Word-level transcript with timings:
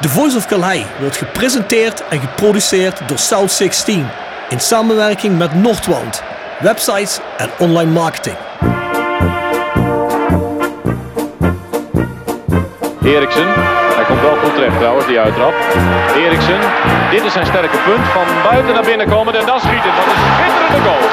The 0.00 0.08
Voice 0.08 0.36
of 0.36 0.46
Calais 0.46 0.84
wordt 1.00 1.16
gepresenteerd 1.16 2.08
en 2.08 2.20
geproduceerd 2.20 3.08
door 3.08 3.18
South 3.18 3.52
16 3.52 4.06
in 4.48 4.60
samenwerking 4.60 5.38
met 5.38 5.54
Noordwand, 5.54 6.22
websites 6.60 7.18
en 7.36 7.50
online 7.58 7.90
marketing. 7.90 8.36
Eriksen, 13.04 13.46
hij 13.94 14.04
komt 14.04 14.20
wel 14.20 14.36
goed 14.36 14.54
terecht 14.54 14.76
trouwens, 14.78 15.06
die 15.06 15.18
uittrap. 15.18 15.54
Eriksen, 16.16 16.58
dit 17.10 17.24
is 17.24 17.32
zijn 17.32 17.46
sterke 17.46 17.76
punt. 17.84 18.06
Van 18.06 18.24
buiten 18.50 18.74
naar 18.74 18.84
binnen 18.84 19.08
komen 19.08 19.34
en 19.34 19.46
dan 19.46 19.60
schieten. 19.60 19.90
Dat 19.96 20.06
is 20.06 20.12
een 20.12 20.34
schitterende 20.36 20.88
goal. 20.88 21.08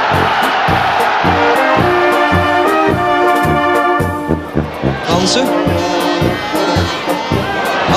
Hansen. 5.06 6.07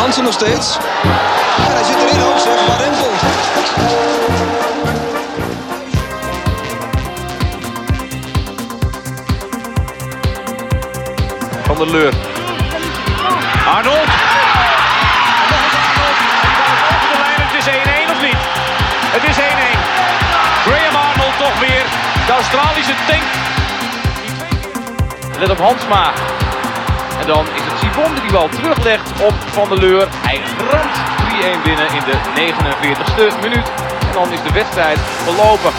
Hansen 0.00 0.24
nog 0.24 0.32
steeds. 0.32 0.76
En 0.76 1.72
hij 1.72 1.84
zit 1.84 1.96
erin 1.96 2.22
ook 2.22 2.38
zeg, 2.38 2.66
maar 2.66 2.78
Rempel. 2.78 3.10
Van 11.62 11.76
der 11.76 11.90
Leur. 11.90 12.14
Arnold. 13.66 14.08
Over 16.92 17.08
de 17.12 17.18
lijn, 17.18 17.40
het 17.46 17.54
is 17.58 17.66
1-1 17.66 18.10
of 18.10 18.20
niet? 18.22 18.40
Het 19.14 19.24
is 19.30 19.36
1-1. 19.36 19.40
Graham 20.66 20.96
Arnold 20.96 21.38
toch 21.38 21.58
weer. 21.60 21.84
De 22.26 22.32
Australische 22.32 22.94
tank. 23.06 23.22
Let 25.38 25.50
op 25.50 25.58
Hansma. 25.58 26.12
En 27.20 27.26
dan 27.26 27.46
is 27.54 27.69
Sibon 27.90 28.14
die 28.14 28.22
die 28.22 28.32
bal 28.32 28.48
teruglegt 28.48 29.10
op 29.22 29.34
Van 29.52 29.68
der 29.68 29.78
Leur. 29.78 30.08
Hij 30.10 30.40
ramt 30.70 30.96
3-1 31.58 31.62
binnen 31.64 31.86
in 31.86 32.02
de 32.10 32.16
49ste 32.34 33.40
minuut. 33.42 33.66
En 34.00 34.12
dan 34.12 34.32
is 34.32 34.42
de 34.42 34.52
wedstrijd 34.52 34.98
verlopen. 35.24 35.70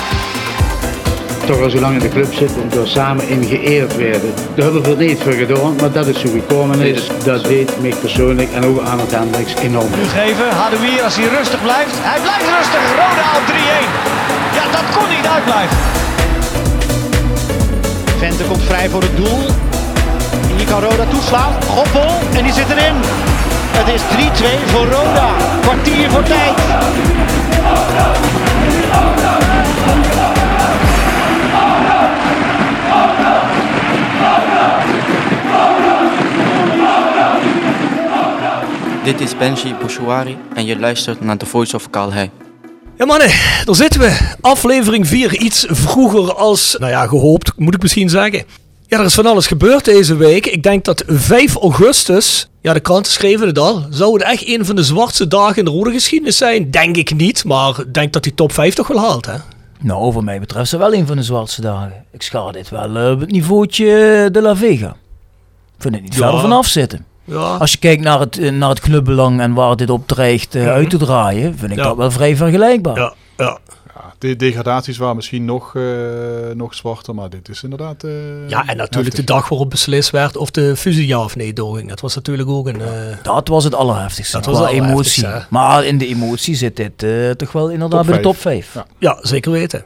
toch 1.45 1.61
al 1.61 1.69
zo 1.69 1.79
lang 1.79 1.93
in 1.93 1.99
de 1.99 2.09
club 2.09 2.33
zit 2.33 2.55
en 2.55 2.69
door 2.69 2.87
samen 2.87 3.27
in 3.27 3.43
geëerd 3.43 3.95
werden. 3.95 4.33
Daar 4.35 4.63
hebben 4.63 4.81
we 4.81 4.87
veel 4.87 4.95
niet 4.95 5.21
voor 5.23 5.31
gedaan, 5.31 5.75
maar 5.75 5.91
dat 5.91 6.07
is 6.07 6.19
zo 6.19 6.29
gekomen 6.31 6.79
is. 6.79 7.07
Dat 7.23 7.43
deed 7.43 7.81
mij 7.81 7.93
persoonlijk 8.01 8.51
en 8.53 8.65
ook 8.65 8.81
aan 8.81 8.99
het 8.99 9.11
Hendricks 9.11 9.55
enorm. 9.55 9.91
geven. 9.93 10.49
Hadouier 10.49 11.01
als 11.03 11.15
hij 11.15 11.27
rustig 11.27 11.61
blijft. 11.61 11.95
Hij 11.95 12.21
blijft 12.21 12.47
rustig. 12.57 12.83
Roda 12.89 13.27
op 13.39 13.45
3-1. 13.47 13.53
Ja, 14.57 14.63
dat 14.71 14.97
kon 14.97 15.09
niet 15.15 15.27
uitblijven. 15.35 15.77
Vente 18.17 18.43
komt 18.43 18.63
vrij 18.63 18.89
voor 18.89 19.01
het 19.01 19.15
doel. 19.17 19.70
Kan 20.71 20.81
Roda 20.81 21.05
toeslaan. 21.05 21.63
Goppel 21.63 22.19
en 22.33 22.43
die 22.43 22.53
zit 22.53 22.69
erin. 22.69 22.95
Het 23.71 23.87
is 23.87 24.01
3-2 24.01 24.69
voor 24.69 24.85
Roda. 24.85 25.35
Kwartier 25.61 26.09
voor 26.09 26.23
tijd. 26.23 26.57
Dit 39.03 39.21
is 39.21 39.37
Benji 39.37 39.75
Bouchouari 39.79 40.37
en 40.53 40.65
je 40.65 40.79
luistert 40.79 41.21
naar 41.21 41.37
The 41.37 41.45
Voice 41.45 41.75
of 41.75 41.89
Calais. 41.89 42.29
Ja 42.97 43.05
mannen, 43.05 43.31
daar 43.65 43.75
zitten 43.75 43.99
we. 43.99 44.35
Aflevering 44.41 45.07
4, 45.07 45.37
iets 45.37 45.65
vroeger 45.69 46.35
als, 46.35 46.75
nou 46.79 46.91
ja, 46.91 47.07
gehoopt, 47.07 47.51
moet 47.57 47.75
ik 47.75 47.81
misschien 47.81 48.09
zeggen. 48.09 48.45
Ja, 48.91 48.99
er 48.99 49.05
is 49.05 49.13
van 49.13 49.25
alles 49.25 49.47
gebeurd 49.47 49.85
deze 49.85 50.15
week. 50.15 50.45
Ik 50.45 50.63
denk 50.63 50.85
dat 50.85 51.03
5 51.07 51.55
augustus, 51.55 52.49
ja 52.61 52.73
de 52.73 52.79
kranten 52.79 53.11
schreven 53.11 53.47
het 53.47 53.59
al, 53.59 53.85
zou 53.89 54.13
het 54.13 54.21
echt 54.23 54.47
een 54.47 54.65
van 54.65 54.75
de 54.75 54.83
zwartste 54.83 55.27
dagen 55.27 55.55
in 55.55 55.65
de 55.65 55.71
rode 55.71 55.91
geschiedenis 55.91 56.37
zijn. 56.37 56.71
Denk 56.71 56.97
ik 56.97 57.15
niet, 57.15 57.45
maar 57.45 57.79
ik 57.79 57.93
denk 57.93 58.13
dat 58.13 58.23
die 58.23 58.33
top 58.33 58.51
5 58.51 58.73
toch 58.73 58.87
wel 58.87 58.99
haalt 58.99 59.25
hè. 59.25 59.33
Nou, 59.79 60.13
voor 60.13 60.23
mij 60.23 60.39
betreft 60.39 60.65
is 60.65 60.71
het 60.71 60.79
wel 60.79 60.93
een 60.93 61.07
van 61.07 61.15
de 61.15 61.23
zwartste 61.23 61.61
dagen. 61.61 62.05
Ik 62.11 62.21
schaar 62.21 62.51
dit 62.51 62.69
wel 62.69 62.95
eh, 62.97 63.11
op 63.11 63.19
het 63.19 63.31
niveautje 63.31 63.85
de 64.31 64.41
La 64.41 64.55
Vega. 64.55 64.87
Ik 65.75 65.81
vind 65.81 65.93
het 65.93 66.03
niet 66.03 66.13
Ja. 66.15 66.19
verder 66.21 66.39
vanaf 66.39 66.67
zitten. 66.67 67.05
Ja, 67.25 67.37
Als 67.55 67.71
je 67.71 67.77
kijkt 67.77 68.03
naar 68.03 68.19
het, 68.19 68.37
eh, 68.39 68.51
naar 68.51 68.69
het 68.69 68.79
clubbelang 68.79 69.39
en 69.41 69.53
waar 69.53 69.75
dit 69.75 69.89
op 69.89 70.07
dreigt 70.07 70.55
eh, 70.55 70.67
uit 70.67 70.89
te 70.89 70.97
draaien, 70.97 71.57
vind 71.57 71.71
ik 71.71 71.77
Mhm. 71.77 71.79
Ja. 71.79 71.83
dat 71.83 71.97
wel 71.97 72.11
vrij 72.11 72.35
vergelijkbaar. 72.35 72.95
ja, 72.97 73.13
ja. 73.37 73.57
Ja, 74.03 74.13
de 74.17 74.35
degradaties 74.35 74.97
waren 74.97 75.15
misschien 75.15 75.45
nog, 75.45 75.75
eh, 75.75 75.83
nog 76.53 76.73
zwarter, 76.73 77.15
maar 77.15 77.29
dit 77.29 77.49
is 77.49 77.63
inderdaad. 77.63 78.03
eh, 78.03 78.49
ja, 78.49 78.67
en 78.67 78.77
natuurlijk 78.77 79.15
de 79.15 79.23
dag 79.23 79.49
waarop 79.49 79.69
beslist 79.69 80.09
werd 80.09 80.37
of 80.37 80.51
de 80.51 80.75
fusie 80.75 81.07
ja 81.07 81.23
of 81.23 81.35
nee 81.35 81.53
doorging. 81.53 81.89
Dat 81.89 81.99
was 81.99 82.15
natuurlijk 82.15 82.49
ook 82.49 82.67
een... 82.67 82.81
eh, 82.81 82.87
Dat 83.23 83.47
was 83.47 83.63
het 83.63 83.75
allerheftigste. 83.75 84.35
Dat 84.37 84.45
was 84.45 84.57
allerheftigste, 84.57 85.25
emotie. 85.25 85.39
hè? 85.41 85.45
Maar 85.49 85.85
in 85.85 85.97
de 85.97 86.07
emotie 86.07 86.55
zit 86.55 86.75
dit 86.75 87.03
eh, 87.03 87.29
toch 87.29 87.51
wel 87.51 87.69
inderdaad 87.69 87.99
Top 87.99 88.07
bij 88.09 88.17
de 88.17 88.23
top 88.23 88.37
vijf. 88.37 88.65
5. 88.69 88.85
Ja. 88.99 89.09
Ja, 89.09 89.17
zeker 89.21 89.51
weten. 89.51 89.83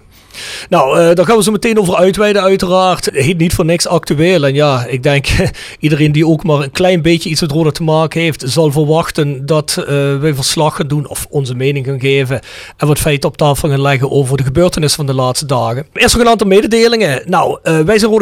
Nou, 0.69 1.00
eh, 1.00 1.16
daar 1.16 1.25
gaan 1.25 1.38
we 1.38 1.44
zo 1.44 1.51
meteen 1.51 1.79
over 1.79 1.96
uitweiden 1.96 2.41
uiteraard. 2.41 3.09
Heet 3.13 3.38
niet 3.38 3.53
voor 3.53 3.66
niks 3.66 3.88
actueel. 3.88 4.46
En 4.46 4.53
ja, 4.53 4.85
ik 4.85 5.03
denk 5.03 5.28
iedereen 5.79 6.12
die 6.12 6.28
ook 6.28 6.44
maar 6.44 6.59
een 6.59 6.72
klein 6.72 7.01
beetje 7.01 7.29
iets 7.29 7.41
met 7.41 7.51
Roda 7.51 7.72
te 7.72 7.84
maken 7.84 8.22
heeft, 8.22 8.44
zal 8.46 8.72
verwachten 8.72 9.46
dat 9.46 9.75
eh, 9.78 9.85
wij 10.18 10.34
verslag 10.34 10.75
gaan 10.75 10.88
doen 10.88 11.07
of 11.07 11.25
onze 11.29 11.56
mening 11.56 11.85
gaan 11.85 12.00
geven. 12.00 12.40
En 12.78 12.88
wat 12.88 13.00
feiten 13.00 13.29
op 13.29 13.38
tafel 13.38 13.69
gaan 13.69 13.81
leggen 13.81 14.12
over 14.12 14.38
de 14.38 14.44
gebeurtenissen 14.44 15.06
van 15.06 15.16
de 15.16 15.22
laatste 15.22 15.46
dagen. 15.46 15.85
Eerst 15.94 16.16
nog 16.16 16.23
een 16.23 16.31
aantal 16.31 16.47
mededelingen. 16.47 17.22
Nou, 17.25 17.59
eh, 17.63 17.79
wij 17.79 18.00
zijn. 18.00 18.13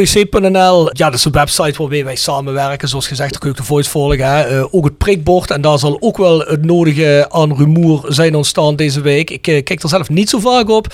Ja, 0.94 1.06
dat 1.06 1.13
is 1.13 1.25
een 1.25 1.31
website 1.31 1.78
waarmee 1.78 2.03
wij 2.03 2.16
samenwerken. 2.16 2.88
Zoals 2.88 3.07
gezegd, 3.07 3.31
daar 3.31 3.40
kun 3.40 3.50
je 3.50 3.56
de 3.56 3.63
voice 3.63 3.90
volgen. 3.90 4.25
Hè. 4.25 4.74
Ook 4.74 4.85
het 4.85 4.97
prikbord. 4.97 5.51
En 5.51 5.62
daar 5.62 5.80
zal 5.80 5.97
ook 6.00 6.18
wel 6.18 6.40
het 6.40 6.66
nodige 6.66 7.25
aan 7.30 7.56
rumoer 7.57 8.06
zijn 8.07 8.35
ontstaan 8.35 8.75
deze 8.75 9.01
week. 9.01 9.30
Ik 9.30 9.41
kijk 9.41 9.84
er 9.84 9.90
zelf 9.90 10.09
niet 10.09 10.30
zo 10.30 10.40
vaak 10.40 10.69
op. 10.69 10.94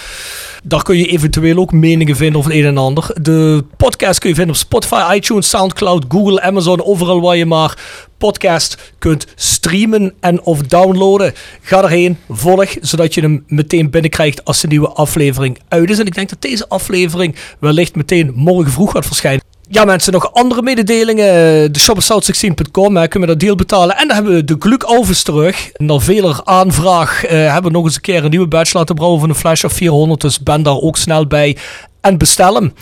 Daar 0.64 0.84
kun 0.84 0.98
je 0.98 1.08
eventueel 1.10 1.58
ook 1.58 1.72
meningen 1.72 2.16
vinden 2.16 2.38
over 2.38 2.52
het 2.52 2.60
een 2.60 2.66
en 2.66 2.78
ander. 2.78 3.12
De 3.22 3.64
podcast 3.78 4.20
kun 4.20 4.30
je 4.30 4.36
vinden 4.36 4.56
op 4.56 4.62
Spotify, 4.62 5.16
iTunes, 5.16 5.50
Soundcloud, 5.50 6.06
Google, 6.08 6.42
Amazon. 6.42 6.84
Overal 6.84 7.22
waar 7.22 7.38
je 7.38 7.46
maar 7.46 7.78
podcast 8.18 8.94
kunt 8.98 9.28
streamen 9.36 10.14
en 10.20 10.42
of 10.42 10.62
downloaden. 10.62 11.34
Ga 11.62 11.84
erheen, 11.84 12.18
volg, 12.30 12.76
zodat 12.82 13.14
je 13.14 13.22
hem 13.22 13.44
meteen 13.48 13.90
binnenkrijgt 13.90 14.46
als 14.46 14.62
de 14.62 14.68
nieuwe 14.68 14.90
aflevering 14.90 15.60
uit 15.68 15.90
is. 15.90 16.00
En 16.00 16.06
ik 16.06 16.16
denk 16.16 16.30
dat 16.30 16.42
deze 16.42 16.68
aflevering 16.68 17.36
wellicht 17.60 17.96
meteen 17.96 18.32
morgen 18.36 18.72
vroeg 18.72 18.92
gaat 18.92 19.06
verschijnen. 19.06 19.49
Ja 19.72 19.86
mensen, 19.86 20.14
nog 20.14 20.34
andere 20.34 20.62
mededelingen. 20.62 21.26
De 21.72 21.80
shop 21.80 21.98
is 21.98 22.12
south16.com, 22.12 22.98
hè, 22.98 23.08
kun 23.08 23.22
je 23.22 23.28
dat 23.28 23.40
deal 23.40 23.56
betalen. 23.56 23.98
En 23.98 24.08
dan 24.08 24.16
hebben 24.16 24.34
we 24.34 24.44
de 24.44 24.56
Gluk 24.60 24.84
Alves 24.84 25.24
terug. 25.24 25.70
Na 25.78 26.00
veler 26.00 26.42
aanvraag 26.44 27.26
eh, 27.26 27.54
hebben 27.54 27.72
we 27.72 27.78
nog 27.78 27.86
eens 27.86 27.96
een 27.96 28.02
keer 28.02 28.24
een 28.24 28.30
nieuwe 28.30 28.48
badge 28.48 28.78
laten 28.78 28.96
brouwen 28.96 29.20
van 29.20 29.30
een 29.30 29.36
flash 29.36 29.64
of 29.64 29.74
400. 29.74 30.22
Dus 30.22 30.40
ben 30.40 30.64
daar 30.64 30.78
ook 30.78 30.98
snel 30.98 31.28
bij 31.28 31.58
en 32.02 32.18
bestel 32.18 32.56
hem. 32.56 32.74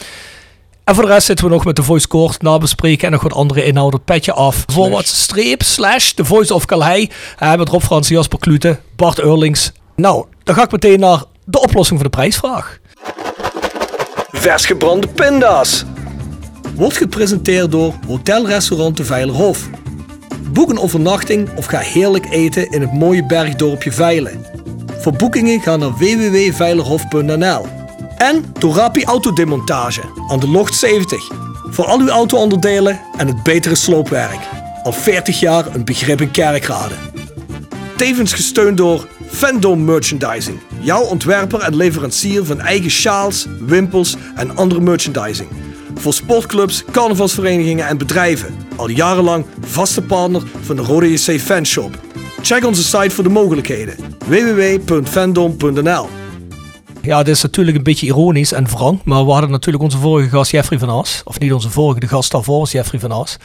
En 0.84 0.96
voor 0.96 1.06
de 1.06 1.12
rest 1.12 1.26
zitten 1.26 1.46
we 1.46 1.52
nog 1.52 1.66
met 1.66 1.76
de 1.76 1.84
voice 1.84 2.08
court 2.08 2.42
nabespreken 2.42 3.06
en 3.06 3.12
nog 3.12 3.24
wat 3.24 3.34
andere 3.34 3.66
inhouden. 3.66 4.04
Petje 4.04 4.34
af. 4.34 4.64
Voorwaarts 4.68 5.22
streep 5.22 5.64
slash 5.64 6.12
de 6.14 6.26
voice 6.26 6.54
of 6.54 6.66
Calais. 6.66 7.10
Uh, 7.44 7.56
met 7.56 7.70
Rob 7.70 7.82
Frans, 7.82 8.08
Jasper 8.08 8.40
Klute, 8.40 8.80
Bart 8.96 9.20
Eurlings. 9.20 9.72
Nou, 9.96 10.26
dan 10.44 10.56
ga 10.56 10.64
ik 10.64 10.72
meteen 10.72 11.00
naar 11.00 11.24
de 11.46 11.62
oplossing 11.62 12.00
van 12.00 12.10
de 12.10 12.18
prijsvraag. 12.18 12.80
Vers 14.32 14.66
gebrande 14.66 15.08
pinda's. 15.08 15.86
Wordt 16.78 16.98
gepresenteerd 16.98 17.72
door 17.72 17.94
Hotelrestaurant 18.08 18.98
de 18.98 19.06
Veilerhof. 19.06 19.70
Boek 20.52 20.70
een 20.70 20.80
overnachting 20.80 21.50
of 21.56 21.66
ga 21.66 21.78
heerlijk 21.78 22.26
eten 22.30 22.72
in 22.72 22.82
het 22.82 22.94
mooie 22.94 23.26
bergdorpje 23.26 23.92
Veilen. 23.92 24.46
Voor 25.00 25.14
boekingen 25.14 25.62
ga 25.62 25.76
naar 25.76 25.98
www.veilerhof.nl. 25.98 27.66
En 28.18 28.46
Torapi 28.60 29.04
Autodemontage 29.04 30.02
aan 30.28 30.40
de 30.40 30.48
Locht 30.48 30.76
70. 30.76 31.32
Voor 31.70 31.86
al 31.86 32.00
uw 32.00 32.10
auto-onderdelen 32.10 33.00
en 33.18 33.28
het 33.28 33.44
betere 33.44 33.76
sloopwerk. 33.76 34.40
Al 34.84 34.94
40 34.94 35.40
jaar 35.40 35.76
een 35.76 35.86
begrip 35.86 36.22
in 36.22 36.32
kerkrade. 36.32 36.96
Tevens 37.96 38.34
gesteund 38.34 38.78
door 38.78 39.08
Fandom 39.28 39.86
Merchandising. 39.86 40.60
Jouw 40.80 41.04
ontwerper 41.04 41.60
en 41.60 41.76
leverancier 41.76 42.46
van 42.46 42.60
eigen 42.60 42.92
sjaals, 42.92 43.48
wimpels 43.60 44.16
en 44.36 44.56
andere 44.56 44.82
merchandising. 44.82 45.50
Voor 45.98 46.14
sportclubs, 46.14 46.84
carnavalsverenigingen 46.92 47.88
en 47.88 47.98
bedrijven. 47.98 48.56
Al 48.76 48.90
jarenlang 48.90 49.46
vaste 49.60 50.02
partner 50.02 50.42
van 50.62 50.76
de 50.76 50.82
Rode 50.82 51.12
JC 51.12 51.40
Fanshop. 51.40 51.98
Check 52.42 52.66
onze 52.66 52.84
site 52.84 53.10
voor 53.10 53.24
de 53.24 53.30
mogelijkheden. 53.30 53.96
www.fandom.nl 54.26 56.08
Ja, 57.02 57.24
dit 57.24 57.36
is 57.36 57.42
natuurlijk 57.42 57.78
een 57.78 57.84
beetje 57.84 58.06
ironisch 58.06 58.52
en 58.52 58.66
wrang. 58.66 59.02
Maar 59.04 59.26
we 59.26 59.32
hadden 59.32 59.50
natuurlijk 59.50 59.84
onze 59.84 59.98
vorige 59.98 60.30
gast 60.30 60.52
Jeffrey 60.52 60.80
van 60.80 60.90
As. 60.90 61.22
Of 61.26 61.40
niet 61.40 61.54
onze 61.54 61.70
vorige, 61.70 62.00
de 62.00 62.08
gast 62.08 62.32
daarvoor 62.32 62.60
was 62.60 62.72
Jeffrey 62.72 63.00
van 63.00 63.12
As. 63.12 63.38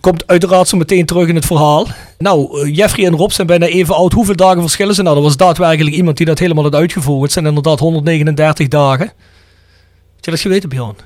Komt 0.00 0.26
uiteraard 0.26 0.68
zo 0.68 0.76
meteen 0.76 1.06
terug 1.06 1.28
in 1.28 1.34
het 1.34 1.46
verhaal. 1.46 1.86
Nou, 2.18 2.60
eh, 2.60 2.76
Jeffrey 2.76 3.06
en 3.06 3.16
Rob 3.16 3.30
zijn 3.30 3.46
bijna 3.46 3.66
even 3.66 3.94
oud. 3.94 4.12
Hoeveel 4.12 4.36
dagen 4.36 4.60
verschillen 4.60 4.94
ze 4.94 5.02
nou? 5.02 5.16
Er 5.16 5.22
was 5.22 5.36
daadwerkelijk 5.36 5.96
iemand 5.96 6.16
die 6.16 6.26
dat 6.26 6.38
helemaal 6.38 6.64
had 6.64 6.74
uitgevoerd. 6.74 7.22
Het 7.22 7.32
zijn 7.32 7.46
inderdaad 7.46 7.78
139 7.78 8.68
dagen. 8.68 9.06
Heb 9.06 10.24
je 10.24 10.30
dat 10.30 10.40
geweten, 10.40 10.68
Bjorn? 10.68 10.96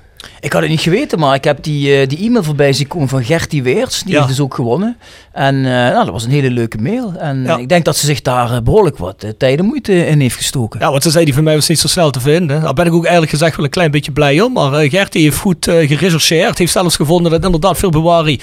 Ik 0.40 0.52
had 0.52 0.60
het 0.62 0.70
niet 0.70 0.80
geweten, 0.80 1.18
maar 1.18 1.34
ik 1.34 1.44
heb 1.44 1.62
die, 1.62 1.96
eh, 2.00 2.08
die 2.08 2.18
e-mail 2.18 2.42
voorbij 2.42 2.72
zien 2.72 2.86
komen 2.86 3.08
van 3.08 3.24
Gertie 3.24 3.62
Weerts. 3.62 4.02
Die 4.02 4.12
Ja. 4.12 4.16
heeft 4.16 4.28
dus 4.28 4.40
ook 4.40 4.54
gewonnen. 4.54 4.96
En 5.32 5.54
eh, 5.56 5.62
nou, 5.72 6.04
dat 6.04 6.08
was 6.12 6.24
een 6.24 6.30
hele 6.30 6.50
leuke 6.50 6.78
mail. 6.78 7.12
En 7.18 7.42
Ja. 7.42 7.54
eh, 7.54 7.60
ik 7.62 7.68
denk 7.68 7.84
dat 7.84 7.96
ze 7.96 8.06
zich 8.06 8.22
daar 8.22 8.52
eh, 8.52 8.60
behoorlijk 8.60 8.96
wat 8.98 9.24
tijd 9.38 9.58
en 9.58 9.64
moeite 9.64 10.06
in 10.06 10.20
heeft 10.20 10.36
gestoken. 10.36 10.80
Ja, 10.80 10.90
want 10.90 11.02
ze 11.02 11.10
zei 11.10 11.24
die 11.24 11.34
van 11.34 11.44
mij 11.44 11.54
was 11.54 11.68
niet 11.68 11.78
zo 11.78 11.88
snel 11.88 12.10
te 12.10 12.20
vinden. 12.20 12.62
Daar 12.62 12.74
ben 12.74 12.86
ik 12.86 12.92
ook 12.92 13.02
eigenlijk 13.02 13.32
gezegd 13.32 13.56
wel 13.56 13.64
een 13.64 13.70
klein 13.70 13.90
beetje 13.90 14.12
blij 14.12 14.40
om. 14.40 14.52
Maar 14.52 14.88
Gertie 14.88 15.22
heeft 15.22 15.38
goed 15.38 15.64
gerechercheerd. 15.64 16.58
Heeft 16.58 16.72
zelfs 16.72 16.96
gevonden 16.96 17.30
dat 17.32 17.44
inderdaad 17.44 17.76
februari 17.78 18.40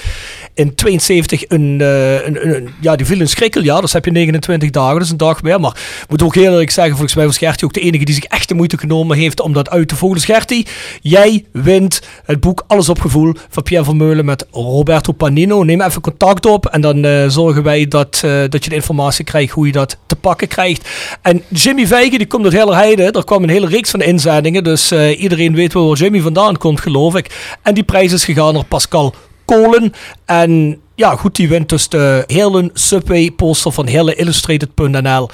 in 0.54 0.74
72 0.74 1.48
een, 1.48 1.80
een, 1.80 2.26
een, 2.44 2.54
een, 2.56 2.68
ja, 2.80 2.96
die 2.96 3.06
viel 3.06 3.20
een 3.20 3.28
schrikkeljaar. 3.28 3.80
Dus 3.80 3.92
heb 3.92 4.04
je 4.04 4.10
29 4.10 4.70
dagen, 4.70 4.98
dus 4.98 5.10
een 5.10 5.16
dag 5.16 5.42
meer. 5.42 5.60
Maar 5.60 5.70
ik 6.02 6.10
moet 6.10 6.22
ook 6.22 6.34
heel 6.34 6.50
eerlijk 6.52 6.70
zeggen, 6.70 6.92
volgens 6.92 7.14
mij 7.14 7.26
was 7.26 7.38
Gertie 7.38 7.64
ook 7.66 7.72
de 7.72 7.80
enige 7.80 8.04
die 8.04 8.14
zich 8.14 8.24
echt 8.24 8.48
de 8.48 8.54
moeite 8.54 8.78
genomen 8.78 9.16
heeft 9.16 9.40
om 9.40 9.52
dat 9.52 9.70
uit 9.70 9.88
te 9.88 9.96
voeren. 9.96 10.16
Dus 10.18 10.26
Gertie, 10.26 10.66
jij 11.00 11.44
wint 11.64 12.00
het 12.24 12.40
boek 12.40 12.64
Alles 12.66 12.88
op 12.88 13.00
Gevoel 13.00 13.34
van 13.48 13.62
Pierre 13.62 13.84
Vermeulen 13.84 14.24
met 14.24 14.46
Roberto 14.50 15.12
Panino. 15.12 15.62
Neem 15.62 15.80
even 15.80 16.00
contact 16.00 16.46
op 16.46 16.66
en 16.66 16.80
dan 16.80 17.04
uh, 17.04 17.28
zorgen 17.28 17.62
wij 17.62 17.88
dat, 17.88 18.22
uh, 18.24 18.42
dat 18.48 18.64
je 18.64 18.70
de 18.70 18.76
informatie 18.76 19.24
krijgt 19.24 19.52
hoe 19.52 19.66
je 19.66 19.72
dat 19.72 19.98
te 20.06 20.16
pakken 20.16 20.48
krijgt. 20.48 20.88
En 21.22 21.42
Jimmy 21.48 21.86
Vijgen, 21.86 22.18
die 22.18 22.26
komt 22.26 22.44
uit 22.44 22.52
Hellerheide. 22.52 23.02
Er 23.02 23.24
kwam 23.24 23.42
een 23.42 23.48
hele 23.48 23.66
reeks 23.66 23.90
van 23.90 24.02
inzendingen, 24.02 24.64
dus 24.64 24.92
uh, 24.92 25.20
iedereen 25.20 25.54
weet 25.54 25.72
wel 25.72 25.86
waar 25.86 25.96
Jimmy 25.96 26.20
vandaan 26.20 26.58
komt, 26.58 26.80
geloof 26.80 27.14
ik. 27.16 27.56
En 27.62 27.74
die 27.74 27.84
prijs 27.84 28.12
is 28.12 28.24
gegaan 28.24 28.54
naar 28.54 28.64
Pascal 28.64 29.14
Kolen. 29.44 29.92
En 30.24 30.80
ja, 30.94 31.16
goed, 31.16 31.36
die 31.36 31.48
wint 31.48 31.68
dus 31.68 31.88
de 31.88 32.24
hele 32.26 32.70
Subway 32.72 33.30
poster 33.30 33.72
van 33.72 33.86
heleillustrated.nl. 33.86 35.28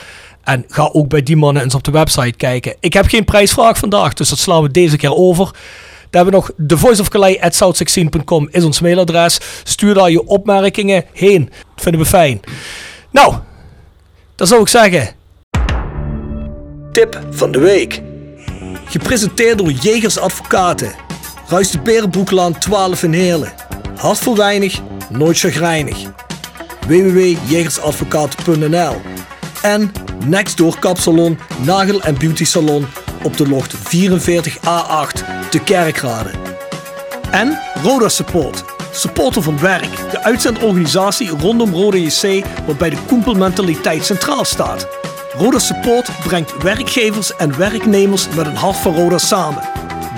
En 0.44 0.64
ga 0.68 0.90
ook 0.92 1.08
bij 1.08 1.22
die 1.22 1.36
mannen 1.36 1.62
eens 1.62 1.74
op 1.74 1.84
de 1.84 1.90
website 1.90 2.36
kijken. 2.36 2.76
Ik 2.80 2.92
heb 2.92 3.06
geen 3.06 3.24
prijsvraag 3.24 3.78
vandaag, 3.78 4.14
dus 4.14 4.28
dat 4.28 4.38
slaan 4.38 4.62
we 4.62 4.70
deze 4.70 4.96
keer 4.96 5.14
over. 5.14 5.50
Hebben 6.10 6.32
we 6.32 6.38
nog 6.38 6.50
thevoiceofcalais.south16.com 6.66 8.48
is 8.50 8.64
ons 8.64 8.80
mailadres. 8.80 9.38
Stuur 9.64 9.94
daar 9.94 10.10
je 10.10 10.26
opmerkingen 10.26 11.04
heen. 11.12 11.44
Dat 11.44 11.82
vinden 11.82 12.00
we 12.00 12.06
fijn. 12.06 12.40
Nou, 13.10 13.34
dan 14.34 14.46
zou 14.46 14.60
ik 14.60 14.68
zeggen. 14.68 15.08
Tip 16.92 17.20
van 17.30 17.52
de 17.52 17.58
week. 17.58 18.02
Gepresenteerd 18.84 19.58
door 19.58 19.70
Jegers 19.70 20.18
Advocaten. 20.18 20.92
Ruist 21.48 21.72
de 21.72 21.80
Berenbroeklaan 21.80 22.58
12 22.58 23.02
in 23.02 23.12
Heerlen. 23.12 23.52
Hart 23.96 24.18
voor 24.18 24.36
weinig, 24.36 24.80
nooit 25.08 25.38
chagrijnig. 25.38 25.96
www.jegersadvocaten.nl 26.86 29.00
En 29.62 29.92
Nextdoor 30.26 30.78
Kapsalon, 30.78 31.38
Nagel 31.64 32.02
en 32.02 32.18
Beauty 32.18 32.44
Salon 32.44 32.86
op 33.22 33.36
de 33.36 33.48
locht 33.48 33.74
44A8 33.74 35.48
te 35.50 35.58
Kerkrade. 35.64 36.30
En 37.30 37.58
Roda 37.82 38.08
Support, 38.08 38.64
supporter 38.92 39.42
van 39.42 39.58
werk, 39.58 40.10
de 40.10 40.22
uitzendorganisatie 40.22 41.28
rondom 41.28 41.72
Roda 41.72 41.96
JC 41.96 42.44
waarbij 42.66 42.90
de 42.90 42.98
koempelmentaliteit 43.06 44.04
centraal 44.04 44.44
staat. 44.44 44.88
Roda 45.32 45.58
Support 45.58 46.10
brengt 46.24 46.62
werkgevers 46.62 47.36
en 47.36 47.58
werknemers 47.58 48.28
met 48.28 48.46
een 48.46 48.56
hart 48.56 48.76
voor 48.76 48.94
Roda 48.94 49.18
samen. 49.18 49.62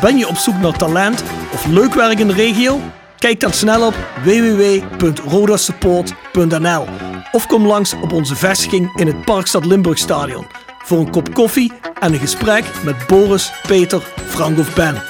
Ben 0.00 0.18
je 0.18 0.28
op 0.28 0.36
zoek 0.36 0.56
naar 0.56 0.76
talent 0.76 1.22
of 1.52 1.66
leuk 1.66 1.94
werk 1.94 2.18
in 2.18 2.26
de 2.26 2.34
regio? 2.34 2.80
Kijk 3.22 3.40
dan 3.40 3.52
snel 3.52 3.86
op 3.86 3.94
www.rodasupport.nl 4.24 6.86
of 7.32 7.46
kom 7.46 7.66
langs 7.66 7.92
op 7.92 8.12
onze 8.12 8.36
vestiging 8.36 8.96
in 8.96 9.06
het 9.06 9.24
Parkstad 9.24 9.64
Limburgstadion 9.64 10.46
voor 10.84 10.98
een 10.98 11.10
kop 11.10 11.34
koffie 11.34 11.72
en 12.00 12.12
een 12.12 12.18
gesprek 12.18 12.64
met 12.84 13.06
Boris, 13.06 13.52
Peter, 13.66 14.02
Frank 14.26 14.58
of 14.58 14.74
Ben. 14.74 15.02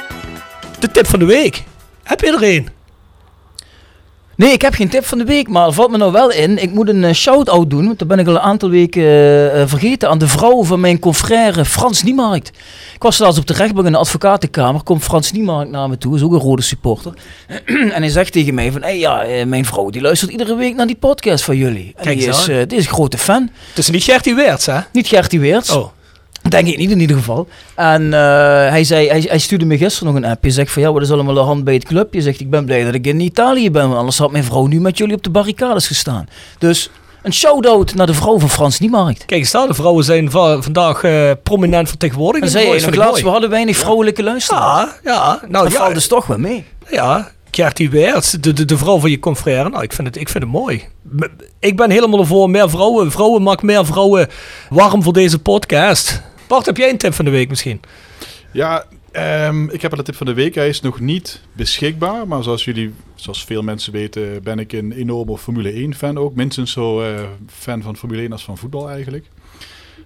De 0.79 0.91
tip 0.91 1.07
van 1.07 1.19
de 1.19 1.25
week. 1.25 1.65
Heb 2.03 2.21
je 2.21 2.27
er 2.27 2.43
een? 2.43 2.82
Nee, 4.37 4.53
ik 4.53 4.63
heb 4.63 4.75
geen 4.75 4.89
tip 4.89 5.05
van 5.05 5.19
de 5.19 5.25
week, 5.25 5.49
maar 5.49 5.73
valt 5.73 5.91
me 5.91 5.97
nou 5.97 6.13
wel 6.13 6.31
in. 6.31 6.63
Ik 6.63 6.73
moet 6.73 6.89
een 6.89 7.03
uh, 7.03 7.13
shout-out 7.13 7.71
doen, 7.71 7.87
want 7.87 7.99
dat 7.99 8.09
ben 8.09 8.19
ik 8.19 8.27
al 8.27 8.35
een 8.35 8.41
aantal 8.41 8.71
weken 8.71 9.03
uh, 9.03 9.45
uh, 9.45 9.63
vergeten. 9.67 10.09
Aan 10.09 10.19
de 10.19 10.29
vrouw 10.29 10.65
van 10.65 10.81
mijn 10.81 10.99
confrère 10.99 11.65
Frans 11.65 12.03
Niemarkt. 12.03 12.49
Ik 12.95 13.03
was 13.03 13.19
laatst 13.19 13.39
op 13.39 13.47
de 13.47 13.53
rechtbank 13.53 13.87
in 13.87 13.93
de 13.93 13.99
advocatenkamer. 13.99 14.83
Komt 14.83 15.03
Frans 15.03 15.33
Niemarkt 15.33 15.71
naar 15.71 15.89
me 15.89 15.99
toe, 15.99 16.15
is 16.15 16.23
ook 16.23 16.33
een 16.33 16.39
rode 16.39 16.63
supporter. 16.63 17.13
en 17.95 18.03
hij 18.03 18.09
zegt 18.09 18.33
tegen 18.33 18.55
mij 18.55 18.73
van, 18.73 18.83
hey, 18.83 18.99
ja, 18.99 19.45
mijn 19.47 19.65
vrouw 19.65 19.91
die 19.91 20.03
luistert 20.03 20.31
iedere 20.31 20.55
week 20.55 20.75
naar 20.75 20.87
die 20.87 20.97
podcast 20.97 21.45
van 21.45 21.57
jullie. 21.57 21.93
En 21.97 22.05
Kijk 22.05 22.19
die 22.19 22.29
is, 22.29 22.45
die 22.45 22.79
is 22.79 22.87
een 22.87 22.93
grote 22.93 23.19
fan. 23.19 23.51
Het 23.69 23.79
is 23.79 23.91
niet 23.91 24.03
Gertie 24.03 24.35
Weerts, 24.35 24.67
hè? 24.67 24.79
Niet 24.93 25.07
Gertie 25.07 25.41
Weerts. 25.41 25.71
Oh. 25.71 25.87
Denk 26.49 26.67
ik 26.67 26.77
niet 26.77 26.91
in 26.91 27.01
ieder 27.01 27.17
geval. 27.17 27.49
En 27.75 28.03
uh, 28.03 28.11
hij, 28.69 28.85
zei, 28.85 29.09
hij, 29.09 29.25
hij, 29.29 29.39
stuurde 29.39 29.65
me 29.65 29.79
gisteren 29.79 30.13
nog 30.13 30.23
een 30.23 30.31
app. 30.31 30.45
Je 30.45 30.51
zegt 30.51 30.73
van 30.73 30.83
ja, 30.83 30.93
wat 30.93 31.03
is 31.03 31.11
allemaal 31.11 31.35
de 31.35 31.41
hand 31.41 31.65
bij 31.65 31.75
het 31.75 31.85
clubje? 31.85 32.21
Zegt 32.21 32.41
ik 32.41 32.51
ben 32.51 32.65
blij 32.65 32.85
dat 32.85 32.95
ik 32.95 33.07
in 33.07 33.21
Italië 33.21 33.71
ben, 33.71 33.87
want 33.87 33.99
anders 33.99 34.19
had 34.19 34.31
mijn 34.31 34.45
vrouw 34.45 34.67
nu 34.67 34.81
met 34.81 34.99
jullie 34.99 35.15
op 35.15 35.23
de 35.23 35.31
barricades 35.31 35.87
gestaan. 35.87 36.27
Dus 36.59 36.91
een 37.23 37.33
shout-out 37.33 37.95
naar 37.95 38.07
de 38.07 38.15
vrouw 38.15 38.39
van 38.39 38.51
Frans 38.51 38.79
Niemarkt. 38.79 39.25
Kijk 39.25 39.51
daar, 39.51 39.67
de 39.67 39.75
vrouwen 39.75 40.05
zijn 40.05 40.31
va 40.31 40.63
vandaag 40.63 41.03
uh, 41.03 41.31
prominent 41.43 41.89
vertegenwoordigd. 41.89 42.45
En 42.45 42.51
zei 42.51 42.81
nog 42.81 42.95
laatst, 42.95 43.23
we 43.23 43.29
hadden 43.29 43.51
weinig 43.51 43.77
vrouwelijke 43.77 44.23
luisteraars. 44.23 44.91
Ja, 45.03 45.13
ja. 45.13 45.41
Nou, 45.49 45.65
dat 45.65 45.73
ja, 45.73 45.79
valt 45.79 45.95
dus 45.95 46.07
toch 46.07 46.27
wel 46.27 46.39
mee. 46.39 46.65
Ja, 46.91 47.31
Gertie 47.51 47.91
Weerts, 47.91 48.31
de, 48.31 48.53
de, 48.53 48.65
de 48.65 48.77
vrouw 48.77 48.99
van 48.99 49.11
je 49.11 49.19
confrère. 49.19 49.69
Nou, 49.69 49.83
ik 49.83 49.93
vind, 49.93 50.07
het, 50.09 50.17
ik 50.17 50.29
vind 50.29 50.45
het 50.45 50.53
mooi. 50.53 50.83
Ik 51.59 51.77
ben 51.77 51.91
helemaal 51.91 52.21
ervoor, 52.21 52.51
meer 52.51 52.71
vrouwen. 52.71 53.11
Vrouwen 53.11 53.43
maakt 53.43 53.63
meer 53.63 53.87
vrouwen 53.87 54.29
warm 54.71 55.03
voor 55.03 55.13
deze 55.13 55.39
podcast. 55.39 56.23
Bart, 56.53 56.67
heb 56.67 56.77
jij 56.77 56.91
een 56.91 56.99
tip 56.99 57.15
van 57.15 57.25
de 57.25 57.31
week 57.31 57.49
misschien? 57.49 57.81
Ja, 58.51 58.85
um, 59.47 59.71
ik 59.71 59.83
heb 59.83 59.93
al 59.93 59.99
een 59.99 60.05
tip 60.05 60.15
van 60.15 60.27
de 60.27 60.35
week. 60.35 60.55
Hij 60.55 60.69
is 60.69 60.81
nog 60.81 61.01
niet 61.01 61.41
beschikbaar. 61.53 62.29
Maar 62.29 62.43
zoals 62.43 62.65
jullie, 62.65 62.95
zoals 63.15 63.45
veel 63.45 63.63
mensen 63.63 63.93
weten, 63.93 64.43
ben 64.43 64.59
ik 64.59 64.73
een 64.73 64.93
enorme 64.93 65.39
Formule 65.39 65.71
1 65.71 65.95
fan 65.95 66.19
ook. 66.19 66.35
Minstens 66.35 66.73
zo 66.73 67.03
uh, 67.03 67.21
fan 67.47 67.83
van 67.83 67.97
Formule 67.97 68.23
1 68.23 68.33
als 68.33 68.45
van 68.45 68.59
voetbal 68.59 68.91
eigenlijk. 68.91 69.27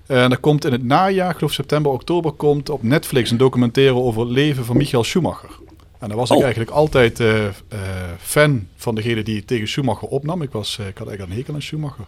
En 0.07 0.17
uh, 0.17 0.31
er 0.31 0.39
komt 0.39 0.65
in 0.65 0.73
het 0.73 0.85
najaar, 0.85 1.35
geloof 1.35 1.53
september, 1.53 1.93
oktober, 1.93 2.33
komt 2.33 2.69
op 2.69 2.83
Netflix 2.83 3.31
een 3.31 3.37
documentaire 3.37 3.95
over 3.95 4.21
het 4.21 4.31
leven 4.31 4.65
van 4.65 4.77
Michael 4.77 5.05
Schumacher. 5.05 5.51
En 5.99 6.09
daar 6.09 6.17
was 6.17 6.31
Oh. 6.31 6.37
ik 6.37 6.43
eigenlijk 6.43 6.73
altijd 6.73 7.21
uh, 7.21 7.45
fan 8.19 8.69
van 8.77 8.95
degene 8.95 9.23
die 9.23 9.45
tegen 9.45 9.69
Schumacher 9.69 10.09
opnam. 10.09 10.43
Ik, 10.43 10.51
was, 10.51 10.79
ik 10.79 10.99
had 10.99 11.09
eigenlijk 11.09 11.31
een 11.31 11.37
hekel 11.37 11.55
aan 11.55 11.63
Schumacher. 11.63 12.07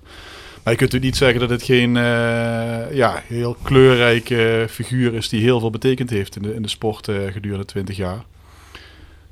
Maar 0.62 0.72
je 0.72 0.78
kunt 0.78 0.93
natuurlijk 0.93 1.05
niet 1.05 1.16
zeggen 1.16 1.40
dat 1.40 1.50
het 1.50 1.62
geen 1.62 1.96
uh, 1.96 2.96
ja, 2.96 3.22
heel 3.26 3.56
kleurrijke 3.62 4.66
figuur 4.70 5.14
is 5.14 5.28
die 5.28 5.43
heel 5.43 5.60
veel 5.60 5.70
betekend 5.70 6.10
heeft 6.10 6.37
in 6.37 6.43
de, 6.43 6.55
in 6.55 6.62
de 6.62 6.69
sport 6.69 7.08
uh, 7.08 7.16
gedurende 7.32 7.64
20 7.64 7.96
jaar. 7.96 8.25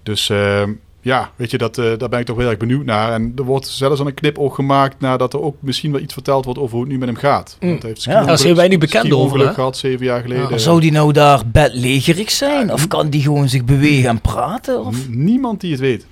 Dus 0.02 0.28
uh, 0.28 0.62
ja, 1.00 1.30
weet 1.36 1.50
je, 1.50 1.58
dat, 1.58 1.74
daar 1.74 2.08
ben 2.08 2.18
ik 2.18 2.26
toch 2.26 2.36
heel 2.36 2.48
erg 2.48 2.58
benieuwd 2.58 2.84
naar. 2.84 3.12
En 3.12 3.32
er 3.36 3.44
wordt 3.44 3.66
zelfs 3.66 4.00
al 4.00 4.06
een 4.06 4.14
knipoog 4.14 4.54
gemaakt 4.54 5.00
nadat 5.00 5.32
er 5.32 5.42
ook 5.42 5.56
misschien 5.60 5.92
wel 5.92 6.00
iets 6.00 6.12
verteld 6.12 6.44
wordt 6.44 6.60
over 6.60 6.74
hoe 6.74 6.84
het 6.84 6.92
nu 6.92 6.98
met 6.98 7.08
hem 7.08 7.18
gaat. 7.18 7.56
Mm. 7.60 7.68
Want 7.68 7.82
hij 7.82 7.90
heeft 7.90 8.04
ja, 8.04 8.24
dat 8.24 8.38
is 8.38 8.44
heel 8.44 8.54
weinig 8.54 8.78
bekend 8.78 9.12
over. 9.12 9.38
Hij 9.38 9.54
gehad 9.54 9.76
zeven 9.76 10.06
jaar 10.06 10.20
geleden. 10.20 10.50
Ja, 10.50 10.58
zou 10.58 10.80
die 10.80 10.92
nou 10.92 11.12
daar 11.12 11.42
bedlegerig 11.46 12.30
zijn? 12.30 12.72
Of 12.72 12.88
kan 12.88 13.10
die 13.10 13.22
gewoon 13.22 13.48
zich 13.48 13.64
bewegen 13.64 14.08
en 14.08 14.20
praten? 14.20 14.84
Of? 14.84 15.08
Niemand 15.08 15.60
die 15.60 15.70
het 15.70 15.80
weet. 15.80 16.06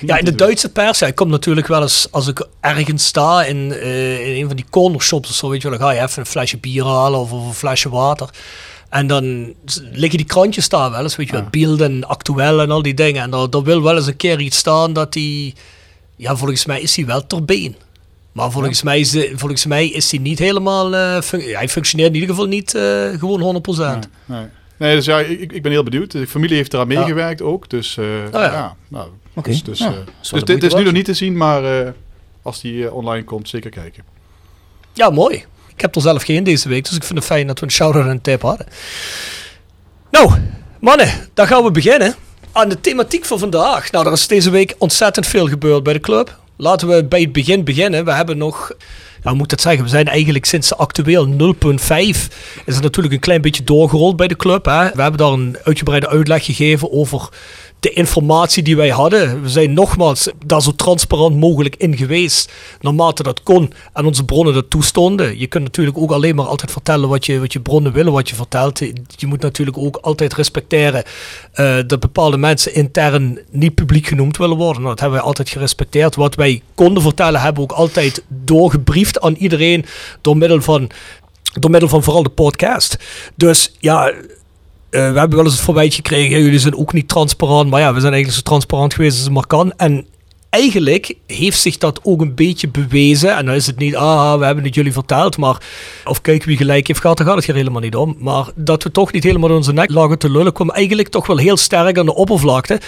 Ja, 0.00 0.18
in 0.18 0.24
de 0.24 0.34
Duitse 0.34 0.68
pers, 0.68 0.98
ja, 0.98 1.06
ik 1.06 1.14
kom 1.14 1.28
natuurlijk 1.28 1.66
wel 1.66 1.82
eens, 1.82 2.08
als 2.10 2.26
ik 2.26 2.46
ergens 2.60 3.06
sta 3.06 3.44
in, 3.44 3.56
uh, 3.56 4.28
in 4.28 4.42
een 4.42 4.46
van 4.46 4.56
die 4.56 4.66
cornershops 4.70 5.28
of 5.28 5.34
zo, 5.34 5.48
weet 5.48 5.62
je 5.62 5.68
wel, 5.68 5.78
dan 5.78 5.88
ga 5.88 5.94
je 5.94 6.00
even 6.00 6.20
een 6.20 6.26
flesje 6.26 6.58
bier 6.58 6.84
halen 6.84 7.20
of, 7.20 7.32
of 7.32 7.46
een 7.46 7.54
flesje 7.54 7.88
water. 7.88 8.30
En 8.88 9.06
dan 9.06 9.54
liggen 9.92 10.18
die 10.18 10.26
krantjes 10.26 10.68
daar 10.68 10.90
wel 10.90 11.02
eens, 11.02 11.16
weet 11.16 11.26
je 11.26 11.32
wel, 11.32 11.42
ja. 11.42 11.48
beeld 11.50 11.80
en 11.80 12.04
actueel 12.04 12.60
en 12.60 12.70
al 12.70 12.82
die 12.82 12.94
dingen. 12.94 13.22
En 13.22 13.30
daar, 13.30 13.50
daar 13.50 13.62
wil 13.62 13.82
wel 13.82 13.96
eens 13.96 14.06
een 14.06 14.16
keer 14.16 14.40
iets 14.40 14.56
staan 14.56 14.92
dat 14.92 15.12
die, 15.12 15.54
ja, 16.16 16.36
volgens 16.36 16.66
mij 16.66 16.80
is 16.80 16.96
hij 16.96 17.06
wel 17.06 17.26
ter 17.26 17.44
been. 17.44 17.76
Maar 18.32 18.50
volgens, 18.50 18.78
ja. 18.78 18.84
mij 18.84 19.00
is 19.00 19.10
de, 19.10 19.32
volgens 19.34 19.66
mij 19.66 19.88
is 19.88 20.10
hij 20.10 20.20
niet 20.20 20.38
helemaal, 20.38 20.94
uh, 20.94 21.20
fun 21.20 21.40
hij 21.40 21.68
functioneert 21.68 22.08
in 22.08 22.14
ieder 22.14 22.30
geval 22.30 22.46
niet 22.46 22.74
uh, 22.74 22.82
gewoon 23.18 23.62
100%. 23.66 23.78
Nee, 23.78 23.96
nee. 24.24 24.46
nee 24.76 24.94
dus 24.94 25.04
ja, 25.04 25.18
ik, 25.18 25.52
ik 25.52 25.62
ben 25.62 25.72
heel 25.72 25.82
benieuwd. 25.82 26.10
De 26.10 26.26
familie 26.26 26.56
heeft 26.56 26.72
eraan 26.74 26.86
meegewerkt 26.88 27.42
ook, 27.42 27.68
dus 27.70 27.96
uh, 27.96 28.04
oh, 28.06 28.32
ja. 28.32 28.42
ja 28.42 28.76
nou, 28.88 29.08
Okay. 29.38 29.52
Dus, 29.52 29.62
dus, 29.62 29.78
ja, 29.78 29.90
uh, 29.90 29.96
dus 30.30 30.42
dit 30.42 30.62
is 30.62 30.74
nu 30.74 30.82
nog 30.82 30.92
niet 30.92 31.04
te 31.04 31.14
zien, 31.14 31.36
maar 31.36 31.84
uh, 31.84 31.90
als 32.42 32.60
die 32.60 32.74
uh, 32.74 32.94
online 32.94 33.24
komt, 33.24 33.48
zeker 33.48 33.70
kijken. 33.70 34.04
Ja, 34.92 35.10
mooi. 35.10 35.44
Ik 35.74 35.80
heb 35.80 35.94
er 35.94 36.00
zelf 36.00 36.22
geen 36.22 36.44
deze 36.44 36.68
week, 36.68 36.84
dus 36.84 36.96
ik 36.96 37.04
vind 37.04 37.18
het 37.18 37.26
fijn 37.26 37.46
dat 37.46 37.58
we 37.58 37.66
een 37.66 37.72
shout-out 37.72 38.04
en 38.04 38.10
een 38.10 38.20
tip 38.20 38.42
hadden. 38.42 38.66
Nou, 40.10 40.32
mannen, 40.80 41.08
dan 41.34 41.46
gaan 41.46 41.62
we 41.62 41.70
beginnen 41.70 42.14
aan 42.52 42.68
de 42.68 42.80
thematiek 42.80 43.24
van 43.24 43.38
vandaag. 43.38 43.90
Nou, 43.90 44.06
er 44.06 44.12
is 44.12 44.26
deze 44.26 44.50
week 44.50 44.74
ontzettend 44.78 45.26
veel 45.26 45.46
gebeurd 45.46 45.82
bij 45.82 45.92
de 45.92 46.00
club. 46.00 46.38
Laten 46.56 46.88
we 46.88 47.04
bij 47.04 47.20
het 47.20 47.32
begin 47.32 47.64
beginnen. 47.64 48.04
We 48.04 48.12
hebben 48.12 48.38
nog 48.38 48.72
nou, 49.22 49.36
moet 49.36 49.50
dat 49.50 49.60
zeggen, 49.60 49.82
we 49.82 49.88
zijn 49.88 50.06
eigenlijk 50.06 50.44
sinds 50.44 50.76
actueel 50.76 51.26
0.5 51.26 51.36
is 52.64 52.74
het 52.74 52.82
natuurlijk 52.82 53.14
een 53.14 53.20
klein 53.20 53.40
beetje 53.40 53.64
doorgerold 53.64 54.16
bij 54.16 54.28
de 54.28 54.36
club. 54.36 54.64
Hè? 54.64 54.90
We 54.94 55.02
hebben 55.02 55.18
daar 55.18 55.32
een 55.32 55.56
uitgebreide 55.64 56.08
uitleg 56.08 56.44
gegeven 56.44 56.92
over 56.92 57.28
de 57.80 57.90
informatie 57.90 58.62
die 58.62 58.76
wij 58.76 58.88
hadden, 58.88 59.42
we 59.42 59.48
zijn 59.48 59.72
nogmaals 59.72 60.28
daar 60.46 60.62
zo 60.62 60.72
transparant 60.72 61.36
mogelijk 61.36 61.76
in 61.76 61.96
geweest, 61.96 62.52
naarmate 62.80 63.22
dat 63.22 63.42
kon 63.42 63.72
en 63.92 64.06
onze 64.06 64.24
bronnen 64.24 64.54
dat 64.54 64.70
toestonden. 64.70 65.38
Je 65.38 65.46
kunt 65.46 65.64
natuurlijk 65.64 65.98
ook 65.98 66.10
alleen 66.10 66.34
maar 66.34 66.46
altijd 66.46 66.70
vertellen 66.70 67.08
wat 67.08 67.26
je, 67.26 67.40
wat 67.40 67.52
je 67.52 67.60
bronnen 67.60 67.92
willen, 67.92 68.12
wat 68.12 68.28
je 68.28 68.34
vertelt. 68.34 68.78
Je 69.16 69.26
moet 69.26 69.40
natuurlijk 69.40 69.78
ook 69.78 69.96
altijd 69.96 70.34
respecteren 70.34 71.02
uh, 71.54 71.78
dat 71.86 72.00
bepaalde 72.00 72.36
mensen 72.36 72.74
intern 72.74 73.38
niet 73.50 73.74
publiek 73.74 74.06
genoemd 74.06 74.36
willen 74.36 74.56
worden. 74.56 74.82
Nou, 74.82 74.88
dat 74.88 75.00
hebben 75.00 75.18
wij 75.18 75.26
altijd 75.26 75.48
gerespecteerd. 75.48 76.14
Wat 76.14 76.34
wij 76.34 76.62
konden 76.74 77.02
vertellen, 77.02 77.40
hebben 77.40 77.62
we 77.62 77.72
ook 77.72 77.78
altijd 77.78 78.22
doorgebriefd 78.28 79.20
aan 79.20 79.34
iedereen 79.34 79.84
door 80.20 80.36
middel 80.36 80.62
van 80.62 80.90
door 81.52 81.70
middel 81.70 81.88
van 81.88 82.02
vooral 82.02 82.22
de 82.22 82.28
podcast. 82.28 82.98
Dus 83.34 83.72
ja, 83.78 84.12
we 84.90 84.98
hebben 84.98 85.36
wel 85.36 85.44
eens 85.44 85.54
het 85.54 85.64
verwijt 85.64 85.94
gekregen, 85.94 86.42
jullie 86.42 86.58
zijn 86.58 86.76
ook 86.76 86.92
niet 86.92 87.08
transparant. 87.08 87.70
Maar 87.70 87.80
ja, 87.80 87.94
we 87.94 88.00
zijn 88.00 88.12
eigenlijk 88.12 88.44
zo 88.44 88.50
transparant 88.50 88.94
geweest 88.94 89.14
als 89.14 89.24
het 89.24 89.32
maar 89.32 89.46
kan. 89.46 89.72
En 89.76 90.06
eigenlijk 90.50 91.14
heeft 91.26 91.60
zich 91.60 91.78
dat 91.78 92.00
ook 92.02 92.20
een 92.20 92.34
beetje 92.34 92.68
bewezen. 92.68 93.36
En 93.36 93.46
dan 93.46 93.54
is 93.54 93.66
het 93.66 93.78
niet, 93.78 93.96
ah, 93.96 94.38
we 94.38 94.44
hebben 94.44 94.64
het 94.64 94.74
jullie 94.74 94.92
verteld, 94.92 95.36
maar 95.36 95.62
of 96.04 96.20
kijk 96.20 96.44
wie 96.44 96.56
gelijk 96.56 96.86
heeft 96.86 97.00
gehad, 97.00 97.16
daar 97.16 97.26
gaat 97.26 97.36
het 97.36 97.44
hier 97.44 97.54
helemaal 97.54 97.80
niet 97.80 97.96
om. 97.96 98.16
Maar 98.18 98.44
dat 98.54 98.82
we 98.82 98.90
toch 98.90 99.12
niet 99.12 99.24
helemaal 99.24 99.48
in 99.48 99.56
onze 99.56 99.72
nek 99.72 99.90
lagen 99.90 100.18
te 100.18 100.30
lullen, 100.30 100.52
kwam 100.52 100.70
eigenlijk 100.70 101.08
toch 101.08 101.26
wel 101.26 101.36
heel 101.36 101.56
sterk 101.56 101.98
aan 101.98 102.06
de 102.06 102.14
oppervlakte 102.14 102.80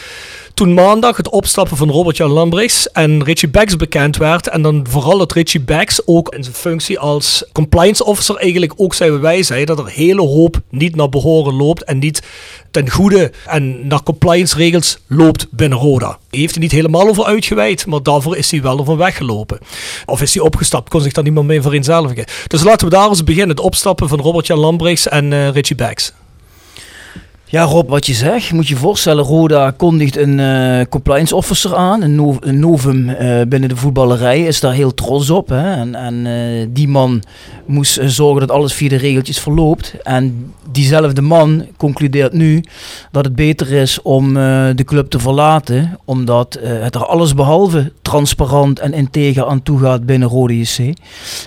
toen 0.54 0.74
maandag 0.74 1.16
het 1.16 1.28
opstappen 1.28 1.76
van 1.76 1.90
Robert-Jan 1.90 2.30
Lambrechts 2.30 2.92
en 2.92 3.24
Richie 3.24 3.48
Becks 3.48 3.76
bekend 3.76 4.16
werd. 4.16 4.48
En 4.48 4.62
dan 4.62 4.86
vooral 4.88 5.18
dat 5.18 5.32
Richie 5.32 5.60
Becks 5.60 6.06
ook 6.06 6.34
in 6.34 6.42
zijn 6.42 6.54
functie 6.54 6.98
als 6.98 7.44
compliance 7.52 8.04
officer 8.04 8.36
eigenlijk 8.36 8.72
ook 8.76 8.94
zijn 8.94 9.20
wij 9.20 9.64
dat 9.64 9.78
er 9.78 9.88
hele 9.88 10.20
hoop 10.20 10.60
niet 10.70 10.96
naar 10.96 11.08
behoren 11.08 11.54
loopt 11.54 11.84
en 11.84 11.98
niet 11.98 12.22
ten 12.70 12.90
goede 12.90 13.32
en 13.46 13.86
naar 13.86 14.02
compliance 14.02 14.56
regels 14.56 14.98
loopt 15.06 15.46
binnen 15.50 15.78
Roda. 15.78 16.18
Hij 16.30 16.40
heeft 16.40 16.54
er 16.54 16.60
niet 16.60 16.72
helemaal 16.72 17.08
over 17.08 17.24
uitgeweid, 17.24 17.86
maar 17.86 18.02
daarvoor 18.02 18.36
is 18.36 18.50
hij 18.50 18.62
wel 18.62 18.78
ervan 18.78 18.96
weggelopen. 18.96 19.58
Of 20.06 20.22
is 20.22 20.34
hij 20.34 20.42
opgestapt, 20.42 20.88
kon 20.88 21.00
zich 21.00 21.12
daar 21.12 21.24
niemand 21.24 21.46
meer 21.46 21.62
vereenzelvigen. 21.62 22.24
Dus 22.46 22.62
laten 22.62 22.88
we 22.88 22.94
daar 22.94 23.08
eens 23.08 23.24
beginnen, 23.24 23.56
het 23.56 23.64
opstappen 23.64 24.08
van 24.08 24.20
Robert-Jan 24.20 24.58
Lambrechts 24.58 25.08
en 25.08 25.32
uh, 25.32 25.48
Richie 25.48 25.76
Becks. 25.76 26.12
Ja, 27.50 27.62
Rob, 27.62 27.88
wat 27.88 28.06
je 28.06 28.14
zegt, 28.14 28.52
moet 28.52 28.68
je 28.68 28.76
voorstellen, 28.76 29.24
Roda 29.24 29.70
kondigt 29.70 30.16
een 30.16 30.38
uh, 30.38 30.80
compliance 30.88 31.36
officer 31.36 31.76
aan, 31.76 32.02
een, 32.02 32.60
novum 32.60 33.08
uh, 33.08 33.40
binnen 33.48 33.68
de 33.68 33.76
voetballerij, 33.76 34.40
is 34.40 34.60
daar 34.60 34.72
heel 34.72 34.94
trots 34.94 35.30
op. 35.30 35.48
Hè? 35.48 35.72
En, 35.72 35.94
en 35.94 36.14
uh, 36.14 36.66
die 36.70 36.88
man 36.88 37.22
moest 37.66 37.98
zorgen 38.04 38.40
dat 38.40 38.50
alles 38.50 38.72
via 38.72 38.88
de 38.88 38.96
regeltjes 38.96 39.38
verloopt. 39.38 39.94
En 40.02 40.52
diezelfde 40.70 41.22
man 41.22 41.66
concludeert 41.76 42.32
nu 42.32 42.64
dat 43.10 43.24
het 43.24 43.34
beter 43.34 43.72
is 43.72 44.02
om 44.02 44.34
de 44.74 44.84
club 44.84 45.10
te 45.10 45.18
verlaten, 45.18 45.98
omdat 46.04 46.58
het 46.62 46.94
er 46.94 47.06
alles 47.06 47.34
behalve 47.34 47.92
transparant 48.02 48.78
en 48.78 48.92
integer 48.92 49.46
aan 49.46 49.62
toe 49.62 49.80
gaat 49.80 50.06
binnen 50.06 50.28
Rode 50.28 50.58
JC. 50.58 50.94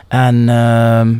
En 0.07 0.45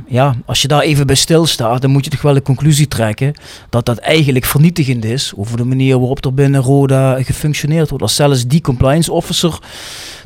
ja, 0.08 0.36
als 0.46 0.62
je 0.62 0.68
daar 0.68 0.82
even 0.82 1.08
bij 1.08 1.16
stilstaat, 1.16 1.82
dan 1.82 1.92
moet 1.92 2.06
je 2.06 2.12
toch 2.12 2.22
wel 2.22 2.34
de 2.34 2.42
conclusie 2.42 2.88
trekken 2.88 3.34
dat 3.70 3.86
dat 3.86 3.98
eigenlijk 3.98 4.46
vernietigd 4.74 5.13
is 5.13 5.34
over 5.36 5.58
de 5.58 5.63
manier 5.63 6.00
waarop 6.00 6.25
er 6.25 6.34
binnen 6.34 6.62
Roda 6.62 7.24
gefunctioneerd 7.24 7.89
wordt. 7.89 8.03
Als 8.03 8.15
zelfs 8.15 8.48
die 8.48 8.62
compliance 8.62 9.12
officer 9.12 9.60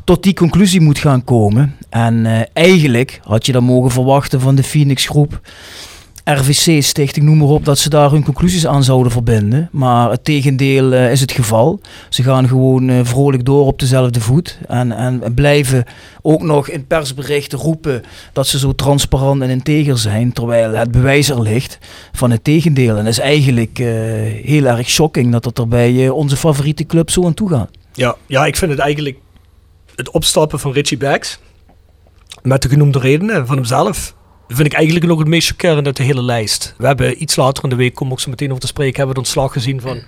tot 0.04 0.22
die 0.22 0.34
conclusie 0.34 0.80
moet 0.80 0.98
gaan 0.98 1.24
komen. 1.24 1.76
En 1.90 2.24
uh, 2.24 2.40
eigenlijk 2.52 3.20
had 3.24 3.46
je 3.46 3.52
dan 3.52 3.64
mogen 3.64 3.90
verwachten 3.90 4.40
van 4.40 4.54
de 4.54 4.62
Phoenix 4.62 5.06
groep 5.06 5.40
RVC-stichting, 6.36 7.26
noem 7.26 7.38
maar 7.38 7.48
op, 7.48 7.64
dat 7.64 7.78
ze 7.78 7.88
daar 7.88 8.10
hun 8.10 8.24
conclusies 8.24 8.66
aan 8.66 8.84
zouden 8.84 9.12
verbinden. 9.12 9.68
Maar 9.72 10.10
het 10.10 10.24
tegendeel 10.24 10.92
uh, 10.92 11.10
is 11.10 11.20
het 11.20 11.32
geval. 11.32 11.80
Ze 12.08 12.22
gaan 12.22 12.48
gewoon 12.48 12.88
uh, 12.88 13.00
vrolijk 13.02 13.44
door 13.44 13.66
op 13.66 13.78
dezelfde 13.78 14.20
voet. 14.20 14.58
En, 14.66 14.92
en, 14.92 15.34
blijven 15.34 15.84
ook 16.22 16.42
nog 16.42 16.68
in 16.68 16.86
persberichten 16.86 17.58
roepen 17.58 18.02
dat 18.32 18.46
ze 18.46 18.58
zo 18.58 18.74
transparant 18.74 19.42
en 19.42 19.50
integer 19.50 19.98
zijn. 19.98 20.32
Terwijl 20.32 20.72
het 20.72 20.90
bewijs 20.90 21.28
er 21.28 21.42
ligt 21.42 21.78
van 22.12 22.30
het 22.30 22.44
tegendeel. 22.44 22.96
En 22.96 23.04
dat 23.04 23.12
is 23.12 23.18
eigenlijk 23.18 23.78
uh, 23.78 23.86
heel 24.44 24.64
erg 24.64 24.88
shocking 24.88 25.32
dat 25.32 25.44
het 25.44 25.58
er 25.58 25.68
bij 25.68 26.08
onze 26.08 26.36
favoriete 26.36 26.86
club 26.86 27.10
zo 27.10 27.24
aan 27.24 27.34
toe 27.34 27.48
gaat. 27.48 27.70
Ja, 27.92 28.16
ja, 28.26 28.46
ik 28.46 28.56
vind 28.56 28.70
het 28.70 28.80
eigenlijk 28.80 29.16
het 29.94 30.10
opstappen 30.10 30.58
van 30.60 30.72
Richie 30.72 30.98
Bags. 30.98 31.38
Met 32.42 32.62
de 32.62 32.68
genoemde 32.68 32.98
redenen 32.98 33.46
van 33.46 33.56
hemzelf 33.56 34.16
vind 34.48 34.66
ik 34.66 34.72
eigenlijk 34.72 35.06
nog 35.06 35.18
het 35.18 35.28
meest 35.28 35.48
chockerende 35.48 35.84
uit 35.84 35.96
de 35.96 36.02
hele 36.02 36.22
lijst. 36.22 36.74
We 36.76 36.86
hebben 36.86 37.22
iets 37.22 37.36
later 37.36 37.64
in 37.64 37.70
de 37.70 37.76
week, 37.76 37.94
kom 37.94 38.12
ik 38.12 38.18
zo 38.18 38.30
meteen 38.30 38.48
over 38.48 38.60
te 38.60 38.66
spreken, 38.66 38.96
hebben 38.96 39.14
we 39.14 39.20
het 39.20 39.28
ontslag 39.28 39.52
gezien 39.52 39.80
van 39.80 40.02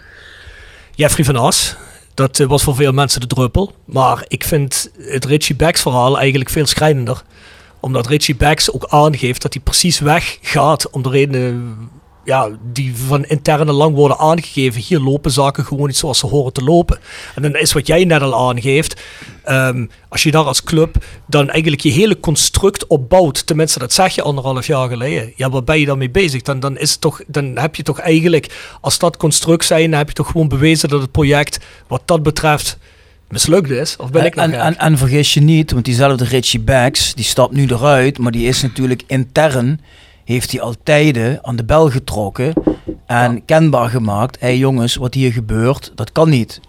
Jeffrey 0.94 1.24
van 1.24 1.36
As. 1.36 1.76
Dat 2.14 2.40
eh, 2.40 2.46
was 2.46 2.62
voor 2.62 2.74
veel 2.74 2.92
mensen 2.92 3.20
de 3.20 3.26
druppel. 3.26 3.74
Maar 3.84 4.24
ik 4.28 4.44
vind 4.44 4.90
het 4.98 5.24
Richie 5.24 5.56
Becks 5.56 5.80
verhaal 5.80 6.18
eigenlijk 6.18 6.50
veel 6.50 6.66
schrijnender. 6.66 7.22
Omdat 7.80 8.06
Richie 8.06 8.36
Becks 8.36 8.72
ook 8.72 8.86
aangeeft 8.88 9.42
dat 9.42 9.52
hij 9.52 9.62
precies 9.62 9.98
weggaat 9.98 10.90
om 10.90 11.02
de 11.02 11.08
redenen 11.08 11.76
ja, 12.24 12.48
die 12.72 12.96
van 12.96 13.24
interne 13.24 13.72
lang 13.72 13.94
worden 13.94 14.18
aangegeven. 14.18 14.80
Hier 14.80 15.00
lopen 15.00 15.30
zaken 15.30 15.64
gewoon 15.64 15.86
niet 15.86 15.96
zoals 15.96 16.18
ze 16.18 16.26
horen 16.26 16.52
te 16.52 16.64
lopen. 16.64 16.98
En 17.34 17.42
dan 17.42 17.56
is 17.56 17.72
wat 17.72 17.86
jij 17.86 18.04
net 18.04 18.22
al 18.22 18.48
aangeeft. 18.48 19.00
Ehm, 19.44 19.86
als 20.08 20.22
je 20.22 20.30
daar 20.30 20.44
als 20.44 20.64
club 20.64 21.04
dan 21.26 21.50
eigenlijk 21.50 21.82
je 21.82 21.90
hele 21.90 22.20
construct 22.20 22.86
opbouwt. 22.86 23.46
Tenminste, 23.46 23.78
dat 23.78 23.92
zeg 23.92 24.14
je 24.14 24.22
anderhalf 24.22 24.66
jaar 24.66 24.88
geleden. 24.88 25.32
Ja, 25.36 25.50
waar 25.50 25.64
ben 25.64 25.80
je 25.80 25.86
dan 25.86 25.98
mee 25.98 26.10
bezig? 26.10 26.42
Dan, 26.42 26.60
dan, 26.60 26.78
is 26.78 26.90
het 26.90 27.00
toch, 27.00 27.22
dan 27.26 27.58
heb 27.58 27.74
je 27.74 27.82
toch 27.82 27.98
eigenlijk, 27.98 28.76
als 28.80 28.98
dat 28.98 29.16
construct 29.16 29.64
zijn, 29.64 29.90
dan 29.90 29.98
heb 29.98 30.08
je 30.08 30.14
toch 30.14 30.30
gewoon 30.30 30.48
bewezen 30.48 30.88
dat 30.88 31.00
het 31.00 31.10
project 31.10 31.58
wat 31.86 32.02
dat 32.04 32.22
betreft 32.22 32.78
mislukt 33.28 33.70
is? 33.70 33.96
Of 33.96 34.10
ben 34.10 34.24
ik 34.24 34.36
en, 34.36 34.52
en, 34.52 34.78
en, 34.78 34.98
vergis 34.98 35.34
je 35.34 35.40
niet, 35.40 35.72
want 35.72 35.84
diezelfde 35.84 36.24
Richie 36.24 36.60
Bags, 36.60 37.14
die 37.14 37.24
stapt 37.24 37.52
nu 37.52 37.66
eruit, 37.66 38.18
maar 38.18 38.32
die 38.32 38.46
is 38.46 38.62
natuurlijk 38.62 39.02
intern 39.06 39.80
heeft 40.30 40.50
hij 40.50 40.60
al 40.60 40.74
tijden 40.82 41.38
aan 41.42 41.56
de 41.56 41.64
bel 41.64 41.90
getrokken 41.90 42.52
en 43.06 43.44
kenbaar 43.44 43.88
gemaakt: 43.88 44.40
hé 44.40 44.46
hey 44.46 44.58
jongens, 44.58 44.94
wat 44.94 45.14
hier 45.14 45.32
gebeurt, 45.32 45.92
dat 45.94 46.12
kan 46.12 46.28
niet. 46.28 46.60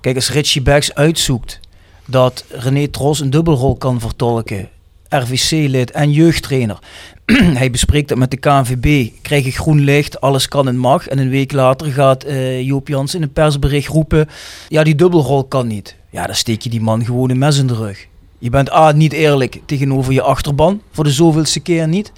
Kijk, 0.00 0.16
als 0.16 0.32
Richie 0.32 0.62
Bags 0.62 0.94
uitzoekt 0.94 1.60
dat 2.06 2.44
René 2.48 2.88
Tros 2.88 3.20
een 3.20 3.30
dubbelrol 3.30 3.76
kan 3.76 4.00
vertolken, 4.00 4.68
RVC-lid 5.08 5.90
en 5.90 6.12
jeugdtrainer. 6.12 6.78
hij 7.60 7.70
bespreekt 7.70 8.08
dat 8.08 8.18
met 8.18 8.30
de 8.30 8.36
KNVB, 8.36 9.10
krijg 9.22 9.46
ik 9.46 9.56
groen 9.56 9.80
licht, 9.80 10.20
alles 10.20 10.48
kan 10.48 10.68
en 10.68 10.76
mag. 10.76 11.08
En 11.08 11.18
een 11.18 11.30
week 11.30 11.52
later 11.52 11.86
gaat 11.86 12.26
uh, 12.26 12.62
Joop 12.62 12.88
Jans 12.88 13.14
in 13.14 13.22
een 13.22 13.32
persbericht 13.32 13.88
roepen, 13.88 14.28
ja 14.68 14.84
die 14.84 14.94
dubbelrol 14.94 15.44
kan 15.44 15.66
niet. 15.66 15.96
Ja, 16.10 16.26
dan 16.26 16.34
steek 16.34 16.62
je 16.62 16.70
die 16.70 16.80
man 16.80 17.04
gewoon 17.04 17.30
een 17.30 17.38
mes 17.38 17.58
in 17.58 17.66
de 17.66 17.74
rug. 17.74 18.06
Je 18.38 18.50
bent 18.50 18.72
A, 18.72 18.92
niet 18.92 19.12
eerlijk 19.12 19.60
tegenover 19.66 20.12
je 20.12 20.22
achterban, 20.22 20.82
voor 20.92 21.04
de 21.04 21.10
zoveelste 21.10 21.60
keer 21.60 21.88
niet. 21.88 22.12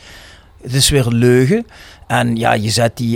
Het 0.62 0.74
is 0.74 0.90
weer 0.90 1.06
een 1.06 1.14
leugen. 1.14 1.66
En 2.06 2.36
ja, 2.36 2.52
je 2.52 2.70
zet, 2.70 2.96
die 2.96 3.10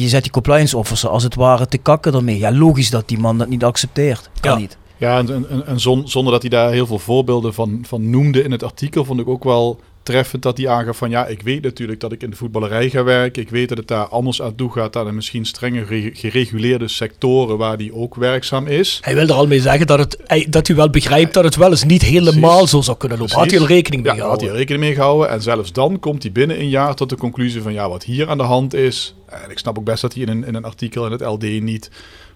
je 0.00 0.08
zet 0.08 0.22
die 0.22 0.32
compliance 0.32 0.76
officer 0.76 1.08
als 1.08 1.22
het 1.22 1.34
ware 1.34 1.66
te 1.66 1.78
kakken 1.78 2.14
ermee. 2.14 2.38
Ja, 2.38 2.52
logisch 2.52 2.90
dat 2.90 3.08
die 3.08 3.18
man 3.18 3.38
dat 3.38 3.48
niet 3.48 3.64
accepteert. 3.64 4.30
Kan 4.40 4.52
ja. 4.52 4.58
niet. 4.58 4.78
Ja, 4.96 5.18
en, 5.18 5.48
en, 5.48 5.66
en 5.66 5.80
zonder 5.80 6.32
dat 6.32 6.40
hij 6.40 6.50
daar 6.50 6.70
heel 6.70 6.86
veel 6.86 6.98
voorbeelden 6.98 7.54
van, 7.54 7.84
van 7.86 8.10
noemde 8.10 8.42
in 8.42 8.50
het 8.50 8.62
artikel, 8.62 9.04
vond 9.04 9.20
ik 9.20 9.28
ook 9.28 9.44
wel 9.44 9.80
treffend 10.02 10.42
dat 10.42 10.56
hij 10.56 10.68
aangaf 10.68 10.96
van 10.96 11.10
ja, 11.10 11.26
ik 11.26 11.42
weet 11.42 11.62
natuurlijk 11.62 12.00
dat 12.00 12.12
ik 12.12 12.22
in 12.22 12.30
de 12.30 12.36
voetballerij 12.36 12.90
ga 12.90 13.04
werken. 13.04 13.42
Ik 13.42 13.50
weet 13.50 13.68
dat 13.68 13.78
het 13.78 13.88
daar 13.88 14.06
anders 14.06 14.42
aan 14.42 14.54
toe 14.54 14.72
gaat 14.72 14.92
dan 14.92 15.08
in 15.08 15.14
misschien 15.14 15.44
strenger 15.44 15.86
gereguleerde 16.12 16.88
sectoren 16.88 17.58
waar 17.58 17.76
die 17.76 17.94
ook 17.94 18.14
werkzaam 18.14 18.66
is. 18.66 18.98
Hij 19.02 19.14
wil 19.14 19.26
er 19.26 19.32
al 19.32 19.46
mee 19.46 19.60
zeggen 19.60 19.86
dat, 19.86 19.98
het, 19.98 20.46
dat 20.48 20.68
u 20.68 20.74
wel 20.74 20.90
begrijpt 20.90 21.34
dat 21.34 21.44
het 21.44 21.56
wel 21.56 21.70
eens 21.70 21.84
niet 21.84 22.02
helemaal 22.02 22.66
zo 22.66 22.80
zou 22.80 22.96
kunnen 22.96 23.18
lopen. 23.18 23.34
Had 23.34 23.50
hij 23.50 23.60
al 23.60 23.66
rekening 23.66 24.02
mee 24.02 24.12
ja, 24.12 24.18
gehouden? 24.18 24.46
had 24.46 24.50
hij 24.50 24.58
rekening 24.58 24.84
mee 24.84 24.94
gehouden. 24.94 25.28
En 25.28 25.42
zelfs 25.42 25.72
dan 25.72 25.98
komt 25.98 26.22
hij 26.22 26.32
binnen 26.32 26.60
een 26.60 26.68
jaar 26.68 26.94
tot 26.94 27.08
de 27.08 27.16
conclusie 27.16 27.62
van 27.62 27.72
ja, 27.72 27.88
wat 27.88 28.04
hier 28.04 28.28
aan 28.28 28.38
de 28.38 28.44
hand 28.44 28.74
is. 28.74 29.14
En 29.26 29.50
ik 29.50 29.58
snap 29.58 29.78
ook 29.78 29.84
best 29.84 30.02
dat 30.02 30.14
hij 30.14 30.22
in 30.22 30.28
een, 30.28 30.44
in 30.44 30.54
een 30.54 30.64
artikel 30.64 31.06
in 31.06 31.12
het 31.12 31.20
LD 31.20 31.42
niet 31.42 31.90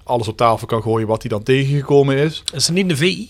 alles 0.04 0.28
op 0.28 0.36
tafel 0.36 0.66
kan 0.66 0.82
gooien 0.82 1.06
wat 1.06 1.22
hij 1.22 1.30
dan 1.30 1.42
tegengekomen 1.42 2.16
is. 2.16 2.42
Is 2.54 2.66
het 2.66 2.74
niet 2.74 2.88
de 2.88 2.96
VI? 2.96 3.28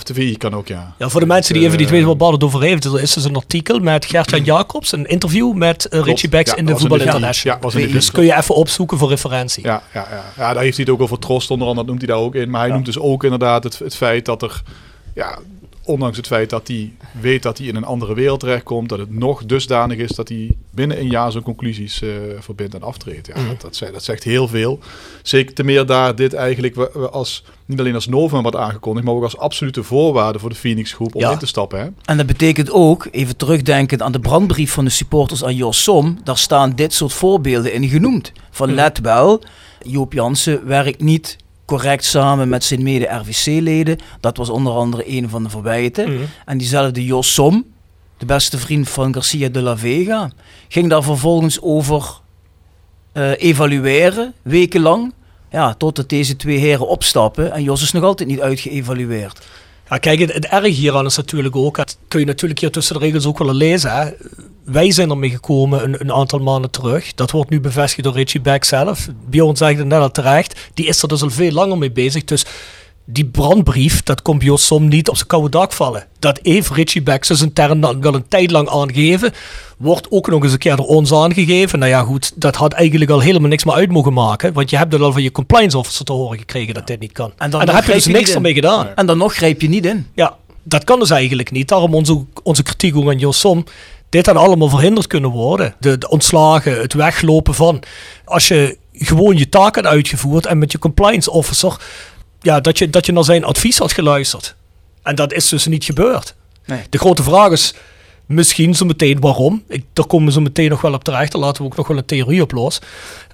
VI 0.00 0.36
kan 0.36 0.54
ook, 0.54 0.68
ja. 0.68 0.94
Ja, 0.98 1.08
voor 1.08 1.20
de 1.20 1.26
mensen 1.26 1.54
die 1.54 1.64
even 1.64 1.78
niet 1.78 1.90
weten 1.90 2.18
wat 2.18 2.44
over 2.44 2.62
heeft, 2.62 2.84
er 2.84 3.00
is 3.00 3.12
dus 3.12 3.24
een 3.24 3.36
artikel 3.36 3.78
met 3.78 4.04
Gert-Jan 4.04 4.44
Jacobs, 4.44 4.92
een 4.92 5.06
interview 5.06 5.52
met 5.52 5.86
uh, 5.90 6.02
Richie 6.02 6.28
Becks 6.28 6.54
in 6.54 6.66
de 6.66 6.76
Voetbal 6.76 7.00
International. 7.00 7.56
Ja, 7.56 7.62
was 7.62 7.74
in 7.74 7.90
dus 7.92 8.10
kun 8.10 8.24
je 8.24 8.36
even 8.36 8.54
opzoeken 8.54 8.98
voor 8.98 9.08
referentie. 9.08 9.64
Ja, 9.64 9.82
ja, 9.92 10.06
ja. 10.10 10.24
ja 10.36 10.52
daar 10.52 10.62
heeft 10.62 10.76
hij 10.76 10.84
het 10.84 10.94
ook 10.94 11.02
over 11.02 11.18
Trost 11.18 11.50
onder 11.50 11.66
andere, 11.66 11.86
dat 11.86 11.96
noemt 11.96 12.08
hij 12.08 12.16
daar 12.16 12.24
ook 12.24 12.34
in. 12.34 12.50
Maar 12.50 12.60
hij 12.60 12.70
noemt 12.70 12.84
dus 12.84 12.98
ook 12.98 13.24
inderdaad 13.24 13.64
het, 13.64 13.78
het 13.78 13.96
feit 13.96 14.24
dat 14.24 14.42
er 14.42 14.62
ja, 15.14 15.38
ondanks 15.84 16.16
het 16.16 16.26
feit 16.26 16.50
dat 16.50 16.68
hij 16.68 16.92
weet 17.20 17.42
dat 17.42 17.58
hij 17.58 17.66
in 17.66 17.76
een 17.76 17.84
andere 17.84 18.14
wereld 18.14 18.40
terechtkomt, 18.40 18.88
dat 18.88 18.98
het 18.98 19.14
nog 19.14 19.44
dusdanig 19.44 19.98
is 19.98 20.10
dat 20.10 20.28
hij 20.28 20.56
binnen 20.74 21.00
een 21.00 21.10
jaar 21.10 21.32
zijn 21.32 21.42
conclusies 21.42 22.02
uh, 22.02 22.10
verbindt 22.38 22.74
en 22.74 22.82
aftreedt. 22.82 23.26
Ja, 23.26 23.40
mm. 23.40 23.48
dat, 23.58 23.78
dat, 23.92 24.04
zegt 24.04 24.24
heel 24.24 24.48
veel. 24.48 24.78
Zeker 25.22 25.54
te 25.54 25.64
meer 25.64 25.86
daar 25.86 26.14
dit 26.14 26.32
eigenlijk 26.34 26.74
we, 26.74 26.88
als, 27.10 27.44
niet 27.66 27.78
alleen 27.78 27.94
als 27.94 28.06
novum 28.06 28.42
wordt 28.42 28.56
aangekondigd, 28.56 29.06
maar 29.06 29.14
ook 29.14 29.22
als 29.22 29.38
absolute 29.38 29.82
voorwaarde 29.82 30.38
voor 30.38 30.48
de 30.48 30.56
Phoenix 30.56 30.92
groep 30.92 31.14
om 31.14 31.22
in 31.22 31.38
te 31.38 31.46
stappen. 31.46 31.80
Hè? 31.80 31.88
En 32.04 32.16
dat 32.16 32.26
betekent 32.26 32.70
ook, 32.70 33.08
even 33.10 33.36
terugdenkend 33.36 34.02
aan 34.02 34.12
de 34.12 34.20
brandbrief 34.20 34.72
van 34.72 34.84
de 34.84 34.90
supporters 34.90 35.44
aan 35.44 35.56
Jos 35.56 35.82
Som, 35.82 36.18
daar 36.24 36.38
staan 36.38 36.72
dit 36.74 36.92
soort 36.92 37.12
voorbeelden 37.12 37.72
in 37.72 37.88
genoemd. 37.88 38.32
Van 38.50 38.68
mm. 38.68 38.74
let 38.74 39.00
wel, 39.00 39.42
Joop 39.82 40.12
Jansen 40.12 40.66
werkt 40.66 41.00
niet 41.00 41.36
correct 41.64 42.04
samen 42.04 42.48
met 42.48 42.64
zijn 42.64 42.82
mede-RVC-leden. 42.82 43.98
Dat 44.20 44.36
was 44.36 44.50
onder 44.50 44.72
andere 44.72 45.02
een 45.06 45.28
van 45.28 45.42
de 45.42 45.50
verwijten. 45.50 46.12
Mhm. 46.12 46.22
En 46.44 46.58
diezelfde 46.58 47.04
Jos 47.04 47.34
Som, 47.34 47.64
de 48.22 48.34
beste 48.34 48.58
vriend 48.58 48.88
van 48.88 49.14
Garcia 49.14 49.48
de 49.48 49.62
la 49.62 49.76
Vega, 49.76 50.30
ging 50.68 50.88
daar 50.88 51.02
vervolgens 51.02 51.60
over 51.60 52.20
eh, 53.12 53.30
evalueren, 53.36 54.34
wekenlang. 54.42 55.12
Ja, 55.50 55.74
totdat 55.74 56.08
deze 56.08 56.36
twee 56.36 56.58
heren 56.58 56.88
opstappen. 56.88 57.52
En 57.52 57.62
Jos 57.62 57.82
is 57.82 57.92
nog 57.92 58.02
altijd 58.02 58.28
niet 58.28 58.40
uitgeëvalueerd. 58.40 59.46
Ja, 59.88 59.98
kijk, 59.98 60.18
het, 60.18 60.32
het 60.32 60.46
erg 60.46 60.76
hieraan 60.76 61.06
is 61.06 61.16
natuurlijk 61.16 61.56
ook, 61.56 61.76
dat 61.76 61.98
kun 62.08 62.20
je 62.20 62.26
natuurlijk 62.26 62.60
hier 62.60 62.70
tussen 62.70 62.94
de 62.98 63.04
regels 63.04 63.26
ook 63.26 63.38
wel 63.38 63.54
lezen. 63.54 64.16
Wij 64.64 64.90
zijn 64.90 65.10
ermee 65.10 65.30
gekomen 65.30 65.84
een, 65.84 66.00
een 66.00 66.12
aantal 66.12 66.38
maanden 66.38 66.70
terug. 66.70 67.14
Dat 67.14 67.30
wordt 67.30 67.50
nu 67.50 67.60
bevestigd 67.60 68.04
door 68.04 68.14
Richie 68.14 68.40
Beck 68.40 68.64
zelf. 68.64 69.08
Bjorn 69.28 69.56
zegt 69.56 69.78
het 69.78 69.86
net 69.86 70.00
al 70.00 70.10
terecht. 70.10 70.70
Die 70.74 70.86
is 70.86 71.02
er 71.02 71.08
dus 71.08 71.22
al 71.22 71.30
veel 71.30 71.52
langer 71.52 71.78
mee 71.78 71.92
bezig. 71.92 72.24
Dus 72.24 72.44
die 73.04 73.24
brandbrief, 73.24 74.02
dat 74.02 74.22
komt 74.22 74.42
Jos 74.42 74.66
Som 74.66 74.88
niet 74.88 75.08
op 75.08 75.16
zijn 75.16 75.28
koude 75.28 75.48
dak 75.48 75.72
vallen. 75.72 76.06
Dat 76.18 76.38
heeft 76.42 76.70
Richie 76.70 77.02
dus 77.02 77.42
intern 77.42 77.80
dan 77.80 78.00
wel 78.00 78.14
een 78.14 78.28
tijd 78.28 78.50
lang 78.50 78.68
aangegeven. 78.68 79.32
Wordt 79.78 80.06
ook 80.10 80.28
nog 80.28 80.42
eens 80.42 80.52
een 80.52 80.58
keer 80.58 80.76
door 80.76 80.86
ons 80.86 81.12
aangegeven. 81.12 81.78
Nou 81.78 81.90
ja, 81.90 82.02
goed, 82.02 82.32
dat 82.34 82.56
had 82.56 82.72
eigenlijk 82.72 83.10
al 83.10 83.20
helemaal 83.20 83.48
niks 83.48 83.64
meer 83.64 83.74
uit 83.74 83.90
mogen 83.90 84.12
maken. 84.12 84.52
Want 84.52 84.70
je 84.70 84.76
hebt 84.76 84.92
het 84.92 85.02
al 85.02 85.12
van 85.12 85.22
je 85.22 85.32
compliance 85.32 85.78
officer 85.78 86.04
te 86.04 86.12
horen 86.12 86.38
gekregen 86.38 86.74
dat 86.74 86.86
dit 86.86 87.00
niet 87.00 87.12
kan. 87.12 87.32
En, 87.36 87.50
dan 87.50 87.66
daar 87.66 87.74
heb 87.74 87.84
je 87.84 87.92
dus 87.92 88.04
je 88.04 88.12
niks 88.12 88.28
in. 88.28 88.34
ermee 88.34 88.54
gedaan. 88.54 88.88
En 88.94 89.06
dan 89.06 89.18
nog 89.18 89.34
grijp 89.34 89.60
je 89.60 89.68
niet 89.68 89.86
in. 89.86 90.06
Ja, 90.14 90.36
dat 90.62 90.84
kan 90.84 90.98
dus 90.98 91.10
eigenlijk 91.10 91.50
niet. 91.50 91.68
Daarom 91.68 91.94
onze, 91.94 92.24
onze 92.42 92.62
kritiek 92.62 92.96
ook 92.96 93.08
aan 93.08 93.18
Jos 93.18 93.40
Som. 93.40 93.64
Dit 94.08 94.26
had 94.26 94.36
allemaal 94.36 94.68
verhinderd 94.68 95.06
kunnen 95.06 95.30
worden. 95.30 95.74
De, 95.78 95.98
de 95.98 96.08
ontslagen, 96.08 96.80
het 96.80 96.92
weglopen 96.92 97.54
van. 97.54 97.82
Als 98.24 98.48
je 98.48 98.78
gewoon 98.92 99.36
je 99.36 99.48
taak 99.48 99.74
had 99.74 99.86
uitgevoerd 99.86 100.46
en 100.46 100.58
met 100.58 100.72
je 100.72 100.78
compliance 100.78 101.30
officer, 101.30 101.76
ja, 102.42 102.60
dat 102.60 102.78
je, 102.78 102.90
dat 102.90 103.06
je 103.06 103.12
naar 103.12 103.24
zijn 103.24 103.44
advies 103.44 103.78
had 103.78 103.92
geluisterd. 103.92 104.54
En 105.02 105.14
dat 105.14 105.32
is 105.32 105.48
dus 105.48 105.66
niet 105.66 105.84
gebeurd. 105.84 106.34
Nee. 106.66 106.80
De 106.90 106.98
grote 106.98 107.22
vraag 107.22 107.50
is 107.50 107.74
misschien 108.26 108.74
zo 108.74 108.84
meteen 108.84 109.20
waarom. 109.20 109.62
Ik, 109.68 109.84
daar 109.92 110.06
komen 110.06 110.26
we 110.26 110.32
zo 110.32 110.40
meteen 110.40 110.70
nog 110.70 110.80
wel 110.80 110.92
op 110.92 111.04
terecht. 111.04 111.32
Daar 111.32 111.40
laten 111.40 111.62
we 111.62 111.68
ook 111.68 111.76
nog 111.76 111.88
wel 111.88 111.96
een 111.96 112.04
theorie 112.04 112.42
op 112.42 112.52
los. 112.52 112.80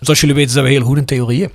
Zoals 0.01 0.21
jullie 0.21 0.35
weten 0.35 0.53
zijn 0.53 0.65
we 0.65 0.71
heel 0.71 0.83
goed 0.85 0.97
in 0.97 1.05
theorieën. 1.05 1.51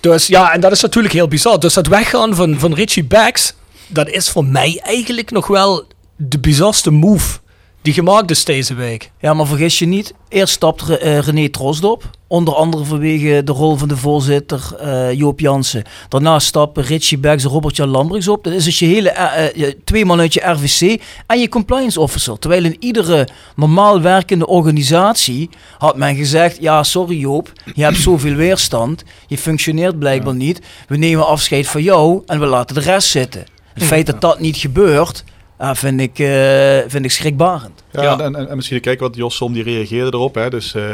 Dus 0.00 0.26
ja, 0.26 0.52
en 0.52 0.60
dat 0.60 0.72
is 0.72 0.80
natuurlijk 0.80 1.14
heel 1.14 1.28
bizar. 1.28 1.60
Dus 1.60 1.74
dat 1.74 1.86
weggaan 1.86 2.34
van, 2.34 2.58
van 2.58 2.74
Richie 2.74 3.04
Bags, 3.04 3.54
dat 3.86 4.08
is 4.08 4.28
voor 4.28 4.44
mij 4.44 4.80
eigenlijk 4.82 5.30
nog 5.30 5.46
wel 5.46 5.84
de 6.16 6.38
bizarste 6.38 6.90
move 6.90 7.38
die 7.82 7.92
gemaakt 7.92 8.30
is 8.30 8.44
deze 8.44 8.74
week. 8.74 9.10
Ja, 9.20 9.34
maar 9.34 9.46
vergis 9.46 9.78
je 9.78 9.86
niet. 9.86 10.14
Eerst 10.28 10.54
stapt 10.54 10.88
eh, 10.88 11.18
René 11.18 11.48
Trost 11.48 11.84
op. 11.84 12.10
Onder 12.28 12.54
andere 12.54 12.84
vanwege 12.84 13.42
de 13.44 13.52
rol 13.52 13.76
van 13.76 13.88
de 13.88 13.96
voorzitter 13.96 14.76
eh, 14.80 15.12
Joop 15.12 15.40
Jansen. 15.40 15.84
Daarna 16.08 16.38
stappen 16.38 16.82
Richie 16.82 17.18
Beggs 17.18 17.44
en 17.44 17.50
Robert-Jan 17.50 17.88
Lambrechts 17.88 18.28
op. 18.28 18.44
Dat 18.44 18.52
is 18.52 18.64
dus 18.64 18.78
je 18.78 18.86
hele, 18.86 19.10
eh, 19.10 19.66
eh, 19.66 19.74
twee 19.84 20.04
man 20.04 20.20
uit 20.20 20.34
je 20.34 20.40
RVC 20.40 21.02
en 21.26 21.40
je 21.40 21.48
compliance 21.48 22.00
officer. 22.00 22.38
Terwijl 22.38 22.64
in 22.64 22.76
iedere 22.80 23.28
normaal 23.56 24.00
werkende 24.00 24.46
organisatie 24.46 25.50
had 25.78 25.96
men 25.96 26.16
gezegd... 26.16 26.56
Ja, 26.60 26.82
sorry 26.82 27.18
Joop, 27.18 27.52
je 27.74 27.82
hebt 27.82 27.96
zoveel 27.96 28.34
weerstand. 28.34 29.02
Je 29.26 29.38
functioneert 29.38 29.98
blijkbaar 29.98 30.34
niet. 30.34 30.60
We 30.88 30.96
nemen 30.96 31.26
afscheid 31.26 31.66
van 31.66 31.82
jou 31.82 32.22
en 32.26 32.40
we 32.40 32.46
laten 32.46 32.74
de 32.74 32.80
rest 32.80 33.08
zitten. 33.08 33.44
Het 33.74 33.84
feit 33.84 34.06
dat 34.06 34.20
dat 34.20 34.40
niet 34.40 34.56
gebeurt, 34.56 35.24
ja, 35.58 35.74
vind, 35.74 36.00
ik, 36.00 36.18
eh, 36.18 36.78
vind 36.86 37.04
ik 37.04 37.10
schrikbarend. 37.10 37.82
Ja, 37.90 38.02
Ja. 38.02 38.18
En, 38.18 38.36
en, 38.36 38.48
en 38.48 38.56
misschien 38.56 38.80
kijk 38.80 39.00
wat 39.00 39.16
Jos 39.16 39.36
Som 39.36 39.52
die 39.52 39.62
reageerde 39.62 40.16
erop. 40.16 40.34
Hè. 40.34 40.50
Dus 40.50 40.74
eh, 40.74 40.84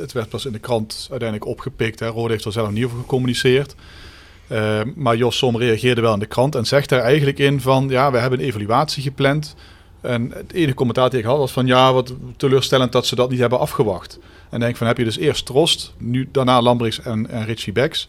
het 0.00 0.12
werd 0.12 0.28
pas 0.28 0.46
in 0.46 0.52
de 0.52 0.58
krant 0.58 1.06
uiteindelijk 1.10 1.50
opgepikt. 1.50 2.00
Hè. 2.00 2.06
Rode 2.06 2.32
heeft 2.32 2.44
er 2.44 2.52
zelf 2.52 2.70
niet 2.70 2.84
over 2.84 2.98
gecommuniceerd. 2.98 3.74
Eh, 4.46 4.80
maar 4.94 5.16
Jos 5.16 5.38
Som 5.38 5.56
reageerde 5.56 6.00
wel 6.00 6.12
in 6.12 6.18
de 6.18 6.26
krant 6.26 6.54
en 6.54 6.64
zegt 6.64 6.88
daar 6.88 7.00
eigenlijk 7.00 7.38
in 7.38 7.60
van... 7.60 7.88
ja, 7.88 8.10
we 8.10 8.18
hebben 8.18 8.38
een 8.38 8.44
evaluatie 8.44 9.02
gepland. 9.02 9.54
En 10.00 10.30
het 10.34 10.52
enige 10.52 10.74
commentaar 10.74 11.10
die 11.10 11.18
ik 11.18 11.24
had 11.24 11.38
was 11.38 11.52
van... 11.52 11.66
ja, 11.66 11.92
wat 11.92 12.14
teleurstellend 12.36 12.92
dat 12.92 13.06
ze 13.06 13.14
dat 13.14 13.30
niet 13.30 13.40
hebben 13.40 13.58
afgewacht. 13.58 14.18
En 14.50 14.60
denk 14.60 14.76
van, 14.76 14.86
heb 14.86 14.98
je 14.98 15.04
dus 15.04 15.18
eerst 15.18 15.46
Trost, 15.46 15.94
nu 15.98 16.28
daarna 16.32 16.62
Lambrechts 16.62 17.00
en, 17.00 17.30
en 17.30 17.44
Richie 17.44 17.72
Becks... 17.72 18.08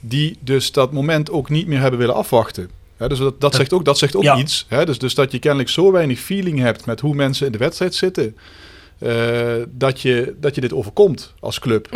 die 0.00 0.38
dus 0.40 0.72
dat 0.72 0.92
moment 0.92 1.30
ook 1.30 1.50
niet 1.50 1.66
meer 1.66 1.80
hebben 1.80 2.00
willen 2.00 2.14
afwachten. 2.14 2.79
Dus 3.08 3.18
dat, 3.18 3.40
dat 3.40 3.54
zegt 3.54 3.72
ook, 3.72 3.84
dat 3.84 3.98
zegt 3.98 4.16
ook 4.16 4.22
Ja. 4.22 4.36
iets. 4.36 4.66
Dus, 4.84 4.98
dus 4.98 5.14
dat 5.14 5.32
je 5.32 5.38
kennelijk 5.38 5.68
zo 5.68 5.92
weinig 5.92 6.18
feeling 6.20 6.58
hebt 6.58 6.86
met 6.86 7.00
hoe 7.00 7.14
mensen 7.14 7.46
in 7.46 7.52
de 7.52 7.58
wedstrijd 7.58 7.94
zitten... 7.94 8.36
eh, 8.98 9.54
dat, 9.68 10.00
je, 10.00 10.34
dat 10.40 10.54
je 10.54 10.60
dit 10.60 10.72
overkomt 10.72 11.34
als 11.40 11.58
club. 11.58 11.88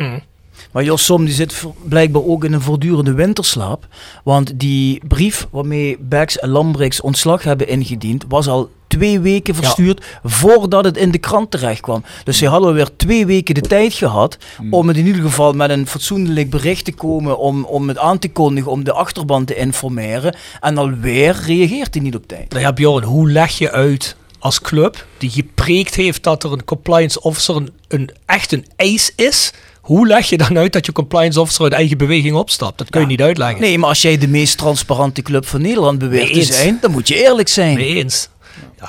Maar 0.72 0.84
Jos 0.84 1.04
Som 1.04 1.24
die 1.24 1.34
zit 1.34 1.64
blijkbaar 1.82 2.22
ook 2.22 2.44
in 2.44 2.52
een 2.52 2.60
voortdurende 2.60 3.12
winterslaap. 3.12 3.86
Want 4.24 4.52
die 4.60 5.00
brief 5.08 5.46
waarmee 5.50 5.96
Bex 6.00 6.38
en 6.38 6.48
Lambrechts 6.48 7.00
ontslag 7.00 7.42
hebben 7.42 7.68
ingediend, 7.68 8.24
was 8.28 8.48
al 8.48 8.70
twee 8.86 9.20
weken 9.20 9.54
verstuurd 9.54 10.04
voordat 10.22 10.84
het 10.84 10.96
in 10.96 11.10
de 11.10 11.18
krant 11.18 11.50
terecht 11.50 11.80
kwam. 11.80 12.04
Dus 12.24 12.38
ze 12.38 12.46
hadden 12.46 12.74
weer 12.74 12.96
twee 12.96 13.26
weken 13.26 13.54
de 13.54 13.60
tijd 13.60 13.94
gehad 13.94 14.38
om 14.70 14.88
het 14.88 14.96
in 14.96 15.06
ieder 15.06 15.22
geval 15.22 15.52
met 15.52 15.70
een 15.70 15.86
fatsoenlijk 15.86 16.50
bericht 16.50 16.84
te 16.84 16.92
komen, 16.92 17.38
om, 17.38 17.64
om 17.64 17.88
het 17.88 17.98
aan 17.98 18.18
te 18.18 18.30
kondigen, 18.30 18.70
om 18.70 18.84
de 18.84 18.92
achterban 18.92 19.44
te 19.44 19.56
informeren. 19.56 20.36
En 20.60 20.78
alweer 20.78 21.42
reageert 21.46 21.94
hij 21.94 22.02
niet 22.02 22.14
op 22.14 22.26
tijd. 22.26 22.50
Nou 22.50 22.62
ja, 22.62 22.72
Bjorn, 22.72 23.04
hoe 23.04 23.30
leg 23.30 23.58
je 23.58 23.70
uit 23.70 24.16
als 24.38 24.60
club 24.60 25.06
die 25.18 25.30
gepreekt 25.30 25.94
heeft 25.94 26.22
dat 26.22 26.44
er 26.44 26.52
een 26.52 26.64
compliance 26.64 27.20
officer 27.22 27.56
een, 27.56 27.70
een 27.88 28.10
echt 28.26 28.52
een 28.52 28.66
eis 28.76 29.12
is? 29.16 29.52
Hoe 29.84 30.06
leg 30.06 30.28
je 30.28 30.36
dan 30.36 30.58
uit 30.58 30.72
dat 30.72 30.86
je 30.86 30.92
compliance 30.92 31.40
officer 31.40 31.62
uit 31.64 31.72
eigen 31.72 31.98
beweging 31.98 32.34
opstapt? 32.34 32.78
Dat 32.78 32.90
kun 32.90 33.00
je 33.00 33.06
Ja. 33.06 33.12
niet 33.12 33.22
uitleggen. 33.22 33.60
Nee, 33.60 33.78
maar 33.78 33.88
als 33.88 34.02
jij 34.02 34.18
de 34.18 34.28
meest 34.28 34.58
transparante 34.58 35.22
club 35.22 35.46
van 35.46 35.62
Nederland 35.62 35.98
beweert 35.98 36.32
te 36.32 36.42
zijn, 36.42 36.78
dan 36.80 36.90
moet 36.90 37.08
je 37.08 37.22
eerlijk 37.22 37.48
zijn. 37.48 37.74
Mee 37.74 37.94
eens. 37.94 38.28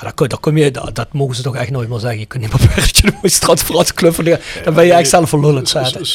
Ja, 0.00 0.02
dat, 0.02 0.14
kun, 0.14 0.28
dat, 0.28 0.40
kom 0.40 0.56
je, 0.56 0.70
dat, 0.70 0.94
dat 0.94 1.12
mogen 1.12 1.36
ze 1.36 1.42
toch 1.42 1.56
echt 1.56 1.70
nooit 1.70 1.88
meer 1.88 1.98
zeggen. 1.98 2.18
Je 2.18 2.26
kunt 2.26 2.42
niet 2.42 2.52
meer 2.52 2.60
beweeren 2.60 2.84
dat 2.84 2.96
je 2.96 3.02
de 3.02 3.12
van 4.14 4.24
de- 4.24 4.40
Dan 4.64 4.74
ben 4.74 4.84
je 4.86 4.92
echt 4.92 5.08
zelf 5.08 5.28
verlullend 5.28 5.68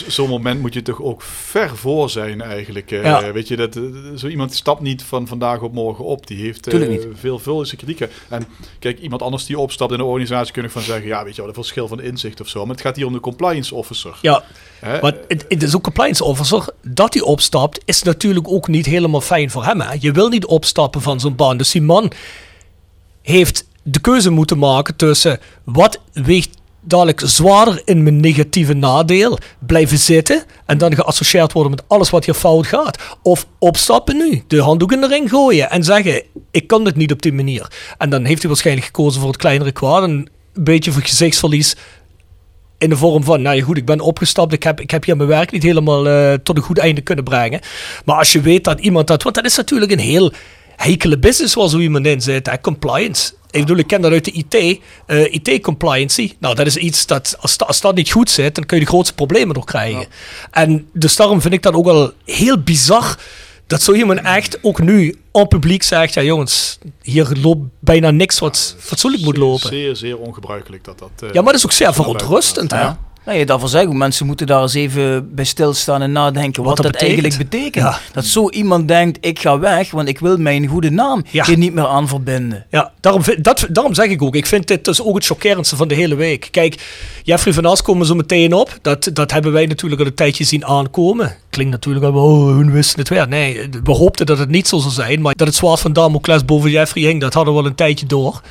Zo'n 0.07 0.29
moment 0.29 0.61
moet 0.61 0.73
je 0.73 0.81
toch 0.81 1.01
ook 1.01 1.21
ver 1.21 1.77
voor 1.77 2.09
zijn 2.09 2.41
eigenlijk. 2.41 2.89
Ja. 2.89 3.31
Weet 3.31 3.47
je, 3.47 3.55
dat, 3.55 3.75
eh, 3.75 3.81
zo 4.15 4.27
iemand 4.27 4.53
stapt 4.55 4.81
niet 4.81 5.03
van 5.03 5.27
vandaag 5.27 5.61
op 5.61 5.73
morgen 5.73 6.05
op. 6.05 6.27
Die 6.27 6.37
heeft 6.43 6.65
niet. 6.89 7.07
veel, 7.19 7.39
veel 7.39 7.65
kritieken. 7.77 8.09
En 8.29 8.47
kijk, 8.79 8.99
iemand 8.99 9.21
anders 9.21 9.45
die 9.45 9.59
opstapt 9.59 9.91
in 9.91 9.97
de 9.97 10.03
organisatie 10.03 10.53
kun 10.53 10.63
je 10.63 10.69
van 10.69 10.81
zeggen... 10.81 11.07
ja, 11.07 11.23
weet 11.23 11.35
je 11.35 11.39
wel, 11.41 11.49
een 11.49 11.55
verschil 11.55 11.87
van 11.87 12.01
inzicht 12.01 12.41
of 12.41 12.47
zo. 12.47 12.65
Maar 12.65 12.75
het 12.75 12.83
gaat 12.85 12.95
hier 12.95 13.05
om 13.05 13.13
de 13.13 13.19
compliance 13.19 13.75
officer. 13.75 14.17
Ja, 14.21 14.43
maar 14.81 15.13
het, 15.27 15.45
het 15.49 15.63
is 15.63 15.75
ook 15.75 15.83
compliance 15.83 16.23
officer. 16.23 16.65
Dat 16.81 17.13
hij 17.13 17.23
opstapt 17.23 17.81
is 17.85 18.03
natuurlijk 18.03 18.47
ook 18.51 18.67
niet 18.67 18.85
helemaal 18.85 19.21
fijn 19.21 19.49
voor 19.51 19.65
hem. 19.65 19.81
Hè? 19.81 19.95
Je 19.99 20.11
wil 20.11 20.29
niet 20.29 20.45
opstappen 20.45 21.01
van 21.01 21.19
zo'n 21.19 21.35
baan. 21.35 21.57
Dus 21.57 21.71
die 21.71 21.81
man 21.81 22.11
heeft 23.21 23.67
de 23.83 23.99
keuze 23.99 24.29
moeten 24.29 24.57
maken 24.57 24.95
tussen 24.95 25.39
wat 25.63 26.01
weegt 26.13 26.59
dadelijk 26.81 27.21
zwaarder 27.25 27.81
in 27.85 28.03
mijn 28.03 28.19
negatieve 28.19 28.73
nadeel, 28.73 29.37
blijven 29.59 29.97
zitten 29.97 30.43
en 30.65 30.77
dan 30.77 30.95
geassocieerd 30.95 31.51
worden 31.51 31.71
met 31.71 31.83
alles 31.87 32.09
wat 32.09 32.25
hier 32.25 32.33
fout 32.33 32.67
gaat. 32.67 32.97
Of 33.21 33.47
opstappen 33.59 34.17
nu, 34.17 34.43
de 34.47 34.61
handdoek 34.61 34.91
in 34.91 35.01
de 35.01 35.07
ring 35.07 35.29
gooien 35.29 35.69
en 35.69 35.83
zeggen, 35.83 36.23
ik 36.51 36.67
kan 36.67 36.83
dit 36.83 36.95
niet 36.95 37.11
op 37.11 37.21
die 37.21 37.33
manier. 37.33 37.71
En 37.97 38.09
dan 38.09 38.25
heeft 38.25 38.39
hij 38.39 38.49
waarschijnlijk 38.49 38.85
gekozen 38.85 39.19
voor 39.19 39.29
het 39.29 39.39
kleinere 39.39 39.71
kwaad, 39.71 40.03
een 40.03 40.29
beetje 40.53 40.91
voor 40.91 41.01
gezichtsverlies 41.01 41.75
in 42.77 42.89
de 42.89 42.97
vorm 42.97 43.23
van, 43.23 43.41
nou 43.41 43.55
ja 43.55 43.63
goed, 43.63 43.77
ik 43.77 43.85
ben 43.85 43.99
opgestapt, 43.99 44.53
ik 44.53 44.63
heb, 44.63 44.79
ik 44.79 44.91
heb 44.91 45.05
hier 45.05 45.17
mijn 45.17 45.29
werk 45.29 45.51
niet 45.51 45.63
helemaal 45.63 46.07
eh, 46.07 46.33
tot 46.33 46.57
een 46.57 46.63
goed 46.63 46.77
einde 46.77 47.01
kunnen 47.01 47.23
brengen. 47.23 47.59
Maar 48.05 48.17
als 48.17 48.31
je 48.31 48.41
weet 48.41 48.63
dat 48.63 48.79
iemand 48.79 49.07
dat, 49.07 49.23
want 49.23 49.35
dat 49.35 49.45
is 49.45 49.55
natuurlijk 49.55 49.91
een 49.91 49.99
heel 49.99 50.31
heikele 50.75 51.19
business 51.19 51.53
waar 51.53 51.69
zo 51.69 51.79
iemand 51.79 52.05
in 52.05 52.21
zit, 52.21 52.61
compliance. 52.61 53.33
Ik 53.51 53.59
bedoel, 53.59 53.77
ik 53.77 53.87
ken 53.87 54.01
dat 54.01 54.11
uit 54.11 54.25
de 54.25 54.31
IT, 54.31 54.79
eh, 55.05 55.33
IT-compliancy. 55.33 56.33
Nou, 56.39 56.55
dat 56.55 56.65
is 56.65 56.75
iets 56.77 57.05
dat, 57.05 57.35
als, 57.39 57.57
dat- 57.57 57.67
als 57.67 57.81
dat 57.81 57.95
niet 57.95 58.11
goed 58.11 58.29
zit, 58.29 58.55
dan 58.55 58.65
kun 58.65 58.77
je 58.77 58.83
de 58.83 58.89
grootste 58.89 59.13
problemen 59.15 59.55
nog 59.55 59.65
krijgen. 59.65 60.05
En 60.51 60.87
dus 60.93 61.15
daarom 61.15 61.41
vind 61.41 61.53
ik 61.53 61.61
dat 61.63 61.73
ook 61.73 61.85
wel 61.85 62.11
heel 62.25 62.57
bizar, 62.61 63.17
dat 63.67 63.81
zo 63.81 63.93
iemand 63.93 64.19
echt 64.21 64.57
ook 64.61 64.79
nu 64.81 65.15
aan 65.31 65.47
publiek 65.47 65.83
zegt, 65.83 66.13
ja 66.13 66.21
jongens, 66.21 66.77
hier 67.01 67.27
loopt 67.41 67.65
bijna 67.79 68.11
niks 68.11 68.39
wat 68.39 68.75
fatsoenlijk 68.79 69.23
moet 69.23 69.37
lopen. 69.37 69.69
Zeer, 69.69 69.95
zeer 69.95 70.17
ongebruikelijk 70.17 70.83
dat 70.83 70.99
dat... 70.99 71.09
eh, 71.19 71.27
Ja, 71.33 71.41
maar 71.41 71.51
dat 71.51 71.55
is 71.61 71.65
ook 71.65 71.71
zeer 71.71 71.93
verontrustend, 71.93 72.71
hè? 72.71 72.79
Ja. 72.79 72.99
Nou, 73.25 73.37
je 73.37 73.45
daarvoor 73.45 73.69
zeggen, 73.69 73.97
mensen 73.97 74.25
moeten 74.25 74.47
daar 74.47 74.61
eens 74.61 74.73
even 74.73 75.35
bij 75.35 75.45
stilstaan 75.45 76.01
en 76.01 76.11
nadenken 76.11 76.63
wat, 76.63 76.77
Wat 76.77 76.91
dat 76.91 77.01
eigenlijk 77.01 77.37
betekent. 77.37 77.85
Ja. 77.85 77.99
Dat 78.13 78.25
zo 78.25 78.49
iemand 78.49 78.87
denkt, 78.87 79.17
ik 79.21 79.39
ga 79.39 79.59
weg, 79.59 79.91
want 79.91 80.07
ik 80.07 80.19
wil 80.19 80.37
mijn 80.37 80.67
goede 80.67 80.89
naam 80.91 81.23
Ja. 81.31 81.45
hier 81.45 81.57
niet 81.57 81.73
meer 81.73 81.87
aan 81.87 82.07
verbinden. 82.07 82.65
Ja, 82.69 82.91
daarom, 82.99 83.21
dat, 83.41 83.67
daarom 83.69 83.93
zeg 83.93 84.05
ik 84.09 84.21
ook, 84.21 84.35
ik 84.35 84.45
vind 84.45 84.67
dit 84.67 84.85
dus 84.85 85.01
ook 85.01 85.15
het 85.15 85.25
chockerendste 85.25 85.75
van 85.75 85.87
de 85.87 85.95
hele 85.95 86.15
week. 86.15 86.47
Kijk, 86.51 86.75
Jeffrey 87.23 87.53
van 87.53 87.65
As 87.65 87.81
komen 87.81 88.05
zo 88.05 88.15
meteen 88.15 88.53
op. 88.53 88.77
Dat, 88.81 89.09
dat 89.13 89.31
hebben 89.31 89.51
wij 89.51 89.65
natuurlijk 89.65 90.01
al 90.01 90.07
een 90.07 90.13
tijdje 90.13 90.43
zien 90.43 90.65
aankomen. 90.65 91.35
Klinkt 91.49 91.71
natuurlijk 91.71 92.05
wel, 92.13 92.23
oh, 92.23 92.45
hun 92.45 92.71
wisten 92.71 92.99
het 92.99 93.09
weer. 93.09 93.27
Nee, 93.27 93.69
we 93.83 93.91
hoopten 93.91 94.25
dat 94.25 94.37
het 94.37 94.49
niet 94.49 94.67
zo 94.67 94.77
zou 94.77 94.91
zijn. 94.93 95.21
Maar 95.21 95.33
dat 95.35 95.47
het 95.47 95.55
zwaard 95.55 95.79
van 95.79 95.93
Damocles 95.93 96.45
boven 96.45 96.69
Jeffrey 96.69 97.03
hing, 97.03 97.21
dat 97.21 97.33
hadden 97.33 97.53
we 97.53 97.59
al 97.59 97.65
een 97.65 97.75
tijdje 97.75 98.05
door. 98.05 98.41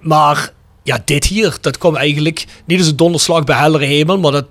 Maar 0.00 0.52
ja, 0.86 1.02
dit 1.04 1.24
hier, 1.24 1.56
dat 1.60 1.78
kwam 1.78 1.96
eigenlijk 1.96 2.46
niet 2.64 2.78
als 2.78 2.88
een 2.88 2.96
donderslag 2.96 3.44
bij 3.44 3.56
heldere 3.56 3.84
hemel. 3.84 4.18
Maar 4.18 4.32
dat 4.32 4.46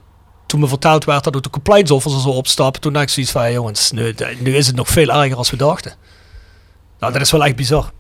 toen 0.46 0.60
me 0.60 0.68
verteld 0.68 1.06
werd 1.06 1.24
dat 1.24 1.36
ook 1.36 1.44
de 1.44 1.50
compliance 1.50 1.94
officer 1.94 2.20
zo 2.20 2.30
opstappen, 2.30 2.82
toen 2.82 2.94
dacht 2.94 3.06
ik 3.06 3.12
zoiets 3.12 3.32
van, 3.32 3.52
jongens, 3.52 3.92
nu, 3.92 4.16
nu 4.40 4.56
is 4.56 4.68
het 4.68 4.76
nog 4.76 4.88
veel 4.88 5.10
erger 5.10 5.38
als 5.38 5.50
we 5.50 5.58
dachten. 5.58 5.94
Nou, 7.00 7.14
dat 7.14 7.22
is 7.22 7.32
wel 7.32 7.46
echt 7.46 7.56
bizar. 7.56 7.92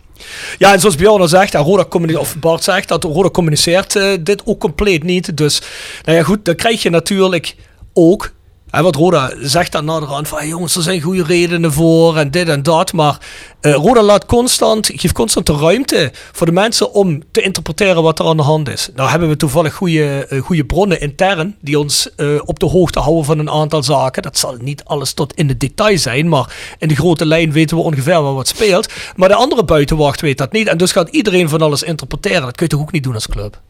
Ja, 0.57 0.73
en 0.73 0.79
zoals 0.79 0.95
Bjorn 0.95 1.21
al 1.21 1.27
zegt, 1.27 1.53
en 1.53 2.17
of 2.17 2.35
Bart 2.39 2.63
zegt, 2.63 2.87
dat 2.87 3.03
Roda 3.03 3.29
communiceert 3.29 3.95
uh, 3.95 4.17
dit 4.21 4.41
ook 4.45 4.59
compleet 4.59 5.03
niet. 5.03 5.37
Dus, 5.37 5.61
nou 6.03 6.17
ja, 6.17 6.23
goed, 6.23 6.45
dan 6.45 6.55
krijg 6.55 6.81
je 6.81 6.89
natuurlijk 6.89 7.55
ook 7.93 8.33
en 8.75 8.83
wat 8.83 8.95
Roda 8.95 9.33
zegt 9.41 9.71
dan 9.71 9.85
naderhand 9.85 10.27
van 10.27 10.47
jongens, 10.47 10.75
er 10.75 10.81
zijn 10.81 11.01
goede 11.01 11.23
redenen 11.23 11.73
voor 11.73 12.17
en 12.17 12.31
dit 12.31 12.49
en 12.49 12.63
dat. 12.63 12.93
Maar 12.93 13.17
uh, 13.61 13.73
Roda 13.73 14.01
laat 14.01 14.25
constant, 14.25 14.91
geeft 14.93 15.13
constant 15.13 15.45
de 15.45 15.57
ruimte 15.57 16.11
voor 16.31 16.45
de 16.45 16.51
mensen 16.51 16.93
om 16.93 17.23
te 17.31 17.41
interpreteren 17.41 18.03
wat 18.03 18.19
er 18.19 18.25
aan 18.25 18.37
de 18.37 18.43
hand 18.43 18.69
is. 18.69 18.89
Nou 18.95 19.09
hebben 19.09 19.29
we 19.29 19.35
toevallig 19.35 19.73
goede, 19.73 20.27
uh, 20.29 20.41
goede 20.41 20.65
bronnen 20.65 21.01
intern 21.01 21.55
die 21.61 21.79
ons 21.79 22.09
uh, 22.17 22.41
op 22.45 22.59
de 22.59 22.65
hoogte 22.65 22.99
houden 22.99 23.25
van 23.25 23.39
een 23.39 23.49
aantal 23.49 23.83
zaken. 23.83 24.21
Dat 24.21 24.37
zal 24.37 24.55
niet 24.59 24.83
alles 24.83 25.13
tot 25.13 25.33
in 25.33 25.47
de 25.47 25.57
detail 25.57 25.97
zijn, 25.97 26.29
maar 26.29 26.75
in 26.79 26.87
de 26.87 26.95
grote 26.95 27.25
lijn 27.25 27.51
weten 27.51 27.77
we 27.77 27.83
ongeveer 27.83 28.21
wel 28.21 28.35
wat 28.35 28.47
speelt. 28.47 28.89
Maar 29.15 29.29
de 29.29 29.35
andere 29.35 29.63
buitenwacht 29.63 30.21
weet 30.21 30.37
dat 30.37 30.51
niet. 30.51 30.67
En 30.67 30.77
dus 30.77 30.91
gaat 30.91 31.09
iedereen 31.09 31.49
van 31.49 31.61
alles 31.61 31.83
interpreteren. 31.83 32.41
Dat 32.41 32.55
kun 32.55 32.65
je 32.65 32.71
toch 32.71 32.81
ook 32.81 32.91
niet 32.91 33.03
doen 33.03 33.13
als 33.13 33.27
club? 33.27 33.61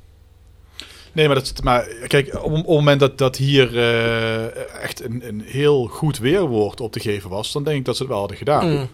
Nee, 1.16 1.28
maar, 1.28 1.36
dat, 1.36 1.64
maar 1.64 1.88
kijk, 2.08 2.44
op, 2.44 2.56
het 2.56 2.68
moment 2.68 3.00
dat, 3.00 3.18
dat 3.18 3.38
hier 3.38 3.74
uh, 3.74 4.82
echt 4.84 5.04
een, 5.04 5.28
een 5.28 5.42
heel 5.42 5.86
goed 5.86 6.18
weerwoord 6.18 6.82
op 6.82 6.92
te 6.92 7.00
geven 7.00 7.30
was, 7.30 7.52
dan 7.52 7.64
denk 7.64 7.78
ik 7.78 7.86
dat 7.86 7.96
ze 7.96 8.02
het 8.02 8.12
wel 8.12 8.20
hadden 8.20 8.38
gedaan. 8.38 8.72
Mm. 8.72 8.88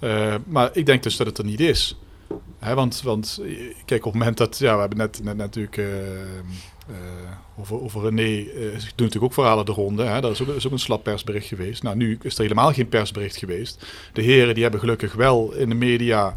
Uh, 0.00 0.34
maar 0.46 0.70
ik 0.72 0.86
denk 0.86 1.02
dus 1.02 1.16
dat 1.16 1.26
het 1.26 1.38
er 1.38 1.44
niet 1.44 1.60
is. 1.60 1.98
Hè, 2.58 2.74
want, 2.74 3.02
want 3.02 3.40
kijk, 3.84 4.04
op 4.04 4.12
het 4.12 4.20
moment 4.20 4.36
dat, 4.36 4.58
ja, 4.58 4.74
we 4.74 4.80
hebben 4.80 4.98
net, 4.98 5.20
net, 5.22 5.36
natuurlijk 5.36 5.76
uh, 5.76 5.86
over, 7.58 7.80
over 7.80 8.02
René, 8.02 8.44
doen 8.44 8.72
natuurlijk 8.72 9.24
ook 9.24 9.32
verhalen 9.32 9.64
de 9.64 9.72
ronde. 9.72 10.02
Hè, 10.02 10.20
dat 10.20 10.32
is 10.32 10.42
ook, 10.42 10.48
is 10.48 10.66
ook 10.66 10.72
een 10.72 10.78
slap 10.78 11.02
persbericht 11.02 11.46
geweest. 11.46 11.82
Nou, 11.82 11.96
nu 11.96 12.18
is 12.22 12.34
er 12.34 12.42
helemaal 12.42 12.72
geen 12.72 12.88
persbericht 12.88 13.36
geweest. 13.36 13.86
De 14.12 14.22
heren 14.22 14.54
die 14.54 14.62
hebben 14.62 14.80
gelukkig 14.80 15.14
wel 15.14 15.52
in 15.52 15.68
de 15.68 15.74
media 15.74 16.36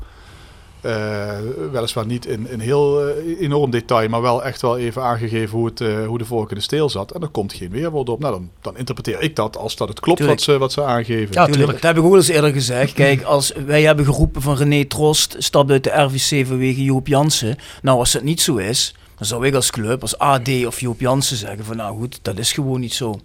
uh, 0.86 1.38
weliswaar 1.72 2.06
niet 2.06 2.26
in, 2.26 2.50
in 2.50 2.60
heel 2.60 3.08
uh, 3.08 3.42
enorm 3.42 3.72
detail, 3.72 4.10
maar 4.10 4.22
wel 4.22 4.44
echt 4.44 4.62
wel 4.62 4.78
even 4.78 5.04
aangegeven 5.04 5.58
hoe, 5.58 5.66
het, 5.66 5.80
uh, 5.80 6.06
hoe 6.08 6.18
de 6.18 6.26
vork 6.26 6.50
in 6.50 6.56
de 6.56 6.62
steel 6.62 6.90
zat. 6.90 7.12
En 7.12 7.22
er 7.22 7.28
komt 7.28 7.54
geen 7.54 7.70
weerwoord 7.70 8.10
op. 8.10 8.20
Nou, 8.20 8.34
dan, 8.34 8.50
dan 8.62 8.78
interpreteer 8.78 9.22
ik 9.22 9.36
dat 9.36 9.58
als 9.58 9.76
dat 9.76 9.88
het 9.88 10.00
klopt 10.00 10.26
wat 10.26 10.42
ze, 10.42 10.58
wat 10.58 10.72
ze 10.72 10.84
aangeven. 10.84 11.34
Ja, 11.34 11.46
tuurlijk. 11.46 11.72
Dat 11.72 11.82
heb 11.82 11.98
ik 11.98 12.04
ook 12.04 12.12
al 12.12 12.18
eens 12.18 12.28
eerder 12.28 12.52
gezegd. 12.52 12.94
Kijk, 12.94 13.22
als 13.22 13.54
wij 13.66 13.82
hebben 13.82 14.06
geroepen 14.06 14.42
van 14.42 14.56
René 14.56 14.86
Trost, 14.86 15.36
stapt 15.38 15.72
uit 15.72 15.84
de 15.84 16.02
RVC 16.02 16.48
vanwege 16.48 16.84
Joop 16.84 17.08
Jansen. 17.08 17.58
Nou, 17.82 18.00
als 18.00 18.12
dat 18.12 18.24
niet 18.24 18.42
zo 18.42 18.56
is, 18.56 18.96
dan 19.18 19.28
zou 19.28 19.48
ik 19.48 19.54
als 19.54 19.72
club, 19.72 20.02
als 20.02 20.18
AD 20.18 20.66
of 20.66 20.80
Joop 20.80 21.00
Jansen 21.00 21.38
zeggen 21.38 21.66
van 21.66 21.76
nou 21.78 21.98
goed, 21.98 22.20
dat 22.22 22.38
is 22.38 22.52
gewoon 22.54 22.80
niet 22.80 22.94
zo. 22.94 23.20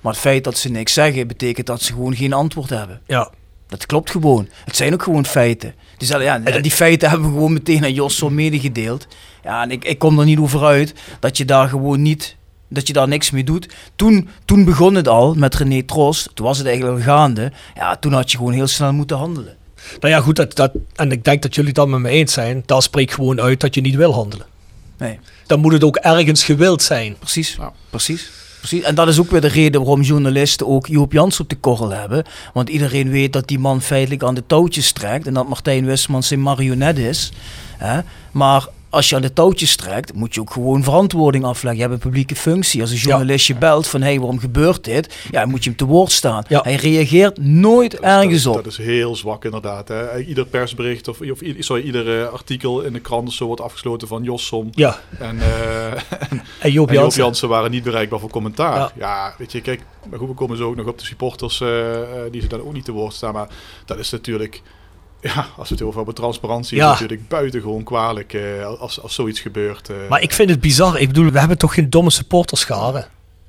Maar 0.00 0.12
het 0.12 0.20
feit 0.20 0.44
dat 0.44 0.58
ze 0.58 0.68
niks 0.70 0.92
zeggen, 0.92 1.26
betekent 1.26 1.66
dat 1.66 1.82
ze 1.82 1.92
gewoon 1.92 2.16
geen 2.16 2.32
antwoord 2.32 2.70
hebben. 2.70 3.00
Ja. 3.06 3.30
Dat 3.68 3.86
klopt 3.86 4.10
gewoon. 4.10 4.48
Het 4.64 4.76
zijn 4.76 4.92
ook 4.92 5.02
gewoon 5.02 5.26
feiten. 5.26 5.74
Dus 5.96 6.08
ja, 6.08 6.38
die 6.38 6.70
feiten 6.70 7.08
hebben 7.08 7.28
we 7.28 7.34
gewoon 7.34 7.52
meteen 7.52 7.84
aan 7.84 7.92
Jos 7.92 8.16
zo 8.16 8.30
medegedeeld. 8.30 9.06
Ja, 9.42 9.62
en 9.62 9.70
ik, 9.70 9.84
ik 9.84 9.98
kom 9.98 10.18
er 10.18 10.24
niet 10.24 10.38
over 10.38 10.64
uit 10.64 10.94
dat 11.20 11.36
je 11.36 11.44
daar 11.44 11.68
gewoon 11.68 12.02
niet, 12.02 12.36
dat 12.68 12.86
je 12.86 12.92
daar 12.92 13.08
niks 13.08 13.30
mee 13.30 13.44
doet. 13.44 13.68
Toen, 13.96 14.28
toen 14.44 14.64
begon 14.64 14.94
het 14.94 15.08
al 15.08 15.34
met 15.34 15.54
René 15.54 15.82
Trost, 15.82 16.30
toen 16.34 16.46
was 16.46 16.58
het 16.58 16.66
eigenlijk 16.66 16.98
al 16.98 17.04
gaande. 17.04 17.52
Ja, 17.74 17.96
toen 17.96 18.12
had 18.12 18.30
je 18.30 18.36
gewoon 18.36 18.52
heel 18.52 18.66
snel 18.66 18.92
moeten 18.92 19.16
handelen. 19.16 19.56
Nou 20.00 20.12
ja, 20.12 20.20
goed, 20.20 20.36
dat, 20.36 20.56
dat, 20.56 20.72
en 20.94 21.12
ik 21.12 21.24
denk 21.24 21.42
dat 21.42 21.54
jullie 21.54 21.70
het 21.70 21.78
dan 21.78 21.90
met 21.90 22.00
me 22.00 22.08
eens 22.08 22.32
zijn. 22.32 22.62
Daar 22.66 22.82
spreekt 22.82 23.14
gewoon 23.14 23.40
uit 23.40 23.60
dat 23.60 23.74
je 23.74 23.80
niet 23.80 23.94
wil 23.94 24.14
handelen. 24.14 24.46
Nee. 24.98 25.18
Dan 25.46 25.60
moet 25.60 25.72
het 25.72 25.84
ook 25.84 25.96
ergens 25.96 26.44
gewild 26.44 26.82
zijn. 26.82 27.16
Precies, 27.18 27.54
ja. 27.58 27.72
precies. 27.90 28.30
Precies. 28.58 28.82
En 28.82 28.94
dat 28.94 29.08
is 29.08 29.18
ook 29.18 29.30
weer 29.30 29.40
de 29.40 29.48
reden 29.48 29.80
waarom 29.80 30.02
journalisten 30.02 30.66
ook 30.66 30.86
Joop 30.86 31.12
Jans 31.12 31.40
op 31.40 31.48
de 31.48 31.56
korrel 31.56 31.90
hebben. 31.90 32.24
Want 32.52 32.68
iedereen 32.68 33.10
weet 33.10 33.32
dat 33.32 33.48
die 33.48 33.58
man 33.58 33.82
feitelijk 33.82 34.22
aan 34.22 34.34
de 34.34 34.46
touwtjes 34.46 34.92
trekt 34.92 35.26
en 35.26 35.34
dat 35.34 35.48
Martijn 35.48 35.84
Wisman 35.84 36.22
zijn 36.22 36.42
marionet 36.42 36.98
is. 36.98 37.32
Hè? 37.76 38.00
Maar 38.32 38.66
als 38.90 39.08
je 39.08 39.16
aan 39.16 39.22
de 39.22 39.32
touwtjes 39.32 39.76
trekt, 39.76 40.14
moet 40.14 40.34
je 40.34 40.40
ook 40.40 40.50
gewoon 40.50 40.82
verantwoording 40.82 41.44
afleggen. 41.44 41.80
Je 41.80 41.88
hebt 41.88 41.94
een 41.94 42.10
publieke 42.10 42.36
functie. 42.36 42.80
Als 42.80 42.90
een 42.90 42.96
journalist 42.96 43.46
je 43.46 43.54
belt 43.54 43.86
van, 43.86 44.00
hé, 44.00 44.06
hey, 44.08 44.18
waarom 44.18 44.38
gebeurt 44.38 44.84
dit? 44.84 45.16
Ja, 45.30 45.46
moet 45.46 45.64
je 45.64 45.68
hem 45.68 45.78
te 45.78 45.84
woord 45.84 46.12
staan. 46.12 46.44
Ja. 46.48 46.60
Hij 46.62 46.74
reageert 46.74 47.38
nooit 47.40 48.00
ergens 48.00 48.46
op. 48.46 48.54
Dat 48.54 48.66
is 48.66 48.76
heel 48.76 49.16
zwak 49.16 49.44
inderdaad. 49.44 49.88
Hè? 49.88 50.18
Ieder 50.18 50.46
persbericht 50.46 51.08
of, 51.08 51.20
of 51.20 51.38
sorry, 51.58 51.82
ieder 51.82 52.20
uh, 52.20 52.28
artikel 52.28 52.80
in 52.80 52.92
de 52.92 53.00
krant 53.00 53.32
zo 53.32 53.46
wordt 53.46 53.60
afgesloten 53.60 54.08
van 54.08 54.22
Jossom. 54.22 54.68
Ja. 54.72 55.00
En, 55.18 55.36
uh, 55.36 55.92
en, 56.30 56.42
en 56.58 56.72
Joop 56.72 56.90
Jansen 56.90 57.48
waren 57.48 57.70
niet 57.70 57.82
bereikbaar 57.82 58.20
voor 58.20 58.30
commentaar. 58.30 58.92
Ja, 58.96 59.34
weet 59.38 59.52
je, 59.52 59.60
kijk, 59.60 59.80
maar 60.10 60.18
goed, 60.18 60.28
we 60.28 60.34
komen 60.34 60.56
zo 60.56 60.68
ook 60.68 60.76
nog 60.76 60.86
op 60.86 60.98
de 60.98 61.04
supporters 61.04 61.60
uh, 61.60 61.68
die 62.30 62.40
ze 62.40 62.48
dan 62.48 62.62
ook 62.62 62.72
niet 62.72 62.84
te 62.84 62.92
woord 62.92 63.14
staan. 63.14 63.32
Maar 63.32 63.48
dat 63.84 63.98
is 63.98 64.10
natuurlijk 64.10 64.62
ja, 65.20 65.46
als 65.56 65.68
we 65.68 65.74
het 65.74 65.84
over 65.84 65.96
hebben, 65.96 66.14
transparantie 66.14 66.76
ja. 66.76 66.84
is 66.84 67.00
natuurlijk 67.00 67.28
buitengewoon 67.28 67.82
kwalijk 67.82 68.32
uh, 68.32 68.66
als, 68.66 69.02
als 69.02 69.14
zoiets 69.14 69.40
gebeurt. 69.40 69.88
Uh. 69.88 69.96
Maar 70.08 70.22
ik 70.22 70.32
vind 70.32 70.50
het 70.50 70.60
bizar. 70.60 71.00
Ik 71.00 71.08
bedoel, 71.08 71.30
we 71.30 71.38
hebben 71.38 71.58
toch 71.58 71.74
geen 71.74 71.90
domme 71.90 72.10
supporterscharen? 72.10 73.06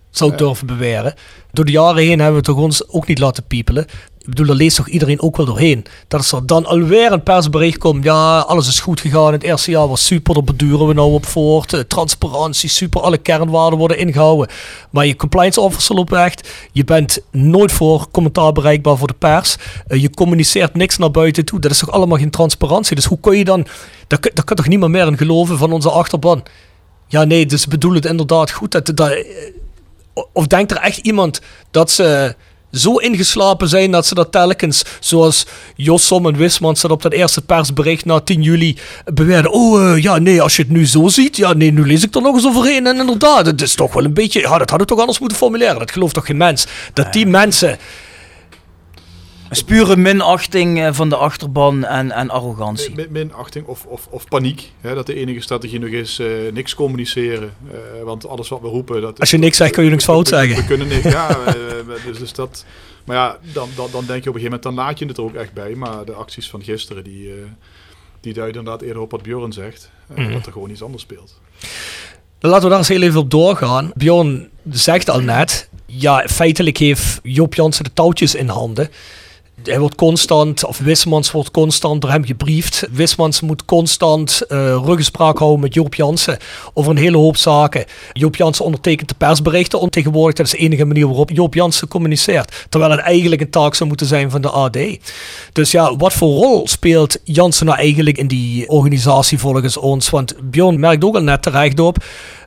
Zou 0.10 0.32
ik 0.32 0.38
durven 0.38 0.68
beweren. 0.68 1.14
Door 1.52 1.66
de 1.66 1.72
jaren 1.72 2.04
heen 2.04 2.20
hebben 2.20 2.40
we 2.40 2.46
toch 2.46 2.58
ons 2.58 2.90
ook 2.90 3.08
niet 3.08 3.20
laten 3.20 3.44
piepelen. 3.44 3.86
Ik 4.30 4.36
bedoel, 4.36 4.48
daar 4.48 4.64
leest 4.64 4.76
toch 4.76 4.88
iedereen 4.88 5.22
ook 5.22 5.38
wel 5.38 5.46
doorheen. 5.46 5.86
Dat 6.08 6.22
is 6.22 6.32
er 6.32 6.46
dan 6.46 6.66
alweer 6.66 7.12
een 7.12 7.24
persbericht 7.24 7.78
komt. 7.78 8.04
Ja, 8.04 8.40
alles 8.40 8.68
is 8.68 8.80
goed 8.80 9.00
gegaan. 9.00 9.32
Het 9.32 9.44
eerste 9.44 9.72
jaar 9.72 9.88
was 9.88 10.06
super. 10.06 10.34
Daar 10.34 10.44
beduren 10.44 10.88
we 10.88 10.94
nou 10.94 11.14
op 11.14 11.26
voort. 11.26 11.74
Eh, 11.74 11.80
transparantie, 11.80 12.70
super. 12.70 13.02
Alle 13.02 13.18
kernwaarden 13.18 13.80
worden 13.80 13.98
ingehouden. 13.98 14.48
Maar 14.90 15.06
je 15.06 15.16
compliance 15.16 15.62
officer 15.62 15.96
loopt 15.96 16.10
weg. 16.10 16.34
Je 16.72 16.84
bent 16.84 17.20
nooit 17.32 17.72
voor 17.72 18.08
commentaar 18.12 18.52
bereikbaar 18.52 18.98
voor 18.98 19.08
de 19.08 19.14
pers. 19.14 19.56
Uh, 19.88 20.02
je 20.02 20.10
communiceert 20.10 20.76
niks 20.76 20.98
naar 20.98 21.12
buiten 21.12 21.46
toe. 21.46 21.60
Dat 21.60 21.72
is 21.72 21.80
toch 21.80 21.92
allemaal 21.92 22.18
geen 22.18 22.30
transparantie. 22.30 22.96
Dus 22.96 23.06
hoe 23.06 23.20
kun 23.20 23.38
je 23.38 23.44
dan... 23.46 23.68
Daar 24.08 24.44
kan 24.46 24.56
toch 24.58 24.68
niemand 24.68 24.92
meer 24.92 25.08
in 25.08 25.18
geloven 25.18 25.58
van 25.58 25.72
onze 25.72 25.90
achterban. 25.90 26.44
Ja, 27.08 27.24
nee, 27.24 27.46
dus 27.46 27.68
bedoel 27.68 27.94
het 27.94 28.06
inderdaad 28.06 28.52
goed. 28.52 28.72
Dat, 28.72 28.92
dat, 28.96 29.10
eh, 29.10 29.24
of 30.34 30.48
denkt 30.48 30.72
er 30.72 30.78
echt 30.78 30.98
iemand 30.98 31.42
dat 31.72 31.92
ze 31.92 32.36
zo 32.72 32.96
ingeslapen 32.96 33.70
zijn 33.70 33.92
dat 33.92 34.06
ze 34.06 34.14
dat 34.14 34.32
telkens, 34.32 34.84
zoals 35.00 35.46
Jossom 35.76 36.26
en 36.26 36.38
Wismans 36.38 36.82
dat 36.82 36.92
op 36.92 37.02
dat 37.02 37.12
eerste 37.12 37.42
persbericht 37.42 38.06
na 38.06 38.20
10 38.20 38.42
juli 38.42 38.78
beweerden. 39.14 39.52
Oh 39.52 39.82
uh, 39.82 40.04
ja, 40.04 40.18
nee, 40.18 40.42
als 40.42 40.56
je 40.56 40.62
het 40.62 40.72
nu 40.72 40.88
zo 40.88 41.08
ziet, 41.08 41.38
ja, 41.38 41.54
nee, 41.54 41.72
nu 41.72 41.88
lees 41.88 42.04
ik 42.04 42.16
er 42.16 42.22
nog 42.22 42.36
eens 42.36 42.46
overheen. 42.46 42.88
En 42.88 42.98
inderdaad, 42.98 43.46
het 43.46 43.62
is 43.62 43.76
toch 43.76 43.94
wel 43.94 44.04
een 44.04 44.14
beetje, 44.14 44.40
ja, 44.40 44.58
dat 44.58 44.70
hadden 44.70 44.80
we 44.80 44.86
toch 44.86 45.00
anders 45.00 45.20
moeten 45.20 45.38
formuleren. 45.38 45.80
Dat 45.80 45.92
gelooft 45.92 46.14
toch 46.14 46.26
geen 46.26 46.38
mens. 46.38 46.68
Dat 46.94 47.14
die 47.14 47.26
mensen 47.26 47.78
een 49.50 49.66
pure 49.66 49.96
minachting 49.96 50.82
eh, 50.82 50.94
van 50.94 51.10
de 51.10 51.16
achterban 51.16 51.86
en, 51.86 52.12
en 52.12 52.30
arrogantie. 52.30 52.96
Min, 52.96 53.08
minachting 53.12 53.66
of, 53.66 53.86
of, 53.86 54.08
of 54.10 54.28
paniek. 54.28 54.72
Hè, 54.82 54.96
dat 54.96 55.06
de 55.06 55.14
enige 55.14 55.40
strategie 55.40 55.80
nog 55.80 55.90
is 55.90 56.20
uh, 56.20 56.52
niks 56.52 56.76
communiceren. 56.76 57.54
Uh, 57.72 58.04
want 58.04 58.28
alles 58.28 58.50
wat 58.50 58.62
we 58.62 58.68
roepen... 58.68 59.02
Dat, 59.02 59.20
Als 59.20 59.32
je 59.32 59.38
niks 59.38 59.58
zegt, 59.58 59.72
kun 59.72 59.84
je 59.84 59.90
niks 59.90 60.04
fout 60.04 60.28
zeggen. 60.28 60.56
We, 60.56 60.66
kunnen 60.66 60.88
niks, 60.88 61.04
ja. 61.04 61.38
dus, 62.06 62.18
dus 62.18 62.34
dat... 62.34 62.66
Maar 63.06 63.16
ja, 63.16 63.38
dan, 63.54 63.70
dan, 63.76 63.88
dan 63.92 64.06
denk 64.06 64.24
je 64.24 64.30
op 64.30 64.36
een 64.36 64.42
gegeven 64.42 64.44
moment, 64.44 64.64
dan 64.64 64.74
laat 64.74 65.00
je 65.00 65.06
het 65.06 65.18
er 65.18 65.24
ook 65.24 65.36
echt 65.36 65.54
bij. 65.54 65.76
Maar 65.76 66.06
de 66.06 66.14
acties 66.14 66.50
van 66.50 66.64
gisteren, 66.64 67.04
die, 67.04 67.32
die 68.20 68.34
duiden 68.34 68.60
inderdaad 68.60 68.88
eerder 68.88 69.02
op 69.02 69.12
wat 69.12 69.22
Bjorn 69.22 69.54
zegt. 69.54 69.92
Mm. 70.16 70.32
Dat 70.32 70.46
er 70.46 70.52
gewoon 70.52 70.70
iets 70.70 70.84
anders 70.84 71.04
speelt. 71.04 71.40
Dan 72.40 72.50
laten 72.50 72.64
we 72.64 72.70
daar 72.70 72.80
eens 72.80 72.88
heel 72.88 73.02
even 73.02 73.20
op 73.20 73.32
doorgaan. 73.32 73.92
Bjorn 73.96 74.50
zegt 74.70 75.10
al 75.10 75.20
net, 75.20 75.70
ja, 75.86 76.28
feitelijk 76.28 76.78
heeft 76.78 77.20
Joop 77.24 77.54
Jansen 77.54 77.84
de 77.84 77.94
touwtjes 77.94 78.36
in 78.36 78.48
handen 78.48 78.90
hij 79.64 79.80
wordt 79.80 79.96
constant, 79.96 80.66
of 80.66 80.78
Wismans 80.78 81.32
wordt 81.32 81.52
constant 81.52 82.02
door 82.02 82.12
hem 82.12 82.26
gebriefd. 82.26 82.88
Wismans 82.92 83.42
moet 83.42 83.66
constant 83.66 84.42
uh, 84.50 84.58
ruggespraak 84.86 85.38
houden 85.38 85.60
met 85.60 85.74
Joop 85.74 85.96
Jansen 85.96 86.38
over 86.74 86.92
een 86.92 86.98
hele 86.98 87.18
hoop 87.18 87.38
zaken. 87.38 87.86
Joop 88.14 88.36
Jansen 88.36 88.66
ondertekent 88.66 89.10
de 89.10 89.16
persberichten 89.18 89.80
ontegenwoordig. 89.80 90.36
Dat 90.36 90.46
is 90.46 90.52
de 90.52 90.58
enige 90.58 90.86
manier 90.86 91.08
waarop 91.08 91.30
Joop 91.30 91.54
Jansen 91.54 91.88
communiceert. 91.88 92.66
Terwijl 92.70 92.92
het 92.92 93.00
eigenlijk 93.00 93.42
een 93.42 93.50
taak 93.50 93.76
zou 93.76 93.90
moeten 93.90 94.08
zijn 94.08 94.32
van 94.32 94.42
de 94.42 94.50
AD. 94.50 94.78
Dus 95.54 95.72
ja, 95.72 95.96
wat 95.96 96.14
voor 96.14 96.30
rol 96.30 96.68
speelt 96.68 97.18
Jansen 97.24 97.66
nou 97.66 97.78
eigenlijk 97.78 98.18
in 98.18 98.28
die 98.28 98.70
organisatie 98.70 99.38
volgens 99.38 99.78
ons? 99.78 100.10
Want 100.10 100.36
Bjorn 100.44 100.80
merkt 100.80 101.04
ook 101.04 101.16
al 101.16 101.22
net 101.22 101.42
terecht 101.42 101.80
op 101.80 101.98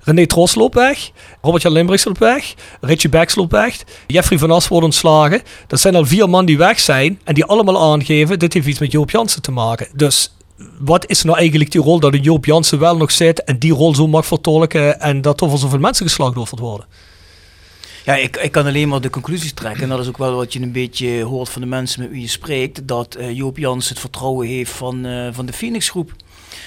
René 0.05 0.27
Tros 0.27 0.55
loopt 0.55 0.75
weg. 0.75 1.11
Robert-Jan 1.43 1.73
Limbrichs 1.73 2.05
loopt 2.05 2.19
weg. 2.19 2.55
Richie 2.81 3.11
Becks 3.11 3.35
loopt 3.35 3.53
weg. 3.53 3.77
Jeffrey 4.07 4.39
van 4.39 4.51
As 4.51 4.69
wordt 4.69 4.85
ontslagen. 4.85 5.43
Dat 5.67 5.81
zijn 5.81 5.95
al 5.95 6.07
vier 6.07 6.31
man 6.31 6.45
die 6.45 6.59
weg 6.59 6.81
zijn. 6.81 7.21
En 7.25 7.35
die 7.35 7.45
allemaal 7.45 7.93
aangeven, 7.93 8.39
dit 8.39 8.53
heeft 8.53 8.67
iets 8.67 8.79
met 8.79 8.93
Joop 8.93 9.11
Jansen 9.11 9.43
te 9.43 9.51
maken. 9.51 9.89
Dus 9.95 10.35
wat 10.79 11.11
is 11.11 11.23
nou 11.23 11.39
eigenlijk 11.39 11.71
die 11.71 11.81
rol 11.81 12.01
dat 12.01 12.25
Joop 12.25 12.45
Jansen 12.45 12.79
wel 12.79 12.97
nog 12.97 13.11
zit 13.11 13.45
en 13.45 13.59
die 13.59 13.73
rol 13.73 13.95
zo 13.95 14.07
mag 14.07 14.27
vertolken 14.27 15.01
en 15.01 15.21
dat 15.21 15.41
er 15.41 15.49
voor 15.49 15.59
zoveel 15.59 15.79
mensen 15.79 16.07
geslachtofferd 16.07 16.61
worden? 16.61 16.87
Ja, 18.05 18.17
ik, 18.17 18.37
ik 18.37 18.53
kan 18.53 18.67
alleen 18.67 18.89
maar 18.89 19.01
de 19.01 19.11
conclusies 19.11 19.53
trekken. 19.53 19.83
En 19.83 19.89
dat 19.89 20.01
is 20.01 20.09
ook 20.09 20.19
wel 20.19 20.35
wat 20.35 20.53
je 20.53 20.61
een 20.61 20.73
beetje 20.73 21.23
hoort 21.23 21.49
van 21.49 21.63
de 21.63 21.69
mensen 21.69 22.01
met 22.03 22.11
wie 22.11 22.21
je 22.21 22.29
spreekt. 22.29 22.89
Dat 22.89 23.17
uh, 23.19 23.31
Joop 23.37 23.59
Jansen 23.59 23.91
het 23.91 24.01
vertrouwen 24.01 24.47
heeft 24.47 24.71
van, 24.71 25.07
uh, 25.07 25.29
van 25.33 25.47
de 25.47 25.53
Phoenix 25.53 25.91
groep. 25.91 26.13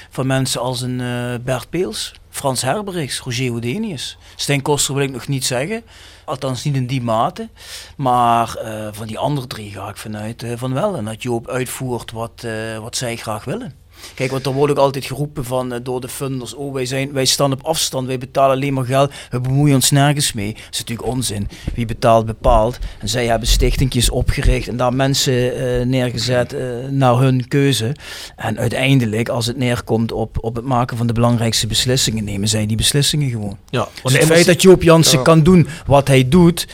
Van 0.10 0.28
mensen 0.28 0.62
als 0.62 0.82
een 0.82 1.00
uh, 1.00 1.34
Bert 1.43 1.69
Peels, 1.69 2.13
Frans 2.36 2.62
Herberichs, 2.62 3.19
Roger 3.19 3.50
Houdinius. 3.50 4.17
Stijn 4.36 4.62
Koster 4.62 4.95
wil 4.95 5.04
ik 5.04 5.12
nog 5.12 5.28
niet 5.28 5.45
zeggen. 5.45 5.84
Althans 6.26 6.63
niet 6.63 6.76
in 6.76 6.88
die 6.88 7.02
mate. 7.02 7.50
Maar 7.98 8.56
eh, 8.56 8.88
van 8.91 9.08
die 9.08 9.17
andere 9.17 9.48
drie 9.48 9.71
ga 9.71 9.89
ik 9.89 9.98
vanuit 9.98 10.43
eh, 10.43 10.52
van 10.56 10.74
wel. 10.74 10.95
En 10.95 11.06
dat 11.06 11.24
Joop 11.24 11.48
uitvoert 11.48 12.12
wat, 12.12 12.43
eh, 12.43 12.78
wat 12.78 12.95
zij 12.95 13.15
graag 13.15 13.43
willen. 13.43 13.76
Kijk, 14.13 14.31
want 14.31 14.45
er 14.45 14.51
wordt 14.51 14.71
ook 14.71 14.79
altijd 14.79 15.05
geroepen 15.05 15.45
van, 15.45 15.73
eh, 15.73 15.79
door 15.83 16.01
de 16.01 16.07
funders, 16.07 16.53
oh 16.53 16.73
wij, 16.73 16.85
zijn, 16.85 17.11
wij 17.11 17.25
staan 17.25 17.51
op 17.51 17.63
afstand, 17.63 18.07
wij 18.07 18.17
betalen 18.17 18.55
alleen 18.55 18.73
maar 18.73 18.85
geld, 18.85 19.11
we 19.29 19.39
bemoeien 19.39 19.75
ons 19.75 19.91
nergens 19.91 20.33
mee. 20.33 20.53
Dat 20.53 20.63
is 20.71 20.79
natuurlijk 20.79 21.07
onzin. 21.07 21.47
Wie 21.73 21.85
betaalt, 21.85 22.25
bepaalt. 22.25 22.79
En 22.99 23.09
zij 23.09 23.25
hebben 23.25 23.47
stichtingjes 23.47 24.09
opgericht 24.09 24.67
en 24.67 24.77
daar 24.77 24.93
mensen 24.93 25.55
eh, 25.55 25.85
neergezet 25.85 26.53
eh, 26.53 26.65
naar 26.89 27.17
hun 27.19 27.47
keuze. 27.47 27.95
En 28.35 28.57
uiteindelijk, 28.57 29.29
als 29.29 29.45
het 29.45 29.57
neerkomt 29.57 30.11
op, 30.11 30.37
op 30.41 30.55
het 30.55 30.65
maken 30.65 30.97
van 30.97 31.07
de 31.07 31.13
belangrijkste 31.13 31.67
beslissingen, 31.67 32.23
nemen 32.23 32.47
zij 32.47 32.65
die 32.65 32.77
beslissingen 32.77 33.29
gewoon. 33.29 33.57
Ja, 33.69 33.87
Dus 34.03 34.13
het 34.13 34.25
feit 34.25 34.45
dat 34.45 34.61
Joop 34.61 34.83
Jansen 34.83 35.21
kan 35.21 35.43
doen 35.43 35.67
wat 35.85 36.07
hij 36.07 36.29
doet, 36.29 36.67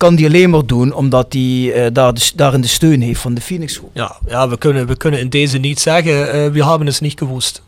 kan 0.00 0.14
die 0.14 0.26
alleen 0.26 0.50
maar 0.50 0.66
doen 0.66 0.92
omdat 0.92 1.32
hij 1.32 1.72
eh, 1.72 1.92
daar 1.92 2.14
de, 2.14 2.30
daarin 2.34 2.60
de 2.60 2.68
steun 2.68 3.00
heeft 3.00 3.20
van 3.20 3.34
de 3.34 3.40
Phoenix 3.40 3.76
Groep. 3.76 3.90
Ja, 3.92 4.16
ja 4.26 4.48
we, 4.48 4.58
kunnen, 4.58 4.86
we 4.86 4.96
kunnen 4.96 5.20
in 5.20 5.28
deze 5.28 5.58
niet 5.58 5.80
zeggen, 5.80 6.32
eh, 6.32 6.50
we 6.50 6.64
hebben 6.64 6.86
het 6.86 7.00
niet 7.00 7.18
gewoest. 7.18 7.62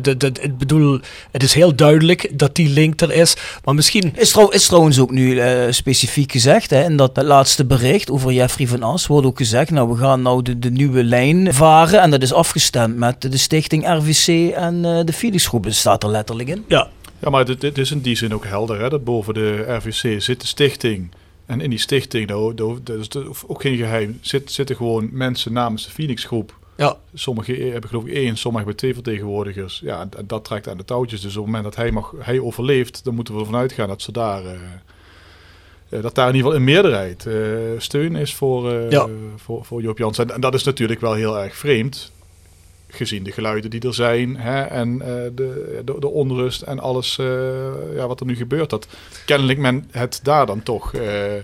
Ik 0.00 0.58
bedoel, 0.58 1.00
het 1.30 1.42
is 1.42 1.54
heel 1.54 1.74
duidelijk 1.74 2.38
dat 2.38 2.54
die 2.54 2.68
link 2.68 3.00
er 3.00 3.12
is. 3.12 3.36
Maar 3.64 3.74
misschien... 3.74 4.12
Is, 4.16 4.30
trouw, 4.30 4.48
is 4.48 4.66
trouwens 4.66 4.98
ook 4.98 5.10
nu 5.10 5.38
eh, 5.38 5.72
specifiek 5.72 6.32
gezegd, 6.32 6.70
hè, 6.70 6.84
in 6.84 6.96
dat 6.96 7.22
laatste 7.22 7.64
bericht 7.64 8.10
over 8.10 8.32
Jeffrey 8.32 8.66
van 8.66 8.82
As, 8.82 9.06
wordt 9.06 9.26
ook 9.26 9.38
gezegd, 9.38 9.70
nou 9.70 9.88
we 9.88 9.96
gaan 9.96 10.22
nou 10.22 10.42
de, 10.42 10.58
de 10.58 10.70
nieuwe 10.70 11.04
lijn 11.04 11.54
varen 11.54 12.00
en 12.00 12.10
dat 12.10 12.22
is 12.22 12.32
afgestemd 12.32 12.96
met 12.96 13.20
de 13.20 13.36
stichting 13.36 13.86
RVC 13.86 14.54
en 14.54 14.84
eh, 14.84 15.04
de 15.04 15.12
Phoenix 15.12 15.46
Groep. 15.46 15.64
Dat 15.64 15.74
staat 15.74 16.02
er 16.02 16.10
letterlijk 16.10 16.48
in. 16.48 16.64
Ja, 16.68 16.88
Ja, 17.20 17.30
maar 17.30 17.44
dit, 17.44 17.60
dit 17.60 17.78
is 17.78 17.90
in 17.90 18.00
die 18.00 18.16
zin 18.16 18.34
ook 18.34 18.44
helder. 18.44 18.80
Hè? 18.80 18.88
Dat 18.88 19.04
boven 19.04 19.34
de 19.34 19.64
RVC 19.68 20.22
zit 20.22 20.40
de 20.40 20.46
stichting. 20.46 21.10
En 21.48 21.60
in 21.60 21.70
die 21.70 21.78
stichting, 21.78 22.28
dat 22.28 22.56
dat 22.56 22.98
is 22.98 23.08
ook 23.46 23.60
geen 23.62 23.76
geheim, 23.76 24.18
zit, 24.20 24.52
zitten 24.52 24.76
gewoon 24.76 25.08
mensen 25.12 25.52
namens 25.52 25.84
de 25.84 25.90
Phoenix 25.90 26.24
groep. 26.24 26.54
ja, 26.76 26.96
Sommigen 27.14 27.72
hebben 27.72 27.90
geloof 27.90 28.04
ik 28.06 28.12
één, 28.14 28.36
sommigen 28.36 28.56
hebben 28.56 28.76
twee 28.76 28.94
vertegenwoordigers. 28.94 29.80
Ja, 29.84 30.00
en 30.16 30.26
dat 30.26 30.44
trekt 30.44 30.68
aan 30.68 30.76
de 30.76 30.84
touwtjes. 30.84 31.20
Dus 31.20 31.36
op 31.36 31.44
het 31.44 31.46
moment 31.46 31.64
dat 31.64 31.76
hij, 31.76 31.90
mag, 31.90 32.14
hij 32.18 32.40
overleeft, 32.40 33.04
dan 33.04 33.14
moeten 33.14 33.34
we 33.34 33.40
ervan 33.40 33.56
uitgaan 33.56 33.88
dat 33.88 34.02
ze 34.02 34.12
daar... 34.12 34.44
eh, 34.44 34.52
eh, 35.88 36.02
dat 36.02 36.14
daar 36.14 36.28
in 36.28 36.34
ieder 36.34 36.50
geval 36.50 36.56
een 36.66 36.72
meerderheid 36.72 37.26
eh, 37.26 37.34
steun 37.78 38.16
is 38.16 38.34
voor, 38.34 38.72
eh, 38.72 38.90
Ja. 38.90 39.08
voor, 39.36 39.64
voor 39.64 39.82
Joop 39.82 39.98
Jansen. 39.98 40.28
En, 40.28 40.34
en 40.34 40.40
dat 40.40 40.54
is 40.54 40.64
natuurlijk 40.64 41.00
wel 41.00 41.14
heel 41.14 41.38
erg 41.38 41.56
vreemd. 41.56 42.12
Gezien 42.90 43.22
de 43.22 43.32
geluiden 43.32 43.70
die 43.70 43.80
er 43.80 43.94
zijn 43.94 44.36
hè, 44.36 44.60
en 44.62 45.00
eh, 45.02 45.08
de, 45.34 45.80
de, 45.84 45.96
de 45.98 46.08
onrust 46.08 46.62
en 46.62 46.78
alles 46.78 47.18
eh, 47.18 47.26
ja, 47.96 48.06
wat 48.06 48.20
er 48.20 48.26
nu 48.26 48.36
gebeurt. 48.36 48.70
Dat 48.70 48.86
kennelijk 49.24 49.58
men 49.58 49.84
het 49.90 50.20
daar 50.22 50.46
dan 50.46 50.62
toch 50.62 50.94
eh, 50.94 51.36
eh, 51.36 51.42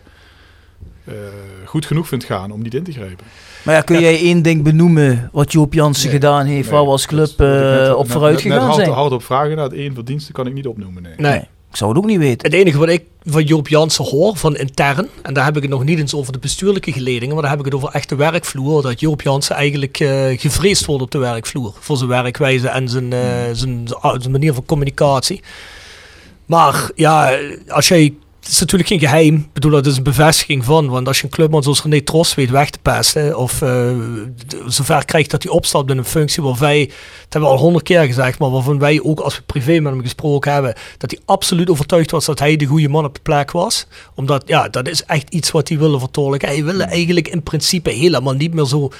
goed 1.64 1.86
genoeg 1.86 2.08
vindt 2.08 2.24
gaan 2.24 2.50
om 2.50 2.62
niet 2.62 2.74
in 2.74 2.82
te 2.84 2.92
grijpen. 2.92 3.26
Maar 3.62 3.74
ja, 3.74 3.80
kun 3.80 4.00
jij 4.00 4.18
één 4.18 4.42
ding 4.42 4.62
benoemen 4.62 5.28
wat 5.32 5.52
Joop 5.52 5.72
Jansen 5.74 6.04
Nee, 6.10 6.14
gedaan 6.14 6.46
heeft, 6.46 6.68
waar 6.70 6.84
we 6.84 6.90
als 6.90 7.06
club 7.06 7.26
dat- 7.26 7.38
dat 7.38 7.48
net- 7.78 7.88
eh, 7.88 7.94
op 7.96 8.02
net- 8.02 8.12
vooruit 8.12 8.34
net- 8.34 8.44
net 8.44 8.52
gegaan 8.52 8.68
hard, 8.70 8.84
zijn? 8.84 8.96
hard 8.96 9.12
op 9.12 9.22
vragen 9.24 9.56
naar 9.56 9.64
het 9.64 9.74
één 9.74 9.94
verdienste 9.94 10.32
kan 10.32 10.46
ik 10.46 10.52
niet 10.52 10.66
opnoemen. 10.66 11.02
Nee. 11.02 11.12
nee. 11.16 11.48
Ik 11.74 11.80
zou 11.80 11.92
het 11.92 12.02
ook 12.02 12.08
niet 12.08 12.18
weten. 12.18 12.50
Het 12.50 12.60
enige 12.60 12.78
wat 12.78 12.88
ik 12.88 13.04
van 13.24 13.44
Joop 13.44 13.68
Jansen 13.68 14.04
hoor, 14.04 14.36
van 14.36 14.56
intern, 14.56 15.08
en 15.22 15.34
daar 15.34 15.44
heb 15.44 15.56
ik 15.56 15.62
het 15.62 15.70
nog 15.70 15.84
niet 15.84 15.98
eens 15.98 16.14
over 16.14 16.32
de 16.32 16.38
bestuurlijke 16.38 16.92
geledingen, 16.92 17.34
maar 17.34 17.42
daar 17.42 17.50
heb 17.50 17.60
ik 17.60 17.64
het 17.64 17.74
over 17.74 17.88
echt 17.88 18.08
de 18.08 18.14
werkvloer, 18.14 18.82
dat 18.82 19.00
Joop 19.00 19.22
Jansen 19.22 19.56
eigenlijk 19.56 20.00
eh, 20.00 20.38
gevreesd 20.38 20.84
wordt 20.84 21.02
op 21.02 21.10
de 21.10 21.18
werkvloer. 21.18 21.72
Voor 21.78 21.96
zijn 21.96 22.08
werkwijze 22.08 22.68
en 22.68 22.88
zijn, 22.88 23.12
eh, 23.12 23.20
zijn, 23.52 23.88
zijn 24.18 24.30
manier 24.30 24.54
van 24.54 24.64
communicatie. 24.64 25.42
Maar 26.46 26.90
ja, 26.94 27.38
als 27.68 27.88
jij... 27.88 28.14
Het 28.44 28.52
is 28.52 28.60
natuurlijk 28.60 28.88
geen 28.88 28.98
geheim. 28.98 29.34
Ik 29.34 29.52
bedoel, 29.52 29.70
dat 29.70 29.86
is 29.86 29.96
een 29.96 30.02
bevestiging 30.02 30.64
van. 30.64 30.88
Want 30.88 31.06
als 31.06 31.18
je 31.18 31.24
een 31.24 31.30
clubman 31.30 31.62
zoals 31.62 31.82
René 31.82 32.00
Tros 32.00 32.34
weet 32.34 32.50
weg 32.50 32.70
te 32.70 32.78
pesten. 32.82 33.38
Of 33.38 33.52
d- 33.58 34.56
zover 34.66 35.04
krijgt 35.04 35.30
dat 35.30 35.42
hij 35.42 35.52
opstapt 35.52 35.90
in 35.90 35.98
een 35.98 36.04
functie 36.04 36.42
waar 36.42 36.58
wij... 36.58 36.86
Dat 36.86 36.96
hebben 37.28 37.50
we 37.50 37.56
al 37.56 37.62
honderd 37.62 37.84
keer 37.84 38.02
gezegd. 38.04 38.38
Maar 38.38 38.50
waarvan 38.50 38.78
wij 38.78 39.00
ook 39.02 39.20
als 39.20 39.36
we 39.36 39.42
privé 39.42 39.80
met 39.80 39.92
hem 39.92 40.02
gesproken 40.02 40.52
hebben. 40.52 40.74
Dat 40.98 41.10
hij 41.10 41.20
absoluut 41.24 41.70
overtuigd 41.70 42.10
was 42.10 42.24
dat 42.24 42.38
hij 42.38 42.56
de 42.56 42.64
goede 42.64 42.88
man 42.88 43.04
op 43.04 43.14
de 43.14 43.20
plek 43.20 43.50
was. 43.50 43.86
Omdat, 44.14 44.42
ja, 44.46 44.68
dat 44.68 44.88
is 44.88 45.04
echt 45.04 45.30
iets 45.34 45.50
wat 45.50 45.68
hij 45.68 45.78
wilde 45.78 45.98
vertolken. 45.98 46.48
Hij 46.48 46.64
wilde 46.64 46.84
eigenlijk 46.84 47.28
in 47.28 47.42
principe 47.42 47.90
helemaal 47.90 48.34
niet 48.34 48.54
meer 48.54 48.66
zo... 48.66 48.90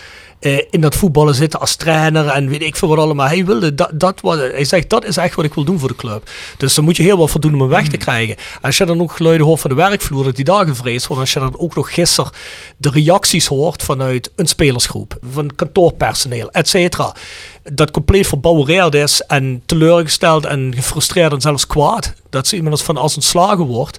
eh, 0.45 0.59
in 0.71 0.81
dat 0.81 0.95
voetballen 0.95 1.35
zitten 1.35 1.61
als 1.61 1.77
trainer 1.77 2.27
en 2.27 2.49
weet 2.49 2.63
ik 2.63 2.77
veel 2.77 2.89
wat 2.89 2.99
allemaal. 2.99 3.27
Hij 3.27 3.45
wilde 3.45 3.75
dat, 3.75 3.91
dat 3.95 4.21
wat, 4.21 4.39
hij 4.39 4.65
zegt 4.65 4.91
dat 4.91 5.05
is 5.05 5.17
echt 5.17 5.35
wat 5.35 5.45
ik 5.45 5.55
wil 5.55 5.65
doen 5.65 5.79
voor 5.79 5.89
de 5.89 5.97
club. 5.97 6.31
Dus 6.57 6.75
dan 6.75 6.85
moet 6.85 6.97
je 6.97 7.03
heel 7.03 7.17
wat 7.17 7.31
voor 7.31 7.41
doen 7.41 7.55
om 7.55 7.61
hem 7.61 7.69
weg 7.69 7.89
te 7.89 7.97
krijgen. 7.97 8.37
Als 8.61 8.77
je 8.77 8.85
dan 8.85 9.01
ook 9.01 9.13
geluiden 9.13 9.47
hoort 9.47 9.61
van 9.61 9.71
de 9.71 9.77
werkvloer 9.77 10.25
dat 10.25 10.37
die 10.37 10.45
daar 10.45 10.67
gevreesd 10.67 11.07
wordt, 11.07 11.23
als 11.23 11.33
je 11.33 11.39
dan 11.41 11.59
ook 11.59 11.75
nog 11.75 11.95
gisteren 11.95 12.31
de 12.77 12.91
reacties 12.91 13.47
hoort 13.47 13.83
vanuit 13.83 14.31
een 14.37 14.47
spelersgroep, 14.47 15.19
van 15.33 15.51
kantoorpersoneel, 15.55 16.51
et 16.51 16.69
cetera, 16.69 17.15
dat 17.73 17.91
compleet 17.91 18.27
verbouwereerd 18.27 18.95
is 18.95 19.21
en 19.21 19.63
teleurgesteld 19.67 20.45
en 20.45 20.73
gefrustreerd 20.77 21.33
en 21.33 21.41
zelfs 21.41 21.67
kwaad. 21.67 22.15
Dat 22.31 22.47
ze 22.47 22.57
iemand 22.57 22.75
als 22.75 22.83
van 22.83 22.97
als 22.97 23.15
ontslagen 23.15 23.65
wordt. 23.65 23.99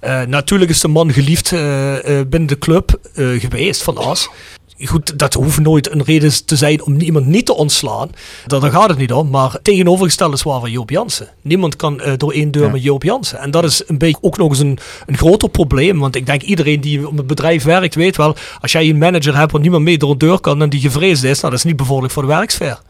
Eh, 0.00 0.22
natuurlijk 0.22 0.70
is 0.70 0.80
de 0.80 0.88
man 0.88 1.12
geliefd 1.12 1.52
eh, 1.52 1.60
binnen 2.02 2.46
de 2.46 2.58
club 2.58 2.98
geweest 3.14 3.82
van 3.82 3.96
As. 3.96 4.28
Goed, 4.78 5.18
dat 5.18 5.34
hoeft 5.34 5.60
nooit 5.60 5.90
een 5.90 6.02
reden 6.02 6.44
te 6.44 6.56
zijn 6.56 6.84
om 6.84 7.00
iemand 7.00 7.26
niet 7.26 7.46
te 7.46 7.54
ontslaan. 7.54 8.10
Daar, 8.46 8.60
daar 8.60 8.70
gaat 8.70 8.88
het 8.88 8.98
niet 8.98 9.12
om. 9.12 9.30
Maar 9.30 9.56
tegenovergesteld 9.62 10.34
is 10.34 10.42
waar 10.42 10.60
van 10.60 10.70
Joop 10.70 10.90
Jansen. 10.90 11.28
Niemand 11.42 11.76
kan 11.76 12.00
eh, 12.00 12.12
door 12.16 12.32
één 12.32 12.50
deur 12.50 12.70
met 12.70 12.82
Joop 12.82 13.02
Jansen. 13.02 13.38
En 13.38 13.50
dat 13.50 13.64
is 13.64 13.82
een 13.86 13.98
beetje 13.98 14.22
ook 14.22 14.36
nog 14.36 14.48
eens 14.48 14.58
een, 14.58 14.78
een 15.06 15.16
groter 15.16 15.48
probleem. 15.48 15.98
Want 15.98 16.16
ik 16.16 16.26
denk 16.26 16.42
iedereen 16.42 16.80
die 16.80 17.08
op 17.08 17.16
het 17.16 17.26
bedrijf 17.26 17.64
werkt 17.64 17.94
weet 17.94 18.16
wel... 18.16 18.36
als 18.60 18.72
jij 18.72 18.88
een 18.88 18.98
manager 18.98 19.36
hebt 19.36 19.52
waar 19.52 19.60
niemand 19.60 19.84
mee 19.84 19.98
door 19.98 20.10
een 20.10 20.18
deur 20.18 20.40
kan 20.40 20.62
en 20.62 20.70
die 20.70 20.80
gevreesd 20.80 21.24
is... 21.24 21.40
nou, 21.40 21.50
dat 21.50 21.58
is 21.58 21.64
niet 21.64 21.76
bevorderlijk 21.76 22.14
voor 22.14 22.22
de 22.22 22.28
werksfeer. 22.28 22.80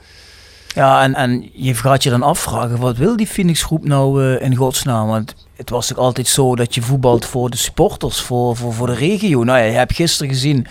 Ja, 0.75 1.03
en, 1.03 1.15
en 1.15 1.51
je 1.53 1.75
gaat 1.75 2.03
je 2.03 2.11
dan 2.11 2.23
afvragen, 2.23 2.81
wat 2.81 2.97
wil 2.97 3.17
die 3.17 3.27
Phoenix 3.27 3.63
groep 3.63 3.85
nou 3.85 4.25
eh, 4.25 4.43
in 4.43 4.55
godsnaam? 4.55 5.07
Want 5.07 5.35
het 5.57 5.71
was 5.71 5.87
toch 5.87 5.99
altijd 5.99 6.29
zo 6.29 6.57
dat 6.57 6.75
je 6.75 6.83
voetbalt 6.83 7.25
voor 7.25 7.51
de 7.51 7.57
supporters, 7.57 8.21
voor, 8.21 8.57
voor, 8.57 8.73
voor 8.73 8.87
de 8.87 8.95
regio. 8.95 9.45
Nou 9.45 9.59
ja, 9.59 9.65
je 9.65 9.73
hebt 9.73 9.95
gisteren 9.95 10.33
gezien 10.33 10.67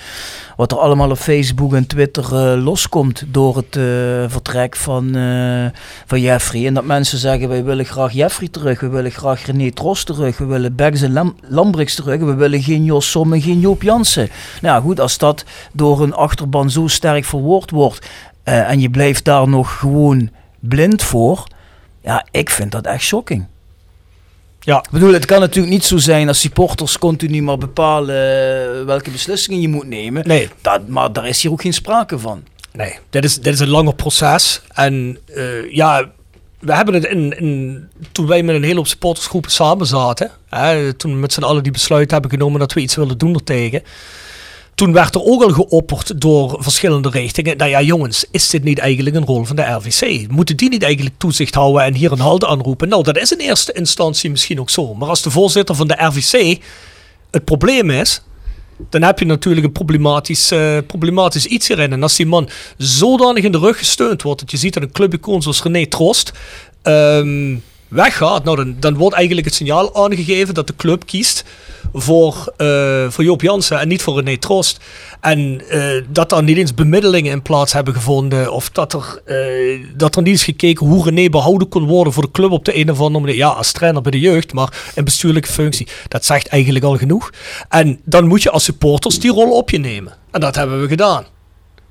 wat 0.56 0.72
er 0.72 0.78
allemaal 0.78 1.10
op 1.10 1.17
Facebook 1.17 1.74
en 1.74 1.88
Twitter 1.88 2.24
eh, 2.24 2.63
loskomt 2.63 3.24
door 3.28 3.56
het 3.56 3.76
eh, 3.76 3.84
vertrek 4.28 4.76
van, 4.76 5.15
eh, 5.15 5.65
van 6.06 6.22
Jeffrey. 6.22 6.67
En 6.67 6.74
dat 6.74 6.84
mensen 6.86 7.17
zeggen, 7.17 7.50
wij 7.50 7.63
willen 7.63 7.86
graag 7.86 8.12
Jeffrey 8.12 8.48
terug, 8.48 8.80
we 8.80 8.88
willen 8.88 9.12
graag 9.12 9.46
René 9.46 9.72
Tros 9.72 10.04
terug, 10.04 10.38
we 10.38 10.46
willen 10.46 10.76
Beggs 10.76 11.02
en 11.02 11.13
Lam 11.13 11.36
Lambrix 11.41 11.96
terug, 11.96 12.19
we 12.19 12.34
willen 12.34 12.63
geen 12.63 12.84
Jos 12.84 13.12
Som 13.12 13.34
en 13.34 13.41
geen 13.41 13.60
Joop 13.60 13.82
Jansen. 13.82 14.30
Nou 14.62 14.82
goed, 14.82 15.00
als 15.00 15.17
dat 15.17 15.46
door 15.74 16.02
een 16.02 16.13
achterban 16.13 16.69
zo 16.69 16.88
sterk 16.88 17.26
verwoord 17.26 17.72
wordt 17.72 18.08
en 18.43 18.80
je 18.80 18.89
blijft 18.89 19.26
daar 19.26 19.48
nog 19.48 19.80
gewoon 19.80 20.30
blind 20.60 21.04
voor, 21.04 21.48
ja, 22.02 22.26
ik 22.32 22.50
vind 22.50 22.72
dat 22.72 22.86
echt 22.86 23.04
shocking. 23.04 23.46
Ja. 24.65 24.78
Ik 24.78 24.89
bedoel, 24.91 25.13
het 25.13 25.26
kan 25.26 25.39
natuurlijk 25.39 25.73
niet 25.73 25.86
zo 25.86 25.97
zijn 25.97 26.28
als 26.28 26.39
supporters 26.39 26.97
continu 26.97 27.41
maar 27.41 27.58
bepalen 27.58 28.15
eh, 28.15 28.86
welke 28.86 29.12
beslissingen 29.12 29.62
je 29.62 29.67
moet 29.67 29.88
nemen. 29.88 30.28
Nee, 30.28 30.49
Dat, 30.62 30.88
maar 30.88 31.13
daar 31.13 31.28
is 31.28 31.41
hier 31.41 31.52
ook 31.52 31.62
geen 31.62 31.73
sprake 31.73 32.19
van. 32.19 32.43
Nee, 32.71 32.95
dit 33.10 33.23
is, 33.23 33.36
dit 33.36 33.54
is 33.54 33.60
een 33.60 33.69
langer 33.69 33.95
proces. 33.95 34.62
En 34.73 35.17
eh, 35.36 35.71
ja, 35.71 36.12
we 36.60 36.73
hebben 36.76 36.93
het 36.93 37.06
in, 37.06 37.38
in, 37.39 37.88
toen 38.12 38.28
wij 38.28 38.43
met 38.43 38.56
een 38.56 38.63
hele 38.63 38.76
hoop 38.76 38.88
supportersgroepen 38.88 39.52
samen 39.52 39.86
zaten, 39.86 40.32
hè, 40.49 40.93
toen 40.93 41.12
we 41.12 41.17
met 41.17 41.34
z'n 41.34 41.43
allen 41.43 41.63
die 41.63 41.71
besluit 41.71 42.12
hebben 42.12 42.30
genomen 42.30 42.60
dat 42.60 42.73
we 42.73 42.82
iets 42.82 42.95
willen 42.95 43.17
doen 43.17 43.34
ertegen. 43.34 43.84
Toen 44.84 44.93
werd 44.93 45.15
er 45.15 45.24
ook 45.24 45.43
al 45.43 45.50
geopperd 45.50 46.22
door 46.22 46.56
verschillende 46.60 47.10
richtingen. 47.10 47.58
Nou 47.58 47.69
ja, 47.69 47.82
jongens, 47.82 48.26
is 48.32 48.50
dit 48.50 48.63
niet 48.63 48.80
eigenlijk 48.80 49.15
een 49.15 49.26
rol 49.26 49.46
van 49.46 49.56
de 49.56 49.62
RVC? 49.62 50.32
Moeten 50.32 50.58
die 50.58 50.69
niet 50.69 50.84
eigenlijk 50.84 51.15
toezicht 51.17 51.56
houden 51.56 51.84
en 51.84 51.93
hier 51.93 52.12
een 52.12 52.19
halt 52.19 52.46
aanroepen? 52.46 52.89
Nou, 52.89 53.04
dat 53.04 53.17
is 53.17 53.32
in 53.32 53.38
eerste 53.38 53.72
instantie 53.74 54.30
misschien 54.30 54.60
ook 54.60 54.69
zo. 54.69 54.93
Maar 54.93 55.10
als 55.10 55.22
de 55.22 55.32
voorzitter 55.32 55.76
van 55.76 55.88
de 55.88 55.96
RVC 55.98 56.62
het 57.32 57.46
probleem 57.46 57.89
is, 57.89 58.22
dan 58.89 59.02
heb 59.02 59.19
je 59.19 59.26
natuurlijk 59.26 59.65
een 59.65 59.72
problematisch, 59.72 60.52
eh, 60.52 60.78
problematisch 60.88 61.46
iets 61.46 61.67
hierin. 61.67 61.91
En 61.91 62.04
als 62.04 62.15
die 62.15 62.26
man 62.26 62.50
zodanig 62.78 63.43
in 63.43 63.52
de 63.52 63.60
rug 63.60 63.78
gesteund 63.78 64.22
wordt, 64.22 64.39
dat 64.39 64.52
je 64.52 64.58
ziet 64.58 64.74
dat 64.74 64.84
een 64.84 64.91
clubicoon 64.91 65.41
zoals 65.41 65.63
René 65.63 65.86
Trost 65.86 66.32
ehm, 66.82 67.56
weggaat, 67.88 68.43
nou 68.43 68.58
dan, 68.58 68.76
dan 68.80 68.96
wordt 68.96 69.15
eigenlijk 69.15 69.48
het 69.48 69.56
signaal 69.56 69.96
aangegeven 69.96 70.54
dat 70.54 70.67
de 70.67 70.76
club 70.76 71.06
kiest 71.06 71.43
voor, 71.93 72.53
eh, 72.58 73.10
voor 73.10 73.23
Joop 73.23 73.41
Jansen 73.41 73.79
en 73.79 73.88
niet 73.88 74.01
voor 74.01 74.15
René 74.15 74.38
Trost. 74.38 74.79
En 75.21 75.62
eh, 75.69 76.03
dat 76.10 76.32
er 76.32 76.43
niet 76.43 76.58
eens 76.58 76.73
bemiddelingen 76.73 77.32
in 77.32 77.41
plaats 77.41 77.73
hebben 77.73 77.93
gevonden. 77.93 78.51
Of 78.51 78.69
dat 78.69 78.93
er, 78.93 79.21
eh, 79.25 79.86
dat 79.95 80.15
er 80.15 80.21
niet 80.21 80.32
eens 80.32 80.43
gekeken 80.43 80.88
hoe 80.88 81.03
René 81.03 81.29
behouden 81.29 81.69
kon 81.69 81.86
worden 81.86 82.13
voor 82.13 82.23
de 82.23 82.32
club 82.32 82.51
op 82.51 82.65
de 82.65 82.77
een 82.77 82.91
of 82.91 82.99
andere 82.99 83.19
manier. 83.19 83.36
Ja, 83.36 83.47
als 83.47 83.71
trainer 83.71 84.01
bij 84.01 84.12
de 84.12 84.19
jeugd, 84.19 84.53
maar 84.53 84.91
in 84.95 85.03
bestuurlijke 85.03 85.51
functie. 85.51 85.88
Dat 86.08 86.25
zegt 86.25 86.47
eigenlijk 86.47 86.86
al 86.86 86.97
genoeg. 86.97 87.29
En 87.69 87.99
dan 88.06 88.27
moet 88.27 88.43
je 88.43 88.49
als 88.49 88.63
supporters 88.63 89.19
die 89.19 89.32
rol 89.32 89.51
op 89.51 89.69
je 89.69 89.79
nemen. 89.79 90.13
En 90.32 90.39
dat 90.39 90.56
hebben 90.56 90.82
we 90.82 90.88
gedaan. 90.88 91.25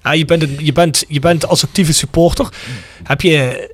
Ja, 0.03 0.13
je, 0.13 0.25
bent 0.25 0.43
een, 0.43 0.57
je, 0.59 0.73
bent, 0.73 1.05
je 1.09 1.21
bent 1.21 1.47
als 1.47 1.65
actieve 1.65 1.93
supporter, 1.93 2.49
heb 3.03 3.21
je 3.21 3.71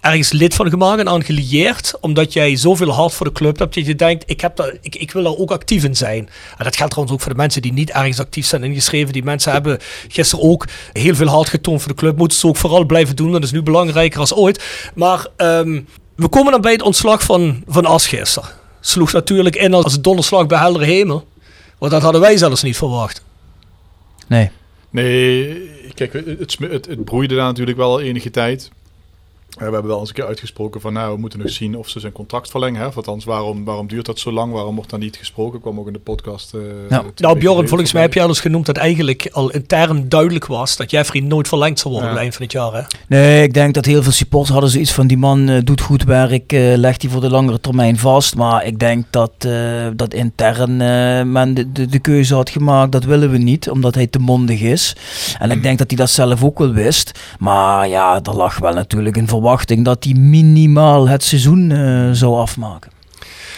ergens 0.00 0.32
lid 0.32 0.54
van 0.54 0.70
gemaakt 0.70 1.00
en 1.00 1.08
aan 1.08 1.24
gelieerd. 1.24 1.94
Omdat 2.00 2.32
jij 2.32 2.56
zoveel 2.56 2.90
hart 2.90 3.12
voor 3.12 3.26
de 3.26 3.32
club 3.32 3.58
hebt. 3.58 3.74
Dat 3.74 3.86
je 3.86 3.94
denkt, 3.94 4.24
ik, 4.26 4.40
heb 4.40 4.56
daar, 4.56 4.76
ik, 4.80 4.94
ik 4.96 5.12
wil 5.12 5.22
daar 5.22 5.36
ook 5.36 5.50
actief 5.50 5.84
in 5.84 5.96
zijn. 5.96 6.28
En 6.58 6.64
dat 6.64 6.76
geldt 6.76 6.90
trouwens 6.90 7.12
ook 7.12 7.20
voor 7.20 7.32
de 7.32 7.38
mensen 7.38 7.62
die 7.62 7.72
niet 7.72 7.90
ergens 7.90 8.20
actief 8.20 8.46
zijn 8.46 8.64
ingeschreven. 8.64 9.12
Die 9.12 9.24
mensen 9.24 9.52
hebben 9.52 9.78
gisteren 10.08 10.44
ook 10.44 10.66
heel 10.92 11.14
veel 11.14 11.26
hart 11.26 11.48
getoond 11.48 11.80
voor 11.80 11.90
de 11.90 11.98
club. 11.98 12.16
Moeten 12.16 12.38
ze 12.38 12.46
ook 12.46 12.56
vooral 12.56 12.84
blijven 12.84 13.16
doen. 13.16 13.32
Dat 13.32 13.42
is 13.42 13.52
nu 13.52 13.62
belangrijker 13.62 14.20
als 14.20 14.34
ooit. 14.34 14.64
Maar 14.94 15.26
ehm, 15.36 15.80
we 16.14 16.28
komen 16.28 16.52
dan 16.52 16.60
bij 16.60 16.72
het 16.72 16.82
ontslag 16.82 17.22
van, 17.22 17.62
van 17.66 17.84
As 17.84 18.06
gisteren. 18.06 18.48
Sloeg 18.80 19.12
natuurlijk 19.12 19.56
in 19.56 19.74
als 19.74 19.94
een 19.94 20.02
donderslag 20.02 20.46
bij 20.46 20.58
heldere 20.58 20.84
hemel. 20.84 21.28
Want 21.78 21.92
dat 21.92 22.02
hadden 22.02 22.20
wij 22.20 22.36
zelfs 22.36 22.62
niet 22.62 22.76
verwacht. 22.76 23.24
Nee. 24.26 24.50
Nee, 24.90 25.70
kijk, 25.94 26.12
het, 26.12 26.56
het, 26.58 26.86
het 26.86 27.04
broeide 27.04 27.34
daar 27.34 27.46
natuurlijk 27.46 27.76
wel 27.76 28.00
enige 28.00 28.30
tijd. 28.30 28.70
We 29.56 29.62
hebben 29.62 29.86
wel 29.86 29.98
eens 29.98 30.08
een 30.08 30.14
keer 30.14 30.26
uitgesproken 30.26 30.80
van, 30.80 30.92
nou, 30.92 31.14
we 31.14 31.20
moeten 31.20 31.38
nog 31.38 31.50
zien 31.50 31.76
of 31.76 31.88
ze 31.88 32.00
zijn 32.00 32.12
contract 32.12 32.50
verlengen. 32.50 32.80
Hè? 32.80 32.90
Want 32.90 33.08
anders, 33.08 33.24
waarom, 33.24 33.64
waarom 33.64 33.88
duurt 33.88 34.06
dat 34.06 34.18
zo 34.18 34.32
lang? 34.32 34.52
Waarom 34.52 34.74
wordt 34.74 34.90
dan 34.90 35.00
niet 35.00 35.16
gesproken? 35.16 35.60
kwam 35.60 35.78
ook 35.78 35.86
in 35.86 35.92
de 35.92 35.98
podcast. 35.98 36.54
Uh, 36.54 36.62
ja. 36.88 37.04
Nou, 37.16 37.38
Bjorn, 37.38 37.68
volgens 37.68 37.92
mij 37.92 38.02
heb 38.02 38.14
je 38.14 38.22
al 38.22 38.28
eens 38.28 38.40
genoemd 38.40 38.66
dat 38.66 38.76
eigenlijk 38.76 39.28
al 39.32 39.50
intern 39.50 40.08
duidelijk 40.08 40.46
was 40.46 40.76
dat 40.76 40.90
Jeffrey 40.90 41.22
nooit 41.22 41.48
verlengd 41.48 41.78
zal 41.78 41.90
worden 41.90 42.08
ja. 42.08 42.14
het 42.14 42.22
eind 42.22 42.34
van 42.34 42.44
het 42.44 42.52
jaar. 42.52 42.72
Hè? 42.74 42.82
Nee, 43.06 43.42
ik 43.42 43.54
denk 43.54 43.74
dat 43.74 43.84
heel 43.84 44.02
veel 44.02 44.12
supporters 44.12 44.52
hadden 44.52 44.70
zoiets 44.70 44.92
van, 44.92 45.06
die 45.06 45.18
man 45.18 45.50
uh, 45.50 45.58
doet 45.64 45.80
goed 45.80 46.04
werk, 46.04 46.52
uh, 46.52 46.76
legt 46.76 47.02
hij 47.02 47.10
voor 47.10 47.20
de 47.20 47.30
langere 47.30 47.60
termijn 47.60 47.98
vast. 47.98 48.36
Maar 48.36 48.64
ik 48.64 48.78
denk 48.78 49.06
dat, 49.10 49.32
dat 49.96 50.14
intern 50.14 50.76
men 51.32 51.54
de, 51.54 51.72
de, 51.72 51.86
de, 51.86 51.98
keuze 51.98 52.34
had 52.34 52.50
gemaakt, 52.50 52.92
dat 52.92 53.04
willen 53.04 53.30
we 53.30 53.38
niet, 53.38 53.70
omdat 53.70 53.94
hij 53.94 54.06
te 54.06 54.18
mondig 54.18 54.60
is. 54.60 54.96
En 55.38 55.50
ik 55.50 55.62
denk 55.62 55.78
dat 55.78 55.88
hij 55.88 55.96
dat 55.96 56.10
zelf 56.10 56.44
ook 56.44 56.58
wel 56.58 56.72
wist. 56.72 57.20
Maar 57.38 57.88
ja, 57.88 58.20
er 58.22 58.36
lag 58.36 58.58
wel 58.58 58.74
natuurlijk 58.74 59.16
een 59.16 59.28
verwachting 59.40 59.84
dat 59.84 60.04
hij 60.04 60.12
minimaal 60.12 61.08
het 61.08 61.22
seizoen 61.22 61.70
uh, 61.70 62.10
zou 62.12 62.36
afmaken. 62.36 62.90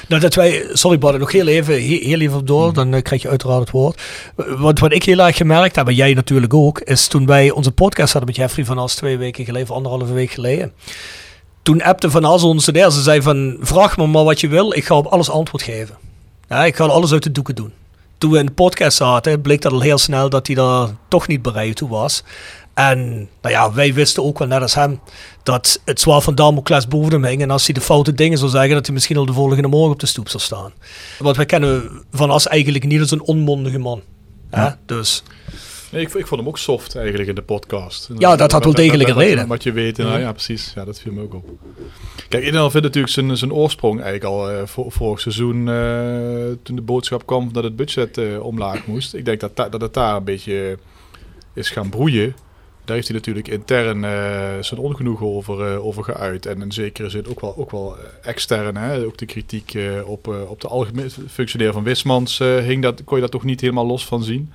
Nou, 0.09 0.21
dat 0.21 0.35
wij, 0.35 0.67
sorry 0.73 0.99
Bart, 0.99 1.19
nog 1.19 1.33
heel 1.33 1.47
even, 1.47 1.75
heel 1.81 2.21
even 2.21 2.45
door, 2.45 2.73
dan 2.73 2.95
uh, 2.95 3.03
krijg 3.03 3.23
je 3.23 3.29
uiteraard 3.29 3.61
het 3.61 3.71
woord. 3.71 4.03
Want 4.37 4.79
wat 4.79 4.93
ik 4.93 5.03
heel 5.05 5.19
erg 5.19 5.37
gemerkt 5.37 5.77
heb, 5.77 5.89
en 5.89 5.95
jij 5.95 6.15
natuurlijk 6.15 6.55
ook, 6.55 6.81
is 6.81 7.07
toen 7.07 7.27
wij 7.27 7.51
onze 7.51 7.73
podcast 7.73 8.13
hadden 8.13 8.31
met 8.31 8.37
Jeffrey 8.37 8.65
van 8.65 8.79
As 8.79 8.95
twee 8.95 9.19
weken 9.19 9.45
geleden, 9.45 9.69
of 9.71 9.77
anderhalve 9.77 10.13
week 10.13 10.31
geleden. 10.31 10.73
Toen 11.63 11.83
appte 11.83 12.11
Van 12.11 12.25
As 12.25 12.43
ons 12.43 12.65
de 12.65 12.79
eerste, 12.79 13.01
zei 13.01 13.23
van, 13.23 13.57
vraag 13.61 13.97
me 13.97 14.07
maar 14.07 14.25
wat 14.25 14.41
je 14.41 14.49
wil, 14.49 14.73
ik 14.73 14.85
ga 14.85 14.97
op 14.97 15.07
alles 15.07 15.31
antwoord 15.31 15.63
geven. 15.63 15.97
Ja, 16.49 16.65
ik 16.65 16.77
ga 16.77 16.85
alles 16.85 17.13
uit 17.13 17.23
de 17.23 17.33
doeken 17.33 17.55
doen. 17.55 17.73
Toen 18.23 18.31
we 18.31 18.39
in 18.39 18.47
de 18.47 18.53
podcast 18.53 18.97
zaten, 18.97 19.41
bleek 19.41 19.63
dat 19.63 19.73
al 19.73 19.81
heel 19.81 19.99
snel 19.99 20.29
dat 20.31 20.47
hij 20.47 20.57
daar 20.57 20.89
toch 21.09 21.27
niet 21.27 21.43
bereid 21.43 21.77
toe 21.77 21.89
was. 21.89 22.23
En 22.75 23.29
nou 23.41 23.55
ja, 23.55 23.73
wij 23.73 23.95
wisten 23.95 24.23
ook 24.23 24.39
wel 24.39 24.49
net 24.49 24.63
als 24.63 24.75
hem 24.75 25.01
dat 25.43 25.81
het 25.85 26.01
zwaar 26.01 26.21
van 26.21 26.35
Damocles 26.35 26.89
boven 26.89 27.13
hem 27.13 27.25
hing. 27.25 27.43
En 27.43 27.51
als 27.51 27.65
hij 27.65 27.75
de 27.75 27.81
foute 27.81 28.13
dingen 28.13 28.39
zou 28.39 28.51
zeggen, 28.51 28.75
dat 28.75 28.87
hij 28.87 28.95
misschien 28.95 29.17
al 29.17 29.27
de 29.27 29.33
volgende 29.33 29.69
morgen 29.69 29.93
op 29.93 30.01
de 30.01 30.07
stoep 30.07 30.29
zou 30.29 30.43
staan. 30.43 30.73
Want 31.19 31.37
wij 31.37 31.47
kennen 31.47 32.05
Van 32.11 32.31
As 32.31 32.47
eigenlijk 32.47 32.85
niet 32.85 33.01
als 33.01 33.11
een 33.11 33.23
onmondige 33.23 33.79
man. 33.79 34.03
Ja. 34.51 34.79
Dus... 34.87 35.23
Nee, 35.93 36.03
ik, 36.03 36.15
ik, 36.15 36.27
vond 36.27 36.41
hem 36.41 36.49
ook 36.49 36.59
soft 36.59 36.97
eigenlijk 36.97 37.29
in 37.29 37.35
de 37.35 37.43
podcast. 37.43 38.11
Ja, 38.19 38.37
dat 38.37 38.53
had 38.53 38.65
wel 38.65 38.75
degelijk 38.75 39.09
een 39.09 39.17
reden. 39.17 39.47
Wat 39.47 39.63
je 39.63 39.73
weet, 39.73 39.97
nou, 39.97 40.21
ja, 40.21 40.33
precies. 40.33 40.73
Ja, 40.75 40.85
dat 40.85 41.01
viel 41.01 41.13
me 41.13 41.23
ook 41.23 41.35
op. 41.35 41.51
Kijk, 42.29 42.45
Inel 42.45 42.71
vindt 42.71 42.87
natuurlijk 42.87 43.13
zijn, 43.13 43.37
zijn 43.37 43.53
oorsprong 43.53 44.01
eigenlijk 44.01 44.25
al 44.25 44.53
uh, 44.53 44.67
voor, 44.67 44.93
vorig 44.93 45.21
seizoen, 45.21 45.67
uh, 45.67 46.57
toen 46.63 46.77
de 46.77 46.83
boodschap 46.83 47.27
kwam 47.27 47.53
dat 47.53 47.65
het 47.65 47.77
budget 47.77 48.19
uh, 48.19 48.45
omlaag 48.45 48.87
moest. 48.87 49.15
Ik 49.15 49.25
denk 49.25 49.41
dat, 49.41 49.57
dat 49.57 49.81
het 49.81 49.95
daar 49.95 50.17
een 50.17 50.25
beetje 50.25 50.79
is 51.53 51.71
gaan 51.71 51.89
broeien. 51.89 52.35
Daar 52.85 52.97
heeft 52.97 53.09
hij 53.09 53.17
natuurlijk 53.17 53.49
intern 53.49 54.01
zijn 54.65 54.81
ongenoegen 54.81 55.27
over, 55.27 55.83
over 55.83 56.05
geuit. 56.05 56.47
En 56.47 56.63
in 56.63 56.73
zekere 56.73 57.09
zin 57.09 57.27
ook 57.29 57.41
wel, 57.41 57.57
ook 57.57 57.71
wel 57.71 57.97
extern. 58.23 58.77
Hè? 58.77 59.05
Ook 59.05 59.19
de 59.19 59.27
kritiek 59.27 59.79
op, 60.05 60.27
op 60.49 60.61
de 60.61 60.69
algemene 60.69 61.11
functioneer 61.29 61.73
van 61.73 61.83
Wismans 61.83 62.39
hing 62.39 62.83
dat, 62.83 63.05
kon 63.05 63.17
je 63.17 63.23
dat 63.23 63.31
toch 63.31 63.45
niet 63.45 63.61
helemaal 63.61 63.87
los 63.87 64.07
van 64.07 64.25
zien. 64.25 64.53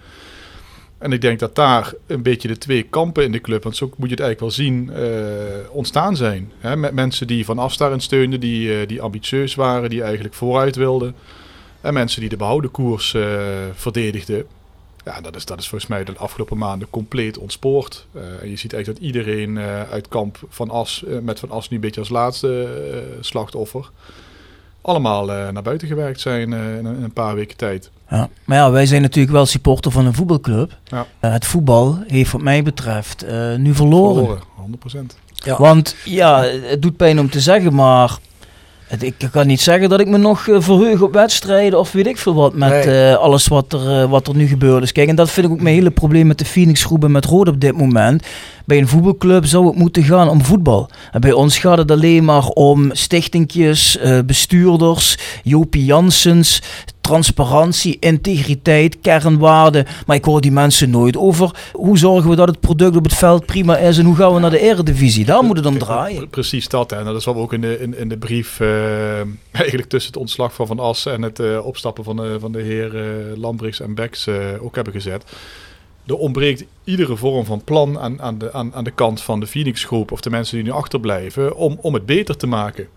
En 0.97 1.11
ik 1.11 1.21
denk 1.21 1.39
dat 1.39 1.55
daar 1.55 1.93
een 2.07 2.21
beetje 2.21 2.47
de 2.47 2.57
twee 2.57 2.83
kampen 2.83 3.23
in 3.23 3.31
de 3.31 3.41
club, 3.41 3.63
want 3.63 3.75
zo 3.75 3.85
moet 3.85 4.09
je 4.09 4.15
het 4.15 4.23
eigenlijk 4.23 4.39
wel 4.39 4.65
zien, 4.65 4.89
uh, 4.93 5.69
ontstaan 5.69 6.15
zijn. 6.15 6.51
Hè? 6.57 6.75
Met 6.75 6.93
mensen 6.93 7.27
die 7.27 7.45
van 7.45 7.59
afstand 7.59 8.03
steunden, 8.03 8.39
die, 8.39 8.79
uh, 8.81 8.87
die 8.87 9.01
ambitieus 9.01 9.55
waren, 9.55 9.89
die 9.89 10.03
eigenlijk 10.03 10.33
vooruit 10.33 10.75
wilden. 10.75 11.15
En 11.81 11.93
mensen 11.93 12.21
die 12.21 12.29
de 12.29 12.37
behouden 12.37 12.71
koers 12.71 13.13
uh, 13.13 13.37
verdedigden. 13.73 14.45
Ja, 15.05 15.21
dat 15.21 15.35
is, 15.35 15.45
dat 15.45 15.59
is 15.59 15.67
volgens 15.67 15.89
mij 15.89 16.03
de 16.03 16.13
afgelopen 16.17 16.57
maanden 16.57 16.89
compleet 16.89 17.37
ontspoord. 17.37 18.07
en 18.13 18.49
je 18.49 18.55
ziet 18.55 18.73
eigenlijk 18.73 19.01
dat 19.01 19.09
iedereen 19.09 19.59
uit 19.91 20.07
kamp 20.07 20.39
van 20.49 20.69
As, 20.69 21.03
met 21.21 21.39
Van 21.39 21.51
As 21.51 21.69
nu 21.69 21.75
een 21.75 21.81
beetje 21.81 21.99
als 21.99 22.09
laatste 22.09 22.67
slachtoffer, 23.21 23.89
allemaal 24.81 25.25
naar 25.25 25.63
buiten 25.63 25.87
gewerkt 25.87 26.19
zijn 26.19 26.53
in, 26.53 26.85
in 26.85 27.03
een 27.03 27.13
paar 27.13 27.35
weken 27.35 27.57
tijd. 27.57 27.89
Ja. 28.09 28.29
Maar 28.45 28.57
ja, 28.57 28.71
wij 28.71 28.85
zijn 28.85 29.01
natuurlijk 29.01 29.33
wel 29.33 29.45
supporter 29.45 29.91
van 29.91 30.05
een 30.05 30.13
voetbalclub. 30.13 30.77
Ja. 30.83 31.05
Uh, 31.21 31.31
het 31.31 31.45
voetbal 31.45 31.99
heeft 32.07 32.31
wat 32.31 32.41
mij 32.41 32.63
betreft 32.63 33.25
uh, 33.25 33.55
nu 33.55 33.73
verloren. 33.75 34.41
Verloren, 34.85 35.11
100%. 35.13 35.15
Ja. 35.33 35.57
Want 35.57 35.95
ja, 36.03 36.41
het 36.43 36.81
doet 36.81 36.97
pijn 36.97 37.19
om 37.19 37.29
te 37.29 37.39
zeggen, 37.39 37.73
maar 37.73 38.17
ik 38.99 39.13
kan 39.31 39.47
niet 39.47 39.61
zeggen 39.61 39.89
dat 39.89 39.99
ik 39.99 40.07
me 40.07 40.17
nog 40.17 40.47
uh, 40.47 40.61
verheug 40.61 41.01
op 41.01 41.13
wedstrijden 41.13 41.79
of 41.79 41.91
weet 41.91 42.07
ik 42.07 42.17
veel 42.17 42.33
wat 42.33 42.53
met 42.53 42.85
nee. 42.85 43.13
alles 43.13 43.47
wat 43.47 43.73
er, 43.73 44.07
wat 44.07 44.27
er 44.27 44.35
nu 44.35 44.47
gebeurd 44.47 44.83
is. 44.83 44.91
Kijk, 44.91 45.09
en 45.09 45.15
dat 45.15 45.31
vind 45.31 45.45
ik 45.45 45.51
ook 45.51 45.61
mijn 45.61 45.75
hele 45.75 45.91
probleem 45.91 46.27
met 46.27 46.37
de 46.37 46.45
Phoenix 46.45 46.83
groep 46.83 47.03
en 47.03 47.11
met 47.11 47.25
Rood 47.25 47.47
op 47.47 47.61
dit 47.61 47.77
moment. 47.77 48.25
Bij 48.65 48.77
een 48.77 48.87
voetbalclub 48.87 49.45
zou 49.45 49.67
het 49.67 49.75
moeten 49.75 50.03
gaan 50.03 50.29
om 50.29 50.43
voetbal. 50.43 50.89
En 51.11 51.21
bij 51.21 51.31
ons 51.31 51.57
gaat 51.57 51.77
het 51.77 51.91
alleen 51.91 52.25
maar 52.25 52.45
om 52.47 52.89
stichtingjes, 52.93 53.97
bestuurders, 54.25 55.17
Jopie 55.43 55.85
Janssens, 55.85 56.61
transparantie, 57.07 57.97
integriteit, 57.99 58.99
kernwaarden. 59.01 59.85
Maar 60.05 60.15
ik 60.15 60.25
hoor 60.25 60.41
die 60.41 60.51
mensen 60.51 60.89
nooit 60.89 61.17
over 61.17 61.69
hoe 61.73 61.97
zorgen 61.97 62.29
we 62.29 62.35
dat 62.35 62.47
het 62.47 62.59
product 62.59 62.95
op 62.95 63.03
het 63.03 63.13
veld 63.13 63.45
prima 63.45 63.77
is 63.77 63.97
en 63.97 64.05
hoe 64.05 64.15
gaan 64.15 64.33
we 64.33 64.39
naar 64.39 64.49
de 64.49 64.59
eredivisie. 64.59 65.25
Daar 65.25 65.43
moet 65.43 65.57
het 65.57 65.65
om 65.65 65.77
draaien. 65.77 66.29
Precies 66.29 66.69
dat. 66.69 66.91
En 66.91 67.05
dat 67.05 67.15
is 67.15 67.25
wat 67.25 67.35
we 67.35 67.41
ook 67.41 67.53
in 67.53 67.61
de, 67.61 67.79
in, 67.79 67.97
in 67.97 68.09
de 68.09 68.17
brief 68.17 68.59
uh, 68.59 68.67
eigenlijk 69.61 69.89
tussen 69.89 70.11
het 70.11 70.21
ontslag 70.21 70.53
van 70.53 70.67
Van 70.67 70.79
As 70.79 71.05
en 71.05 71.21
het 71.21 71.39
uh, 71.39 71.65
opstappen 71.65 72.03
van 72.03 72.15
de, 72.15 72.37
van 72.39 72.51
de 72.51 72.61
heer 72.61 72.91
Lambrix 73.35 73.79
en 73.79 73.95
Becks 73.95 74.27
ook 74.61 74.75
hebben 74.75 74.93
gezet. 74.93 75.23
Er 76.05 76.17
ontbreekt 76.17 76.65
iedere 76.83 77.15
vorm 77.15 77.45
van 77.45 77.63
plan 77.63 77.99
aan, 77.99 78.21
aan, 78.21 78.37
de, 78.37 78.53
aan, 78.53 78.73
aan 78.73 78.83
de 78.83 78.91
kant 78.91 79.21
van 79.21 79.39
de 79.39 79.47
Phoenix 79.47 79.83
groep 79.83 80.11
of 80.11 80.21
de 80.21 80.29
mensen 80.29 80.55
die 80.55 80.65
nu 80.65 80.71
achterblijven 80.71 81.55
om, 81.55 81.77
om 81.81 81.93
het 81.93 82.05
beter 82.05 82.37
te 82.37 82.47
maken 82.47 82.87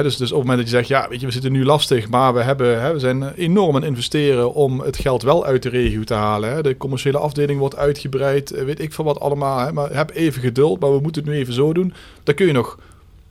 dus, 0.00 0.16
dus 0.16 0.32
op 0.32 0.38
het 0.38 0.46
moment 0.46 0.58
dat 0.58 0.70
je 0.70 0.76
zegt, 0.76 0.88
ja, 0.88 1.08
weet 1.08 1.20
je, 1.20 1.26
we 1.26 1.32
zitten 1.32 1.52
nu 1.52 1.64
lastig, 1.64 2.08
maar 2.08 2.34
we, 2.34 2.42
hebben, 2.42 2.92
we 2.92 2.98
zijn 2.98 3.34
enorm 3.34 3.76
aan 3.76 3.84
investeren 3.84 4.54
om 4.54 4.80
het 4.80 4.96
geld 4.96 5.22
wel 5.22 5.44
uit 5.44 5.62
de 5.62 5.68
regio 5.68 6.04
te 6.04 6.14
halen. 6.14 6.62
De 6.62 6.76
commerciële 6.76 7.18
afdeling 7.18 7.58
wordt 7.58 7.76
uitgebreid, 7.76 8.50
eh, 8.50 8.64
weet 8.64 8.80
ik 8.80 8.92
veel 8.92 9.04
wat 9.04 9.20
allemaal. 9.20 9.72
maar 9.72 9.94
heb 9.94 10.10
even 10.14 10.42
geduld, 10.42 10.80
maar 10.80 10.94
we 10.94 11.00
moeten 11.00 11.22
het 11.22 11.30
nu 11.30 11.38
even 11.38 11.52
zo 11.52 11.72
doen. 11.72 11.94
Daar 12.22 12.34
kun 12.34 12.46
je 12.46 12.52
nog, 12.52 12.78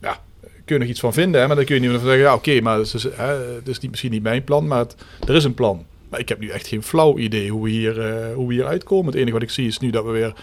ja, 0.00 0.20
kun 0.40 0.74
je 0.74 0.78
nog 0.78 0.88
iets 0.88 1.00
van 1.00 1.12
vinden, 1.12 1.46
maar 1.46 1.56
dan 1.56 1.64
kun 1.64 1.74
je 1.74 1.80
niet 1.80 1.90
meer 1.90 1.98
zeggen, 1.98 2.18
ja, 2.18 2.34
oké, 2.34 2.60
maar 2.60 2.78
het 2.78 3.68
is, 3.68 3.80
misschien 3.80 4.10
niet 4.10 4.22
mijn 4.22 4.44
plan, 4.44 4.66
maar 4.66 4.86
er 5.26 5.34
is 5.34 5.44
een 5.44 5.54
plan. 5.54 5.86
Maar 6.08 6.20
ik 6.20 6.28
heb 6.28 6.40
nu 6.40 6.48
echt 6.48 6.66
geen 6.66 6.82
flauw 6.82 7.18
idee 7.18 7.50
hoe 7.50 7.64
we, 7.64 7.70
hier, 7.70 7.98
uh, 7.98 8.34
hoe 8.34 8.48
we 8.48 8.54
hier 8.54 8.66
uitkomen. 8.66 9.06
Het 9.06 9.14
enige 9.14 9.32
wat 9.32 9.42
ik 9.42 9.50
zie 9.50 9.66
is 9.66 9.78
nu 9.78 9.90
dat 9.90 10.04
we 10.04 10.10
weer 10.10 10.34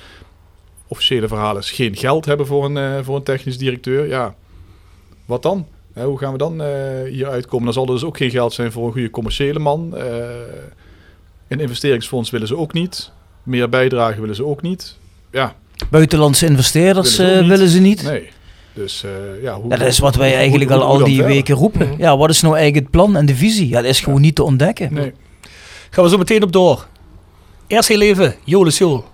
officiële 0.88 1.27
verhalen 1.27 1.63
geen 1.63 1.95
geld 1.95 2.25
hebben 2.25 2.45
voor 2.45 2.65
een, 2.65 2.75
uh, 2.75 3.03
voor 3.03 3.15
een 3.15 3.23
technisch 3.23 3.58
directeur. 3.58 4.08
Ja, 4.08 4.36
wat 5.25 5.41
dan? 5.41 5.67
Hoe 6.05 6.17
gaan 6.17 6.31
we 6.31 6.38
dan 6.38 6.62
uh, 6.62 6.67
hier 7.09 7.27
uitkomen? 7.27 7.65
Dan 7.65 7.73
zal 7.73 7.85
er 7.85 7.91
dus 7.91 8.03
ook 8.03 8.17
geen 8.17 8.29
geld 8.29 8.53
zijn 8.53 8.71
voor 8.71 8.85
een 8.85 8.91
goede 8.91 9.09
commerciële 9.09 9.59
man. 9.59 9.93
Uh, 9.95 10.03
een 11.47 11.59
investeringsfonds 11.59 12.29
willen 12.29 12.47
ze 12.47 12.57
ook 12.57 12.73
niet. 12.73 13.12
Meer 13.43 13.69
bijdragen 13.69 14.21
willen 14.21 14.35
ze 14.35 14.45
ook 14.45 14.62
niet. 14.62 14.97
Ja. 15.31 15.55
Buitenlandse 15.89 16.45
investeerders 16.45 17.17
willen 17.17 17.35
ze, 17.35 17.43
uh, 17.43 17.49
willen 17.49 17.67
ze 17.67 17.79
niet. 17.79 18.03
Nee. 18.03 18.29
Dus 18.73 19.05
ja, 19.41 19.55
hoe, 19.55 19.69
ja, 19.69 19.77
dat 19.77 19.88
is 19.88 19.99
wat 19.99 20.15
wij 20.15 20.35
eigenlijk 20.35 20.69
hoe, 20.69 20.79
hoe, 20.79 20.89
al 20.89 20.99
al 20.99 21.05
die 21.05 21.23
weken 21.23 21.55
roepen. 21.55 21.95
Ja, 21.97 22.17
wat 22.17 22.29
is 22.29 22.41
nou 22.41 22.55
eigenlijk 22.55 22.85
het 22.85 22.95
plan 22.95 23.15
en 23.15 23.25
de 23.25 23.35
visie? 23.35 23.67
Ja, 23.67 23.81
dat 23.81 23.89
is 23.89 23.99
gewoon 23.99 24.21
niet 24.21 24.35
te 24.35 24.43
ontdekken. 24.43 24.93
Nee. 24.93 25.13
Gaan 25.89 26.03
we 26.03 26.09
zo 26.09 26.17
meteen 26.17 26.43
op 26.43 26.51
door. 26.51 26.88
Eerst 27.67 27.88
heel 27.88 28.01
even, 28.01 28.35
Jolis 28.43 28.77
Joel. 28.77 29.05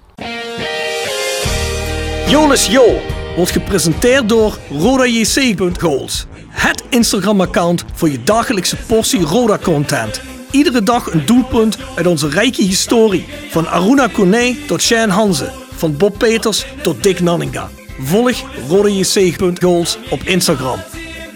Jolis 2.28 2.68
Joel 2.68 3.02
wordt 3.36 3.52
gepresenteerd 3.52 4.30
door 4.30 4.58
RodaJC.goals. 4.70 6.26
Het 6.56 6.84
Instagram-account 6.90 7.84
voor 7.94 8.10
je 8.10 8.24
dagelijkse 8.24 8.76
portie 8.76 9.22
Roda-content. 9.22 10.22
Iedere 10.52 10.84
dag 10.84 11.14
een 11.14 11.26
doelpunt 11.26 11.78
uit 11.96 12.08
onze 12.08 12.30
rijke 12.30 12.62
historie. 12.62 13.26
Van 13.50 13.68
Aruna 13.68 14.08
Kone 14.08 14.56
tot 14.68 14.82
Shane 14.82 15.12
Hanze. 15.12 15.52
Van 15.76 15.98
Bob 15.98 16.18
Peters 16.18 16.66
tot 16.82 17.04
Dick 17.04 17.20
Nanninga. 17.20 17.70
Volg 18.00 18.44
RodaJC.goals 18.70 19.98
op 20.10 20.24
Instagram. 20.24 20.80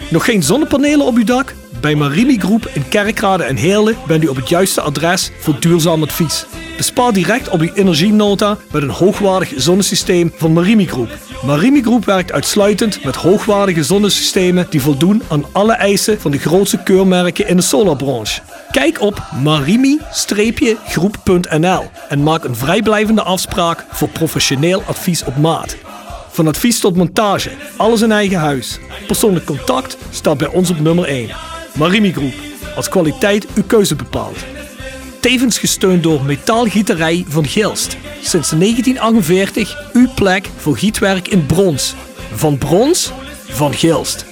Nog 0.10 0.26
geen 0.26 0.43
zonnepanelen 0.43 1.06
op 1.06 1.16
uw 1.16 1.24
dak? 1.24 1.54
Bij 1.82 1.95
Marimi 1.95 2.38
Groep 2.38 2.70
in 2.74 2.88
Kerkrade 2.88 3.43
en 3.43 3.56
Heerlen 3.56 3.97
bent 4.08 4.24
u 4.24 4.28
op 4.28 4.36
het 4.36 4.50
juiste 4.50 4.82
adres 4.82 5.32
voor 5.39 5.60
duurzaam 5.60 6.04
advies. 6.04 6.45
Bespaar 6.78 7.14
direct 7.14 7.50
op 7.50 7.60
uw 7.60 7.74
energienota 7.74 8.58
met 8.72 8.82
een 8.82 8.89
hoogwaardig 8.89 9.54
zonnesysteem 9.56 10.34
van 10.36 10.54
Marimi 10.54 10.88
Groep. 10.88 11.18
Marimi 11.45 11.82
Groep 11.82 12.06
werkt 12.06 12.32
uitsluitend 12.32 13.04
met 13.04 13.16
hoogwaardige 13.16 13.84
zonnesystemen 13.84 14.68
die 14.70 14.82
voldoen 14.82 15.24
aan 15.30 15.45
alle 15.52 15.74
eisen 15.74 16.22
van 16.22 16.32
de 16.32 16.38
grootste 16.38 16.84
keurmerken 16.84 17.47
in 17.47 17.56
de 17.56 17.62
solarbranche. 17.62 18.41
Kijk 18.72 19.02
op 19.02 19.24
marimi-groep.nl 19.43 21.84
en 22.10 22.24
maak 22.24 22.43
een 22.43 22.56
vrijblijvende 22.56 23.22
afspraak 23.22 23.86
voor 23.91 24.10
professioneel 24.10 24.84
advies 24.88 25.24
op 25.24 25.38
maat. 25.38 25.76
Van 26.40 26.48
advies 26.48 26.80
tot 26.80 26.96
montage, 26.96 27.50
alles 27.78 28.02
in 28.02 28.12
eigen 28.12 28.38
huis. 28.38 28.80
Persoonlijk 29.08 29.46
contact 29.46 29.98
staat 30.10 30.38
bij 30.38 30.48
ons 30.48 30.70
op 30.70 30.80
nummer 30.80 31.06
1. 31.06 31.30
Marimi 31.74 32.12
Groep, 32.12 32.34
als 32.76 32.90
kwaliteit 32.90 33.48
uw 33.56 33.64
keuze 33.68 33.96
bepaalt. 33.96 34.38
Tevens 35.20 35.58
gesteund 35.58 36.04
door 36.04 36.24
Metaalgieterij 36.24 37.26
van 37.28 37.46
Gilst. 37.46 37.98
Sinds 38.22 38.50
1948 38.50 39.92
uw 39.94 40.08
plek 40.16 40.50
voor 40.58 40.78
gietwerk 40.78 41.28
in 41.28 41.46
brons. 41.46 41.96
Van 42.34 42.58
brons, 42.58 43.12
van 43.48 43.74
Gilst. 43.74 44.26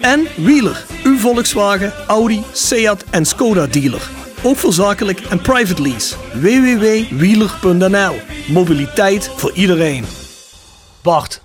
En 0.00 0.26
Wheeler, 0.36 0.84
uw 1.04 1.18
Volkswagen, 1.18 1.92
Audi, 2.06 2.42
Seat 2.52 3.04
en 3.10 3.24
Skoda 3.24 3.66
dealer. 3.66 4.10
Ook 4.42 4.56
voor 4.56 4.72
zakelijk 4.72 5.20
en 5.20 5.40
private 5.40 5.82
lease. 5.82 6.14
www.wheeler.nl 6.32 8.14
Mobiliteit 8.48 9.30
voor 9.36 9.52
iedereen. 9.52 10.04
Bart, 11.02 11.41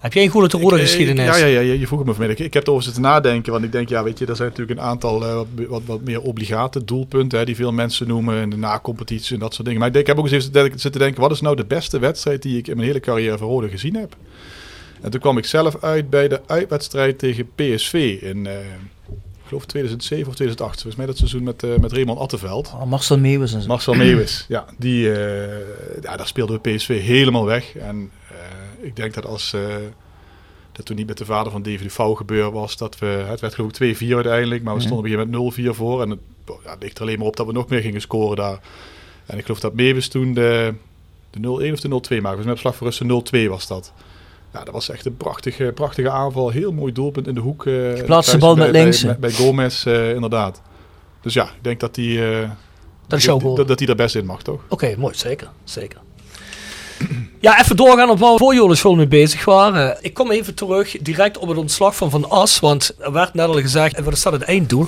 heb 0.00 0.12
jij 0.12 0.24
een 0.24 0.30
goede 0.30 0.76
eh, 0.76 0.80
geschiedenis? 0.80 1.24
Ja, 1.24 1.36
ja, 1.36 1.60
ja, 1.60 1.72
je 1.72 1.86
vroeg 1.86 1.98
het 1.98 2.08
me 2.08 2.14
vanmiddag. 2.14 2.46
Ik 2.46 2.54
heb 2.54 2.66
erover 2.66 2.84
zitten 2.84 3.02
nadenken, 3.02 3.52
want 3.52 3.64
ik 3.64 3.72
denk, 3.72 3.88
ja, 3.88 4.02
weet 4.02 4.18
je, 4.18 4.26
er 4.26 4.36
zijn 4.36 4.48
natuurlijk 4.48 4.78
een 4.78 4.86
aantal 4.86 5.24
eh, 5.24 5.40
wat, 5.68 5.82
wat, 5.86 6.00
meer 6.00 6.20
obligate 6.20 6.84
doelpunten, 6.84 7.38
hè, 7.38 7.44
die 7.44 7.56
veel 7.56 7.72
mensen 7.72 8.08
noemen 8.08 8.42
in 8.42 8.50
de 8.50 8.56
na-competitie 8.56 9.34
en 9.34 9.40
dat 9.40 9.54
soort 9.54 9.64
dingen. 9.64 9.80
Maar 9.80 9.88
ik, 9.88 9.94
denk, 9.94 10.06
ik 10.06 10.14
heb 10.14 10.24
ook 10.24 10.32
eens 10.32 10.44
even 10.52 10.80
zitten 10.80 11.00
denken, 11.00 11.20
wat 11.20 11.30
is 11.30 11.40
nou 11.40 11.56
de 11.56 11.64
beste 11.64 11.98
wedstrijd 11.98 12.42
die 12.42 12.58
ik 12.58 12.68
in 12.68 12.74
mijn 12.76 12.86
hele 12.86 13.00
carrière 13.00 13.38
van 13.38 13.48
Rode 13.48 13.68
gezien 13.68 13.96
heb? 13.96 14.16
En 15.00 15.10
toen 15.10 15.20
kwam 15.20 15.38
ik 15.38 15.44
zelf 15.44 15.82
uit 15.84 16.10
bij 16.10 16.28
de 16.28 16.40
uitwedstrijd 16.46 17.18
tegen 17.18 17.48
PSV 17.54 18.18
in, 18.22 18.46
eh, 18.46 18.58
ik 19.08 19.46
geloof 19.46 19.64
2007 19.64 20.28
of 20.28 20.34
2008. 20.34 20.74
Volgens 20.74 20.96
mij 20.96 21.06
dat 21.06 21.16
seizoen 21.16 21.42
met, 21.42 21.62
eh, 21.62 21.76
met 21.76 21.92
Raymond 21.92 22.18
Attenveld. 22.18 22.66
Oh, 22.66 22.84
Marcel 22.84 23.18
Meeuwis 23.18 23.52
en 23.52 23.60
zo. 23.60 23.66
Marcel 23.66 23.94
Meeuwis, 23.94 24.44
ja, 24.48 24.64
die, 24.78 25.12
eh, 25.12 26.02
ja, 26.02 26.16
daar 26.16 26.26
speelde 26.26 26.58
we 26.62 26.74
PSV 26.74 27.02
helemaal 27.02 27.44
weg. 27.44 27.76
En 27.76 28.10
ik 28.80 28.96
denk 28.96 29.14
dat 29.14 29.26
als 29.26 29.52
eh, 29.52 29.60
dat 30.72 30.86
toen 30.86 30.96
niet 30.96 31.06
met 31.06 31.18
de 31.18 31.24
vader 31.24 31.52
van 31.52 31.62
David 31.62 31.92
Vouw 31.92 32.14
gebeurd 32.14 32.52
was, 32.52 32.76
dat 32.76 32.98
we, 32.98 33.06
het 33.06 33.40
werd 33.40 33.54
geloof 33.54 33.80
ik 33.80 33.96
2-4 34.02 34.06
uiteindelijk, 34.14 34.62
maar 34.62 34.74
we 34.74 34.80
stonden 34.80 35.12
op 35.12 35.18
een 35.20 35.30
moment 35.30 35.58
0-4 35.58 35.64
voor. 35.70 36.02
En 36.02 36.10
het 36.10 36.18
ja, 36.64 36.76
ligt 36.80 36.96
er 36.96 37.02
alleen 37.02 37.18
maar 37.18 37.26
op 37.26 37.36
dat 37.36 37.46
we 37.46 37.52
nog 37.52 37.68
meer 37.68 37.80
gingen 37.80 38.00
scoren 38.00 38.36
daar. 38.36 38.60
En 39.26 39.38
ik 39.38 39.44
geloof 39.44 39.60
dat 39.60 39.74
Meeuwis 39.74 40.08
toen 40.08 40.34
de, 40.34 40.74
de 41.30 41.38
0-1 41.38 41.72
of 41.72 41.80
de 41.80 42.16
0-2 42.18 42.22
maakte. 42.22 42.36
Dus 42.36 42.46
met 42.46 42.58
slag 42.58 42.76
voor 42.76 42.86
Russen 42.86 43.24
0-2 43.46 43.48
was 43.48 43.66
dat. 43.66 43.92
Ja, 44.52 44.64
dat 44.64 44.74
was 44.74 44.88
echt 44.88 45.06
een 45.06 45.16
prachtige, 45.16 45.72
prachtige 45.74 46.10
aanval. 46.10 46.50
Heel 46.50 46.72
mooi 46.72 46.92
doelpunt 46.92 47.26
in 47.26 47.34
de 47.34 47.40
hoek. 47.40 47.62
Geplaatste 47.62 48.30
thuis 48.30 48.42
bal 48.44 48.54
bij- 48.54 48.64
met 48.64 48.74
links? 48.74 49.04
Bij, 49.04 49.18
bij 49.18 49.32
Gomez, 49.32 49.86
eh, 49.86 50.14
inderdaad. 50.14 50.62
Dus 51.20 51.34
ja, 51.34 51.44
ik 51.44 51.62
denk 51.64 51.80
dat 51.80 51.94
die, 51.94 52.30
eh, 52.32 52.50
Dat 53.66 53.78
die 53.78 53.88
er 53.88 53.94
best 53.96 54.14
in 54.14 54.26
mag, 54.26 54.42
toch? 54.42 54.60
Oké, 54.68 54.94
mooi, 54.98 55.14
zeker. 55.14 55.50
zeker. 55.64 56.00
Ja, 57.42 57.60
even 57.60 57.76
doorgaan 57.76 58.10
op 58.10 58.18
waar 58.18 58.32
we 58.32 58.38
voor 58.38 58.76
veel 58.76 58.94
mee 58.94 59.06
bezig 59.06 59.44
waren. 59.44 59.96
Ik 60.00 60.14
kom 60.14 60.30
even 60.30 60.54
terug 60.54 60.96
direct 61.00 61.38
op 61.38 61.48
het 61.48 61.58
ontslag 61.58 61.96
van 61.96 62.10
Van 62.10 62.30
As, 62.30 62.60
want 62.60 62.94
er 62.98 63.12
werd 63.12 63.34
net 63.34 63.46
al 63.46 63.60
gezegd, 63.60 63.94
en 63.94 64.04
wat 64.04 64.12
is 64.12 64.22
dat 64.22 64.32
het 64.32 64.42
einddoel? 64.42 64.86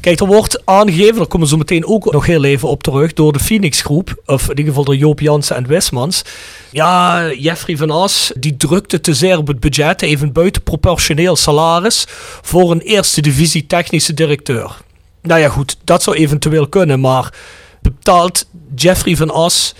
Kijk, 0.00 0.20
er 0.20 0.26
wordt 0.26 0.66
aangegeven, 0.66 1.16
daar 1.16 1.26
komen 1.26 1.46
we 1.46 1.52
zo 1.52 1.56
meteen 1.56 1.86
ook 1.86 2.12
nog 2.12 2.26
heel 2.26 2.44
even 2.44 2.68
op 2.68 2.82
terug, 2.82 3.12
door 3.12 3.32
de 3.32 3.38
Phoenix 3.38 3.80
groep, 3.80 4.22
of 4.26 4.42
in 4.42 4.48
ieder 4.48 4.64
geval 4.64 4.84
door 4.84 4.96
Joop 4.96 5.20
Jansen 5.20 5.56
en 5.56 5.66
Wismans. 5.66 6.22
Ja, 6.70 7.26
Jeffrey 7.32 7.76
van 7.76 7.90
As, 7.90 8.32
die 8.36 8.56
drukte 8.56 9.00
te 9.00 9.14
zeer 9.14 9.38
op 9.38 9.46
het 9.46 9.60
budget, 9.60 10.02
even 10.02 10.26
een 10.26 10.32
buitenproportioneel 10.32 11.36
salaris 11.36 12.04
voor 12.42 12.70
een 12.70 12.80
eerste 12.80 13.20
divisie 13.20 13.66
technische 13.66 14.14
directeur. 14.14 14.76
Nou 15.22 15.40
ja, 15.40 15.48
goed, 15.48 15.76
dat 15.84 16.02
zou 16.02 16.16
eventueel 16.16 16.68
kunnen, 16.68 17.00
maar 17.00 17.34
betaalt 17.82 18.46
Jeffrey 18.74 19.16
van 19.16 19.30
As 19.30 19.74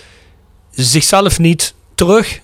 zichzelf 0.71 1.39
niet 1.39 1.73
terug? 1.99 2.39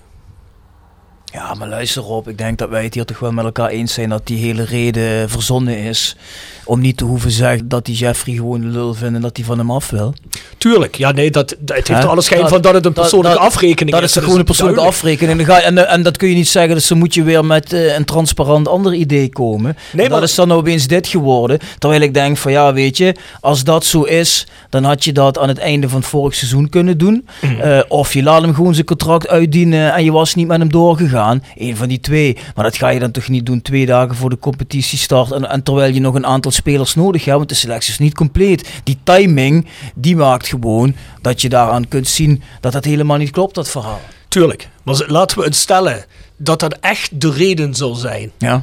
Ja, 1.36 1.54
maar 1.54 1.68
luister 1.68 2.04
op. 2.04 2.28
Ik 2.28 2.38
denk 2.38 2.58
dat 2.58 2.68
wij 2.68 2.84
het 2.84 2.94
hier 2.94 3.04
toch 3.04 3.18
wel 3.18 3.32
met 3.32 3.44
elkaar 3.44 3.68
eens 3.68 3.92
zijn 3.94 4.08
dat 4.08 4.26
die 4.26 4.38
hele 4.38 4.64
reden 4.64 5.30
verzonnen 5.30 5.78
is. 5.78 6.16
Om 6.64 6.80
niet 6.80 6.96
te 6.96 7.04
hoeven 7.04 7.30
zeggen 7.30 7.68
dat 7.68 7.84
die 7.84 7.94
Jeffrey 7.96 8.34
gewoon 8.34 8.62
een 8.62 8.70
lul 8.70 8.94
vindt 8.94 9.14
en 9.14 9.20
dat 9.20 9.36
hij 9.36 9.46
van 9.46 9.58
hem 9.58 9.70
af 9.70 9.90
wil. 9.90 10.14
Tuurlijk, 10.58 10.94
ja 10.94 11.10
nee, 11.12 11.30
dat, 11.30 11.48
dat, 11.48 11.58
het 11.58 11.70
heeft 11.86 11.88
Hè? 11.88 11.94
er 12.04 12.06
alle 12.10 12.20
schijn 12.22 12.40
Dat- 12.40 12.48
van 12.50 12.60
dat 12.60 12.74
het 12.74 12.86
een 12.86 12.92
dat- 12.92 13.02
persoonlijke 13.02 13.38
dat- 13.38 13.46
afrekening 13.46 13.90
Dat 13.90 14.00
is. 14.00 14.06
is 14.08 14.12
toch 14.14 14.22
gewoon 14.24 14.38
een 14.38 14.44
persoonlijke 14.44 14.80
duidelijk. 14.82 15.04
afrekening. 15.12 15.40
En, 15.40 15.46
ga 15.54 15.56
je- 15.56 15.80
en, 15.80 15.88
en 15.88 16.02
dat 16.02 16.16
kun 16.16 16.28
je 16.28 16.34
niet 16.34 16.48
zeggen, 16.48 16.74
dus 16.74 16.86
dan 16.88 16.98
moet 16.98 17.14
je 17.14 17.22
weer 17.22 17.44
met 17.44 17.72
eh, 17.72 17.94
een 17.96 18.04
transparant 18.04 18.68
ander 18.68 18.94
idee 18.94 19.28
komen. 19.28 19.76
Nee, 19.92 20.04
En 20.04 20.10
maar- 20.10 20.20
dat 20.20 20.28
is 20.28 20.34
dan 20.34 20.52
opeens 20.52 20.86
dit 20.86 21.06
geworden. 21.06 21.58
Terwijl 21.78 22.00
ik 22.02 22.14
denk 22.14 22.36
van 22.36 22.52
ja, 22.52 22.72
weet 22.72 22.96
je, 22.96 23.14
als 23.40 23.64
dat 23.64 23.84
zo 23.84 24.02
is, 24.02 24.46
dan 24.70 24.84
had 24.84 25.04
je 25.04 25.12
dat 25.12 25.38
aan 25.38 25.48
het 25.48 25.58
einde 25.58 25.88
van 25.88 25.98
het 26.00 26.08
vorig 26.08 26.34
seizoen 26.34 26.68
kunnen 26.68 26.98
doen. 26.98 27.26
Mhm. 27.40 27.60
Eh, 27.60 27.80
of 27.88 28.12
je 28.14 28.22
laat 28.22 28.42
hem 28.42 28.54
gewoon 28.54 28.74
zijn 28.74 28.86
contract 28.86 29.28
uitdienen 29.28 29.92
en 29.94 30.04
je 30.04 30.12
was 30.12 30.34
niet 30.34 30.46
met 30.46 30.58
hem 30.58 30.70
doorgegaan. 30.70 31.25
Eén 31.54 31.76
van 31.76 31.88
die 31.88 32.00
twee. 32.00 32.36
Maar 32.54 32.64
dat 32.64 32.76
ga 32.76 32.88
je 32.88 33.00
dan 33.00 33.10
toch 33.10 33.28
niet 33.28 33.46
doen 33.46 33.62
twee 33.62 33.86
dagen 33.86 34.16
voor 34.16 34.30
de 34.30 34.38
competitiestart. 34.38 35.32
En, 35.32 35.50
en 35.50 35.62
terwijl 35.62 35.94
je 35.94 36.00
nog 36.00 36.14
een 36.14 36.26
aantal 36.26 36.50
spelers 36.50 36.94
nodig 36.94 37.24
hebt, 37.24 37.36
want 37.36 37.48
de 37.48 37.54
selectie 37.54 37.92
is 37.92 37.98
niet 37.98 38.14
compleet. 38.14 38.70
Die 38.84 38.98
timing, 39.02 39.66
die 39.94 40.16
maakt 40.16 40.46
gewoon 40.46 40.94
dat 41.20 41.40
je 41.40 41.48
daaraan 41.48 41.88
kunt 41.88 42.08
zien 42.08 42.42
dat 42.60 42.72
dat 42.72 42.84
helemaal 42.84 43.16
niet 43.16 43.30
klopt, 43.30 43.54
dat 43.54 43.68
verhaal. 43.68 44.00
Tuurlijk, 44.28 44.68
maar 44.82 45.04
laten 45.06 45.38
we 45.38 45.44
het 45.44 45.54
stellen 45.54 46.04
dat 46.36 46.60
dat 46.60 46.78
echt 46.80 47.20
de 47.20 47.30
reden 47.30 47.74
zal 47.74 47.94
zijn. 47.94 48.30
Ja. 48.38 48.62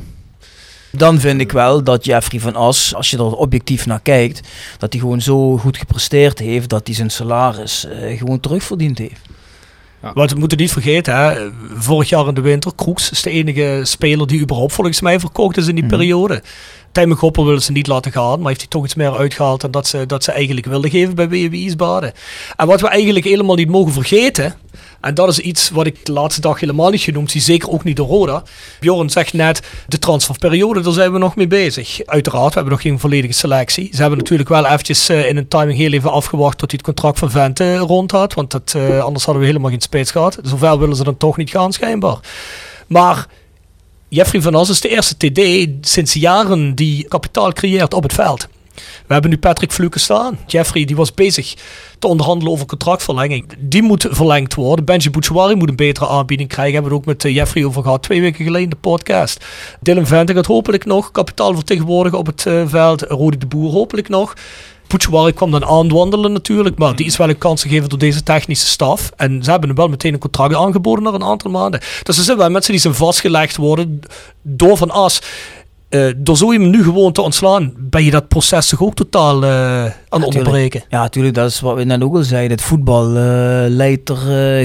Dan 0.91 1.19
vind 1.19 1.41
ik 1.41 1.51
wel 1.51 1.83
dat 1.83 2.05
Jeffrey 2.05 2.39
van 2.39 2.55
As, 2.55 2.95
als 2.95 3.09
je 3.09 3.17
er 3.17 3.35
objectief 3.35 3.85
naar 3.85 3.99
kijkt, 3.99 4.47
dat 4.77 4.93
hij 4.93 5.01
gewoon 5.01 5.21
zo 5.21 5.57
goed 5.57 5.77
gepresteerd 5.77 6.39
heeft 6.39 6.69
dat 6.69 6.87
hij 6.87 6.95
zijn 6.95 7.09
salaris 7.09 7.85
eh, 7.85 8.17
gewoon 8.17 8.39
terugverdiend 8.39 8.97
heeft. 8.97 9.21
Want 10.13 10.31
we 10.31 10.39
moeten 10.39 10.57
niet 10.57 10.71
vergeten, 10.71 11.15
hè, 11.15 11.49
vorig 11.75 12.09
jaar 12.09 12.27
in 12.27 12.33
de 12.33 12.41
winter, 12.41 12.71
Kroeks 12.75 13.11
is 13.11 13.21
de 13.21 13.29
enige 13.29 13.79
speler 13.83 14.27
die 14.27 14.39
überhaupt 14.41 14.73
volgens 14.73 15.01
mij 15.01 15.19
verkocht 15.19 15.57
is 15.57 15.67
in 15.67 15.75
die 15.75 15.83
Mhm. 15.83 15.93
periode. 15.93 16.41
Tijmen 16.91 17.17
Goppel 17.17 17.45
willen 17.45 17.61
ze 17.61 17.71
niet 17.71 17.87
laten 17.87 18.11
gaan, 18.11 18.37
maar 18.39 18.47
heeft 18.47 18.59
hij 18.59 18.69
toch 18.69 18.83
iets 18.85 18.95
meer 18.95 19.17
uitgehaald 19.17 19.61
dan 19.61 19.71
dat 19.71 19.87
ze, 19.87 20.05
dat 20.05 20.23
ze 20.23 20.31
eigenlijk 20.31 20.65
wilden 20.65 20.89
geven 20.89 21.15
bij 21.15 21.27
WW 21.29 21.49
Wiesbaden. 21.49 22.13
En 22.55 22.67
wat 22.67 22.81
we 22.81 22.87
eigenlijk 22.87 23.25
helemaal 23.25 23.55
niet 23.55 23.69
mogen 23.69 23.93
vergeten, 23.93 24.55
en 25.03 25.13
dat 25.13 25.29
is 25.29 25.39
iets 25.39 25.69
wat 25.69 25.85
ik 25.85 26.05
de 26.05 26.11
laatste 26.11 26.41
dag 26.41 26.59
helemaal 26.59 26.89
niet 26.89 27.01
genoemd 27.01 27.31
zie, 27.31 27.41
zeker 27.41 27.69
ook 27.69 27.83
niet 27.83 27.95
door 27.95 28.07
Roda. 28.07 28.43
Bjorn 28.79 29.09
zegt 29.09 29.33
net, 29.33 29.61
de 29.87 29.99
transferperiode, 29.99 30.81
daar 30.81 30.93
zijn 30.93 31.11
we 31.11 31.17
nog 31.17 31.35
mee 31.35 31.47
bezig. 31.47 32.05
Uiteraard, 32.05 32.47
we 32.47 32.53
hebben 32.53 32.71
nog 32.71 32.81
geen 32.81 32.99
volledige 32.99 33.33
selectie. 33.33 33.89
Ze 33.91 34.01
hebben 34.01 34.17
natuurlijk 34.17 34.49
wel 34.49 34.65
eventjes 34.65 35.09
eh, 35.09 35.29
in 35.29 35.37
een 35.37 35.47
timing 35.47 35.77
heel 35.77 35.91
even 35.91 36.11
afgewacht 36.11 36.57
tot 36.57 36.71
hij 36.71 36.79
het 36.83 36.93
contract 36.93 37.19
van 37.19 37.31
Vente 37.31 37.77
rond 37.77 38.11
had, 38.11 38.33
want 38.33 38.51
dat, 38.51 38.73
eh, 38.75 38.99
anders 38.99 39.23
hadden 39.23 39.41
we 39.41 39.49
helemaal 39.49 39.71
geen 39.71 39.81
spits 39.81 40.11
gehad. 40.11 40.39
Zover 40.43 40.79
willen 40.79 40.95
ze 40.95 41.03
dan 41.03 41.17
toch 41.17 41.37
niet 41.37 41.49
gaan, 41.49 41.73
schijnbaar. 41.73 42.19
Maar 42.87 43.27
Jeffrey 44.07 44.41
van 44.41 44.55
As 44.55 44.69
is 44.69 44.81
de 44.81 44.89
eerste 44.89 45.17
TD 45.17 45.69
sinds 45.87 46.13
jaren 46.13 46.75
die 46.75 47.07
kapitaal 47.07 47.53
creëert 47.53 47.93
op 47.93 48.03
het 48.03 48.13
veld. 48.13 48.47
We 48.75 49.13
hebben 49.13 49.31
nu 49.31 49.37
Patrick 49.37 49.71
Fluke 49.71 49.99
staan. 49.99 50.37
Jeffrey 50.47 50.85
die 50.85 50.95
was 50.95 51.13
bezig 51.13 51.55
te 51.99 52.07
onderhandelen 52.07 52.53
over 52.53 52.65
contractverlenging. 52.65 53.49
Die 53.59 53.81
moet 53.81 54.07
verlengd 54.09 54.53
worden. 54.53 54.85
Benji 54.85 55.09
Bouchouari 55.09 55.55
moet 55.55 55.69
een 55.69 55.75
betere 55.75 56.07
aanbieding 56.07 56.49
krijgen. 56.49 56.73
Hebben 56.73 56.91
we 56.91 56.97
het 56.97 57.07
ook 57.07 57.13
met 57.13 57.25
eh, 57.25 57.35
Jeffrey 57.35 57.65
over 57.65 57.83
gehad. 57.83 58.03
Twee 58.03 58.21
weken 58.21 58.43
geleden 58.43 58.63
in 58.63 58.69
de 58.69 58.75
podcast. 58.75 59.45
Dylan 59.81 60.07
Vente 60.07 60.33
gaat 60.33 60.45
hopelijk 60.45 60.85
nog 60.85 61.11
kapitaal 61.11 61.53
vertegenwoordigen 61.53 62.19
op 62.19 62.25
het 62.25 62.45
eh, 62.45 62.63
veld. 62.67 63.01
Rode 63.01 63.37
de 63.37 63.45
Boer 63.45 63.71
hopelijk 63.71 64.09
nog. 64.09 64.33
Bouchouari 64.87 65.33
kwam 65.33 65.51
dan 65.51 65.65
aanwandelen 65.65 66.31
natuurlijk. 66.31 66.77
Maar 66.77 66.95
die 66.95 67.05
is 67.05 67.17
wel 67.17 67.29
een 67.29 67.37
kans 67.37 67.61
gegeven 67.61 67.89
door 67.89 67.99
deze 67.99 68.23
technische 68.23 68.67
staf. 68.67 69.11
En 69.15 69.43
ze 69.43 69.49
hebben 69.49 69.69
hem 69.69 69.77
wel 69.77 69.87
meteen 69.87 70.13
een 70.13 70.19
contract 70.19 70.55
aangeboden 70.55 71.03
na 71.03 71.11
een 71.11 71.23
aantal 71.23 71.51
maanden. 71.51 71.79
Dus 72.03 72.17
er 72.17 72.23
zijn 72.23 72.37
wel 72.37 72.49
mensen 72.49 72.71
die 72.71 72.81
zijn 72.81 72.93
vastgelegd 72.93 73.55
worden 73.55 73.99
door 74.41 74.77
Van 74.77 74.91
As. 74.91 75.21
Eh, 75.93 76.05
door 76.17 76.37
zo 76.37 76.51
iemand 76.51 76.71
nu 76.71 76.83
gewoon 76.83 77.11
te 77.11 77.21
ontslaan, 77.21 77.73
ben 77.77 78.03
je 78.03 78.11
dat 78.11 78.27
proces 78.27 78.67
toch 78.67 78.81
ook 78.81 78.95
totaal 78.95 79.43
eh, 79.43 79.83
aan 79.83 79.93
het 80.09 80.23
onderbreken. 80.23 80.83
Ja, 80.89 81.01
natuurlijk, 81.01 81.35
dat 81.35 81.49
is 81.49 81.59
wat 81.59 81.75
we 81.75 81.83
net 81.83 82.01
ook 82.01 82.15
al 82.15 82.23
zeiden. 82.23 82.51
Het 82.51 82.65
voetbal 82.65 83.07
eh, 83.07 83.65
leidt 83.67 84.09
er 84.09 84.17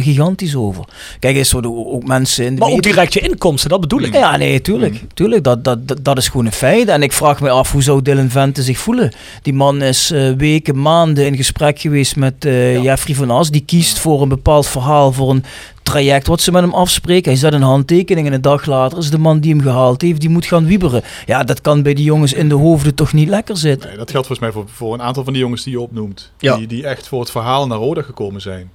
gigantisch 0.02 0.56
over. 0.56 0.84
Kijk, 1.18 1.36
er 1.36 1.48
worden 1.52 1.92
ook 1.92 2.06
mensen 2.06 2.44
in 2.44 2.54
de 2.54 2.60
Maar 2.60 2.70
ook 2.70 2.82
direct 2.82 3.12
je 3.12 3.20
inkomsten, 3.20 3.70
dat 3.70 3.80
bedoel 3.80 4.00
ik. 4.00 4.14
Ja, 4.14 4.36
nee, 4.36 4.60
tuurlijk. 4.60 5.00
tuurlijk 5.14 5.44
dat, 5.44 5.64
dat, 5.64 5.88
dat, 5.88 5.98
dat 6.04 6.18
is 6.18 6.28
gewoon 6.28 6.46
een 6.46 6.52
feit. 6.52 6.88
En 6.88 7.02
ik 7.02 7.12
vraag 7.12 7.40
me 7.40 7.50
af, 7.50 7.72
hoe 7.72 7.82
zou 7.82 8.02
Dylan 8.02 8.30
Vente 8.30 8.62
zich 8.62 8.78
voelen? 8.78 9.12
Die 9.42 9.54
man 9.54 9.82
is 9.82 10.12
weken, 10.36 10.80
maanden 10.80 11.26
in 11.26 11.36
gesprek 11.36 11.80
geweest 11.80 12.16
met 12.16 12.44
eh, 12.44 12.82
Jeffrey 12.82 13.14
van 13.14 13.30
As. 13.30 13.50
Die 13.50 13.64
kiest 13.66 13.98
voor 13.98 14.22
een 14.22 14.28
bepaald 14.28 14.66
verhaal, 14.66 15.12
voor 15.12 15.30
een 15.30 15.44
traject 15.88 16.26
wat 16.26 16.40
ze 16.40 16.52
met 16.52 16.62
hem 16.62 16.74
afspreken. 16.74 17.30
Hij 17.30 17.40
zet 17.40 17.52
een 17.52 17.62
handtekening 17.62 18.26
en 18.26 18.32
een 18.32 18.40
dag 18.40 18.66
later 18.66 18.98
is 18.98 19.10
de 19.10 19.18
man 19.18 19.40
die 19.40 19.50
hem 19.54 19.62
gehaald 19.62 20.02
heeft, 20.02 20.20
die 20.20 20.30
moet 20.30 20.46
gaan 20.46 20.66
wieberen. 20.66 21.02
Ja, 21.26 21.44
dat 21.44 21.60
kan 21.60 21.82
bij 21.82 21.94
die 21.94 22.04
jongens 22.04 22.32
in 22.32 22.48
de 22.48 22.54
hoofden 22.54 22.94
toch 22.94 23.12
niet 23.12 23.28
lekker 23.28 23.56
zitten. 23.56 23.88
Nee, 23.88 23.98
dat 23.98 24.10
geldt 24.10 24.26
volgens 24.26 24.48
mij 24.48 24.62
voor, 24.62 24.68
voor 24.74 24.94
een 24.94 25.02
aantal 25.02 25.24
van 25.24 25.32
die 25.32 25.42
jongens 25.42 25.62
die 25.62 25.72
je 25.72 25.80
opnoemt. 25.80 26.32
Ja. 26.38 26.56
Die, 26.56 26.66
die 26.66 26.86
echt 26.86 27.08
voor 27.08 27.20
het 27.20 27.30
verhaal 27.30 27.66
naar 27.66 27.78
Roda 27.78 28.02
gekomen 28.02 28.40
zijn. 28.40 28.70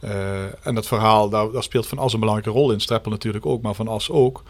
Eh, 0.00 0.10
en 0.62 0.74
dat 0.74 0.86
verhaal, 0.86 1.28
daar, 1.28 1.50
daar 1.52 1.62
speelt 1.62 1.86
Van 1.86 1.98
As 1.98 2.12
een 2.12 2.20
belangrijke 2.20 2.58
rol 2.58 2.72
in. 2.72 2.80
Streppel 2.80 3.10
natuurlijk 3.10 3.46
ook, 3.46 3.62
maar 3.62 3.74
Van 3.74 3.88
As 3.88 4.10
ook. 4.10 4.42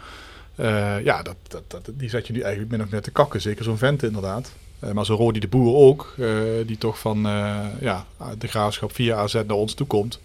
Eh, 0.55 1.03
ja, 1.03 1.21
dat, 1.23 1.35
dat, 1.47 1.61
dat, 1.67 1.81
die 1.93 2.09
zet 2.09 2.27
je 2.27 2.33
nu 2.33 2.39
eigenlijk 2.39 2.71
min 2.71 2.81
of 2.81 2.91
net 2.91 3.03
te 3.03 3.11
kakken. 3.11 3.41
Zeker 3.41 3.63
zo'n 3.63 3.77
vent 3.77 4.03
inderdaad. 4.03 4.51
Eh, 4.79 4.91
maar 4.91 5.05
zo'n 5.05 5.17
Rodi 5.17 5.39
de 5.39 5.47
Boer 5.47 5.75
ook. 5.75 6.13
eh, 6.17 6.27
die 6.65 6.77
toch 6.77 6.99
van 6.99 7.25
eh, 7.25 7.55
ja, 7.81 8.05
de 8.37 8.47
graafschap 8.47 8.93
via 8.93 9.15
AZ 9.17 9.33
naar 9.33 9.57
ons 9.57 9.73
toe 9.73 9.87
komt. 9.87 10.19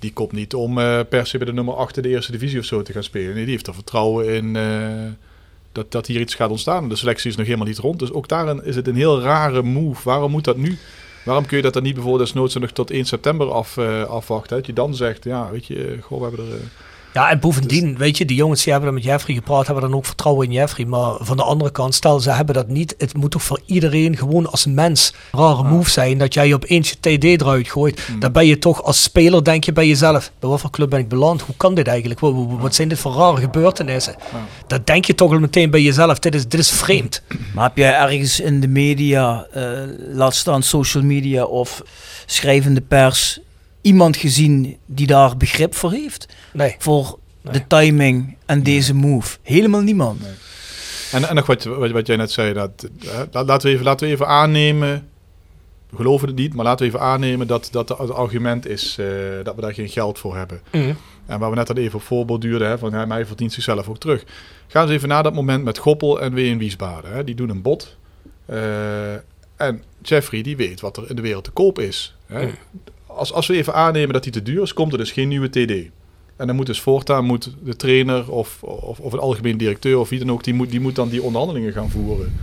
Die 0.00 0.12
komt 0.12 0.32
niet 0.32 0.54
om 0.54 0.78
eh, 0.78 1.00
per 1.08 1.26
se 1.26 1.38
bij 1.38 1.46
de 1.46 1.52
nummer 1.52 1.74
8 1.74 1.96
in 1.96 2.02
de 2.02 2.08
eerste 2.08 2.32
divisie 2.32 2.58
of 2.58 2.64
zo 2.64 2.82
te 2.82 2.92
gaan 2.92 3.02
spelen. 3.02 3.34
Nee, 3.34 3.42
die 3.42 3.52
heeft 3.52 3.66
er 3.66 3.74
vertrouwen 3.74 4.34
in 4.34 4.56
eh, 4.56 5.12
dat, 5.72 5.92
dat 5.92 6.06
hier 6.06 6.20
iets 6.20 6.34
gaat 6.34 6.50
ontstaan. 6.50 6.88
De 6.88 6.96
selectie 6.96 7.30
is 7.30 7.36
nog 7.36 7.46
helemaal 7.46 7.66
niet 7.66 7.78
rond. 7.78 7.98
Dus 7.98 8.12
ook 8.12 8.28
daarin 8.28 8.64
is 8.64 8.76
het 8.76 8.88
een 8.88 8.96
heel 8.96 9.20
rare 9.20 9.62
move. 9.62 10.00
Waarom 10.04 10.30
moet 10.30 10.44
dat 10.44 10.56
nu? 10.56 10.78
Waarom 11.24 11.46
kun 11.46 11.56
je 11.56 11.62
dat 11.62 11.72
dan 11.72 11.82
niet 11.82 11.94
bijvoorbeeld 11.94 12.24
desnoods 12.24 12.54
nog 12.54 12.70
tot 12.70 12.90
1 12.90 13.04
september 13.04 13.52
af, 13.52 13.76
eh, 13.76 14.02
afwachten? 14.02 14.56
Dat 14.56 14.66
je 14.66 14.72
dan 14.72 14.94
zegt, 14.94 15.24
ja, 15.24 15.50
weet 15.50 15.66
je, 15.66 15.98
goh, 16.00 16.18
we 16.18 16.26
hebben 16.26 16.46
er... 16.46 16.60
Ja, 17.12 17.30
en 17.30 17.38
bovendien, 17.38 17.96
weet 17.96 18.18
je, 18.18 18.24
die 18.24 18.36
jongens 18.36 18.62
die 18.62 18.72
hebben 18.72 18.90
dan 18.90 19.00
met 19.00 19.08
Jeffrey 19.08 19.34
gepraat, 19.34 19.66
hebben 19.66 19.84
dan 19.84 19.94
ook 19.94 20.06
vertrouwen 20.06 20.46
in 20.46 20.52
Jeffrey. 20.52 20.86
Maar 20.86 21.12
van 21.20 21.36
de 21.36 21.42
andere 21.42 21.70
kant, 21.70 21.94
stel 21.94 22.20
ze 22.20 22.30
hebben 22.30 22.54
dat 22.54 22.68
niet. 22.68 22.94
Het 22.98 23.16
moet 23.16 23.30
toch 23.30 23.42
voor 23.42 23.60
iedereen 23.66 24.16
gewoon 24.16 24.50
als 24.50 24.66
mens 24.66 25.14
een 25.32 25.38
rare 25.38 25.62
move 25.62 25.90
zijn 25.90 26.18
dat 26.18 26.34
jij 26.34 26.54
opeens 26.54 26.90
je 26.90 27.18
TD 27.18 27.24
eruit 27.24 27.70
gooit. 27.70 28.08
Dan 28.18 28.32
ben 28.32 28.46
je 28.46 28.58
toch 28.58 28.82
als 28.82 29.02
speler, 29.02 29.44
denk 29.44 29.64
je 29.64 29.72
bij 29.72 29.86
jezelf, 29.86 30.32
bij 30.38 30.48
wat 30.48 30.60
voor 30.60 30.70
club 30.70 30.90
ben 30.90 30.98
ik 30.98 31.08
beland? 31.08 31.40
Hoe 31.40 31.54
kan 31.56 31.74
dit 31.74 31.86
eigenlijk? 31.86 32.20
Wat, 32.20 32.74
zijn 32.74 32.88
dit 32.88 32.98
voor 32.98 33.12
rare 33.12 33.40
gebeurtenissen? 33.40 34.14
Dat 34.66 34.86
denk 34.86 35.04
je 35.04 35.14
toch 35.14 35.32
al 35.32 35.38
meteen 35.38 35.70
bij 35.70 35.82
jezelf. 35.82 36.18
Dit 36.18 36.34
is, 36.34 36.48
dit 36.48 36.60
is 36.60 36.70
vreemd. 36.70 37.22
Maar 37.54 37.64
heb 37.64 37.76
jij 37.76 37.94
ergens 37.94 38.40
in 38.40 38.60
de 38.60 38.68
media, 38.68 39.46
eh, 39.52 39.62
laat 40.12 40.34
staan 40.34 40.62
social 40.62 41.02
media 41.02 41.44
of 41.44 41.82
schrijvende 42.26 42.80
pers, 42.80 43.40
iemand 43.80 44.16
gezien 44.16 44.76
die 44.86 45.06
daar 45.06 45.36
begrip 45.36 45.74
voor 45.74 45.92
heeft? 45.92 46.26
Nee. 46.52 46.74
Voor 46.78 47.18
Nee. 47.42 47.52
de 47.52 47.66
timing 47.66 48.36
en 48.46 48.62
deze 48.62 48.94
move? 48.94 49.38
Helemaal 49.42 49.80
niemand. 49.80 50.22
En, 51.12 51.28
en 51.28 51.34
nog 51.34 51.46
wat, 51.46 51.64
wat, 51.64 51.90
wat 51.90 52.06
jij 52.06 52.16
net 52.16 52.30
zei, 52.30 52.52
dat, 52.52 52.88
eh, 53.04 53.20
la- 53.30 53.44
laten, 53.44 53.66
we 53.68 53.72
even, 53.72 53.84
laten 53.84 54.06
we 54.06 54.12
even 54.12 54.26
aannemen, 54.28 55.08
we 55.90 55.96
geloven 55.96 56.28
het 56.28 56.36
niet, 56.36 56.54
maar 56.54 56.64
laten 56.64 56.86
we 56.86 56.92
even 56.92 57.06
aannemen 57.06 57.46
dat, 57.46 57.68
dat 57.72 57.88
het 57.88 58.10
argument 58.12 58.66
is 58.66 58.96
eh, 58.98 59.06
dat 59.42 59.54
we 59.54 59.60
daar 59.60 59.74
geen 59.74 59.88
geld 59.88 60.18
voor 60.18 60.36
hebben. 60.36 60.60
En 61.26 61.38
waar 61.38 61.50
we 61.50 61.56
net 61.56 61.68
al 61.70 61.76
even 61.76 61.94
op 61.98 62.02
voorborduurden, 62.04 62.68
hè, 62.68 62.78
van 62.78 62.92
hij, 62.92 63.04
hij 63.08 63.26
verdient 63.26 63.52
zichzelf 63.52 63.88
ook 63.88 63.98
terug. 63.98 64.24
Gaan 64.66 64.86
ze 64.86 64.92
even 64.92 65.08
na 65.08 65.22
dat 65.22 65.34
moment 65.34 65.64
met 65.64 65.78
Goppel 65.78 66.20
en 66.20 66.34
Ween 66.34 66.58
Wiesbaden. 66.58 67.12
Hè, 67.12 67.24
die 67.24 67.34
doen 67.34 67.48
een 67.48 67.62
bod. 67.62 67.96
Eh, 68.46 69.12
en 69.56 69.82
Jeffrey 70.02 70.42
die 70.42 70.56
weet 70.56 70.80
wat 70.80 70.96
er 70.96 71.10
in 71.10 71.16
de 71.16 71.22
wereld 71.22 71.44
te 71.44 71.50
koop 71.50 71.78
is. 71.78 72.16
Hè. 72.26 72.50
Als, 73.20 73.32
als 73.32 73.46
we 73.46 73.54
even 73.56 73.74
aannemen 73.74 74.12
dat 74.12 74.22
die 74.22 74.32
te 74.32 74.42
duur 74.42 74.62
is, 74.62 74.72
komt 74.72 74.92
er 74.92 74.98
dus 74.98 75.12
geen 75.12 75.28
nieuwe 75.28 75.48
TD. 75.50 75.90
En 76.36 76.46
dan 76.46 76.56
moet 76.56 76.66
dus 76.66 76.80
voortaan 76.80 77.24
moet 77.24 77.50
de 77.64 77.76
trainer 77.76 78.30
of, 78.30 78.62
of, 78.62 78.98
of 79.00 79.12
een 79.12 79.18
algemeen 79.18 79.56
directeur 79.58 79.98
of 79.98 80.08
wie 80.08 80.18
dan 80.18 80.30
ook, 80.30 80.44
die 80.44 80.54
moet, 80.54 80.70
die 80.70 80.80
moet 80.80 80.94
dan 80.94 81.08
die 81.08 81.22
onderhandelingen 81.22 81.72
gaan 81.72 81.90
voeren. 81.90 82.38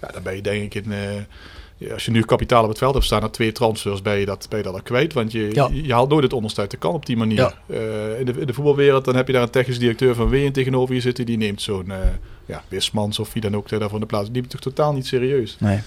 Ja, 0.00 0.08
dan 0.12 0.22
ben 0.22 0.34
je 0.34 0.40
denk 0.42 0.74
ik 0.74 0.84
in... 0.84 0.92
eh, 0.92 1.92
als 1.92 2.04
je 2.04 2.10
nu 2.10 2.22
kapitaal 2.22 2.62
op 2.62 2.68
het 2.68 2.78
veld 2.78 2.94
hebt 2.94 3.06
staan, 3.06 3.20
na 3.20 3.28
twee 3.28 3.52
transfers, 3.52 4.02
ben 4.02 4.18
je 4.18 4.26
dat, 4.26 4.46
ben 4.48 4.58
je 4.58 4.64
dat 4.64 4.74
al 4.74 4.82
kwijt. 4.82 5.12
Want 5.12 5.32
je, 5.32 5.48
Ja. 5.52 5.68
je, 5.72 5.92
haalt 5.92 6.08
nooit 6.08 6.22
het 6.22 6.32
onderste 6.32 6.60
uit 6.60 6.70
de 6.70 6.76
kan 6.76 6.94
op 6.94 7.06
die 7.06 7.16
manier. 7.16 7.38
Ja. 7.38 7.54
Eh, 7.66 8.18
in, 8.20 8.24
de, 8.26 8.32
in 8.40 8.46
de 8.46 8.52
voetbalwereld, 8.54 9.04
dan 9.04 9.16
heb 9.16 9.26
je 9.26 9.32
daar 9.32 9.42
een 9.42 9.50
technisch 9.50 9.78
directeur 9.78 10.14
van 10.14 10.28
Ween 10.28 10.52
tegenover 10.52 10.94
je 10.94 11.00
zitten. 11.00 11.26
Die 11.26 11.36
neemt 11.36 11.62
zo'n 11.62 11.90
eh 11.90 11.98
ja, 12.46 12.62
Wismans 12.68 13.18
of 13.18 13.32
wie 13.32 13.42
dan 13.42 13.56
ook 13.56 13.68
daarvoor 13.68 13.94
in 13.94 14.00
de 14.00 14.06
plaats. 14.06 14.24
Die 14.24 14.34
neemt 14.34 14.50
toch 14.50 14.60
totaal 14.60 14.92
niet 14.92 15.06
serieus. 15.06 15.56
Nee. 15.60 15.78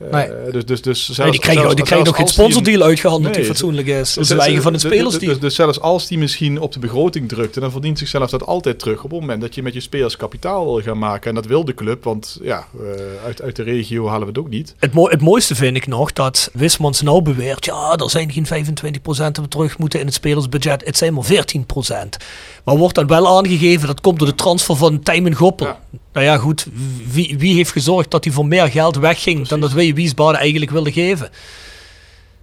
Eh, 0.00 0.10
Nee. 0.12 0.50
Dus, 0.50 0.64
dus, 0.64 0.82
dus 0.82 1.04
zelfs, 1.04 1.18
Nee, 1.18 1.30
die 1.30 1.40
krijgen, 1.40 1.62
zelfs- 1.62 1.76
die 1.76 1.84
krijgen 1.84 2.06
nog 2.06 2.16
geen 2.16 2.24
die 2.24 2.34
sponsordeal 2.34 2.82
uitgehandeld 2.82 3.34
die 3.34 3.42
Nee, 3.42 3.50
fatsoenlijk 3.52 3.86
is. 3.86 3.94
Dat 3.96 4.06
is 4.06 4.14
dus- 4.14 4.28
de 4.28 4.42
eigen 4.44 4.62
van 4.62 4.72
de 4.72 4.78
dus- 4.78 4.86
spelers 4.90 5.10
dus, 5.10 5.18
die... 5.20 5.28
dus, 5.28 5.38
dus 5.38 5.54
zelfs 5.54 5.80
als 5.80 6.06
die 6.08 6.18
misschien 6.18 6.60
op 6.60 6.72
de 6.72 6.78
begroting 6.78 7.28
drukt, 7.28 7.60
dan 7.60 7.70
verdient 7.70 7.98
zichzelf 7.98 8.30
dat 8.30 8.46
altijd 8.46 8.78
terug 8.78 9.04
op 9.04 9.10
het 9.10 9.20
moment 9.20 9.40
dat 9.40 9.54
je 9.54 9.62
met 9.62 9.74
je 9.74 9.80
spelers 9.80 10.16
kapitaal 10.16 10.64
wil 10.64 10.80
gaan 10.82 10.98
maken. 10.98 11.28
En 11.28 11.34
dat 11.34 11.46
wil 11.46 11.64
de 11.64 11.74
club, 11.74 12.04
want 12.04 12.38
ja, 12.42 12.66
eh, 12.78 13.24
uit, 13.24 13.42
uit 13.42 13.56
de 13.56 13.62
regio 13.62 14.06
halen 14.06 14.20
we 14.22 14.28
het 14.28 14.38
ook 14.38 14.48
niet. 14.48 14.74
Het, 14.78 14.92
mo- 14.92 15.08
het 15.08 15.20
mooiste 15.20 15.54
vind 15.54 15.76
ik 15.76 15.86
nog 15.86 16.12
dat 16.12 16.50
Wismans 16.52 17.00
nou 17.02 17.22
beweert, 17.22 17.64
ja, 17.64 17.96
er 17.96 18.10
zijn 18.10 18.32
geen 18.32 18.46
25% 18.46 19.34
dat 19.36 19.44
we 19.44 19.48
terug 19.48 19.78
moeten 19.78 20.00
in 20.00 20.06
het 20.06 20.14
spelersbudget. 20.14 20.84
Het 20.84 20.96
zijn 20.96 21.14
maar 21.14 21.24
14%. 21.24 22.16
Maar 22.64 22.76
wordt 22.76 22.94
dan 22.94 23.06
wel 23.06 23.36
aangegeven, 23.38 23.86
dat 23.86 24.00
komt 24.00 24.18
door 24.18 24.28
de 24.28 24.34
transfer 24.34 24.76
van 24.76 25.02
Tijmen 25.02 25.34
Goppel. 25.34 25.66
Ja. 25.66 25.78
Nou 26.12 26.26
ja, 26.26 26.36
goed, 26.38 26.66
wie, 27.10 27.38
wie 27.38 27.54
heeft 27.54 27.72
gezorgd 27.72 28.10
dat 28.10 28.24
hij 28.24 28.32
voor 28.32 28.46
meer 28.46 28.70
geld 28.70 28.96
wegging 28.96 29.48
dan 29.48 29.60
dat 29.60 29.72
wij 29.72 29.94
Wiesbaden 29.94 30.40
eigenlijk 30.40 30.70
wilden 30.70 30.92
geven? 30.92 31.28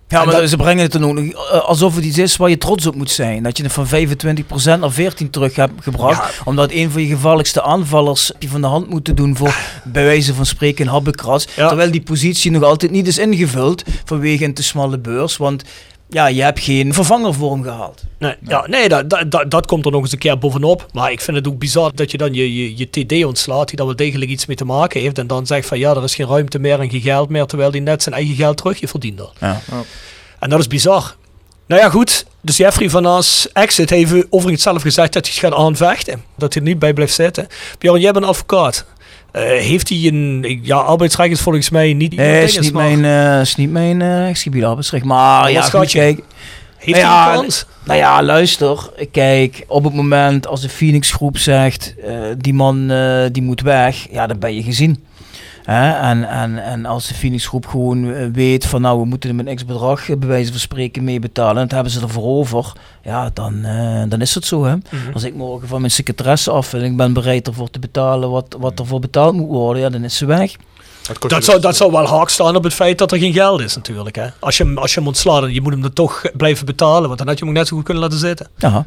Ja, 0.10 0.24
maar 0.24 0.36
dat- 0.36 0.50
ze 0.50 0.58
brengen 0.58 0.84
het 0.84 0.92
dan 0.92 1.06
ook 1.06 1.14
nog, 1.14 1.26
eh, 1.52 1.60
alsof 1.62 1.96
het 1.96 2.04
iets 2.06 2.18
is 2.18 2.38
waar 2.38 2.50
je 2.50 2.58
trots 2.58 2.86
op 2.86 2.96
moet 2.96 3.12
zijn. 3.12 3.44
Dat 3.44 3.58
je 3.58 3.64
het 3.64 3.74
van 3.74 3.88
25% 3.88 4.80
naar 4.82 4.92
14% 4.92 5.32
terug 5.32 5.56
hebt 5.56 5.84
gebracht. 5.84 6.42
Omdat 6.46 6.72
een 6.72 6.92
van 6.92 7.02
je 7.02 7.08
gevaarlijkste 7.08 7.62
aanvallers 7.62 8.32
je 8.40 8.48
van 8.50 8.62
de 8.62 8.68
hand 8.68 8.90
moeten 8.90 9.16
doen 9.16 9.36
voor 9.38 9.56
bij 9.84 10.04
wijze 10.04 10.34
van 10.34 10.46
spreken 10.46 10.86
een 10.86 10.92
habbekras. 10.92 11.48
Ja. 11.56 11.68
Terwijl 11.68 11.92
die 11.92 12.02
positie 12.02 12.52
nog 12.52 12.64
altijd 12.64 12.92
niet 12.92 13.08
is 13.08 13.18
ingevuld 13.18 13.84
vanwege 14.06 14.46
een 14.46 14.54
te 14.54 14.64
smalle 14.64 15.00
beurs. 15.00 15.38
Want 15.38 15.64
ja, 16.10 16.28
je 16.28 16.42
hebt 16.42 16.60
geen 16.60 16.94
vervanger 16.94 17.34
voor 17.34 17.52
hem 17.52 17.64
gehaald. 17.64 18.04
Nee, 18.20 18.36
ja, 18.48 18.68
nee 18.68 18.90
dat, 18.90 19.10
dat, 19.10 19.32
dat, 19.32 19.52
dat 19.52 19.66
komt 19.66 19.86
er 19.86 19.92
nog 19.92 20.02
eens 20.02 20.12
een 20.12 20.18
keer 20.18 20.38
bovenop. 20.38 20.86
Maar 20.94 21.12
ik 21.12 21.22
vind 21.22 21.38
het 21.38 21.48
ook 21.48 21.60
bizar 21.60 21.92
dat 21.96 22.12
je 22.12 22.18
dan 22.18 22.34
je, 22.34 22.56
je, 22.56 22.78
je 22.78 22.90
TD 22.90 23.26
ontslaat, 23.26 23.68
die 23.68 23.78
daar 23.78 23.86
wel 23.86 23.96
degelijk 23.96 24.32
iets 24.32 24.46
mee 24.46 24.56
te 24.56 24.66
maken 24.66 25.02
heeft. 25.02 25.18
En 25.18 25.28
dan 25.28 25.46
zegt 25.46 25.68
van 25.68 25.80
ja, 25.80 25.96
er 25.96 26.04
is 26.04 26.16
geen 26.16 26.28
ruimte 26.28 26.60
meer 26.60 26.80
en 26.80 26.90
geen 26.90 27.02
geld 27.02 27.30
meer, 27.30 27.46
terwijl 27.46 27.72
hij 27.72 27.80
net 27.80 28.04
zijn 28.04 28.16
eigen 28.16 28.36
geld 28.36 28.58
terug 28.58 28.80
heeft 28.80 28.92
verdiend. 28.92 29.20
had. 29.20 29.34
Ja. 29.40 29.62
Ja. 29.72 29.84
En 30.40 30.50
dat 30.50 30.60
is 30.60 30.68
bizar. 30.68 31.16
Nou 31.68 31.82
ja, 31.82 31.90
goed. 31.90 32.26
Dus 32.42 32.58
Jeffrey 32.58 32.90
van 32.90 33.06
As 33.06 33.50
exit 33.54 33.90
heeft 33.90 34.14
overigens 34.30 34.64
zelf 34.64 34.82
gezegd 34.82 35.14
dat 35.14 35.26
hij 35.26 35.36
het 35.36 35.44
gaat 35.44 35.60
aanvechten. 35.66 36.24
Dat 36.38 36.54
hij 36.54 36.64
er 36.64 36.68
niet 36.68 36.80
bij 36.80 36.94
blijft 36.94 37.14
zitten. 37.14 37.48
Björn, 37.78 38.00
jij 38.00 38.12
bent 38.12 38.26
advocaat. 38.26 38.86
Eh, 39.32 39.42
heeft 39.42 39.90
hij 39.90 39.98
een... 40.04 40.60
Ja, 40.62 40.78
arbeidsrecht 40.78 41.32
is 41.32 41.42
volgens 41.42 41.70
mij 41.70 41.94
niet... 41.94 42.16
Nee, 42.16 42.28
ieder 42.28 42.44
is 42.44 42.60
niet 42.60 42.74
maar 42.74 42.98
mijn, 42.98 43.36
eh, 43.36 43.42
is 43.42 43.56
niet 43.56 43.72
mijn 43.72 44.02
eh, 44.02 44.18
rechtsgebied 44.18 44.64
arbeidsrecht. 44.64 45.06
Maar 45.06 45.52
ja, 45.52 45.62
goed, 45.62 45.92
kijk. 45.92 46.22
Heeft 46.78 47.00
Nou 47.00 47.14
hij 47.14 47.24
ja, 47.24 47.34
een 47.34 47.40
kans? 47.42 47.66
Nou 47.84 48.00
ja, 48.00 48.24
luister. 48.24 48.90
Kijk, 49.12 49.64
op 49.68 49.84
het 49.84 49.94
moment 49.94 50.48
als 50.48 50.62
de 50.62 50.70
Phoenix 50.70 51.12
groep 51.12 51.38
zegt, 51.38 51.96
eh, 52.04 52.14
die 52.38 52.54
man 52.54 52.92
eh, 52.92 53.26
die 53.32 53.42
moet 53.42 53.62
weg, 53.62 54.08
ja, 54.12 54.28
dan 54.28 54.40
ben 54.40 54.56
je 54.56 54.64
gezien. 54.64 55.06
Hè? 55.68 55.92
En, 55.92 56.30
en, 56.30 56.64
en 56.64 56.86
als 56.86 57.08
de 57.08 57.14
Phoenix 57.14 57.48
groep 57.48 57.66
gewoon 57.68 58.14
eh, 58.14 58.28
weet 58.34 58.66
van 58.66 58.82
nou, 58.82 59.00
we 59.00 59.06
moeten 59.06 59.30
hem 59.38 59.48
een 59.48 59.56
x-bedrag 59.56 60.10
eh, 60.10 60.18
bij 60.18 60.28
wijze 60.28 60.52
van 60.52 60.60
spreken 60.60 61.04
mee 61.04 61.20
betalen, 61.20 61.56
en 61.56 61.62
dat 61.62 61.72
hebben 61.72 61.92
ze 61.92 62.02
ervoor 62.02 62.24
over, 62.24 62.72
ja, 63.04 63.30
dan, 63.34 63.64
eh, 63.66 64.04
dan 64.10 64.22
is 64.22 64.36
het 64.36 64.46
zo. 64.46 64.64
Hè? 64.66 64.76
Mhm. 64.76 65.14
Als 65.14 65.24
ik 65.24 65.36
morgen 65.36 65.68
van 65.68 65.80
mijn 65.80 65.92
secretaresse 65.92 66.52
af 66.52 66.74
en 66.74 66.84
ik 66.84 66.98
ben 66.98 67.14
bereid 67.14 67.48
ervoor 67.48 67.70
te 67.70 67.80
betalen 67.80 68.30
wat, 68.30 68.56
wat 68.60 68.80
ervoor 68.80 69.00
betaald 69.00 69.36
moet 69.36 69.48
worden, 69.48 69.82
ja, 69.82 69.90
dan 69.90 70.04
is 70.04 70.18
ze 70.18 70.26
weg. 70.26 70.56
Dat, 71.20 71.44
zou, 71.44 71.58
dus- 71.58 71.62
dat 71.62 71.76
zou 71.76 71.92
wel 71.92 72.08
haak 72.08 72.30
staan 72.30 72.56
op 72.56 72.64
het 72.64 72.74
feit 72.74 72.98
dat 72.98 73.12
er 73.12 73.18
geen 73.18 73.34
geld 73.34 73.62
is 73.62 73.76
natuurlijk. 73.76 74.16
Hè? 74.16 74.28
Als, 74.40 74.58
je, 74.58 74.64
hem- 74.64 74.78
als 74.78 74.94
je 74.94 75.00
hem 75.00 75.08
ontslaat, 75.08 75.54
je 75.54 75.62
moet 75.62 75.72
hem 75.72 75.82
dan 75.82 75.94
toch 75.94 76.22
blijven 76.38 76.66
betalen. 76.66 77.08
Want 77.08 77.18
dan 77.18 77.28
had 77.28 77.38
je 77.40 77.44
hem 77.46 77.54
ook 77.54 77.60
net 77.60 77.68
zo 77.68 77.76
goed 77.76 77.86
kunnen 77.86 78.04
laten 78.04 78.18
zitten. 78.20 78.48
Ja. 78.58 78.86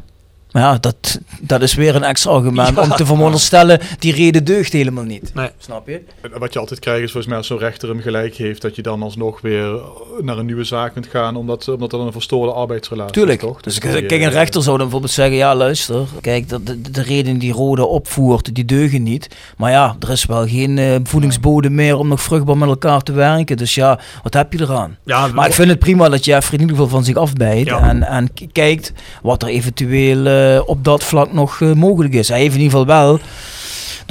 Maar 0.51 0.61
ja, 0.63 0.77
dat, 0.79 1.19
dat 1.41 1.61
is 1.61 1.73
weer 1.73 1.95
een 1.95 2.03
extra 2.03 2.31
argument 2.31 2.75
Ja. 2.75 2.81
om 2.81 2.89
te 2.89 3.05
veronderstellen, 3.05 3.79
die 3.99 4.13
reden 4.15 4.43
deugt 4.43 4.73
helemaal 4.73 5.03
niet. 5.03 5.31
Nee. 5.33 5.49
Snap 5.57 5.87
je? 5.87 6.01
Wat 6.37 6.53
je 6.53 6.59
altijd 6.59 6.79
krijgt 6.79 6.99
is 7.03 7.11
volgens 7.11 7.27
mij 7.27 7.37
als 7.37 7.47
zo'n 7.47 7.57
rechter 7.57 7.89
hem 7.89 8.01
gelijk 8.01 8.35
heeft, 8.35 8.61
dat 8.61 8.75
je 8.75 8.81
dan 8.81 9.03
alsnog 9.03 9.41
weer 9.41 9.79
naar 10.21 10.37
een 10.37 10.45
nieuwe 10.45 10.63
zaak 10.63 10.93
kunt 10.93 11.07
gaan, 11.07 11.35
omdat, 11.35 11.67
omdat 11.67 11.91
er 11.91 11.97
dan 11.97 12.07
een 12.07 12.13
verstoorde 12.13 12.51
arbeidsrelatie 12.51 13.13
Tuurlijk. 13.13 13.41
is, 13.41 13.47
toch? 13.47 13.61
Dus 13.61 13.79
dan 13.79 13.91
kijk, 13.91 14.11
een 14.21 14.29
rechter 14.29 14.61
zou 14.61 14.73
dan 14.77 14.85
bijvoorbeeld 14.85 15.11
zeggen, 15.13 15.35
ja 15.35 15.55
luister, 15.55 16.05
kijk, 16.21 16.49
de, 16.49 16.63
de, 16.63 16.81
de 16.91 17.01
reden 17.01 17.37
die 17.39 17.53
Rode 17.53 17.85
opvoert, 17.85 18.55
die 18.55 18.65
deugen 18.65 19.03
niet. 19.03 19.27
Maar 19.57 19.71
ja, 19.71 19.95
er 19.99 20.09
is 20.11 20.25
wel 20.25 20.47
geen 20.47 20.77
eh, 20.77 20.95
voedingsbodem 21.03 21.75
meer 21.75 21.97
om 21.97 22.07
nog 22.07 22.21
vruchtbaar 22.21 22.57
met 22.57 22.69
elkaar 22.69 23.01
te 23.01 23.11
werken. 23.11 23.57
Dus 23.57 23.75
ja, 23.75 23.99
wat 24.23 24.33
heb 24.33 24.53
je 24.53 24.61
eraan? 24.61 24.97
Ja, 25.05 25.27
Maar 25.27 25.47
ik 25.47 25.53
vind 25.53 25.69
het 25.69 25.79
prima 25.79 26.09
dat 26.09 26.25
Jeffrey 26.25 26.53
in 26.53 26.59
ieder 26.61 26.75
geval 26.75 26.91
van 26.91 27.03
zich 27.03 27.15
afbijt 27.15 27.67
Ja. 27.67 27.89
en, 28.05 28.29
kijkt 28.51 28.93
wat 29.21 29.43
er 29.43 29.47
eventueel 29.49 30.25
eh, 30.25 30.40
op 30.65 30.83
dat 30.83 31.03
vlak 31.03 31.33
nog 31.33 31.61
eh, 31.61 31.71
mogelijk 31.71 32.13
is. 32.13 32.27
Hij 32.27 32.39
heeft 32.39 32.55
in 32.55 32.61
ieder 32.61 32.79
geval 32.79 32.95
wel 32.95 33.19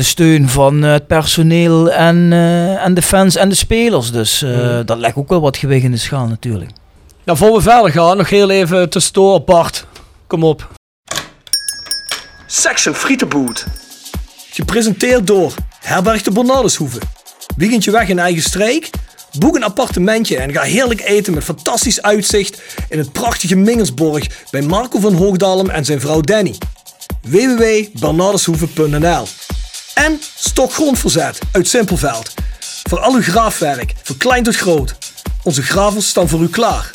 de 0.01 0.07
steun 0.07 0.49
van 0.49 0.85
eh, 0.85 0.93
het 0.93 1.07
personeel 1.07 1.91
en, 1.91 2.33
eh, 2.33 2.85
en 2.85 2.95
de 2.95 3.03
fans 3.03 3.37
en 3.37 3.49
de 3.49 3.55
spelers. 3.55 4.13
Dus 4.13 4.43
eh, 4.43 4.79
dat 4.85 4.99
legt 4.99 5.17
ook 5.17 5.29
wel 5.29 5.41
wat 5.41 5.57
gewicht 5.57 5.85
in 5.85 5.91
de 5.91 5.97
schaal 5.97 6.27
natuurlijk. 6.27 6.71
Nou, 7.25 7.39
voor 7.39 7.53
we 7.53 7.61
verder 7.61 7.91
gaan, 7.91 8.17
nog 8.17 8.31
heel 8.31 8.51
even 8.51 8.91
tussendoor. 8.91 9.43
Bart, 9.43 9.87
kom 10.27 10.45
op. 10.45 10.71
Section 12.47 12.95
Frietenboot. 12.95 13.67
Gepresenteerd 14.51 15.27
door 15.27 15.55
Herberg 15.81 16.23
de 16.23 16.31
Bernardeshoeve. 16.31 16.99
Weekendje 17.57 17.91
weg 17.91 18.09
in 18.09 18.19
eigen 18.19 18.43
streek? 18.43 18.91
Boek 19.39 19.57
een 19.57 19.65
appartementje 19.65 20.37
en 20.37 20.53
ga 20.53 20.63
heerlijk 20.63 21.01
eten 21.01 21.35
met 21.35 21.45
fantastisch 21.45 22.03
uitzicht 22.03 22.63
in 22.89 22.99
het 22.99 23.13
prachtige 23.13 23.57
Mingersborg 23.57 24.27
bij 24.51 24.63
Marco 24.63 25.01
van 25.01 25.15
Hoogdalem 25.15 25.71
en 25.71 25.85
zijn 25.85 26.01
vrouw 26.01 26.21
Danny. 26.21 26.55
www.bernardeshoeven.nl 27.23 29.27
En 29.95 30.21
Stokgrondverzet 30.37 31.39
uit 31.53 31.69
Simpelveld. 31.69 32.35
Voor 32.89 32.99
al 32.99 33.15
uw 33.15 33.23
graafwerk, 33.23 33.95
van 34.03 34.17
klein 34.17 34.43
tot 34.43 34.57
groot. 34.57 34.95
Onze 35.43 35.63
gravels 35.63 36.09
staan 36.09 36.29
voor 36.29 36.41
u 36.41 36.49
klaar. 36.49 36.91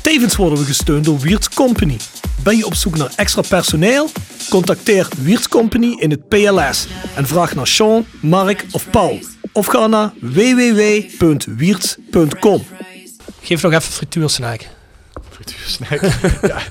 Tevens 0.00 0.36
worden 0.36 0.58
we 0.58 0.64
gesteund 0.64 1.04
door 1.04 1.18
Wiert's 1.18 1.48
Company. 1.48 1.96
Ben 2.42 2.56
je 2.56 2.66
op 2.66 2.74
zoek 2.74 2.96
naar 2.96 3.12
extra 3.16 3.42
personeel? 3.48 4.10
Contacteer 4.48 5.08
Wiert's 5.18 5.48
Company 5.48 5.96
in 5.98 6.10
het 6.10 6.28
PLS 6.28 6.86
en 7.14 7.26
vraag 7.26 7.54
naar 7.54 7.66
Sean, 7.66 8.06
Mark 8.20 8.66
of 8.70 8.90
Paul. 8.90 9.18
Of 9.58 9.66
ga 9.66 9.86
naar 9.86 10.10
www.wiertz.com. 10.20 12.62
Geef 13.42 13.62
nog 13.62 13.72
even 13.72 13.92
frituursnack. 13.92 14.66
Frituursnack. 15.30 16.00
ja, 16.52 16.62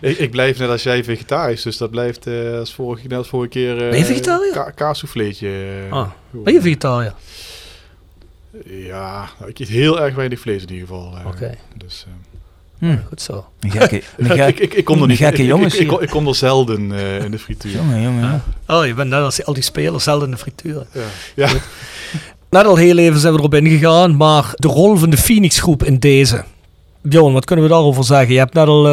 ik, 0.00 0.18
ik 0.18 0.30
blijf 0.30 0.58
net 0.58 0.68
als 0.68 0.82
jij 0.82 1.04
vegetarisch, 1.04 1.62
dus 1.62 1.76
dat 1.76 1.90
blijft 1.90 2.26
eh, 2.26 2.58
als, 2.58 2.74
vorige, 2.74 3.06
net 3.06 3.18
als 3.18 3.28
vorige 3.28 3.48
keer... 3.50 3.82
eh, 3.84 3.90
Ben 3.90 3.98
je 3.98 4.04
vegetariër? 4.04 4.52
Ka 4.52 4.70
kaassouffleetje. 4.70 5.48
eh, 5.88 5.92
Ah, 5.92 6.10
ben 6.30 6.52
je 6.52 6.60
vegetariër? 6.60 7.14
Ja, 8.64 9.28
nou, 9.38 9.50
ik 9.50 9.58
eet 9.58 9.68
heel 9.68 10.00
erg 10.00 10.14
weinig 10.14 10.40
vlees 10.40 10.62
in 10.62 10.68
ieder 10.72 10.86
geval. 10.86 11.16
eh, 11.18 11.26
Oké. 11.26 11.54
Dus, 11.76 12.06
eh, 12.80 12.88
Hm. 12.88 12.96
Goed 13.08 13.22
zo. 13.22 13.44
Een 13.60 13.70
gekke, 13.70 14.02
een 14.16 14.26
gek- 14.30 14.48
ik, 14.48 14.58
ik, 14.58 14.74
ik 14.74 14.84
kom 14.84 15.00
er 15.02 15.06
niet 15.08 15.16
gekke 15.18 15.44
jongens 15.44 15.74
Ik, 15.74 15.92
ik, 15.92 16.08
kom 16.08 16.26
er 16.28 16.34
zelden 16.34 16.92
eh, 16.92 17.24
in 17.24 17.30
de 17.30 17.38
frituur. 17.38 17.72
Jongen, 17.72 18.02
jongen, 18.02 18.20
jongen. 18.22 18.42
Oh, 18.66 18.86
je 18.86 18.94
bent 18.94 19.10
net 19.10 19.20
als 19.22 19.44
al 19.44 19.54
die 19.54 19.62
spelers, 19.62 20.04
zelden 20.04 20.24
in 20.24 20.30
de 20.34 20.40
frituur. 20.40 20.86
Ja. 20.92 21.00
ja. 21.34 21.48
Net 22.50 22.66
al 22.66 22.76
heel 22.76 22.98
even 22.98 23.20
zijn 23.20 23.32
we 23.32 23.38
erop 23.38 23.54
ingegaan, 23.54 24.16
maar 24.16 24.50
de 24.54 24.68
rol 24.68 24.96
van 24.96 25.10
de 25.10 25.16
Phoenix 25.16 25.60
groep 25.60 25.84
in 25.84 25.98
deze. 25.98 26.44
Bjorn, 27.02 27.32
wat 27.32 27.44
kunnen 27.44 27.64
we 27.64 27.70
daarover 27.70 28.04
zeggen? 28.04 28.32
Je 28.32 28.38
hebt 28.38 28.54
net 28.54 28.66
al 28.66 28.86
eh, 28.86 28.92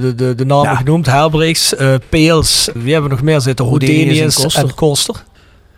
de, 0.00 0.12
de, 0.16 0.34
de 0.34 0.44
namen 0.44 0.70
Ja. 0.70 0.76
genoemd. 0.76 1.06
Herbrechts, 1.06 1.74
eh 1.76 1.94
Peels, 2.08 2.68
wie 2.74 2.92
hebben 2.92 3.10
we 3.10 3.16
nog 3.16 3.24
meer 3.24 3.40
zitten? 3.40 3.64
Houdinius 3.66 4.18
en 4.36 4.42
Koster. 4.42 4.62
en 4.64 4.74
Koster. 4.74 5.24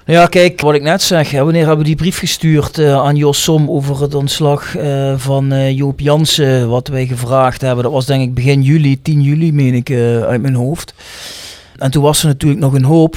Ja, 0.09 0.27
kijk, 0.27 0.61
wat 0.61 0.75
ik 0.75 0.83
net 0.83 1.03
zeg. 1.03 1.31
Wanneer 1.31 1.67
hebben 1.67 1.79
we 1.79 1.85
die 1.85 1.95
brief 1.95 2.19
gestuurd 2.19 2.79
eh, 2.79 2.95
aan 2.95 3.17
Jos 3.17 3.43
Som 3.43 3.71
over 3.71 4.01
het 4.01 4.15
ontslag 4.15 4.77
eh, 4.77 5.15
van 5.17 5.53
eh, 5.53 5.77
Joop 5.77 6.01
Jansen, 6.01 6.69
wat 6.69 6.89
wij 6.89 7.07
gevraagd 7.07 7.61
hebben? 7.61 7.85
Dat 7.85 7.93
was 7.93 8.07
denk 8.07 8.23
ik 8.23 8.35
begin 8.35 8.63
juli, 8.63 9.03
10 9.03 9.23
juli 9.23 9.53
meen 9.53 9.75
ik 9.75 9.91
uit 10.23 10.43
mijn 10.43 10.55
hoofd. 10.55 10.95
En 11.77 11.91
toen 11.91 12.03
was 12.03 12.21
er 12.21 12.27
natuurlijk 12.27 12.61
nog 12.61 12.75
een 12.75 12.85
hoop 12.85 13.17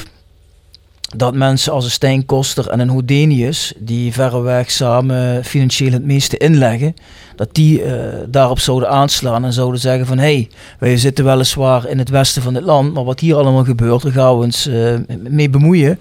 dat 1.16 1.34
mensen 1.36 1.74
als 1.74 1.84
een 1.86 1.92
Stijn 1.92 2.26
Koster 2.26 2.68
en 2.68 2.80
een 2.80 2.90
Houdinius, 2.90 3.74
die 3.78 4.14
verreweg 4.14 4.72
samen 4.72 5.46
financieel 5.46 5.92
het 5.92 6.04
meeste 6.04 6.38
inleggen, 6.38 6.94
dat 7.36 7.50
die 7.52 7.84
eh, 7.84 7.94
daarop 8.28 8.60
zouden 8.60 8.90
aanslaan 8.90 9.46
en 9.46 9.54
zouden 9.54 9.80
zeggen 9.80 10.06
van 10.06 10.18
hé, 10.18 10.24
hey, 10.24 10.50
wij 10.80 10.98
zitten 10.98 11.26
weliswaar 11.26 11.88
in 11.88 11.98
het 11.98 12.10
westen 12.10 12.42
van 12.42 12.56
het 12.56 12.64
land, 12.64 12.94
maar 12.94 13.04
wat 13.04 13.20
hier 13.20 13.36
allemaal 13.36 13.64
gebeurt, 13.64 14.02
daar 14.02 14.12
gaan 14.12 14.38
we 14.38 14.44
ons 14.44 14.68
eh, 14.68 14.94
mee 15.20 15.50
bemoeien. 15.50 16.00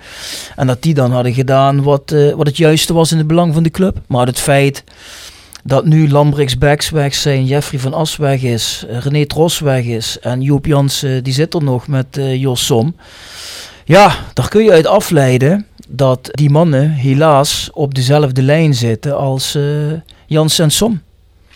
En 0.57 0.67
dat 0.67 0.83
die 0.83 0.95
dan 0.95 1.13
hadden 1.13 1.33
gedaan 1.33 1.83
wat, 1.83 2.13
eh, 2.13 2.35
wat 2.35 2.47
het 2.47 2.57
juiste 2.57 2.93
was 2.93 3.13
in 3.13 3.19
het 3.19 3.27
belang 3.27 3.55
van 3.55 3.63
de 3.63 3.71
club. 3.71 3.99
Maar 4.07 4.27
het 4.27 4.39
feit 4.39 4.85
dat 5.65 5.85
nu 5.85 6.11
Lambrix 6.11 6.59
Backs 6.59 6.91
weg 6.91 7.15
zijn, 7.15 7.45
Jeffrey 7.45 7.81
van 7.81 7.95
As 7.95 8.17
weg 8.17 8.43
is, 8.43 8.85
René 8.89 9.27
Tros 9.27 9.59
weg 9.59 9.85
is 9.85 10.19
en 10.21 10.41
Joop 10.41 10.67
Jansen 10.67 11.25
die 11.25 11.33
zit 11.33 11.55
er 11.55 11.63
nog 11.63 11.87
met 11.87 12.07
Jos 12.21 12.67
Som. 12.67 12.95
Ja, 13.89 14.15
daar 14.33 14.49
kun 14.49 14.65
je 14.65 14.73
uit 14.73 14.87
afleiden 14.87 15.67
dat 15.89 16.29
die 16.31 16.51
mannen 16.51 16.91
helaas 16.91 17.71
op 17.73 17.95
dezelfde 17.95 18.43
lijn 18.43 18.75
zitten 18.75 19.17
als 19.17 19.55
eh 19.55 19.93
Jansen 20.27 20.65
en 20.65 20.71
Som. 20.71 21.03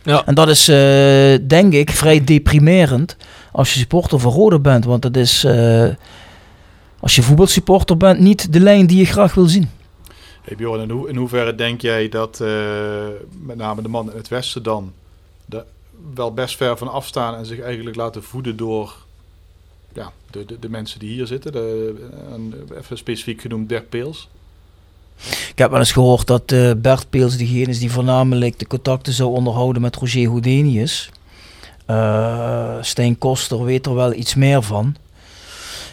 Ja. 0.03 0.27
En 0.27 0.35
dat 0.35 0.49
is 0.49 0.69
eh, 0.69 1.49
denk 1.49 1.73
ik 1.73 1.91
vrij 1.91 2.25
deprimerend 2.25 3.17
als 3.53 3.73
je 3.73 3.79
supporter 3.79 4.19
van 4.19 4.33
Rode 4.33 4.61
bent. 4.61 4.85
Want 4.85 5.03
dat 5.03 5.17
is, 5.17 5.45
eh, 5.45 5.89
als 7.01 7.15
je 7.15 7.23
voetbalsupporter 7.23 7.97
bent, 7.97 8.19
niet 8.19 8.53
de 8.53 8.61
lijn 8.61 8.87
die 8.87 8.99
je 8.99 9.05
graag 9.05 9.35
wil 9.35 9.47
zien. 9.47 9.71
Hey 10.43 10.57
Bjorn, 10.57 10.91
in, 10.91 11.09
in 11.09 11.17
hoeverre 11.17 11.55
denk 11.55 11.81
jij 11.81 12.09
dat 12.09 12.41
eh, 12.41 12.49
met 13.43 13.57
name 13.57 13.83
de 13.83 13.89
mannen 13.89 14.13
in 14.15 14.21
het 14.21 14.29
Westen 14.29 14.63
dan 14.63 14.93
er 15.49 15.65
wel 16.15 16.35
best 16.35 16.57
ver 16.57 16.77
van 16.79 16.93
afstaan 16.93 17.35
en 17.35 17.47
zich 17.47 17.61
eigenlijk 17.61 17.97
laten 17.97 18.23
voeden 18.23 18.57
door 18.57 18.95
ja, 19.95 20.13
de, 20.31 20.45
de, 20.45 20.59
de 20.59 20.69
mensen 20.69 20.99
die 20.99 21.11
hier 21.11 21.27
zitten? 21.27 21.53
De, 21.53 21.95
en 22.33 22.55
even 22.79 22.99
specifiek 22.99 23.41
genoemd 23.41 23.69
Dirk 23.69 23.89
Peels. 23.89 24.29
Ik 25.49 25.59
heb 25.59 25.71
wel 25.71 25.79
eens 25.79 25.93
gehoord 25.93 26.27
dat 26.27 26.53
eh, 26.53 26.71
Bert 26.77 27.11
Peels 27.11 27.37
degene 27.37 27.67
is 27.67 27.79
die 27.79 27.91
voornamelijk 27.91 28.59
de 28.59 28.67
contacten 28.67 29.13
zou 29.13 29.31
onderhouden 29.31 29.83
met 29.83 29.97
Roger 29.97 30.29
Houdinius. 30.29 31.11
Eh 31.87 32.77
Stijn 32.81 33.19
Koster 33.19 33.65
weet 33.65 33.87
er 33.87 33.95
wel 33.95 34.13
iets 34.13 34.35
meer 34.35 34.63
van. 34.63 34.97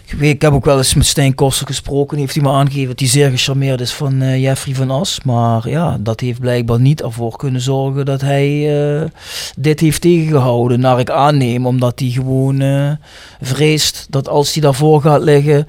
Ik, 0.10 0.18
weet, 0.18 0.34
ik 0.34 0.42
heb 0.42 0.54
ook 0.54 0.66
wel 0.66 0.78
eens 0.78 0.94
met 0.94 1.06
Stijn 1.06 1.36
Koster 1.36 1.68
gesproken. 1.68 2.18
Heeft 2.18 2.34
hij 2.34 2.44
me 2.44 2.50
aangegeven 2.50 2.88
dat 2.88 3.00
hij 3.00 3.08
zeer 3.08 3.30
gecharmeerd 3.30 3.82
is 3.82 3.94
van 3.94 4.22
eh, 4.22 4.42
Jeffrey 4.42 4.76
van 4.76 4.92
As. 4.92 5.20
Maar 5.24 5.70
ja, 5.70 5.98
dat 6.00 6.20
heeft 6.20 6.40
blijkbaar 6.40 6.80
niet 6.80 7.02
ervoor 7.02 7.38
kunnen 7.38 7.62
zorgen 7.62 8.06
dat 8.06 8.22
hij 8.22 8.80
eh, 9.02 9.10
dit 9.58 9.80
heeft 9.80 10.02
tegengehouden. 10.02 10.80
Naar 10.80 11.00
ik 11.00 11.10
aanneem, 11.10 11.66
omdat 11.66 12.00
hij 12.00 12.10
gewoon 12.10 12.62
eh, 12.62 12.92
vreest 13.42 14.08
dat 14.10 14.28
als 14.28 14.54
hij 14.54 14.62
daarvoor 14.62 15.02
gaat 15.02 15.22
liggen, 15.22 15.66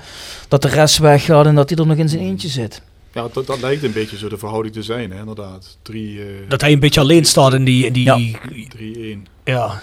dat 0.48 0.62
de 0.62 0.68
rest 0.68 0.98
weggaat 0.98 1.46
en 1.46 1.54
dat 1.54 1.68
hij 1.68 1.78
er 1.78 1.86
nog 1.86 1.96
in 1.96 2.08
zijn 2.08 2.22
eentje 2.22 2.48
zit. 2.48 2.82
Ja, 3.12 3.28
dat, 3.32 3.46
dat 3.46 3.60
lijkt 3.60 3.82
een 3.82 3.92
beetje 3.92 4.18
zo 4.18 4.28
de 4.28 4.38
verhouding 4.38 4.74
te 4.74 4.82
zijn, 4.82 5.10
hè, 5.10 5.18
inderdaad. 5.18 5.76
3 5.82 6.20
eh, 6.20 6.26
Dat 6.48 6.60
hij 6.60 6.72
een 6.72 6.80
beetje 6.80 7.00
alleen 7.00 7.24
staat 7.24 7.54
in 7.54 7.64
die... 7.64 7.86
In 7.86 7.92
die 7.92 8.04
Ja. 8.04 8.16
ja. 8.16 9.16
3-1. 9.16 9.30
ja. 9.44 9.80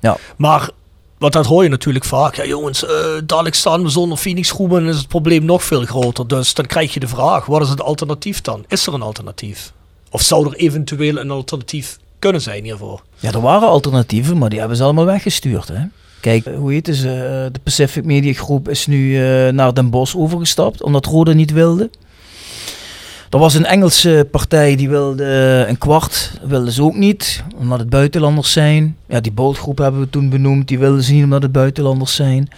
Ja. 0.00 0.16
Maar, 0.36 0.70
wat 1.20 1.32
dat 1.32 1.46
hoor 1.46 1.62
je 1.62 1.68
natuurlijk 1.68 2.04
vaak. 2.04 2.34
Ja 2.34 2.46
jongens, 2.46 2.84
eh, 2.84 2.90
dadelijk 3.24 3.54
staan 3.54 3.82
we 3.82 3.88
zonder 3.88 4.18
Phoenix 4.18 4.50
groepen 4.50 4.78
en 4.82 4.88
is 4.88 4.96
het 4.96 5.08
probleem 5.08 5.44
nog 5.44 5.64
veel 5.64 5.84
groter. 5.84 6.28
Dus 6.28 6.54
dan 6.54 6.66
krijg 6.66 6.94
je 6.94 7.00
de 7.00 7.08
vraag, 7.08 7.46
wat 7.46 7.62
is 7.62 7.68
het 7.68 7.82
alternatief 7.82 8.40
dan? 8.40 8.64
Is 8.68 8.86
er 8.86 8.94
een 8.94 9.02
alternatief? 9.02 9.72
Of 10.10 10.22
zou 10.22 10.46
er 10.46 10.54
eventueel 10.54 11.16
een 11.18 11.30
alternatief 11.30 11.98
kunnen 12.18 12.40
zijn 12.40 12.64
hiervoor? 12.64 13.02
Ja, 13.18 13.32
er 13.32 13.40
waren 13.40 13.68
alternatieven, 13.68 14.38
maar 14.38 14.48
die 14.50 14.58
hebben 14.58 14.76
ze 14.76 14.82
allemaal 14.82 15.04
weggestuurd. 15.04 15.68
Hè? 15.68 15.82
Kijk, 16.20 16.46
eh, 16.46 16.56
hoe 16.56 16.72
heet 16.72 16.86
ze? 16.92 17.08
eh, 17.08 17.52
de 17.52 17.60
Pacific 17.62 18.04
Media 18.04 18.32
Groep 18.32 18.68
is 18.68 18.86
nu 18.86 19.18
naar 19.50 19.74
Den 19.74 19.90
Bosch 19.90 20.14
overgestapt, 20.16 20.82
omdat 20.82 21.06
Rode 21.06 21.34
niet 21.34 21.52
wilde. 21.52 21.90
Er 23.30 23.38
was 23.38 23.54
een 23.54 23.66
Engelse 23.66 24.28
partij 24.30 24.76
die 24.76 24.88
wilde 24.88 25.64
een 25.68 25.78
kwart, 25.78 26.32
wilden 26.42 26.72
ze 26.72 26.82
ook 26.82 26.96
niet, 26.96 27.44
omdat 27.58 27.78
het 27.78 27.90
buitenlanders 27.90 28.52
zijn. 28.52 28.96
Ja, 29.08 29.20
die 29.20 29.32
bootgroep 29.32 29.78
hebben 29.78 30.00
we 30.00 30.10
toen 30.10 30.28
benoemd, 30.28 30.68
die 30.68 30.78
wilden 30.78 31.02
ze 31.02 31.12
niet 31.12 31.24
omdat 31.24 31.42
het 31.42 31.52
buitenlanders 31.52 32.14
zijn. 32.14 32.48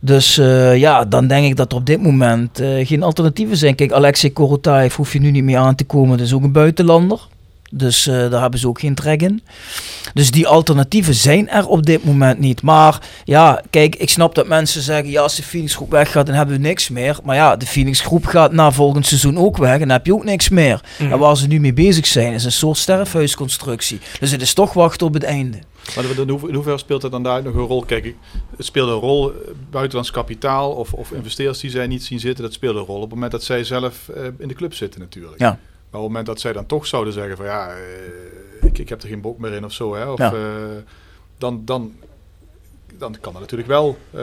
Dus 0.00 0.38
eh, 0.38 0.76
ja, 0.76 1.04
dan 1.04 1.26
denk 1.26 1.46
ik 1.46 1.56
dat 1.56 1.72
er 1.72 1.78
op 1.78 1.86
dit 1.86 2.02
moment 2.02 2.60
eh, 2.60 2.86
geen 2.86 3.02
alternatieven 3.02 3.56
zijn. 3.56 3.74
Kijk, 3.74 3.92
Alexei 3.92 4.32
Korotayev 4.32 4.96
hoef 4.96 5.12
je 5.12 5.20
nu 5.20 5.30
niet 5.30 5.44
meer 5.44 5.58
aan 5.58 5.74
te 5.74 5.84
komen, 5.84 6.18
dat 6.18 6.26
is 6.26 6.32
ook 6.32 6.42
een 6.42 6.52
buitenlander. 6.52 7.28
Dus 7.74 8.06
eh, 8.06 8.30
daar 8.30 8.40
hebben 8.40 8.60
ze 8.60 8.68
ook 8.68 8.80
geen 8.80 8.94
trek 8.94 9.22
in. 9.22 9.42
Dus 10.14 10.30
die 10.30 10.46
alternatieven 10.46 11.14
zijn 11.14 11.48
er 11.48 11.66
op 11.68 11.86
dit 11.86 12.04
moment 12.04 12.38
niet. 12.38 12.62
Maar 12.62 13.00
ja, 13.24 13.62
kijk, 13.70 13.96
ik 13.96 14.10
snap 14.10 14.34
dat 14.34 14.46
mensen 14.46 14.82
zeggen: 14.82 15.10
ja, 15.10 15.22
als 15.22 15.34
de 15.36 15.42
Phoenix 15.42 15.74
groep 15.74 15.90
weggaat, 15.90 16.26
dan 16.26 16.34
hebben 16.34 16.54
we 16.56 16.60
niks 16.62 16.88
meer. 16.88 17.18
Maar 17.24 17.36
ja, 17.36 17.56
de 17.56 17.66
Phoenix 17.66 18.00
groep 18.00 18.24
gaat 18.26 18.52
na 18.52 18.70
volgend 18.72 19.06
seizoen 19.06 19.38
ook 19.38 19.56
weg 19.56 19.72
en 19.72 19.78
dan 19.78 19.88
heb 19.90 20.06
je 20.06 20.14
ook 20.14 20.24
niks 20.24 20.48
meer. 20.48 20.80
En 20.98 21.18
waar 21.18 21.36
ze 21.36 21.46
nu 21.46 21.60
mee 21.60 21.72
bezig 21.72 22.06
zijn, 22.06 22.32
is 22.32 22.44
een 22.44 22.52
soort 22.52 22.78
sterfhuisconstructie. 22.78 24.00
Dus 24.20 24.30
het 24.30 24.42
is 24.42 24.54
toch 24.54 24.72
wachten 24.72 25.06
op 25.06 25.14
het 25.14 25.22
einde. 25.24 25.58
Maar 25.96 26.04
in 26.04 26.28
ho- 26.28 26.46
in 26.48 26.54
hoeverre 26.54 26.78
speelt 26.78 27.00
dat 27.00 27.10
dan 27.10 27.22
daar 27.22 27.42
nog 27.42 27.54
een 27.54 27.60
rol? 27.60 27.82
Kijk, 27.84 28.14
het 28.56 28.66
speelde 28.66 28.92
een 28.92 28.98
rol, 28.98 29.30
eh, 29.30 29.36
buitenlands 29.70 30.10
kapitaal 30.10 30.70
of, 30.70 30.92
of 30.92 31.10
investeerders 31.12 31.58
die 31.60 31.70
zij 31.70 31.86
niet 31.86 32.04
zien 32.04 32.20
zitten, 32.20 32.44
dat 32.44 32.52
speelde 32.52 32.78
een 32.78 32.84
rol 32.86 32.96
op 32.96 33.02
het 33.02 33.10
moment 33.12 33.32
dat 33.32 33.42
zij 33.44 33.64
zelf 33.64 34.08
eh, 34.08 34.22
in 34.38 34.48
de 34.48 34.54
club 34.54 34.74
zitten 34.74 35.00
natuurlijk. 35.00 35.38
Ja. 35.40 35.58
Maar 35.92 36.00
op 36.00 36.06
het 36.06 36.16
moment 36.16 36.26
dat 36.26 36.40
zij 36.40 36.52
dan 36.52 36.66
toch 36.66 36.86
zouden 36.86 37.12
zeggen 37.12 37.36
van 37.36 37.46
ja, 37.46 37.68
eh, 37.68 38.66
ik, 38.68 38.78
ik 38.78 38.88
heb 38.88 39.02
er 39.02 39.08
geen 39.08 39.20
bok 39.20 39.38
meer 39.38 39.52
in 39.52 39.64
of 39.64 39.72
zo, 39.72 39.94
hè, 39.94 40.10
of, 40.10 40.18
Ja. 40.18 40.32
eh, 40.32 40.38
dan, 41.38 41.62
dan, 41.64 41.92
dan 42.98 43.16
kan 43.20 43.32
dat 43.32 43.40
natuurlijk 43.40 43.68
wel. 43.70 43.96
eh, 44.10 44.22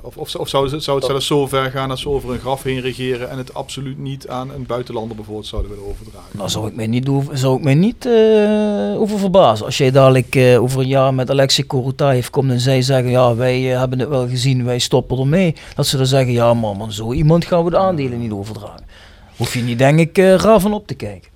of 0.00 0.16
of, 0.16 0.34
of 0.34 0.48
zou, 0.48 0.70
het- 0.70 0.82
zou 0.82 0.96
het 0.98 1.06
zelfs 1.06 1.26
zo 1.26 1.46
ver 1.46 1.70
gaan 1.70 1.88
dat 1.88 1.98
ze 1.98 2.08
over 2.08 2.32
een 2.32 2.38
graf 2.38 2.62
heen 2.62 2.80
regeren 2.80 3.30
en 3.30 3.38
het 3.38 3.54
absoluut 3.54 3.98
niet 3.98 4.28
aan 4.28 4.50
een 4.50 4.66
buitenlander 4.66 5.16
bijvoorbeeld 5.16 5.46
zouden 5.46 5.70
willen 5.70 5.86
overdragen? 5.88 6.38
Daar 6.38 6.50
zou 6.50 6.66
ik 6.68 6.74
mij 6.76 6.86
niet, 6.86 7.08
over, 7.08 7.38
zou 7.38 7.56
ik 7.56 7.62
mij 7.64 7.74
niet 7.74 8.06
eh, 8.06 9.00
over 9.00 9.18
verbazen. 9.18 9.66
Als 9.66 9.78
jij 9.78 9.90
dadelijk 9.90 10.34
eh, 10.34 10.62
over 10.62 10.80
een 10.80 10.88
jaar 10.88 11.14
met 11.14 11.30
Alexei 11.30 11.66
Korotayev 11.66 12.28
komt 12.28 12.50
en 12.50 12.60
zij 12.60 12.82
zeggen: 12.82 13.10
Ja, 13.10 13.34
wij 13.34 13.60
hebben 13.60 13.98
het 13.98 14.08
wel 14.08 14.28
gezien, 14.28 14.64
wij 14.64 14.78
stoppen 14.78 15.18
ermee. 15.18 15.54
Dat 15.74 15.86
ze 15.86 15.96
dan 15.96 16.06
zeggen: 16.06 16.32
Ja, 16.32 16.54
man, 16.54 16.76
man, 16.76 16.92
zo 16.92 17.12
iemand 17.12 17.44
gaan 17.44 17.64
we 17.64 17.70
de 17.70 17.78
aandelen 17.78 18.18
niet 18.20 18.32
overdragen. 18.32 18.84
Hoef 19.36 19.54
je 19.54 19.60
niet, 19.62 19.78
denk 19.78 19.98
ik, 19.98 20.18
eh, 20.18 20.34
raar 20.34 20.60
van 20.60 20.72
op 20.72 20.86
te 20.86 20.94
kijken. 20.94 21.30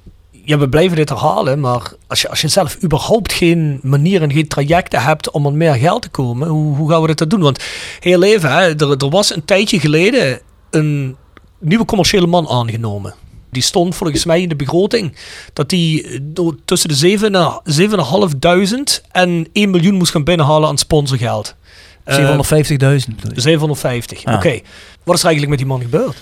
Ja, 0.44 0.58
we 0.58 0.68
blijven 0.68 0.96
dit 0.96 1.08
herhalen, 1.08 1.60
maar 1.60 1.92
als 2.06 2.20
je, 2.20 2.28
als 2.28 2.40
je 2.40 2.48
zelf 2.48 2.82
überhaupt 2.84 3.32
geen 3.32 3.78
manier 3.82 4.22
en 4.22 4.32
geen 4.32 4.48
trajecten 4.48 5.02
hebt 5.02 5.30
om 5.30 5.46
aan 5.46 5.56
meer 5.56 5.74
geld 5.74 6.02
te 6.02 6.08
komen, 6.08 6.48
hoe, 6.48 6.76
hoe 6.76 6.90
gaan 6.90 7.00
we 7.00 7.06
dit 7.06 7.18
dan 7.18 7.28
doen? 7.28 7.40
Want 7.40 7.62
heel 8.00 8.22
even, 8.22 8.50
hè, 8.52 8.60
er, 8.76 8.90
er 8.96 9.08
was 9.10 9.34
een 9.34 9.44
tijdje 9.44 9.80
geleden 9.80 10.40
een 10.70 11.16
nieuwe 11.58 11.84
commerciële 11.84 12.26
man 12.26 12.48
aangenomen. 12.48 13.14
Die 13.50 13.62
stond 13.62 13.94
volgens 13.94 14.24
mij 14.24 14.40
in 14.42 14.48
de 14.48 14.56
begroting 14.56 15.16
dat 15.52 15.68
die 15.68 16.02
eh, 16.08 16.18
door- 16.22 16.56
tussen 16.64 16.88
de 16.88 16.94
7 16.94 17.34
en- 17.34 17.60
7.500 17.64 19.02
en 19.12 19.46
1 19.52 19.70
miljoen 19.70 19.94
moest 19.94 20.12
gaan 20.12 20.24
binnenhalen 20.24 20.68
aan 20.68 20.78
sponsorgeld. 20.78 21.54
Eh, 22.04 22.16
750.000. 22.16 23.16
bedoel 23.16 23.34
je? 23.34 23.40
750. 23.40 24.22
Ja. 24.22 24.34
Oké. 24.34 24.60
Wat 25.04 25.14
is 25.14 25.20
er 25.22 25.28
eigenlijk 25.28 25.48
met 25.48 25.58
die 25.58 25.66
man 25.66 25.80
gebeurd? 25.80 26.16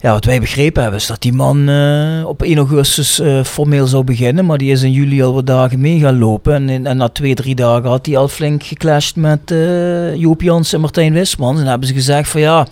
Ja, 0.00 0.12
wat 0.12 0.24
wij 0.24 0.40
begrepen 0.40 0.82
hebben 0.82 1.00
is 1.00 1.06
dat 1.06 1.22
die 1.22 1.32
man 1.32 1.68
eh, 1.68 2.22
op 2.26 2.42
1 2.42 2.56
augustus 2.56 3.18
eh, 3.20 3.44
formeel 3.44 3.86
zou 3.86 4.04
beginnen, 4.04 4.46
maar 4.46 4.58
die 4.58 4.70
is 4.72 4.82
in 4.82 4.92
juli 4.92 5.22
al 5.22 5.34
wat 5.34 5.46
dagen 5.46 5.80
mee 5.80 5.98
gaan 5.98 6.18
lopen. 6.18 6.54
En, 6.54 6.68
in- 6.68 6.86
en 6.86 6.96
na 6.96 7.08
twee, 7.08 7.34
drie 7.34 7.54
dagen 7.54 7.88
had 7.90 8.06
hij 8.06 8.16
al 8.16 8.28
flink 8.28 8.62
geclashed 8.62 9.16
met 9.16 9.50
eh 9.50 10.14
Joop 10.14 10.42
Jans 10.42 10.72
en 10.72 10.80
Martijn 10.80 11.12
Wismans. 11.12 11.52
En 11.52 11.60
dan 11.60 11.68
hebben 11.70 11.88
ze 11.88 11.94
gezegd 11.94 12.28
van 12.30 12.40
ja, 12.40 12.66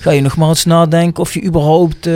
ga 0.00 0.10
je 0.10 0.20
nog 0.20 0.36
maar 0.36 0.48
eens 0.48 0.64
nadenken 0.64 1.22
of 1.22 1.34
je 1.34 1.42
überhaupt 1.44 2.08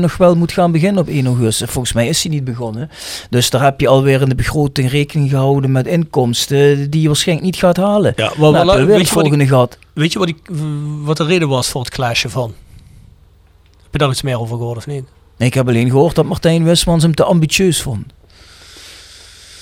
nog 0.00 0.16
wel 0.16 0.36
moet 0.36 0.52
gaan 0.52 0.72
beginnen 0.72 1.02
op 1.02 1.08
1 1.08 1.26
augustus. 1.26 1.70
Volgens 1.70 1.92
mij 1.94 2.08
is 2.08 2.22
hij 2.22 2.32
niet 2.32 2.44
begonnen. 2.44 2.90
Dus 3.30 3.50
daar 3.50 3.62
heb 3.62 3.80
je 3.80 3.88
alweer 3.88 4.22
in 4.22 4.28
de 4.28 4.34
begroting 4.34 4.90
rekening 4.90 5.30
gehouden 5.30 5.72
met 5.72 5.86
inkomsten 5.86 6.90
die 6.90 7.00
je 7.00 7.06
waarschijnlijk 7.06 7.46
niet 7.46 7.56
gaat 7.56 7.76
halen. 7.76 8.12
Ja, 8.16 8.30
Nou, 8.52 8.66
we 8.80 8.84
weer 8.86 8.86
weet, 8.86 8.98
het 8.98 9.48
gehad. 9.48 9.78
weet 9.92 10.12
je 10.12 10.18
wat, 10.18 10.28
die, 10.28 10.36
wat 11.02 11.16
de 11.16 11.24
reden 11.24 11.48
was 11.48 11.68
voor 11.68 11.80
het 11.80 11.90
clasje 11.90 12.28
van? 12.28 12.52
Heb 13.90 13.92
je 13.92 13.98
daar 13.98 14.08
iets 14.10 14.22
meer 14.22 14.40
over 14.40 14.56
gehoord 14.56 14.76
of 14.76 14.86
niet? 14.86 15.04
Nee, 15.36 15.48
ik 15.48 15.54
heb 15.54 15.68
alleen 15.68 15.90
gehoord 15.90 16.14
dat 16.14 16.24
Martijn 16.24 16.64
Wismans 16.64 17.02
hem 17.02 17.14
te 17.14 17.24
ambitieus 17.24 17.82
vond. 17.82 18.04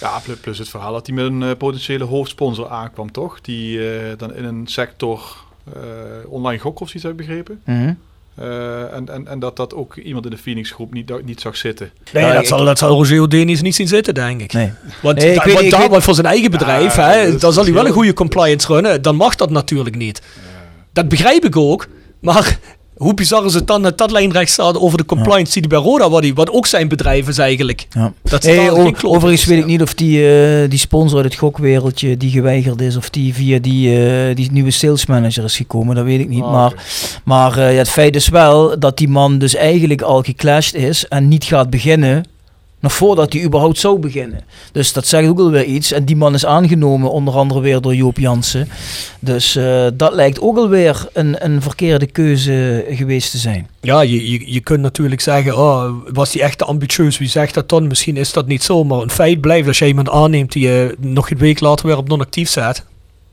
Ja, 0.00 0.20
plus, 0.40 0.58
het 0.58 0.68
verhaal 0.68 0.92
dat 0.92 1.06
hij 1.06 1.14
met 1.16 1.24
een 1.24 1.42
eh, 1.42 1.50
potentiële 1.58 2.04
hoofdsponsor 2.04 2.68
aankwam, 2.68 3.12
toch? 3.12 3.40
Die 3.40 3.90
eh, 3.90 4.12
dan 4.16 4.34
in 4.34 4.44
een 4.44 4.62
sector 4.66 5.36
eh, 5.74 5.82
online 6.28 6.58
gok 6.60 6.80
of 6.80 6.86
zoiets 6.88 7.04
heb 7.04 7.16
begrepen. 7.16 7.60
Mhm. 7.64 7.92
Eh, 8.34 8.92
en, 8.94 9.08
en, 9.08 9.26
en 9.28 9.38
dat 9.38 9.56
dat 9.56 9.74
ook 9.74 9.96
iemand 9.96 10.24
in 10.24 10.30
de 10.30 10.36
Phoenix 10.38 10.70
groep 10.70 10.92
niet, 10.92 11.24
niet 11.24 11.40
zag 11.40 11.56
zitten. 11.56 11.90
Nee, 12.12 12.24
Ja, 12.24 12.32
dat, 12.32 12.46
zal, 12.46 12.64
dat 12.64 12.78
zal 12.78 12.88
Roger 12.90 13.20
O'Denis 13.20 13.62
niet 13.62 13.74
zien 13.74 13.88
zitten, 13.88 14.14
denk 14.14 14.40
ik. 14.40 14.52
Nee. 14.52 14.72
Want, 15.02 15.18
Nee, 15.18 15.28
ik 15.30 15.36
da- 15.38 15.44
weet- 15.44 15.52
want 15.54 15.64
ik 15.64 15.70
daar, 15.70 15.80
weet- 15.80 15.90
want 15.90 16.02
voor 16.04 16.14
zijn 16.14 16.26
eigen 16.26 16.50
bedrijf, 16.50 16.96
Ja, 16.96 17.08
hè, 17.10 17.36
dan 17.38 17.52
zal 17.52 17.64
hij 17.64 17.72
wel 17.72 17.86
een 17.86 17.92
goede 17.92 18.12
compliance 18.12 18.66
runnen. 18.72 19.02
Dan 19.02 19.16
mag 19.16 19.34
dat 19.34 19.50
natuurlijk 19.50 19.96
niet. 19.96 20.22
Dat 20.92 21.08
begrijp 21.08 21.44
ik 21.44 21.56
ook. 21.56 21.86
Maar 22.20 22.58
hoe 22.98 23.14
bizar 23.14 23.44
is 23.44 23.54
het 23.54 23.66
dan 23.66 23.82
dat 23.82 23.98
dat 23.98 24.10
lijnrecht 24.10 24.50
staat 24.50 24.78
over 24.78 24.98
de 24.98 25.04
compliance 25.04 25.52
die 25.52 25.60
hij 25.68 25.70
bij 25.80 25.90
Roda, 25.90 26.10
wat, 26.10 26.22
die, 26.22 26.34
wat 26.34 26.50
ook 26.50 26.66
zijn 26.66 26.88
bedrijf 26.88 27.28
is 27.28 27.38
eigenlijk. 27.38 27.86
Ja. 27.90 28.12
Dat 28.22 28.42
Hey, 28.42 28.54
staat 28.54 28.70
o- 28.76 28.82
geen 28.82 28.94
klop 28.94 29.12
overigens 29.14 29.42
is, 29.42 29.48
weet 29.48 29.56
ja. 29.58 29.62
ik 29.64 29.68
niet 29.70 29.82
of 29.82 29.94
die, 29.94 30.28
eh, 30.62 30.70
die 30.70 30.78
sponsor 30.78 31.16
uit 31.16 31.24
het 31.24 31.34
gokwereldje 31.34 32.16
die 32.16 32.30
geweigerd 32.30 32.80
is, 32.80 32.96
of 32.96 33.10
die 33.10 33.34
via 33.34 33.58
die, 33.58 34.06
eh, 34.28 34.34
die 34.36 34.52
nieuwe 34.52 34.70
sales 34.70 35.06
manager 35.06 35.44
is 35.44 35.56
gekomen, 35.56 35.94
dat 35.94 36.04
weet 36.04 36.20
ik 36.20 36.28
niet. 36.28 36.42
Ah, 36.42 36.52
maar 36.52 36.72
maar 37.24 37.58
eh, 37.58 37.72
ja, 37.72 37.78
het 37.78 37.88
feit 37.88 38.16
is 38.16 38.28
wel 38.28 38.78
dat 38.78 38.96
die 38.98 39.08
man 39.08 39.38
dus 39.38 39.54
eigenlijk 39.54 40.02
al 40.02 40.22
geclashed 40.22 40.74
is 40.74 41.08
en 41.08 41.28
niet 41.28 41.44
gaat 41.44 41.70
beginnen. 41.70 42.24
Nog 42.80 42.92
voordat 42.92 43.32
hij 43.32 43.42
überhaupt 43.42 43.78
zou 43.78 43.98
beginnen. 43.98 44.40
Dus 44.72 44.92
dat 44.92 45.06
zegt 45.06 45.28
ook 45.28 45.38
alweer 45.38 45.64
iets. 45.64 45.92
En 45.92 46.04
die 46.04 46.16
man 46.16 46.34
is 46.34 46.46
aangenomen, 46.46 47.10
onder 47.10 47.34
andere 47.34 47.60
weer 47.60 47.80
door 47.80 47.94
Joop 47.94 48.18
Jansen. 48.18 48.68
Dus 49.20 49.56
eh, 49.56 49.86
dat 49.94 50.14
lijkt 50.14 50.40
ook 50.40 50.56
alweer 50.56 51.08
een, 51.12 51.44
een 51.44 51.62
verkeerde 51.62 52.06
keuze 52.06 52.84
geweest 52.90 53.30
te 53.30 53.38
zijn. 53.38 53.68
Ja, 53.80 54.00
je, 54.00 54.30
je, 54.30 54.52
je 54.52 54.60
kunt 54.60 54.80
natuurlijk 54.80 55.20
zeggen, 55.20 55.58
oh, 55.58 55.90
was 56.12 56.32
hij 56.32 56.42
echt 56.42 56.62
ambitieus? 56.62 57.18
Wie 57.18 57.28
zegt 57.28 57.54
dat 57.54 57.68
dan? 57.68 57.86
Misschien 57.86 58.16
is 58.16 58.32
dat 58.32 58.46
niet 58.46 58.62
zo. 58.62 58.84
Maar 58.84 59.00
een 59.00 59.10
feit 59.10 59.40
blijft, 59.40 59.68
als 59.68 59.78
je 59.78 59.86
iemand 59.86 60.10
aanneemt 60.10 60.52
die 60.52 60.62
je 60.68 60.96
nog 60.98 61.30
een 61.30 61.38
week 61.38 61.60
later 61.60 61.86
weer 61.86 61.96
op 61.96 62.08
non-actief 62.08 62.48
zet, 62.48 62.84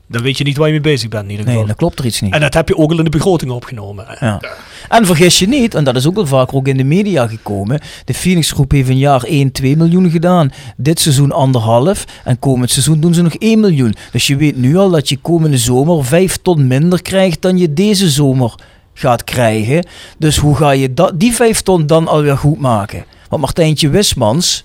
dan 0.08 0.22
weet 0.22 0.38
je 0.38 0.44
niet 0.44 0.56
waar 0.56 0.66
je 0.66 0.72
mee 0.72 0.82
bezig 0.82 1.08
bent 1.08 1.24
in 1.24 1.30
ieder 1.30 1.44
Nee, 1.44 1.54
geval. 1.54 1.68
dan 1.68 1.76
klopt 1.76 1.98
er 1.98 2.04
iets 2.06 2.20
niet. 2.20 2.32
En 2.32 2.40
dat 2.40 2.54
heb 2.54 2.68
je 2.68 2.76
ook 2.76 2.90
al 2.90 2.98
in 2.98 3.04
de 3.04 3.10
begroting 3.10 3.50
opgenomen. 3.50 4.06
Ja. 4.20 4.40
En 4.88 5.06
vergis 5.06 5.38
je 5.38 5.48
niet, 5.48 5.74
en 5.74 5.84
dat 5.84 5.96
is 5.96 6.06
ook 6.06 6.14
wel 6.14 6.26
vaker 6.26 6.56
ook 6.56 6.68
in 6.68 6.76
de 6.76 6.84
media 6.84 7.26
gekomen. 7.26 7.80
De 8.04 8.14
Phoenix 8.14 8.50
Groep 8.50 8.70
heeft 8.70 8.88
een 8.88 8.98
jaar 8.98 9.22
1, 9.22 9.52
2 9.52 9.76
miljoen 9.76 10.10
gedaan. 10.10 10.50
Dit 10.76 11.00
seizoen 11.00 11.32
anderhalf. 11.32 12.04
En 12.24 12.38
komend 12.38 12.70
seizoen 12.70 13.00
doen 13.00 13.14
ze 13.14 13.22
nog 13.22 13.34
1 13.34 13.60
miljoen. 13.60 13.94
Dus 14.12 14.26
je 14.26 14.36
weet 14.36 14.56
nu 14.56 14.76
al 14.76 14.90
dat 14.90 15.08
je 15.08 15.16
komende 15.16 15.58
zomer 15.58 16.04
5 16.04 16.36
ton 16.42 16.66
minder 16.66 17.02
krijgt 17.02 17.42
dan 17.42 17.58
je 17.58 17.72
deze 17.72 18.10
zomer 18.10 18.54
gaat 18.94 19.24
krijgen. 19.24 19.86
Dus 20.18 20.36
hoe 20.36 20.56
ga 20.56 20.70
je 20.70 20.94
dat, 20.94 21.20
die 21.20 21.34
5 21.34 21.60
ton 21.62 21.86
dan 21.86 22.08
alweer 22.08 22.36
goed 22.36 22.58
maken? 22.58 23.04
Want 23.28 23.42
Martijntje 23.42 23.88
Wismans, 23.88 24.62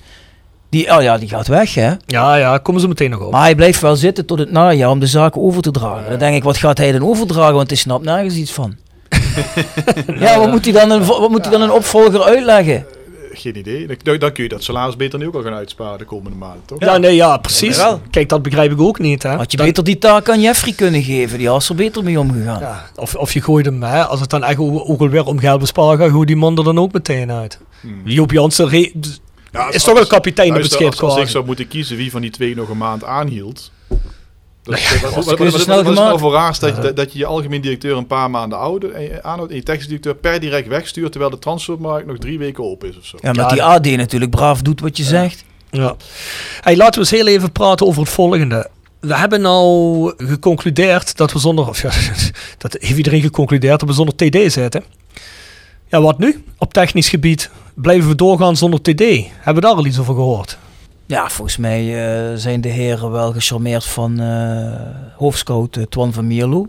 die, 0.72 0.96
oh 0.96 1.02
ja, 1.02 1.18
die 1.18 1.30
gaat 1.30 1.48
weg 1.48 1.74
hè. 1.74 1.92
Ja, 2.06 2.36
ja, 2.36 2.58
komen 2.58 2.82
ze 2.82 2.88
meteen 2.88 3.10
nog 3.10 3.20
op. 3.20 3.32
Maar 3.32 3.42
hij 3.42 3.56
blijft 3.56 3.82
wel 3.82 3.96
zitten 3.96 4.26
tot 4.26 4.40
het 4.40 4.52
najaar 4.52 4.90
om 4.90 5.00
de 5.00 5.08
zaken 5.08 5.42
over 5.42 5.62
te 5.62 5.72
dragen. 5.72 6.10
Dan 6.10 6.20
denk 6.20 6.36
ik, 6.36 6.44
wat 6.44 6.58
gaat 6.58 6.78
hij 6.78 6.92
dan 6.92 7.04
overdragen? 7.04 7.54
Want 7.56 7.70
hij 7.70 7.78
snapt 7.78 8.06
nergens 8.06 8.36
iets 8.36 8.52
van. 8.52 8.76
ja, 10.20 10.40
wat 10.40 10.52
moet 10.52 10.64
hij 10.66 10.74
dan 10.74 10.92
een, 10.92 11.06
wat 11.06 11.30
moet 11.30 11.42
hij 11.42 11.52
dan 11.52 11.62
een 11.62 11.72
opvolger 11.72 12.24
uitleggen? 12.24 12.76
Eh, 12.76 12.84
Geen 13.34 13.58
idee. 13.58 13.88
Dan, 14.04 14.18
dan- 14.20 14.32
kun 14.32 14.44
je 14.44 14.50
dat 14.50 14.64
salaris 14.64 14.96
beter 14.96 15.20
nu 15.20 15.28
ook 15.28 15.36
al 15.36 15.42
gaan 15.44 15.54
uitsparen 15.54 15.98
de 15.98 16.06
komende 16.06 16.38
maanden, 16.38 16.62
toch? 16.66 16.80
Ja, 16.80 16.98
nee, 16.98 17.16
ja, 17.16 17.38
precies. 17.38 17.78
Ja, 17.78 17.84
wel. 17.84 18.02
Kijk, 18.10 18.30
dat 18.30 18.42
begrijp 18.42 18.72
ik 18.72 18.82
ook 18.82 19.00
niet. 19.00 19.24
Hè. 19.24 19.36
Had 19.36 19.52
je 19.52 19.58
Dan- 19.58 19.66
beter 19.66 19.84
die 19.84 19.98
taak 19.98 20.30
aan 20.30 20.42
Jeffrey 20.42 20.74
kunnen 20.74 21.04
geven? 21.04 21.38
Die 21.38 21.50
was 21.50 21.70
er 21.70 21.76
beter 21.76 22.04
mee 22.04 22.20
omgegaan. 22.20 22.60
Ja, 22.60 22.86
of, 22.96 23.16
of 23.16 23.34
je 23.34 23.42
gooit 23.42 23.66
hem, 23.66 23.84
hè, 23.84 24.04
als 24.06 24.20
het 24.20 24.30
dan 24.30 24.44
echt 24.44 24.58
ook, 24.60 24.90
ook 24.90 25.00
alweer 25.00 25.26
om 25.26 25.40
geld 25.40 25.60
besparen 25.60 25.98
gaat, 25.98 26.10
gooi 26.12 26.26
die 26.26 26.36
man 26.36 26.58
er 26.58 26.64
dan 26.64 26.80
ook 26.80 26.92
meteen 26.92 27.32
uit. 27.32 27.60
Hmm. 27.82 28.02
Joop 28.04 28.32
Jansen 28.32 28.70
Ja, 29.52 29.66
als- 29.66 29.76
is 29.76 29.84
toch 29.84 29.94
wel 29.94 30.08
kapitein 30.08 30.56
op 30.56 30.62
het 30.62 30.72
schip 30.72 30.88
als, 30.88 31.02
als 31.02 31.18
ik 31.18 31.28
zou 31.28 31.46
moeten 31.46 31.68
kiezen 31.68 31.98
wie 31.98 32.12
van 32.12 32.22
die 32.22 32.32
twee 32.32 32.56
nog 32.56 32.70
een 32.70 32.78
maand 32.78 33.04
aanhield. 33.04 33.72
Dat, 34.64 34.80
wat, 35.02 35.26
wat, 35.26 35.26
wat, 35.26 35.40
is 35.40 35.54
het 35.54 35.68
nou 35.68 35.86
gemaakt. 35.86 36.20
voor 36.20 36.32
raars 36.32 36.60
dat, 36.60 36.82
dat, 36.82 36.96
dat 36.96 37.14
je 37.14 37.20
je 37.20 37.26
algemeen 37.26 37.62
directeur 37.62 37.98
een 37.98 38.08
paar 38.08 38.30
maanden 38.30 38.58
oude, 38.58 38.88
en 38.88 39.02
je 39.02 39.24
aanhoudt 39.24 39.52
en 39.52 39.58
je 39.58 39.64
technisch 39.64 39.86
directeur 39.88 40.16
per 40.16 40.40
direct 40.40 40.68
wegstuurt 40.68 41.12
terwijl 41.12 41.32
de 41.32 41.40
transfermarkt 41.40 42.08
nog 42.08 42.18
drie 42.18 42.38
weken 42.40 42.64
open 42.64 42.90
is 42.90 42.98
of 42.98 43.06
zo. 43.06 43.18
Ja, 43.22 43.28
met 43.32 43.40
Ja, 43.40 43.48
die 43.48 43.64
AD 43.64 43.86
natuurlijk 43.86 44.32
braaf 44.32 44.62
doet 44.62 44.80
wat 44.82 44.98
je 44.98 45.04
zegt. 45.04 45.44
Ja. 45.70 45.96
Hey, 46.62 46.76
laten 46.76 46.94
we 46.94 47.00
eens 47.00 47.10
heel 47.10 47.28
even 47.28 47.52
praten 47.52 47.88
over 47.88 48.02
het 48.02 48.12
volgende. 48.12 48.70
We 49.00 49.16
hebben 49.16 49.42
nou 49.42 50.14
geconcludeerd 50.18 51.18
dat 51.18 51.32
we 51.32 51.40
zonder, 51.40 51.68
of 51.68 51.82
ja, 51.82 51.92
dat 52.58 52.76
heeft 52.80 52.98
iedereen 52.98 53.22
geconcludeerd 53.22 53.80
dat 53.80 53.90
we 53.90 53.96
zonder 53.96 54.16
TD 54.16 54.52
zitten. 54.52 54.84
Ja, 55.88 56.02
wat 56.02 56.18
nu? 56.18 56.44
Op 56.58 56.74
technisch 56.74 57.10
gebied 57.10 57.50
blijven 57.82 58.10
we 58.10 58.16
doorgaan 58.16 58.58
zonder 58.58 58.82
TD. 58.82 59.00
Hebben 59.00 59.64
we 59.64 59.70
daar 59.70 59.78
al 59.78 59.86
iets 59.86 60.00
over 60.00 60.14
gehoord? 60.14 60.58
Ja, 61.06 61.30
volgens 61.30 61.58
mij 61.58 61.82
eh, 61.82 62.36
zijn 62.36 62.62
de 62.62 62.70
heren 62.70 63.12
wel 63.12 63.32
gecharmeerd 63.32 63.86
van 63.86 64.20
eh 64.20 64.72
hoofdscout 65.16 65.78
eh, 65.78 65.84
Twan 65.84 66.14
van 66.14 66.28
Mierlo. 66.28 66.68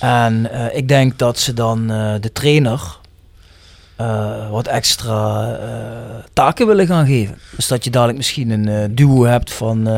En 0.00 0.50
ik 0.74 0.88
denk 0.88 1.18
dat 1.18 1.38
ze 1.38 1.54
dan 1.54 1.86
de 2.20 2.30
trainer 2.32 2.97
eh, 3.98 4.50
wat 4.50 4.66
extra 4.66 5.52
eh, 5.52 6.24
taken 6.32 6.66
willen 6.66 6.86
gaan 6.86 7.06
geven. 7.06 7.38
Dus 7.56 7.68
dat 7.68 7.84
je 7.84 7.90
dadelijk 7.90 8.18
misschien 8.18 8.50
een 8.50 8.68
eh, 8.68 8.84
duo 8.90 9.24
hebt 9.24 9.52
van 9.52 9.88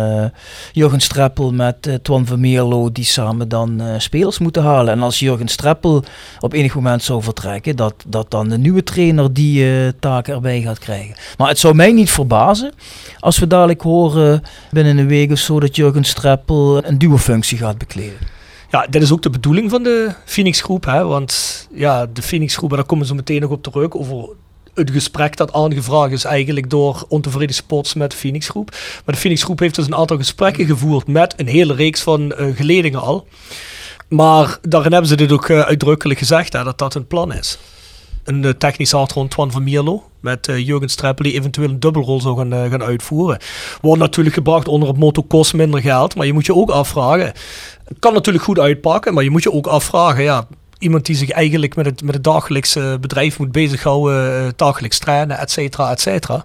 Jurgen 0.72 1.00
Streppel 1.00 1.52
met 1.52 1.98
Twan 2.02 2.26
van 2.26 2.40
Mierlo 2.40 2.92
die 2.92 3.04
samen 3.04 3.48
dan 3.48 3.82
spelers 3.98 4.38
moeten 4.38 4.62
halen. 4.62 4.92
En 4.92 5.02
als 5.02 5.18
Jurgen 5.18 5.48
Streppel 5.48 6.04
op 6.38 6.52
enig 6.52 6.74
moment 6.74 7.02
zou 7.02 7.22
vertrekken, 7.22 7.76
dat, 7.76 7.94
dat 8.06 8.30
dan 8.30 8.48
de 8.48 8.58
nieuwe 8.58 8.82
trainer 8.82 9.32
die 9.32 9.92
taken 9.98 10.34
erbij 10.34 10.60
gaat 10.60 10.78
krijgen. 10.78 11.16
Maar 11.36 11.48
het 11.48 11.58
zou 11.58 11.74
mij 11.74 11.92
niet 11.92 12.10
verbazen 12.10 12.72
als 13.18 13.38
we 13.38 13.46
dadelijk 13.46 13.80
horen 13.80 14.42
binnen 14.70 14.98
een 14.98 15.08
week 15.08 15.30
of 15.30 15.38
zo 15.38 15.60
dat 15.60 15.76
Jurgen 15.76 16.04
Streppel 16.04 16.84
een 16.84 16.98
duo-functie 16.98 17.58
gaat 17.58 17.78
bekleden. 17.78 18.39
Ja, 18.70 18.86
dit 18.90 19.02
is 19.02 19.12
ook 19.12 19.22
de 19.22 19.30
bedoeling 19.30 19.70
van 19.70 19.82
de 19.82 20.14
Phoenix 20.24 20.60
Groep. 20.60 20.84
Hè? 20.84 21.04
Want 21.04 21.68
ja, 21.72 22.06
de 22.06 22.22
Phoenix 22.22 22.56
Groep, 22.56 22.70
daar 22.70 22.84
komen 22.84 23.06
ze 23.06 23.14
meteen 23.14 23.40
nog 23.40 23.50
op 23.50 23.62
terug, 23.62 23.92
over 23.92 24.28
het 24.74 24.90
gesprek 24.90 25.36
dat 25.36 25.52
aangevraagd 25.52 26.12
is 26.12 26.24
eigenlijk 26.24 26.70
door 26.70 27.04
ontevreden 27.08 27.54
sports 27.54 27.94
met 27.94 28.10
de 28.10 28.16
Phoenix 28.16 28.48
Groep. 28.48 28.70
Maar 29.04 29.14
de 29.14 29.20
Phoenix 29.20 29.42
Groep 29.42 29.58
heeft 29.58 29.74
dus 29.74 29.86
een 29.86 29.94
aantal 29.94 30.16
gesprekken 30.16 30.66
gevoerd 30.66 31.06
met 31.06 31.34
een 31.36 31.46
hele 31.46 31.74
reeks 31.74 32.00
van 32.00 32.32
eh, 32.32 32.56
geledingen 32.56 33.00
al. 33.00 33.26
Maar 34.08 34.58
daarin 34.62 34.92
hebben 34.92 35.10
ze 35.10 35.16
dit 35.16 35.32
ook 35.32 35.48
eh, 35.48 35.60
uitdrukkelijk 35.60 36.18
gezegd, 36.18 36.52
hè, 36.52 36.64
dat 36.64 36.78
dat 36.78 36.94
een 36.94 37.06
plan 37.06 37.32
is. 37.32 37.58
Een 38.24 38.42
uh, 38.42 38.50
technisch 38.50 38.92
hart 38.92 39.12
rond 39.12 39.30
Twan 39.30 39.50
van 39.50 39.62
Mierlo. 39.62 40.04
Met 40.20 40.48
uh, 40.48 40.66
Jurgen 40.66 40.88
Streppel 40.88 41.24
die 41.24 41.34
eventueel 41.34 41.68
een 41.68 41.80
dubbelrol 41.80 42.20
zou 42.20 42.36
gaan, 42.36 42.52
uh, 42.52 42.70
gaan 42.70 42.82
uitvoeren. 42.82 43.38
Wordt 43.80 44.00
natuurlijk 44.00 44.34
gebracht 44.34 44.68
onder 44.68 44.88
het 44.88 44.96
motto 44.96 45.22
kost 45.22 45.54
minder 45.54 45.80
geld. 45.80 46.14
Maar 46.14 46.26
je 46.26 46.32
moet 46.32 46.46
je 46.46 46.54
ook 46.54 46.70
afvragen. 46.70 47.32
Kan 47.98 48.12
natuurlijk 48.12 48.44
goed 48.44 48.58
uitpakken. 48.58 49.14
Maar 49.14 49.24
je 49.24 49.30
moet 49.30 49.42
je 49.42 49.52
ook 49.52 49.66
afvragen. 49.66 50.22
Ja, 50.22 50.46
iemand 50.78 51.06
die 51.06 51.16
zich 51.16 51.30
eigenlijk 51.30 51.76
met 51.76 51.86
het, 51.86 52.02
met 52.02 52.14
het 52.14 52.24
dagelijkse 52.24 52.98
bedrijf 53.00 53.38
moet 53.38 53.52
bezighouden. 53.52 54.52
Dagelijks 54.56 54.98
trainen, 54.98 55.38
et 55.38 55.50
cetera, 55.50 55.90
et 55.90 56.00
cetera. 56.00 56.44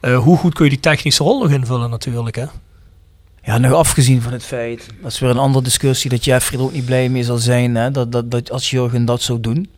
Hoe 0.00 0.36
goed 0.36 0.54
kun 0.54 0.64
je 0.64 0.70
die 0.70 0.80
technische 0.80 1.22
rol 1.22 1.40
nog 1.40 1.50
invullen 1.50 1.90
natuurlijk 1.90 2.36
hè? 2.36 2.44
Ja, 3.42 3.58
nog 3.58 3.72
afgezien 3.72 4.22
van 4.22 4.32
het 4.32 4.44
feit, 4.44 4.86
dat 5.02 5.12
is 5.12 5.18
weer 5.18 5.30
een 5.30 5.38
andere 5.38 5.64
discussie, 5.64 6.10
dat 6.10 6.24
Jeffrey 6.24 6.58
er 6.58 6.64
ook 6.64 6.72
niet 6.72 6.84
blij 6.84 7.08
mee 7.08 7.24
zal 7.24 7.36
zijn, 7.36 7.74
hè, 7.74 7.90
dat, 7.90 8.12
dat, 8.12 8.30
dat 8.30 8.50
als 8.50 8.70
Jurgen 8.70 9.04
dat 9.04 9.22
zou 9.22 9.40
doen. 9.40 9.70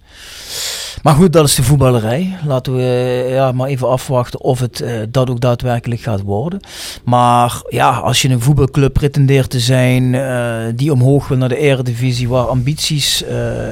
Maar 1.02 1.14
goed, 1.14 1.32
dat 1.32 1.44
is 1.44 1.54
de 1.54 1.62
voetballerij. 1.62 2.36
Laten 2.46 2.76
we 2.76 3.26
ja, 3.30 3.52
maar 3.52 3.68
even 3.68 3.88
afwachten 3.88 4.40
of 4.40 4.60
het 4.60 4.80
uh, 4.80 5.00
dat 5.08 5.30
ook 5.30 5.40
daadwerkelijk 5.40 6.00
gaat 6.00 6.20
worden. 6.20 6.60
Maar 7.04 7.62
ja, 7.68 7.90
als 7.90 8.22
je 8.22 8.28
een 8.28 8.40
voetbalclub 8.40 8.92
pretendeert 8.92 9.50
te 9.50 9.60
zijn 9.60 10.02
uh, 10.02 10.56
die 10.74 10.92
omhoog 10.92 11.28
wil 11.28 11.36
naar 11.36 11.48
de 11.48 11.58
eredivisie 11.58 12.28
waar 12.28 12.46
ambities 12.46 13.24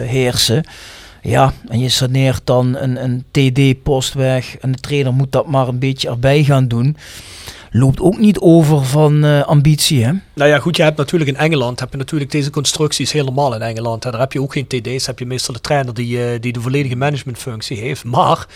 heersen. 0.05 0.64
Ja, 1.22 1.53
en 1.68 1.78
je 1.78 1.88
saneert 1.88 2.41
dan 2.45 2.76
een, 2.76 3.05
een 3.05 3.24
TD-post 3.30 4.14
weg 4.14 4.57
en 4.57 4.72
de 4.72 4.78
trainer 4.78 5.12
moet 5.12 5.32
dat 5.32 5.47
maar 5.47 5.68
een 5.68 5.78
beetje 5.78 6.09
erbij 6.09 6.45
gaan 6.45 6.68
doen. 6.68 6.97
Loopt 7.72 8.00
ook 8.00 8.18
niet 8.18 8.38
over 8.38 8.84
van 8.84 9.24
eh, 9.24 9.42
ambitie, 9.42 10.04
hè? 10.04 10.12
Nou 10.34 10.50
ja, 10.50 10.58
goed, 10.58 10.76
je 10.76 10.82
hebt 10.82 10.96
natuurlijk 10.96 11.30
in 11.30 11.36
Engeland, 11.36 11.80
heb 11.80 11.90
je 11.90 11.96
natuurlijk 11.96 12.30
deze 12.30 12.50
constructies 12.50 13.12
helemaal 13.12 13.54
in 13.54 13.62
Engeland. 13.62 14.04
En 14.04 14.10
daar 14.10 14.20
heb 14.20 14.32
je 14.32 14.42
ook 14.42 14.52
geen 14.52 14.66
TD's, 14.66 15.06
heb 15.06 15.18
je 15.18 15.26
meestal 15.26 15.54
de 15.54 15.60
trainer 15.60 15.94
die, 15.94 16.24
eh, 16.24 16.40
die 16.40 16.52
de 16.52 16.60
volledige 16.60 16.96
managementfunctie 16.96 17.78
heeft. 17.78 18.04
Maar 18.04 18.46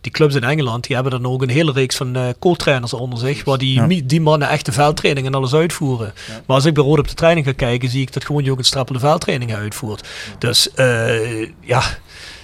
die 0.00 0.12
clubs 0.12 0.34
in 0.34 0.44
Engeland, 0.44 0.86
die 0.86 0.94
hebben 0.94 1.12
dan 1.22 1.32
ook 1.32 1.42
een 1.42 1.48
hele 1.48 1.72
reeks 1.72 1.96
van 1.96 2.16
eh 2.16 2.28
co-trainers 2.38 2.92
onder 2.94 3.18
zich, 3.18 3.44
waar 3.44 3.58
die, 3.58 3.74
Ja. 3.74 3.86
die 4.04 4.20
mannen 4.20 4.48
echte 4.48 4.72
veldtraining 4.72 5.26
en 5.26 5.34
alles 5.34 5.54
uitvoeren. 5.54 6.12
Maar 6.46 6.56
als 6.56 6.64
ik 6.64 6.74
bij 6.74 6.84
Rood 6.84 6.98
op 6.98 7.08
de 7.08 7.14
training 7.14 7.46
ga 7.46 7.52
kijken, 7.52 7.88
zie 7.88 8.00
ik 8.00 8.12
dat 8.12 8.24
gewoon 8.24 8.44
je 8.44 8.50
ook 8.50 8.58
een 8.58 8.64
strappelde 8.64 9.00
veldtrainingen 9.00 9.56
uitvoert. 9.56 10.08
Dus 10.38 10.72
eh, 10.74 11.40
ja, 11.60 11.82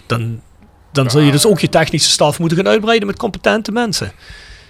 dan, 0.06 0.40
dan 0.92 1.10
zul 1.10 1.20
je 1.20 1.30
dus 1.32 1.46
ook 1.46 1.60
je 1.60 1.68
technische 1.68 2.10
staf 2.10 2.38
moeten 2.38 2.58
gaan 2.58 2.68
uitbreiden 2.68 3.06
met 3.06 3.16
competente 3.18 3.72
mensen. 3.72 4.12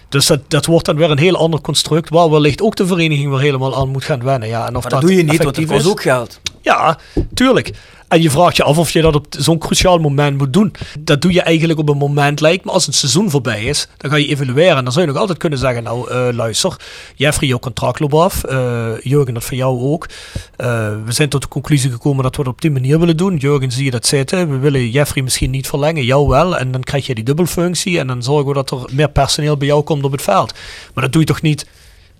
Dus 0.09 0.25
dat, 0.25 0.39
dat 0.47 0.65
wordt 0.65 0.85
dan 0.85 0.95
weer 0.95 1.11
een 1.11 1.17
heel 1.17 1.35
ander 1.35 1.61
construct, 1.61 2.09
waar 2.09 2.29
wellicht 2.29 2.61
ook 2.61 2.75
de 2.75 2.87
vereniging 2.87 3.29
weer 3.29 3.39
helemaal 3.39 3.75
aan 3.75 3.89
moet 3.89 4.03
gaan 4.03 4.23
wennen. 4.23 4.49
Ja, 4.49 4.67
en 4.67 4.75
of 4.75 4.81
Maar 4.81 4.91
dat 4.91 5.01
doe 5.01 5.09
je 5.15 5.17
niet, 5.17 5.27
want 5.27 5.37
dat 5.43 5.47
effectief 5.47 5.75
kost 5.77 5.87
ook 5.89 6.01
geld. 6.01 6.39
ja, 6.61 6.97
tuurlijk. 7.33 7.71
En 8.07 8.21
je 8.21 8.29
vraagt 8.29 8.55
je 8.55 8.63
af 8.63 8.77
of 8.77 8.91
je 8.91 9.01
dat 9.01 9.15
op 9.15 9.25
zo'n 9.29 9.57
cruciaal 9.57 9.97
moment 9.97 10.37
moet 10.37 10.53
doen. 10.53 10.73
Dat 10.99 11.21
doe 11.21 11.33
je 11.33 11.41
eigenlijk 11.41 11.79
op 11.79 11.89
een 11.89 11.97
moment, 11.97 12.39
lijkt 12.39 12.65
me, 12.65 12.71
als 12.71 12.85
het 12.85 12.95
seizoen 12.95 13.29
voorbij 13.29 13.63
is. 13.63 13.87
Dan 13.97 14.11
ga 14.11 14.17
je 14.17 14.27
evalueren. 14.27 14.77
En 14.77 14.83
dan 14.83 14.93
zou 14.93 15.05
je 15.05 15.11
nog 15.11 15.21
altijd 15.21 15.37
kunnen 15.37 15.59
zeggen, 15.59 15.83
nou 15.83 16.11
eh, 16.11 16.27
luister, 16.31 16.75
Jeffrey, 17.15 17.49
jouw 17.49 17.59
contract 17.59 17.99
loopt 17.99 18.13
af. 18.13 18.43
Eh, 18.43 18.89
Jurgen, 19.01 19.33
dat 19.33 19.43
voor 19.43 19.57
jou 19.57 19.79
ook. 19.79 20.07
Eh, 20.55 20.67
we 21.05 21.11
zijn 21.11 21.29
tot 21.29 21.41
de 21.41 21.47
conclusie 21.47 21.91
gekomen 21.91 22.23
dat 22.23 22.35
we 22.35 22.41
het 22.41 22.51
op 22.51 22.61
die 22.61 22.71
manier 22.71 22.99
willen 22.99 23.17
doen. 23.17 23.37
Jurgen, 23.37 23.71
zie 23.71 23.85
je 23.85 23.91
dat 23.91 24.05
zitten? 24.05 24.49
We 24.49 24.57
willen 24.57 24.89
Jeffrey 24.89 25.23
misschien 25.23 25.51
niet 25.51 25.67
verlengen, 25.67 26.05
jou 26.05 26.27
wel. 26.27 26.57
En 26.57 26.71
dan 26.71 26.83
krijg 26.83 27.05
je 27.05 27.15
die 27.15 27.23
dubbelfunctie. 27.23 27.99
En 27.99 28.07
dan 28.07 28.23
zorgen 28.23 28.47
we 28.47 28.53
dat 28.53 28.71
er 28.71 28.85
meer 28.91 29.09
personeel 29.09 29.57
bij 29.57 29.67
jou 29.67 29.83
komt 29.83 30.03
op 30.03 30.11
het 30.11 30.21
veld. 30.21 30.53
Maar 30.93 31.03
dat 31.03 31.11
doe 31.11 31.21
je 31.21 31.27
toch 31.27 31.41
niet 31.41 31.65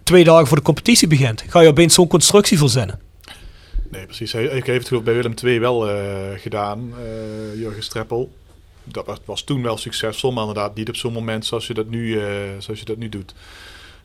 twee 0.03 0.23
dagen 0.23 0.47
voor 0.47 0.57
de 0.57 0.63
competitie 0.63 1.07
begint? 1.07 1.43
Ga 1.47 1.59
je 1.59 1.67
opeens 1.67 1.93
zo'n 1.93 2.07
constructie 2.07 2.57
verzinnen? 2.57 3.06
Nee, 3.91 4.05
precies. 4.05 4.31
Hij, 4.31 4.43
ik 4.43 4.65
heeft 4.65 4.89
het 4.89 5.03
bij 5.03 5.13
Willem 5.13 5.33
II 5.43 5.59
wel 5.59 5.89
eh, 5.89 5.95
gedaan, 6.37 6.93
eh, 6.97 7.59
Jurgen 7.59 7.83
Streppel. 7.83 8.31
Dat 8.83 9.21
was, 9.25 9.43
toen 9.43 9.63
wel 9.63 9.77
succesvol, 9.77 10.31
maar 10.31 10.47
inderdaad 10.47 10.75
niet 10.75 10.89
op 10.89 10.95
zo'n 10.95 11.13
moment 11.13 11.45
zoals 11.45 11.67
je 11.67 11.73
dat 11.73 11.89
nu, 11.89 12.19
eh, 12.19 12.25
zoals 12.57 12.79
je 12.79 12.85
dat 12.85 12.97
nu 12.97 13.09
doet. 13.09 13.33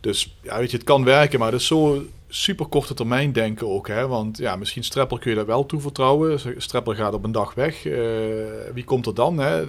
Dus 0.00 0.36
ja, 0.42 0.58
weet 0.58 0.70
je, 0.70 0.76
het 0.76 0.86
kan 0.86 1.04
werken, 1.04 1.38
maar 1.38 1.50
dat 1.50 1.60
is 1.60 1.66
zo 1.66 2.06
super 2.28 2.66
korte 2.66 2.94
termijn 2.94 3.32
denken 3.32 3.68
ook. 3.68 3.88
Hè? 3.88 4.06
Want 4.06 4.38
ja, 4.38 4.56
misschien 4.56 4.84
Streppel 4.84 5.18
kun 5.18 5.30
je 5.30 5.36
dat 5.36 5.46
wel 5.46 5.66
toevertrouwen. 5.66 6.40
Streppel 6.56 6.94
gaat 6.94 7.14
op 7.14 7.24
een 7.24 7.32
dag 7.32 7.54
weg. 7.54 7.82
Wie 8.74 8.84
komt 8.84 9.06
er 9.06 9.14
dan? 9.14 9.38
Hè? 9.38 9.64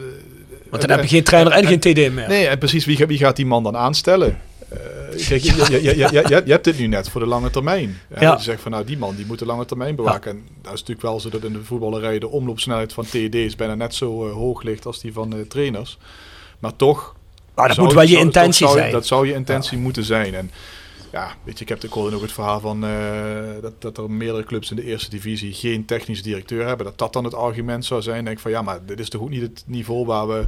Want 0.69 0.81
dan 0.81 0.89
heb 0.89 1.01
je 1.01 1.07
geen 1.07 1.23
trainer 1.23 1.53
en 1.53 1.65
geen 1.65 1.79
TD 1.79 2.13
meer. 2.13 2.27
Nee, 2.27 2.47
en 2.47 2.57
precies, 2.57 2.85
wie, 2.85 3.05
wie 3.05 3.17
gaat 3.17 3.35
die 3.35 3.45
man 3.45 3.63
dan 3.63 3.77
aanstellen? 3.77 4.41
Eh, 4.73 5.27
kijk, 5.27 5.41
je, 5.41 6.43
hebt 6.45 6.63
dit 6.63 6.79
nu 6.79 6.87
net 6.87 7.09
voor 7.09 7.21
de 7.21 7.27
lange 7.27 7.49
termijn. 7.49 7.97
Ja. 8.19 8.31
Je 8.31 8.41
zegt 8.41 8.61
van 8.61 8.71
nou, 8.71 8.85
die 8.85 8.97
man 8.97 9.15
die 9.15 9.25
moet 9.25 9.39
de 9.39 9.45
lange 9.45 9.65
termijn 9.65 9.95
bewaken. 9.95 10.31
En 10.31 10.43
dat 10.61 10.73
is 10.73 10.79
natuurlijk 10.79 11.01
wel 11.01 11.19
zo 11.19 11.29
dat 11.29 11.43
in 11.43 11.53
de 11.53 11.63
voetballerij 11.63 12.19
de 12.19 12.29
omloopsnelheid 12.29 12.93
van 12.93 13.05
TD's 13.05 13.55
bijna 13.55 13.75
net 13.75 13.95
zo 13.95 14.27
eh, 14.27 14.33
hoog 14.33 14.61
ligt 14.61 14.85
als 14.85 14.99
die 14.99 15.13
van 15.13 15.29
de 15.29 15.47
trainers. 15.47 15.97
Maar 16.59 16.75
toch... 16.75 17.15
Maar 17.55 17.67
dat 17.67 17.75
zou- 17.75 17.87
moet 17.87 17.95
wel 17.95 18.07
je 18.07 18.17
intentie 18.17 18.67
zijn. 18.67 18.91
Dat 18.91 19.05
zou 19.05 19.27
je 19.27 19.33
intentie 19.33 19.77
moeten 19.77 20.03
zijn. 20.03 20.33
En 20.33 20.51
ja, 21.11 21.35
weet 21.43 21.57
je, 21.57 21.63
ik 21.63 21.69
heb 21.69 21.91
hoorde 21.91 22.15
ook 22.15 22.21
het 22.21 22.31
verhaal 22.31 22.59
van 22.59 22.85
eh, 22.85 22.91
dat, 23.61 23.81
dat 23.81 23.97
er 23.97 24.11
meerdere 24.11 24.43
clubs 24.43 24.69
in 24.69 24.75
de 24.75 24.83
eerste 24.83 25.09
divisie 25.09 25.53
geen 25.53 25.85
technisch 25.85 26.23
directeur 26.23 26.65
hebben. 26.67 26.85
Dat 26.85 26.97
dat 26.97 27.13
dan 27.13 27.23
het 27.23 27.35
argument 27.35 27.85
zou 27.85 28.01
zijn. 28.01 28.19
Ik 28.19 28.25
denk 28.25 28.39
van 28.39 28.51
ja, 28.51 28.61
maar 28.61 28.85
dit 28.85 28.99
is 28.99 29.09
toch 29.09 29.21
ook 29.21 29.29
niet 29.29 29.41
het 29.41 29.63
niveau 29.67 30.05
waar 30.05 30.27
we 30.27 30.45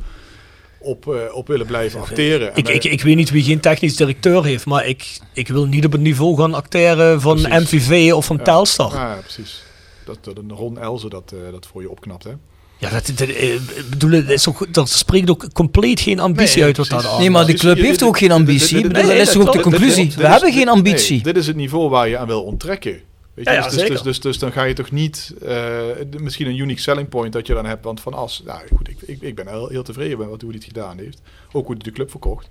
op, 0.85 1.07
eh, 1.07 1.35
op 1.35 1.47
willen 1.47 1.65
blijven 1.65 1.99
acteren. 1.99 2.51
En 2.53 2.57
Ik, 2.57 2.67
ik, 2.67 2.83
ik 2.83 3.01
weet 3.01 3.15
niet 3.15 3.29
wie 3.29 3.43
geen 3.43 3.59
technisch 3.59 3.95
directeur 3.95 4.43
heeft, 4.43 4.65
maar 4.65 4.85
ik, 4.85 5.17
ik 5.33 5.47
wil 5.47 5.65
niet 5.65 5.85
op 5.85 5.91
het 5.91 6.01
niveau 6.01 6.37
gaan 6.37 6.53
acteren 6.53 7.21
van 7.21 7.41
Precies. 7.41 7.71
MVV 7.71 8.11
of 8.13 8.25
van 8.25 8.37
Ja. 8.37 8.43
Telstar. 8.43 8.93
Ja, 8.93 9.13
ja, 9.13 9.19
precies. 9.21 9.63
Dat, 10.05 10.17
dat 10.21 10.37
een 10.37 10.51
Ron 10.51 10.79
Elze 10.79 11.09
dat, 11.09 11.31
eh, 11.33 11.51
dat 11.51 11.67
voor 11.71 11.81
je 11.81 11.89
opknapt, 11.89 12.23
hè? 12.23 12.31
Ja, 12.77 12.89
dat, 12.89 13.11
dat, 13.15 13.27
eh, 13.27 13.53
ik 13.53 13.89
bedoel, 13.89 14.09
dat, 14.09 14.29
is 14.29 14.47
ook, 14.49 14.73
dat 14.73 14.89
spreekt 14.89 15.29
ook 15.29 15.53
compleet 15.53 15.99
geen 15.99 16.19
ambitie 16.19 16.55
Nee, 16.57 16.65
uit 16.65 16.77
wat 16.77 16.87
dat 16.87 16.97
precies. 16.97 17.15
aan. 17.15 17.21
Nee, 17.21 17.29
maar 17.31 17.45
de 17.45 17.51
Dus 17.51 17.61
club 17.61 17.77
heeft 17.77 18.03
ook 18.03 18.17
geen 18.17 18.27
dit- 18.27 18.37
ambitie. 18.37 18.75
dit- 18.75 18.85
Ik 18.85 18.91
bedoel, 18.91 19.07
nee, 19.07 19.17
dat 19.17 19.27
is 19.27 19.33
dat 19.33 19.47
ook 19.47 19.53
de 19.53 19.59
conclusie. 19.59 20.11
We 20.17 20.27
hebben 20.27 20.53
geen 20.53 20.69
ambitie. 20.69 21.13
nee, 21.15 21.23
dit 21.33 21.37
is 21.37 21.47
het 21.47 21.55
niveau 21.55 21.89
waar 21.89 22.09
je 22.09 22.17
aan 22.17 22.27
wil 22.27 22.43
onttrekken. 22.43 22.99
Weet 23.35 23.45
je? 23.45 23.51
Ja, 23.51 23.57
ja, 23.57 23.63
dus, 23.63 23.71
dus, 23.71 23.79
zeker. 23.81 23.93
dus, 23.95 24.03
dus, 24.03 24.19
dus 24.19 24.39
dan 24.39 24.51
ga 24.51 24.63
je 24.63 24.73
toch 24.73 24.91
niet 24.91 25.33
eh, 25.45 25.81
misschien 26.19 26.47
een 26.47 26.57
unique 26.57 26.81
selling 26.81 27.09
point 27.09 27.33
dat 27.33 27.47
je 27.47 27.53
dan 27.53 27.65
hebt. 27.65 27.83
Want 27.83 28.01
van 28.01 28.13
As, 28.13 28.41
nou 28.45 28.59
goed, 28.75 28.89
ik, 28.89 28.97
ik, 29.01 29.21
ik 29.21 29.35
ben 29.35 29.47
heel, 29.47 29.67
heel 29.67 29.83
tevreden 29.83 30.17
met 30.17 30.27
wat, 30.29 30.41
hoe 30.41 30.49
hij 30.49 30.59
het 30.59 30.67
gedaan 30.73 30.97
heeft. 30.97 31.21
Ook 31.51 31.65
hoe 31.65 31.75
hij 31.75 31.83
de 31.83 31.91
club 31.91 32.09
verkocht. 32.09 32.47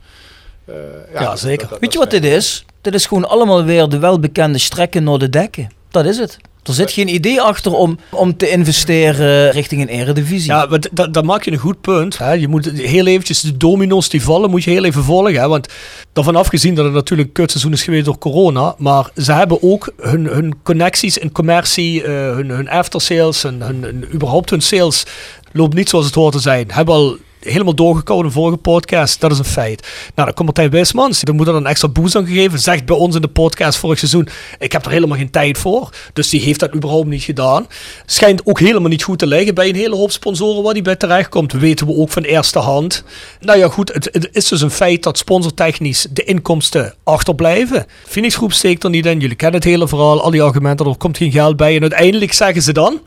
Eh, 0.65 0.75
Ja, 1.13 1.37
zeker. 1.37 1.59
dat- 1.61 1.71
dat- 1.71 1.81
Weet 1.81 1.93
je 1.93 1.99
wat 1.99 2.11
dit 2.11 2.25
is? 2.25 2.65
Dit 2.81 2.95
is 2.95 3.07
gewoon 3.07 3.29
allemaal 3.29 3.65
weer 3.65 3.89
de 3.89 3.99
welbekende 3.99 4.59
strekken 4.59 5.05
naar 5.05 5.19
de 5.19 5.29
dekken. 5.31 5.71
Dat 5.89 6.05
is 6.05 6.19
het. 6.19 6.37
Er 6.65 6.75
zit 6.75 6.91
geen 6.91 7.15
idee 7.15 7.41
achter 7.41 7.73
om, 7.73 7.99
om 8.11 8.37
te 8.37 8.51
investeren 8.51 9.51
richting 9.51 9.83
een 9.83 9.89
eredivisie. 9.89 10.51
Ja, 10.53 10.67
maar 10.71 10.79
d- 10.79 10.89
da- 10.93 11.07
dan 11.07 11.25
maak 11.25 11.45
je 11.45 11.53
een 11.53 11.59
goed 11.59 11.81
punt. 11.81 12.19
Hè. 12.19 12.33
Je 12.33 12.49
moet 12.49 12.71
heel 12.71 13.07
eventjes 13.07 13.41
de 13.41 13.57
domino's 13.57 14.09
die 14.09 14.23
vallen, 14.23 14.51
moet 14.51 14.65
je 14.65 14.71
heel 14.71 14.85
even 14.85 15.05
volgen. 15.05 15.41
Hè. 15.41 15.49
Want 15.49 15.69
daarvan 16.13 16.37
afgezien 16.37 16.75
dat 16.75 16.85
het 16.85 16.95
natuurlijk 16.95 17.29
een 17.29 17.35
kutseizoen 17.35 17.73
is 17.73 17.83
geweest 17.83 18.05
door 18.05 18.19
corona. 18.19 18.75
Maar 18.79 19.11
ze 19.17 19.33
hebben 19.33 19.63
ook 19.63 19.93
hun, 20.01 20.25
hun 20.27 20.55
connecties 20.63 21.19
in 21.19 21.33
commercie, 21.33 22.03
eh, 22.03 22.11
hun, 22.35 22.49
hun 22.49 22.69
aftersales 22.69 23.45
en 23.45 23.63
hun, 23.63 23.83
hun, 23.83 24.05
überhaupt 24.15 24.51
hun 24.51 24.63
sales 24.63 25.05
loopt 25.53 25.75
niet 25.75 25.89
zoals 25.89 26.07
het 26.07 26.15
hoort 26.15 26.33
te 26.33 26.41
zijn. 26.41 26.67
Hebben 26.71 26.95
al 26.95 27.17
helemaal 27.45 27.75
doorgekomen 27.75 28.33
vorige 28.33 28.57
podcast. 28.57 29.21
Dat 29.21 29.33
is 29.33 29.39
een 29.39 29.45
feit. 29.45 29.81
Nou, 30.15 30.27
dan 30.27 30.35
komt 30.35 30.45
Martijn 30.45 30.71
Wismans. 30.71 31.21
Dan 31.21 31.37
moet 31.37 31.49
er 31.49 31.55
een 31.55 31.67
extra 31.67 31.89
boost 31.89 32.17
aan 32.17 32.27
gegeven. 32.27 32.59
Zegt 32.59 32.85
bij 32.85 32.97
ons 32.97 33.15
in 33.15 33.21
de 33.21 33.29
podcast 33.29 33.79
vorig 33.79 33.99
seizoen. 33.99 34.29
Ik 34.59 34.73
heb 34.73 34.85
er 34.85 34.91
helemaal 34.91 35.19
geen 35.19 35.31
tijd 35.31 35.59
voor. 35.59 35.91
Dus 36.13 36.29
die 36.29 36.41
heeft 36.41 36.61
dat 36.61 36.75
überhaupt 36.75 37.07
niet 37.07 37.23
gedaan. 37.23 37.67
Schijnt 38.07 38.47
ook 38.47 38.61
helemaal 38.61 38.89
niet 38.89 39.03
goed 39.03 39.19
te 39.19 39.27
liggen 39.27 39.55
bij 39.55 39.69
een 39.69 39.75
hele 39.75 39.97
hoop 39.97 40.11
sponsoren 40.11 40.63
waar 40.63 40.75
die 40.75 40.83
bij 40.83 40.97
terecht 40.97 41.29
komt. 41.29 41.53
Weten 41.53 41.87
we 41.87 41.95
ook 41.95 42.11
van 42.11 42.23
eerste 42.23 42.59
hand. 42.59 43.05
Nou 43.41 43.59
ja, 43.59 43.69
goed. 43.69 43.93
Het, 43.93 44.09
het 44.13 44.29
is 44.33 44.49
dus 44.49 44.61
een 44.61 44.71
feit 44.71 45.03
dat 45.03 45.19
sponsortechnisch 45.19 46.07
de 46.11 46.25
inkomsten 46.25 46.95
achterblijven. 47.05 47.87
Phoenix 48.07 48.35
Groep 48.37 48.53
steekt 48.53 48.85
er 48.85 48.91
niet 48.91 49.07
in. 49.07 49.21
Jullie 49.21 49.37
kennen 49.37 49.61
het 49.61 49.69
hele 49.69 49.89
verhaal. 49.89 50.23
Al 50.23 50.31
die 50.31 50.43
argumenten. 50.43 50.87
Er 50.87 50.97
komt 50.97 51.17
geen 51.17 51.33
geld 51.33 51.57
bij. 51.57 51.75
En 51.75 51.81
uiteindelijk 51.81 52.33
zeggen 52.33 52.63
ze 52.63 52.73
dan. 52.73 53.01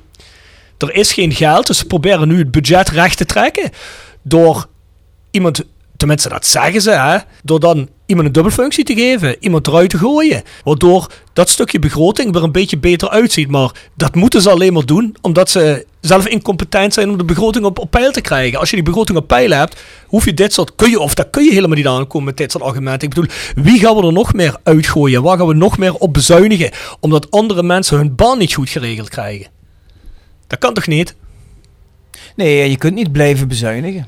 Er 0.77 0.95
is 0.95 1.13
geen 1.13 1.33
geld, 1.33 1.67
dus 1.67 1.77
ze 1.77 1.85
proberen 1.85 2.27
nu 2.27 2.37
het 2.37 2.51
budget 2.51 2.89
recht 2.89 3.17
te 3.17 3.25
trekken. 3.25 3.71
Door 4.27 4.67
iemand, 5.31 5.63
tenminste 5.97 6.29
dat 6.29 6.45
zeggen 6.45 6.81
ze, 6.81 6.91
hè, 6.91 7.17
door 7.43 7.59
dan 7.59 7.89
iemand 8.05 8.27
een 8.27 8.33
dubbelfunctie 8.33 8.83
te 8.83 8.93
geven, 8.93 9.35
iemand 9.39 9.67
eruit 9.67 9.89
te 9.89 9.97
gooien. 9.97 10.43
Waardoor 10.63 11.11
dat 11.33 11.49
stukje 11.49 11.79
begroting 11.79 12.35
er 12.35 12.43
een 12.43 12.51
beetje 12.51 12.77
beter 12.77 13.09
uitziet. 13.09 13.49
Maar 13.49 13.71
dat 13.93 14.15
moeten 14.15 14.41
ze 14.41 14.49
alleen 14.49 14.73
maar 14.73 14.85
doen, 14.85 15.15
omdat 15.21 15.49
ze 15.49 15.85
zelf 16.01 16.27
incompetent 16.27 16.93
zijn 16.93 17.09
om 17.09 17.17
de 17.17 17.23
begroting 17.23 17.65
op, 17.65 17.79
op 17.79 17.91
peil 17.91 18.11
te 18.11 18.21
krijgen. 18.21 18.59
Als 18.59 18.69
je 18.69 18.75
die 18.75 18.85
begroting 18.85 19.17
op 19.17 19.27
peil 19.27 19.51
hebt, 19.51 19.81
hoef 20.07 20.25
je 20.25 20.33
dit 20.33 20.53
soort, 20.53 20.75
kun 20.75 20.89
je, 20.89 20.99
of 20.99 21.13
daar 21.13 21.29
kun 21.29 21.43
je 21.43 21.53
helemaal 21.53 21.77
niet 21.77 21.87
aankomen 21.87 22.27
met 22.27 22.37
dit 22.37 22.51
soort 22.51 22.63
argumenten. 22.63 23.09
Ik 23.09 23.13
bedoel, 23.15 23.31
wie 23.55 23.79
gaan 23.79 23.95
we 23.95 24.05
er 24.05 24.13
nog 24.13 24.33
meer 24.33 24.57
uitgooien? 24.63 25.23
Waar 25.23 25.37
gaan 25.37 25.47
we 25.47 25.53
nog 25.53 25.77
meer 25.77 25.93
op 25.93 26.13
bezuinigen? 26.13 26.71
Omdat 26.99 27.31
andere 27.31 27.63
mensen 27.63 27.97
hun 27.97 28.15
baan 28.15 28.37
niet 28.37 28.53
goed 28.53 28.69
geregeld 28.69 29.09
krijgen. 29.09 29.47
Dat 30.47 30.59
kan 30.59 30.73
toch 30.73 30.87
niet? 30.87 31.15
Nee, 32.35 32.69
je 32.69 32.77
kunt 32.77 32.93
niet 32.93 33.11
blijven 33.11 33.47
bezuinigen. 33.47 34.07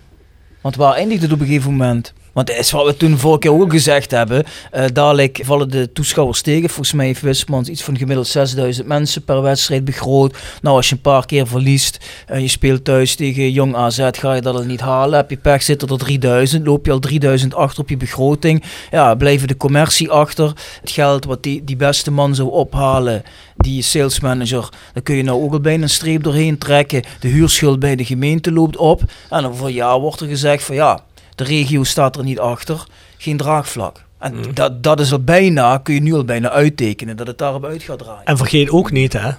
Want 0.61 0.75
waar 0.75 0.93
eindigt 0.93 1.21
het 1.21 1.31
op 1.31 1.39
een 1.39 1.45
gegeven 1.45 1.71
moment? 1.71 2.13
Want 2.33 2.47
dat 2.47 2.55
is 2.55 2.71
wat 2.71 2.85
we 2.85 2.97
toen 2.97 3.17
vorige 3.17 3.39
keer 3.39 3.51
ook 3.51 3.71
gezegd 3.71 4.11
hebben. 4.11 4.43
eh, 4.71 4.85
dadelijk 4.93 5.39
vallen 5.43 5.69
de 5.69 5.91
toeschouwers 5.91 6.41
tegen. 6.41 6.69
Volgens 6.69 6.93
mij 6.93 7.05
heeft 7.05 7.21
Wismans 7.21 7.69
iets 7.69 7.83
van 7.83 7.97
gemiddeld 7.97 8.27
6000 8.27 8.87
mensen 8.87 9.23
per 9.23 9.41
wedstrijd 9.41 9.85
begroot. 9.85 10.37
Nou, 10.61 10.75
als 10.75 10.89
je 10.89 10.95
een 10.95 11.01
paar 11.01 11.25
keer 11.25 11.47
verliest 11.47 11.97
en 12.25 12.41
je 12.41 12.47
speelt 12.47 12.83
thuis 12.83 13.15
tegen 13.15 13.51
Jong 13.51 13.75
AZ, 13.75 14.07
ga 14.11 14.33
je 14.33 14.41
dat 14.41 14.55
al 14.55 14.63
niet 14.63 14.79
halen. 14.79 15.17
Heb 15.17 15.29
je 15.29 15.37
pech, 15.37 15.63
zitten 15.63 15.87
er 15.87 15.97
3000. 15.97 16.65
Loop 16.65 16.85
je 16.85 16.91
al 16.91 16.99
3000 16.99 17.55
achter 17.55 17.81
op 17.81 17.89
je 17.89 17.97
begroting. 17.97 18.63
Ja, 18.91 19.15
blijven 19.15 19.47
de 19.47 19.57
commercie 19.57 20.09
achter. 20.09 20.53
Het 20.81 20.91
geld 20.91 21.25
wat 21.25 21.43
die, 21.43 21.63
die 21.63 21.75
beste 21.75 22.11
man 22.11 22.35
zou 22.35 22.49
ophalen, 22.51 23.23
die 23.57 23.81
sales 23.81 24.19
manager, 24.19 24.69
daar 24.93 25.03
kun 25.03 25.15
je 25.15 25.23
nou 25.23 25.43
ook 25.43 25.53
al 25.53 25.59
bijna 25.59 25.83
een 25.83 25.89
streep 25.89 26.23
doorheen 26.23 26.57
trekken. 26.57 27.03
De 27.19 27.27
huurschuld 27.27 27.79
bij 27.79 27.95
de 27.95 28.05
gemeente 28.05 28.51
loopt 28.51 28.77
op. 28.77 29.01
En 29.29 29.45
over 29.45 29.65
een 29.65 29.73
jaar 29.73 29.99
wordt 29.99 30.19
er 30.21 30.27
gezegd 30.27 30.63
van 30.63 30.75
ja, 30.75 31.03
de 31.39 31.45
regio 31.45 31.83
staat 31.83 32.15
er 32.15 32.23
niet 32.23 32.39
achter. 32.39 32.83
Geen 33.17 33.37
draagvlak. 33.37 34.03
En 34.17 34.43
dat, 34.53 34.83
dat 34.83 34.99
is 34.99 35.11
al 35.11 35.23
bijna, 35.23 35.77
kun 35.77 35.93
je 35.93 36.01
nu 36.01 36.13
al 36.13 36.23
bijna 36.25 36.49
uittekenen, 36.49 37.17
dat 37.17 37.27
het 37.27 37.37
daarop 37.37 37.65
uit 37.65 37.83
gaat 37.83 37.99
draaien. 37.99 38.25
En 38.25 38.37
vergeet 38.37 38.69
ook 38.69 38.91
niet, 38.91 39.13
hè. 39.13 39.29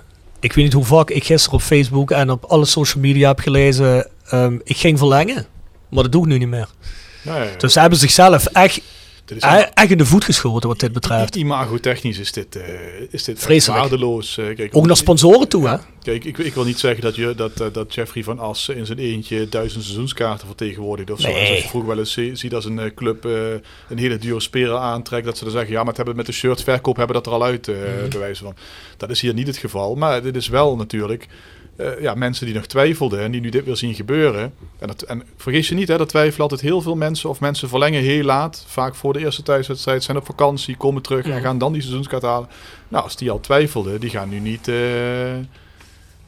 Ik 0.41 0.53
weet 0.53 0.65
niet 0.65 0.73
hoe 0.73 0.85
vaak 0.85 1.11
ik 1.11 1.25
gisteren 1.25 1.59
op 1.59 1.65
Facebook 1.65 2.11
en 2.11 2.31
op 2.31 2.45
alle 2.45 2.65
social 2.65 3.03
media 3.03 3.29
heb 3.29 3.39
gelezen. 3.39 4.07
ehm, 4.29 4.59
ik 4.65 4.77
ging 4.77 4.99
verlengen. 4.99 5.47
Maar 5.89 6.03
dat 6.03 6.13
doe 6.13 6.23
ik 6.23 6.29
nu 6.29 6.39
niet 6.39 6.49
meer. 6.49 6.69
Ja. 7.23 7.47
Dus 7.59 7.73
ze 7.73 7.81
hebben 7.81 7.99
zichzelf 7.99 8.47
echt 8.47 8.81
is 9.37 9.91
in 9.91 9.99
de 9.99 10.07
voet 10.07 10.25
geschoten 10.25 10.69
wat 10.69 10.81
dit 10.81 10.93
betreft. 10.93 11.37
Imago-technisch 11.37 12.19
is 12.19 12.33
dit, 12.33 12.57
eh, 12.57 12.65
is 13.11 13.25
dit 13.25 13.39
Vreselijk. 13.39 13.81
waardeloos. 13.81 14.39
eh, 14.39 14.55
kijk, 14.57 14.77
Ook 14.77 14.87
naar 14.87 14.97
sponsoren 14.97 15.49
toe, 15.49 15.69
hè? 15.69 15.77
Kijk, 16.03 16.25
ik, 16.25 16.39
ik 16.39 16.55
wil 16.55 16.65
niet 16.65 16.79
zeggen 16.79 17.03
dat, 17.03 17.17
je, 17.17 17.35
dat, 17.35 17.61
eh, 17.61 17.67
dat 17.73 17.95
Jeffrey 17.95 18.23
van 18.23 18.39
Assen 18.39 18.77
in 18.77 18.87
zijn 18.87 18.99
eentje 18.99 19.49
duizend 19.49 19.85
seizoenskaarten 19.85 20.47
vertegenwoordigt 20.47 21.11
of 21.11 21.21
zo. 21.21 21.29
Nee. 21.29 21.47
Zoals 21.47 21.63
je 21.63 21.69
vroeger 21.69 21.89
wel 21.91 21.99
eens 21.99 22.13
zie- 22.13 22.37
ziet 22.37 22.55
als 22.55 22.65
een 22.65 22.95
club 22.95 23.25
een 23.25 23.99
hele 23.99 24.19
dure 24.19 24.41
speler 24.41 24.77
aantrekt, 24.77 25.25
dat 25.25 25.39
ze 25.39 25.45
dan 25.45 25.53
zeggen, 25.53 25.71
ja, 25.71 25.79
maar 25.79 25.87
het 25.87 25.97
hebben 25.97 26.17
met 26.17 26.27
de 26.27 26.33
shirtverkoop 26.33 26.97
hebben 26.97 27.17
we 27.17 27.23
dat 27.23 27.33
er 27.33 27.39
al 27.39 27.45
uit, 27.47 27.71
bewijzen 28.11 28.45
van. 28.45 28.55
Dat 28.97 29.11
is 29.11 29.21
hier 29.21 29.35
niet 29.35 29.47
het 29.47 29.57
geval, 29.57 29.95
maar 29.95 30.23
dit 30.23 30.37
is 30.37 30.49
wel 30.49 30.77
natuurlijk 30.77 31.27
eh, 31.81 32.03
ja, 32.03 32.15
mensen 32.15 32.47
die 32.47 32.55
nog 32.55 32.67
twijfelden 32.67 33.21
en 33.21 33.31
die 33.31 33.41
nu 33.41 33.49
dit 33.49 33.65
weer 33.65 33.77
zien 33.77 33.95
gebeuren. 33.95 34.55
En, 34.79 34.87
dat, 34.87 35.03
en 35.03 35.23
vergis 35.37 35.69
je 35.69 35.75
niet, 35.75 35.89
hè, 35.89 35.99
dat 35.99 36.09
twijfelen 36.09 36.41
altijd 36.41 36.61
heel 36.61 36.81
veel 36.81 36.97
mensen 36.97 37.29
of 37.29 37.41
mensen 37.41 37.69
verlengen 37.69 38.03
heel 38.03 38.25
laat, 38.25 38.65
vaak 38.67 38.95
voor 38.95 39.13
de 39.13 39.19
eerste 39.19 39.43
thuiswedstrijd, 39.43 40.03
zijn 40.03 40.17
op 40.17 40.27
vakantie, 40.27 40.77
komen 40.77 41.03
terug 41.03 41.27
en 41.27 41.41
gaan 41.41 41.59
dan 41.59 41.73
die 41.73 41.83
seizoenskaart 41.83 42.23
halen. 42.23 42.49
Nou, 42.89 43.05
als 43.05 43.17
die 43.17 43.31
al 43.31 43.41
twijfelden, 43.41 44.01
die 44.01 44.11
gaan 44.11 44.29
nu 44.29 44.39
niet... 44.39 44.69
eh, 44.69 44.77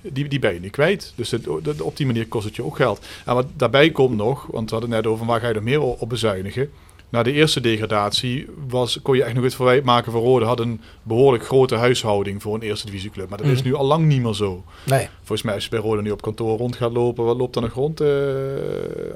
die, 0.00 0.28
die 0.28 0.38
ben 0.38 0.54
je 0.54 0.60
niet 0.60 0.72
kwijt. 0.72 1.12
Dus 1.14 1.30
het, 1.30 1.48
op 1.80 1.96
die 1.96 2.06
manier 2.06 2.28
kost 2.28 2.44
het 2.44 2.56
je 2.56 2.64
ook 2.64 2.76
geld. 2.76 3.06
En 3.24 3.34
wat 3.34 3.46
daarbij 3.56 3.90
komt 3.90 4.16
nog, 4.16 4.46
want 4.50 4.70
we 4.70 4.76
hadden 4.76 4.94
net 4.94 5.06
over 5.06 5.26
waar 5.26 5.40
ga 5.40 5.48
je 5.48 5.54
er 5.54 5.62
meer 5.62 5.80
op 5.80 6.08
bezuinigen. 6.08 6.70
Na 7.12 7.22
de 7.22 7.32
eerste 7.32 7.60
degradatie 7.60 8.46
was, 8.68 8.98
kon 9.02 9.16
je 9.16 9.22
echt 9.24 9.34
nog 9.34 9.44
het 9.44 9.54
verwijt 9.54 9.84
maken 9.84 10.12
van 10.12 10.20
Rode 10.20 10.44
had 10.44 10.60
een 10.60 10.80
behoorlijk 11.02 11.44
grote 11.44 11.74
huishouding 11.74 12.42
voor 12.42 12.54
een 12.54 12.60
eerste 12.62 12.86
divisieclub. 12.86 13.28
Maar 13.28 13.38
dat 13.38 13.46
is 13.46 13.58
Mhm. 13.58 13.68
nu 13.68 13.74
al 13.74 13.84
lang 13.86 14.06
niet 14.06 14.22
meer 14.22 14.34
zo. 14.34 14.64
Nee. 14.86 15.08
Volgens 15.18 15.42
mij 15.42 15.54
als 15.54 15.64
je 15.64 15.70
bij 15.70 15.78
Rode 15.78 16.02
nu 16.02 16.10
op 16.10 16.22
kantoor 16.22 16.58
rond 16.58 16.76
gaat 16.76 16.92
lopen, 16.92 17.24
wat 17.24 17.36
loopt 17.36 17.54
dan 17.54 17.62
nog 17.62 17.72
rond? 17.72 18.00
Eh, 18.00 18.08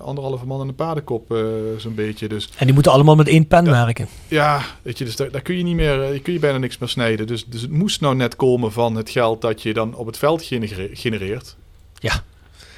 anderhalve 0.01 0.47
man 0.47 0.61
en 0.61 0.69
een 0.69 0.75
paardenkop 0.75 1.33
eh, 1.33 1.39
zo'n 1.77 1.95
beetje. 1.95 2.29
Dus 2.29 2.49
En 2.57 2.65
die 2.65 2.75
moeten 2.75 2.93
allemaal 2.93 3.15
met 3.17 3.29
één 3.29 3.47
pen 3.47 3.65
werken. 3.65 4.09
ja, 4.29 4.61
weet 4.83 4.99
je, 4.99 5.05
dus 5.05 5.17
daar, 5.17 5.31
daar 5.31 5.43
kun 5.43 5.57
je 5.57 5.63
niet 5.63 5.77
meer, 5.77 6.03
eh, 6.03 6.23
kun 6.23 6.33
je 6.33 6.39
bijna 6.39 6.59
niks 6.59 6.79
meer 6.79 6.89
snijden. 6.89 7.27
Dus, 7.27 7.45
dus 7.47 7.61
het 7.63 7.71
moest 7.71 8.01
nou 8.01 8.15
net 8.15 8.37
komen 8.37 8.73
van 8.73 8.95
het 8.97 9.11
geld 9.11 9.41
dat 9.41 9.63
je 9.63 9.73
dan 9.75 9.95
op 9.95 10.07
het 10.07 10.19
veld 10.19 10.43
genere- 10.43 10.91
genereert. 10.93 11.57
Ja. 11.99 12.23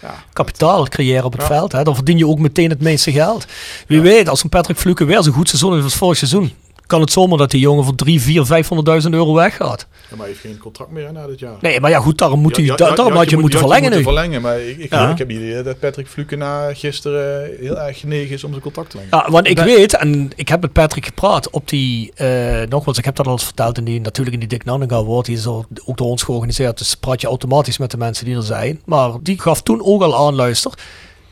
Ja, 0.02 0.14
Kapitaal 0.32 0.88
creëren 0.88 1.24
op 1.24 1.32
het 1.32 1.44
veld. 1.44 1.72
Hè? 1.72 1.82
Dan 1.82 1.94
verdien 1.94 2.18
je 2.18 2.26
ook 2.26 2.38
meteen 2.38 2.70
het 2.70 2.80
meeste 2.80 3.12
geld. 3.12 3.46
Wie 3.86 4.00
weet, 4.00 4.28
als 4.28 4.42
een 4.42 4.48
Patrick 4.48 4.78
Fluke 4.78 5.04
weer 5.04 5.22
zo'n 5.22 5.32
goed 5.32 5.48
seizoen 5.48 5.72
heeft 5.72 5.84
als 5.84 5.94
vorig 5.94 6.16
seizoen, 6.16 6.52
kan 6.88 7.00
het 7.00 7.12
zomaar 7.12 7.38
dat 7.38 7.50
die 7.50 7.60
jongen 7.60 7.84
voor 7.84 7.94
3, 7.94 8.20
4, 8.20 8.44
500.000 9.04 9.10
euro 9.10 9.34
weggaat. 9.34 9.86
Ja, 9.90 9.96
maar 10.10 10.18
hij 10.18 10.28
heeft 10.28 10.40
geen 10.40 10.58
contract 10.58 10.90
meer 10.90 11.06
hè, 11.06 11.12
na 11.12 11.26
dit 11.26 11.38
jaar. 11.38 11.56
Nee, 11.60 11.80
maar 11.80 11.90
ja 11.90 12.00
goed, 12.00 12.18
daarom 12.18 12.40
moet 12.40 12.56
hij, 12.56 12.64
Ja, 12.64 12.70
ja, 12.70 12.76
da- 12.76 12.88
ja, 12.88 12.94
daarom 12.94 13.12
ja, 13.14 13.18
had 13.20 13.28
je 13.28 13.34
moet- 13.34 13.42
moeten 13.44 13.60
verlengen 13.60 13.90
nu. 13.90 14.02
verlengen, 14.02 14.42
maar 14.42 14.60
ik, 14.60 14.78
ik, 14.78 14.90
Ja. 14.90 15.10
ik 15.10 15.18
heb 15.18 15.30
idee 15.30 15.62
dat 15.62 15.78
Patrick 15.78 16.06
Fluke 16.08 16.36
na 16.36 16.74
gisteren 16.74 17.50
heel 17.60 17.78
erg 17.78 17.98
genegen 18.00 18.34
is 18.34 18.44
om 18.44 18.50
zijn 18.50 18.62
contract 18.62 18.90
te 18.90 18.96
verlengen. 18.98 19.24
Ja, 19.26 19.32
want 19.32 19.48
ik 19.48 19.54
Ben- 19.54 19.64
weet, 19.64 19.94
en 19.96 20.30
ik 20.36 20.48
heb 20.48 20.60
met 20.60 20.72
Patrick 20.72 21.04
gepraat 21.04 21.50
op 21.50 21.68
die, 21.68 22.12
eh 22.14 22.62
nogmaals, 22.68 22.98
ik 22.98 23.04
heb 23.04 23.16
dat 23.16 23.26
al 23.26 23.32
eens 23.32 23.44
verteld 23.44 23.78
in 23.78 23.84
die, 23.84 24.00
natuurlijk 24.00 24.34
in 24.34 24.40
die 24.40 24.48
Dick 24.48 24.64
Nanninga 24.64 25.02
wordt, 25.04 25.26
die 25.28 25.36
is 25.36 25.46
al- 25.46 25.66
ook 25.84 25.96
door 25.96 26.08
ons 26.08 26.22
georganiseerd, 26.22 26.78
dus 26.78 26.94
praat 26.94 27.20
je 27.20 27.26
automatisch 27.26 27.78
met 27.78 27.90
de 27.90 27.96
mensen 27.96 28.24
die 28.24 28.36
er 28.36 28.42
zijn. 28.42 28.80
Maar 28.84 29.10
die 29.22 29.40
gaf 29.40 29.62
toen 29.62 29.82
ook 29.84 30.02
al 30.02 30.26
aan, 30.26 30.34
luister, 30.34 30.72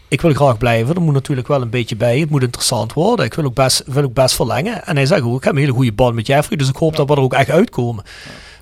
ik 0.09 0.21
wil 0.21 0.35
graag 0.35 0.59
blijven, 0.59 0.95
er 0.95 1.01
moet 1.01 1.15
natuurlijk 1.15 1.49
wel 1.49 1.63
een 1.63 1.71
beetje 1.71 1.97
bij, 1.97 2.19
het 2.19 2.31
moet 2.31 2.43
interessant 2.43 2.93
worden, 2.93 3.25
ik 3.25 3.35
wil 3.35 3.45
ook 3.45 3.55
best, 3.55 3.83
wil 3.87 4.05
ook 4.05 4.15
best 4.15 4.35
verlengen. 4.35 4.87
En 4.87 4.97
hij 4.97 5.07
zegt 5.07 5.23
ook, 5.23 5.37
ik 5.37 5.45
heb 5.45 5.53
een 5.53 5.59
hele 5.59 5.73
goede 5.73 5.93
band 5.93 6.15
met 6.15 6.27
Jeffrey, 6.27 6.59
dus 6.59 6.69
ik 6.69 6.77
hoop 6.77 6.97
dat 6.97 7.09
we 7.09 7.15
er 7.15 7.21
ook 7.21 7.35
echt 7.35 7.51
uitkomen. 7.51 8.05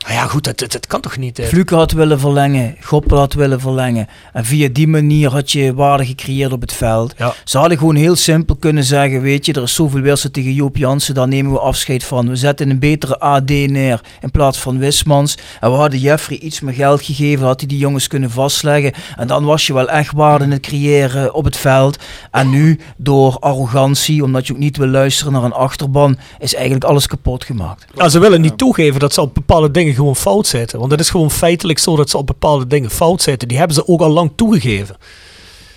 Nou 0.04 0.16
ja, 0.16 0.26
goed, 0.26 0.46
het, 0.46 0.60
het, 0.60 0.72
het 0.72 0.86
kan 0.86 1.00
toch 1.00 1.16
niet... 1.16 1.38
eh, 1.38 1.46
Fluke 1.46 1.74
had 1.74 1.92
willen 1.92 2.20
verlengen, 2.20 2.76
Goppel 2.80 3.18
had 3.18 3.32
willen 3.32 3.60
verlengen. 3.60 4.08
En 4.32 4.44
via 4.44 4.68
die 4.72 4.88
manier 4.88 5.30
had 5.30 5.52
je 5.52 5.74
waarde 5.74 6.06
gecreëerd 6.06 6.52
op 6.52 6.60
het 6.60 6.72
veld. 6.72 7.14
Ja. 7.16 7.34
Ze 7.44 7.58
hadden 7.58 7.78
gewoon 7.78 7.94
heel 7.94 8.16
simpel 8.16 8.56
kunnen 8.56 8.84
zeggen, 8.84 9.20
weet 9.20 9.46
je, 9.46 9.52
er 9.52 9.62
is 9.62 9.74
zoveel 9.74 10.00
weerstand 10.00 10.34
tegen 10.34 10.52
Joop 10.52 10.76
Jansen, 10.76 11.14
daar 11.14 11.28
nemen 11.28 11.52
we 11.52 11.58
afscheid 11.58 12.04
van. 12.04 12.28
We 12.28 12.36
zetten 12.36 12.70
een 12.70 12.78
betere 12.78 13.18
AD 13.18 13.48
neer 13.48 14.00
in 14.20 14.30
plaats 14.30 14.58
van 14.58 14.78
Wismans. 14.78 15.38
En 15.60 15.70
we 15.70 15.76
hadden 15.76 16.00
Jeffrey 16.00 16.38
iets 16.38 16.60
meer 16.60 16.74
geld 16.74 17.02
gegeven, 17.02 17.46
had 17.46 17.60
hij 17.60 17.68
die 17.68 17.78
jongens 17.78 18.06
kunnen 18.06 18.30
vastleggen. 18.30 18.92
En 19.16 19.26
dan 19.26 19.44
was 19.44 19.66
je 19.66 19.72
wel 19.74 19.88
echt 19.88 20.12
waarde 20.12 20.44
in 20.44 20.50
het 20.50 20.60
creëren 20.60 21.34
op 21.34 21.44
het 21.44 21.56
veld. 21.56 21.98
En 22.30 22.50
nu, 22.50 22.78
door 22.96 23.36
arrogantie, 23.40 24.22
omdat 24.24 24.46
je 24.46 24.52
ook 24.52 24.58
niet 24.58 24.76
wil 24.76 24.86
luisteren 24.88 25.32
naar 25.32 25.44
een 25.44 25.52
achterban, 25.52 26.18
is 26.38 26.54
eigenlijk 26.54 26.84
alles 26.84 27.06
kapot 27.06 27.44
gemaakt. 27.44 27.86
Nou, 27.94 28.08
ze 28.08 28.18
willen 28.18 28.40
niet 28.40 28.58
toegeven 28.58 29.00
dat 29.00 29.14
ze 29.14 29.20
op 29.20 29.34
bepaalde 29.34 29.70
dingen 29.70 29.93
gewoon 29.94 30.16
fout 30.16 30.46
zitten. 30.46 30.78
Want 30.78 30.90
het 30.90 31.00
is 31.00 31.10
gewoon 31.10 31.30
feitelijk 31.30 31.78
zo 31.78 31.96
dat 31.96 32.10
ze 32.10 32.18
op 32.18 32.26
bepaalde 32.26 32.66
dingen 32.66 32.90
fout 32.90 33.22
zitten. 33.22 33.48
Die 33.48 33.58
hebben 33.58 33.76
ze 33.76 33.88
ook 33.88 34.00
al 34.00 34.10
lang 34.10 34.32
toegegeven. 34.34 34.96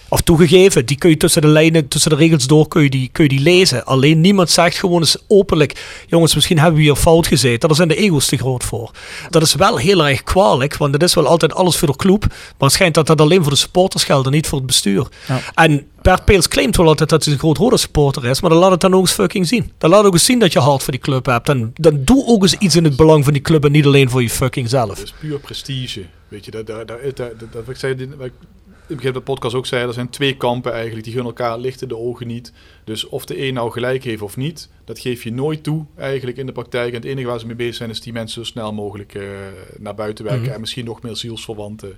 Of 0.09 0.21
toegegeven, 0.21 0.85
die 0.85 0.97
kun 0.97 1.09
je 1.09 1.17
tussen 1.17 1.41
de 1.41 1.47
lijnen, 1.47 1.87
tussen 1.87 2.09
de 2.09 2.15
regels 2.17 2.47
door, 2.47 2.67
kun 2.67 2.83
je 2.83 2.89
die, 2.89 3.09
kun 3.11 3.23
je 3.23 3.29
die 3.29 3.39
lezen. 3.39 3.85
Alleen 3.85 4.21
niemand 4.21 4.49
zegt 4.49 4.77
gewoon 4.77 4.99
eens 5.01 5.17
openlijk, 5.27 6.03
jongens, 6.07 6.35
misschien 6.35 6.57
hebben 6.59 6.75
we 6.77 6.81
hier 6.81 6.95
fout 6.95 7.27
gezeten. 7.27 7.67
Daar 7.67 7.77
zijn 7.77 7.87
de 7.87 7.95
ego's 7.95 8.25
te 8.27 8.37
groot 8.37 8.63
voor. 8.63 8.91
Dat 9.29 9.41
is 9.41 9.55
wel 9.55 9.77
heel 9.77 10.05
erg 10.07 10.23
kwalijk, 10.23 10.77
want 10.77 10.93
het 10.93 11.03
is 11.03 11.13
wel 11.13 11.27
altijd 11.27 11.53
alles 11.53 11.77
voor 11.77 11.87
de 11.87 11.95
club. 11.95 12.25
Maar 12.27 12.37
het 12.57 12.71
schijnt 12.71 12.93
dat 12.93 13.07
dat 13.07 13.21
alleen 13.21 13.41
voor 13.41 13.51
de 13.51 13.57
supporters 13.57 14.03
geldt 14.03 14.25
en 14.25 14.31
niet 14.33 14.47
voor 14.47 14.57
het 14.57 14.67
bestuur. 14.67 15.07
Ja. 15.27 15.39
En 15.53 15.87
Bert 16.01 16.25
Peels 16.25 16.47
claimt 16.47 16.75
wel 16.77 16.87
altijd 16.87 17.09
dat 17.09 17.23
hij 17.23 17.33
een 17.33 17.39
groot 17.39 17.57
rode 17.57 17.77
supporter 17.77 18.25
is, 18.25 18.41
maar 18.41 18.49
dan 18.49 18.59
laat 18.59 18.71
het 18.71 18.81
dan 18.81 18.93
ook 18.93 19.01
eens 19.01 19.11
fucking 19.11 19.47
zien. 19.47 19.71
Dan 19.77 19.89
laat 19.89 20.05
ook 20.05 20.13
eens 20.13 20.25
zien 20.25 20.39
dat 20.39 20.53
je 20.53 20.59
hart 20.59 20.83
voor 20.83 20.91
die 20.91 21.01
club 21.01 21.25
hebt. 21.25 21.49
En 21.49 21.71
dan 21.73 21.99
doe 22.03 22.25
ook 22.25 22.41
eens 22.41 22.53
iets 22.53 22.75
in 22.75 22.83
het 22.83 22.95
belang 22.95 23.23
van 23.23 23.33
die 23.33 23.41
club 23.41 23.65
en 23.65 23.71
niet 23.71 23.85
alleen 23.85 24.09
voor 24.09 24.21
je 24.21 24.29
fucking 24.29 24.69
zelf. 24.69 24.87
Dat 24.97 25.03
is 25.03 25.13
puur 25.19 25.39
prestige. 25.39 26.05
Weet 26.27 26.45
je, 26.45 26.51
dat, 26.51 26.67
dat, 26.67 26.87
dat, 26.87 26.97
dat, 27.03 27.15
dat, 27.17 27.29
dat- 27.39 27.49
wat 27.65 27.69
ik 27.69 27.75
zei, 27.75 27.95
van 28.87 29.13
de 29.13 29.21
podcast 29.21 29.55
ook 29.55 29.65
zei, 29.65 29.87
er 29.87 29.93
zijn 29.93 30.09
twee 30.09 30.37
kampen 30.37 30.71
eigenlijk, 30.73 31.03
die 31.03 31.13
gunnen 31.13 31.31
elkaar 31.35 31.57
lichten 31.57 31.87
de 31.87 31.97
ogen 31.97 32.27
niet. 32.27 32.53
Dus 32.83 33.07
of 33.07 33.25
de 33.25 33.47
een 33.47 33.53
nou 33.53 33.71
gelijk 33.71 34.03
heeft 34.03 34.21
of 34.21 34.37
niet, 34.37 34.69
dat 34.85 34.99
geef 34.99 35.23
je 35.23 35.31
nooit 35.31 35.63
toe 35.63 35.85
eigenlijk 35.95 36.37
in 36.37 36.45
de 36.45 36.51
praktijk. 36.51 36.89
En 36.89 36.95
het 36.95 37.05
enige 37.05 37.27
waar 37.27 37.39
ze 37.39 37.45
mee 37.47 37.55
bezig 37.55 37.75
zijn 37.75 37.89
is 37.89 38.01
die 38.01 38.13
mensen 38.13 38.45
zo 38.45 38.51
snel 38.51 38.73
mogelijk 38.73 39.13
eh, 39.15 39.23
naar 39.77 39.95
buiten 39.95 40.25
werken 40.25 40.43
Mhm. 40.43 40.53
en 40.53 40.59
misschien 40.59 40.85
nog 40.85 41.01
meer 41.01 41.15
zielsverwanten 41.15 41.97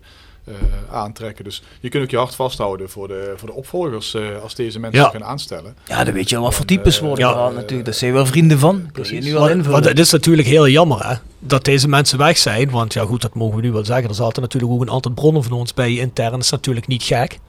aantrekken. 0.91 1.43
Dus 1.43 1.61
je 1.79 1.89
kunt 1.89 2.03
ook 2.03 2.09
je 2.09 2.17
hart 2.17 2.35
vasthouden 2.35 2.89
voor 2.89 3.07
de, 3.07 3.33
voor 3.35 3.47
de 3.47 3.53
opvolgers 3.53 4.13
eh, 4.13 4.21
als 4.43 4.55
deze 4.55 4.79
mensen 4.79 4.99
Ja. 5.01 5.09
zich 5.11 5.19
gaan 5.19 5.29
aanstellen. 5.29 5.75
Ja, 5.87 6.03
dan 6.03 6.13
weet 6.13 6.29
je 6.29 6.35
wel 6.35 6.43
wat 6.43 6.53
voor 6.53 6.65
En, 6.65 6.75
types 6.75 6.97
eh, 6.97 7.03
worden 7.03 7.27
ja. 7.27 7.49
natuurlijk. 7.49 7.85
Dat 7.85 7.95
zijn 7.95 8.11
we 8.11 8.17
wel 8.17 8.25
vrienden 8.25 8.59
van. 8.59 8.75
Kun 8.75 8.85
je 8.85 8.91
Precies. 8.91 9.25
nu 9.25 9.33
al 9.33 9.39
Want, 9.39 9.51
invullen. 9.51 9.71
want 9.71 9.85
het 9.85 9.99
is 9.99 10.11
natuurlijk 10.11 10.47
heel 10.47 10.67
jammer 10.67 11.07
hè, 11.07 11.15
dat 11.39 11.65
deze 11.65 11.87
mensen 11.87 12.17
weg 12.17 12.37
zijn. 12.37 12.69
Want 12.69 12.93
ja 12.93 13.05
goed, 13.05 13.21
dat 13.21 13.33
mogen 13.33 13.55
we 13.55 13.61
nu 13.61 13.71
wel 13.71 13.85
zeggen. 13.85 14.09
Er 14.09 14.15
zaten 14.15 14.41
natuurlijk 14.41 14.71
ook 14.73 14.81
een 14.81 14.91
aantal 14.91 15.11
bronnen 15.11 15.43
van 15.43 15.51
ons 15.51 15.73
bij 15.73 15.95
intern. 15.97 16.31
Dat 16.31 16.43
is 16.43 16.49
natuurlijk 16.49 16.87
niet 16.87 17.03
gek. 17.03 17.39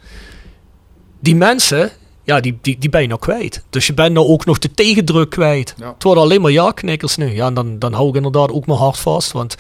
Die 1.20 1.36
mensen, 1.36 1.90
ja, 2.22 2.40
die, 2.40 2.59
die, 2.62 2.78
die 2.78 2.90
ben 2.90 3.01
je 3.03 3.07
nou 3.09 3.20
kwijt. 3.20 3.64
Dus 3.70 3.86
je 3.86 3.94
bent 3.94 4.12
nou 4.12 4.26
ook 4.26 4.44
nog 4.44 4.59
de 4.59 4.70
tegendruk 4.70 5.30
kwijt. 5.30 5.74
Ja. 5.78 5.92
Het 5.92 6.03
worden 6.03 6.22
alleen 6.22 6.40
maar 6.40 6.51
ja-knikkers 6.51 7.16
nu. 7.16 7.34
Ja, 7.34 7.46
en 7.46 7.55
dan, 7.55 7.78
dan 7.78 7.92
hou 7.92 8.09
ik 8.09 8.14
inderdaad 8.14 8.51
ook 8.53 8.66
mijn 8.66 8.78
hart 8.78 8.98
vast. 8.98 9.32
Want 9.32 9.57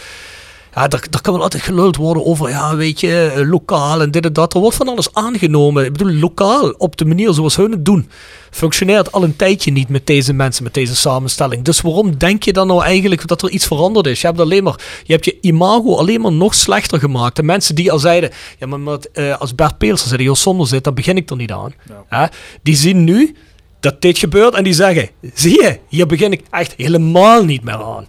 ja, 0.74 0.88
daar 0.88 1.20
kan 1.22 1.32
wel 1.32 1.42
altijd 1.42 1.62
geluld 1.62 1.96
worden 1.96 2.24
over, 2.24 2.48
ja, 2.48 2.76
weet 2.76 3.00
je, 3.00 3.32
eh, 3.34 3.48
lokaal 3.48 4.00
en 4.00 4.10
dit 4.10 4.24
en 4.24 4.32
dat. 4.32 4.54
Er 4.54 4.60
wordt 4.60 4.76
van 4.76 4.88
alles 4.88 5.12
aangenomen. 5.12 5.84
Ik 5.84 5.92
bedoel, 5.92 6.12
lokaal, 6.12 6.70
op 6.70 6.96
de 6.96 7.04
manier 7.04 7.32
zoals 7.32 7.56
hun 7.56 7.70
het 7.70 7.84
doen, 7.84 8.10
functioneert 8.50 9.12
al 9.12 9.22
een 9.22 9.36
tijdje 9.36 9.72
niet 9.72 9.88
met 9.88 10.06
deze 10.06 10.32
mensen, 10.32 10.64
met 10.64 10.74
deze 10.74 10.96
samenstelling. 10.96 11.64
Dus 11.64 11.80
waarom 11.80 12.18
denk 12.18 12.42
je 12.42 12.52
dan 12.52 12.66
nou 12.66 12.82
eigenlijk 12.82 13.26
dat 13.26 13.42
er 13.42 13.50
iets 13.50 13.66
veranderd 13.66 14.06
is? 14.06 14.20
Je 14.20 14.26
hebt 14.26 14.40
alleen 14.40 14.62
maar, 14.62 14.80
je 15.04 15.12
hebt 15.12 15.24
je 15.24 15.38
imago 15.40 15.96
alleen 15.96 16.20
maar 16.20 16.32
nog 16.32 16.54
slechter 16.54 16.98
gemaakt. 16.98 17.36
De 17.36 17.42
mensen 17.42 17.74
die 17.74 17.92
al 17.92 17.98
zeiden, 17.98 18.30
ja, 18.58 18.66
maar 18.66 18.80
met, 18.80 19.10
eh, 19.10 19.40
als 19.40 19.54
Bert 19.54 19.78
Peels 19.78 20.02
er 20.02 20.08
zit, 20.08 20.20
Jos 20.20 20.42
Zonder 20.42 20.66
zit, 20.66 20.84
dan 20.84 20.94
begin 20.94 21.16
ik 21.16 21.30
er 21.30 21.36
niet 21.36 21.52
aan. 21.52 21.74
Ja. 22.10 22.30
Die 22.62 22.76
zien 22.76 23.04
nu 23.04 23.36
dat 23.80 24.00
dit 24.02 24.18
gebeurt 24.18 24.54
en 24.54 24.64
die 24.64 24.72
zeggen, 24.72 25.08
zie 25.34 25.62
je, 25.62 25.78
hier 25.88 26.06
begin 26.06 26.32
ik 26.32 26.42
echt 26.50 26.74
helemaal 26.76 27.44
niet 27.44 27.62
meer 27.62 27.84
aan. 27.84 28.06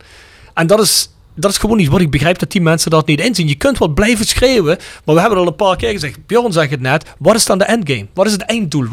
En 0.53 0.68
dat 0.68 0.80
is, 0.80 1.09
dat 1.36 1.51
is 1.51 1.57
gewoon 1.57 1.77
niet 1.77 1.88
wat 1.88 2.01
ik 2.01 2.11
begrijp 2.11 2.39
dat 2.39 2.51
die 2.51 2.61
mensen 2.61 2.91
dat 2.91 3.07
niet 3.07 3.19
inzien. 3.19 3.47
Je 3.47 3.55
kunt 3.55 3.77
wel 3.77 3.88
blijven 3.88 4.25
schreeuwen, 4.25 4.77
maar 5.05 5.15
we 5.15 5.21
hebben 5.21 5.39
al 5.39 5.47
een 5.47 5.55
paar 5.55 5.75
keer 5.75 5.91
gezegd. 5.91 6.25
Bjorn 6.27 6.51
zegt 6.51 6.71
het 6.71 6.82
net. 6.82 7.05
Wat 7.19 7.36
is 7.36 7.45
dan 7.45 7.57
de 7.57 7.63
endgame? 7.63 8.07
Wat 8.13 8.25
is 8.25 8.32
het 8.32 8.41
einddoel? 8.41 8.88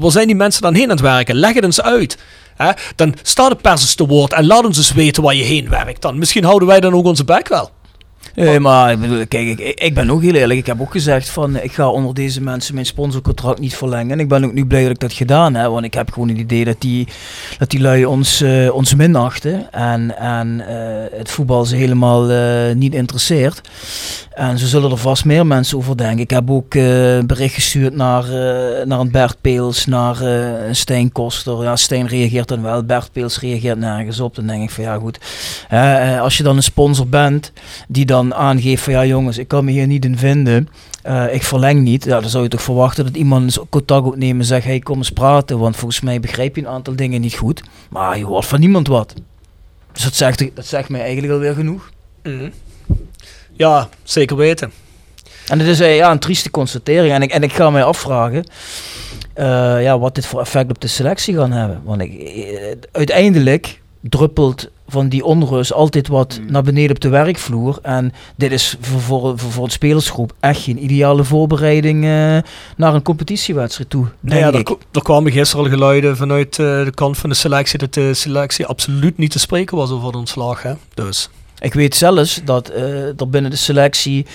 Waar, 0.00 0.10
zijn 0.10 0.26
die 0.26 0.36
mensen 0.36 0.62
dan 0.62 0.74
heen 0.74 0.84
aan 0.84 0.90
het 0.90 1.00
werken? 1.00 1.34
Leg 1.34 1.54
het 1.54 1.64
eens 1.64 1.82
uit. 1.82 2.18
Hè? 2.56 2.70
Dan 2.96 3.14
sta 3.22 3.48
de 3.48 3.56
pers 3.56 3.80
eens 3.80 3.94
te 3.94 4.06
woord 4.06 4.32
en 4.32 4.46
laat 4.46 4.64
ons 4.64 4.76
eens 4.76 4.92
weten 4.92 5.22
waar 5.22 5.34
je 5.34 5.42
heen 5.42 5.68
werkt 5.68 6.02
dan. 6.02 6.18
Misschien 6.18 6.44
houden 6.44 6.68
wij 6.68 6.80
dan 6.80 6.94
ook 6.94 7.04
onze 7.04 7.24
bek 7.24 7.48
wel. 7.48 7.70
Nee, 8.34 8.60
maar 8.60 8.92
ik 8.92 9.00
bedoel, 9.00 9.26
kijk, 9.26 9.58
ik, 9.58 9.80
ik 9.80 9.94
ben 9.94 10.10
ook 10.10 10.22
heel 10.22 10.34
eerlijk. 10.34 10.58
Ik 10.60 10.66
heb 10.66 10.80
ook 10.80 10.90
gezegd 10.90 11.28
van, 11.30 11.56
ik 11.56 11.72
ga 11.72 11.88
onder 11.88 12.14
deze 12.14 12.40
mensen 12.42 12.74
mijn 12.74 12.86
sponsorcontract 12.86 13.58
niet 13.60 13.76
verlengen. 13.76 14.10
En 14.10 14.20
ik 14.20 14.28
ben 14.28 14.44
ook 14.44 14.52
nu 14.52 14.66
blij 14.66 14.82
dat 14.82 14.90
ik 14.90 14.98
dat 15.00 15.12
gedaan 15.12 15.54
heb. 15.54 15.70
Want 15.70 15.84
ik 15.84 15.94
heb 15.94 16.12
gewoon 16.12 16.28
het 16.28 16.38
idee 16.38 16.64
dat 16.64 16.80
die, 16.80 17.08
dat 17.58 17.70
die 17.70 17.80
lui 17.80 18.04
ons, 18.04 18.40
eh, 18.40 18.74
ons 18.74 18.94
minachten. 18.94 19.72
En, 19.72 20.16
en 20.18 20.60
eh, 20.68 21.18
het 21.18 21.30
voetbal 21.30 21.64
ze 21.64 21.76
helemaal 21.76 22.30
eh, 22.30 22.74
niet 22.74 22.94
interesseert. 22.94 23.60
En 24.34 24.58
zo 24.58 24.66
zullen 24.66 24.90
er 24.90 24.96
vast 24.96 25.24
meer 25.24 25.46
mensen 25.46 25.76
over 25.78 25.96
denken. 25.96 26.18
Ik 26.18 26.30
heb 26.30 26.50
ook 26.50 26.74
eh, 26.74 27.16
een 27.16 27.26
bericht 27.26 27.54
gestuurd 27.54 27.94
naar, 27.96 28.24
eh, 28.24 28.86
naar 28.86 29.00
een 29.00 29.10
Bert 29.10 29.36
Peels, 29.40 29.86
naar 29.86 30.20
eh, 30.20 30.66
een 30.66 30.76
Stijn 30.76 31.12
Koster. 31.12 31.62
Ja, 31.62 31.76
Stijn 31.76 32.06
reageert 32.06 32.48
dan 32.48 32.62
wel, 32.62 32.84
Bert 32.84 33.12
Peels 33.12 33.40
reageert 33.40 33.78
nergens 33.78 34.20
op. 34.20 34.34
Dan 34.34 34.46
denk 34.46 34.62
ik 34.62 34.70
van 34.70 34.84
ja 34.84 34.96
goed, 34.96 35.18
Eh, 35.68 36.14
eh, 36.14 36.20
als 36.20 36.36
je 36.36 36.42
dan 36.42 36.56
een 36.56 36.62
sponsor 36.62 37.08
bent 37.08 37.52
die 37.88 38.04
dan 38.10 38.34
aangeeft 38.34 38.82
van 38.82 38.92
ja 38.92 39.04
jongens, 39.04 39.38
ik 39.38 39.48
kan 39.48 39.64
me 39.64 39.70
hier 39.70 39.86
niet 39.86 40.04
in 40.04 40.18
vinden. 40.18 40.68
Eh, 41.02 41.34
ik 41.34 41.42
verleng 41.42 41.82
niet. 41.82 42.04
Ja, 42.04 42.20
dan 42.20 42.30
zou 42.30 42.42
je 42.42 42.48
toch 42.48 42.62
verwachten 42.62 43.04
dat 43.04 43.16
iemand 43.16 43.42
eens 43.42 43.58
contact 43.68 44.06
opnemen 44.06 44.38
en 44.38 44.44
zegt, 44.44 44.64
hey 44.64 44.78
kom 44.78 44.96
eens 44.96 45.10
praten, 45.10 45.58
want 45.58 45.76
volgens 45.76 46.00
mij 46.00 46.20
begrijp 46.20 46.56
je 46.56 46.62
een 46.62 46.68
aantal 46.68 46.96
dingen 46.96 47.20
niet 47.20 47.34
goed. 47.34 47.62
Maar 47.90 48.18
je 48.18 48.24
hoort 48.24 48.46
van 48.46 48.60
niemand 48.60 48.86
wat. 48.86 49.14
Dus 49.92 50.02
dat 50.02 50.14
zegt, 50.14 50.50
dat 50.54 50.66
zegt 50.66 50.88
mij 50.88 51.00
eigenlijk 51.00 51.32
alweer 51.32 51.54
genoeg. 51.54 51.90
Ja, 53.52 53.88
zeker 54.02 54.36
weten. 54.36 54.72
En 55.46 55.58
het 55.58 55.68
is 55.68 55.80
eh, 55.80 55.96
ja, 55.96 56.10
een 56.10 56.18
trieste 56.18 56.50
constatering. 56.50 57.12
En 57.12 57.22
ik, 57.22 57.30
en 57.30 57.42
ik 57.42 57.52
ga 57.52 57.70
mij 57.70 57.84
afvragen 57.84 58.44
eh, 59.34 59.82
ja, 59.82 59.98
wat 59.98 60.14
dit 60.14 60.26
voor 60.26 60.40
effect 60.40 60.70
op 60.70 60.80
de 60.80 60.86
selectie 60.86 61.34
gaan 61.34 61.52
hebben. 61.52 61.80
Want 61.84 62.00
ik, 62.00 62.34
uiteindelijk 62.92 63.79
druppelt 64.00 64.70
van 64.88 65.08
die 65.08 65.24
onrust 65.24 65.72
altijd 65.72 66.08
wat 66.08 66.40
naar 66.48 66.62
beneden 66.62 66.90
op 66.90 67.00
de 67.00 67.08
werkvloer. 67.08 67.78
En 67.82 68.12
dit 68.36 68.52
is 68.52 68.76
voor, 68.80 69.00
voor, 69.00 69.38
voor, 69.38 69.66
de 69.66 69.72
spelersgroep 69.72 70.32
echt 70.40 70.62
geen 70.62 70.84
ideale 70.84 71.24
voorbereiding 71.24 72.04
eh, 72.04 72.10
naar 72.76 72.94
een 72.94 73.02
competitiewedstrijd 73.02 73.90
toe. 73.90 74.06
Nou 74.20 74.40
Denk 74.40 74.68
ja, 74.68 74.72
er, 74.72 74.78
er 74.92 75.02
kwamen 75.02 75.32
gisteren 75.32 75.64
al 75.64 75.70
geluiden 75.70 76.16
vanuit 76.16 76.58
eh, 76.58 76.84
de 76.84 76.92
kant 76.94 77.18
van 77.18 77.30
de 77.30 77.36
selectie 77.36 77.78
dat 77.78 77.94
de 77.94 78.14
selectie 78.14 78.66
absoluut 78.66 79.18
niet 79.18 79.30
te 79.30 79.38
spreken 79.38 79.76
was 79.76 79.90
over 79.90 80.12
de 80.12 80.18
ontslag. 80.18 80.62
Hè? 80.62 80.72
Dus 80.94 81.30
Ik 81.60 81.74
weet 81.74 81.96
zelfs 81.96 82.40
dat 82.44 82.68
eh, 82.68 83.20
er 83.20 83.28
binnen 83.28 83.50
de 83.50 83.56
selectie 83.56 84.26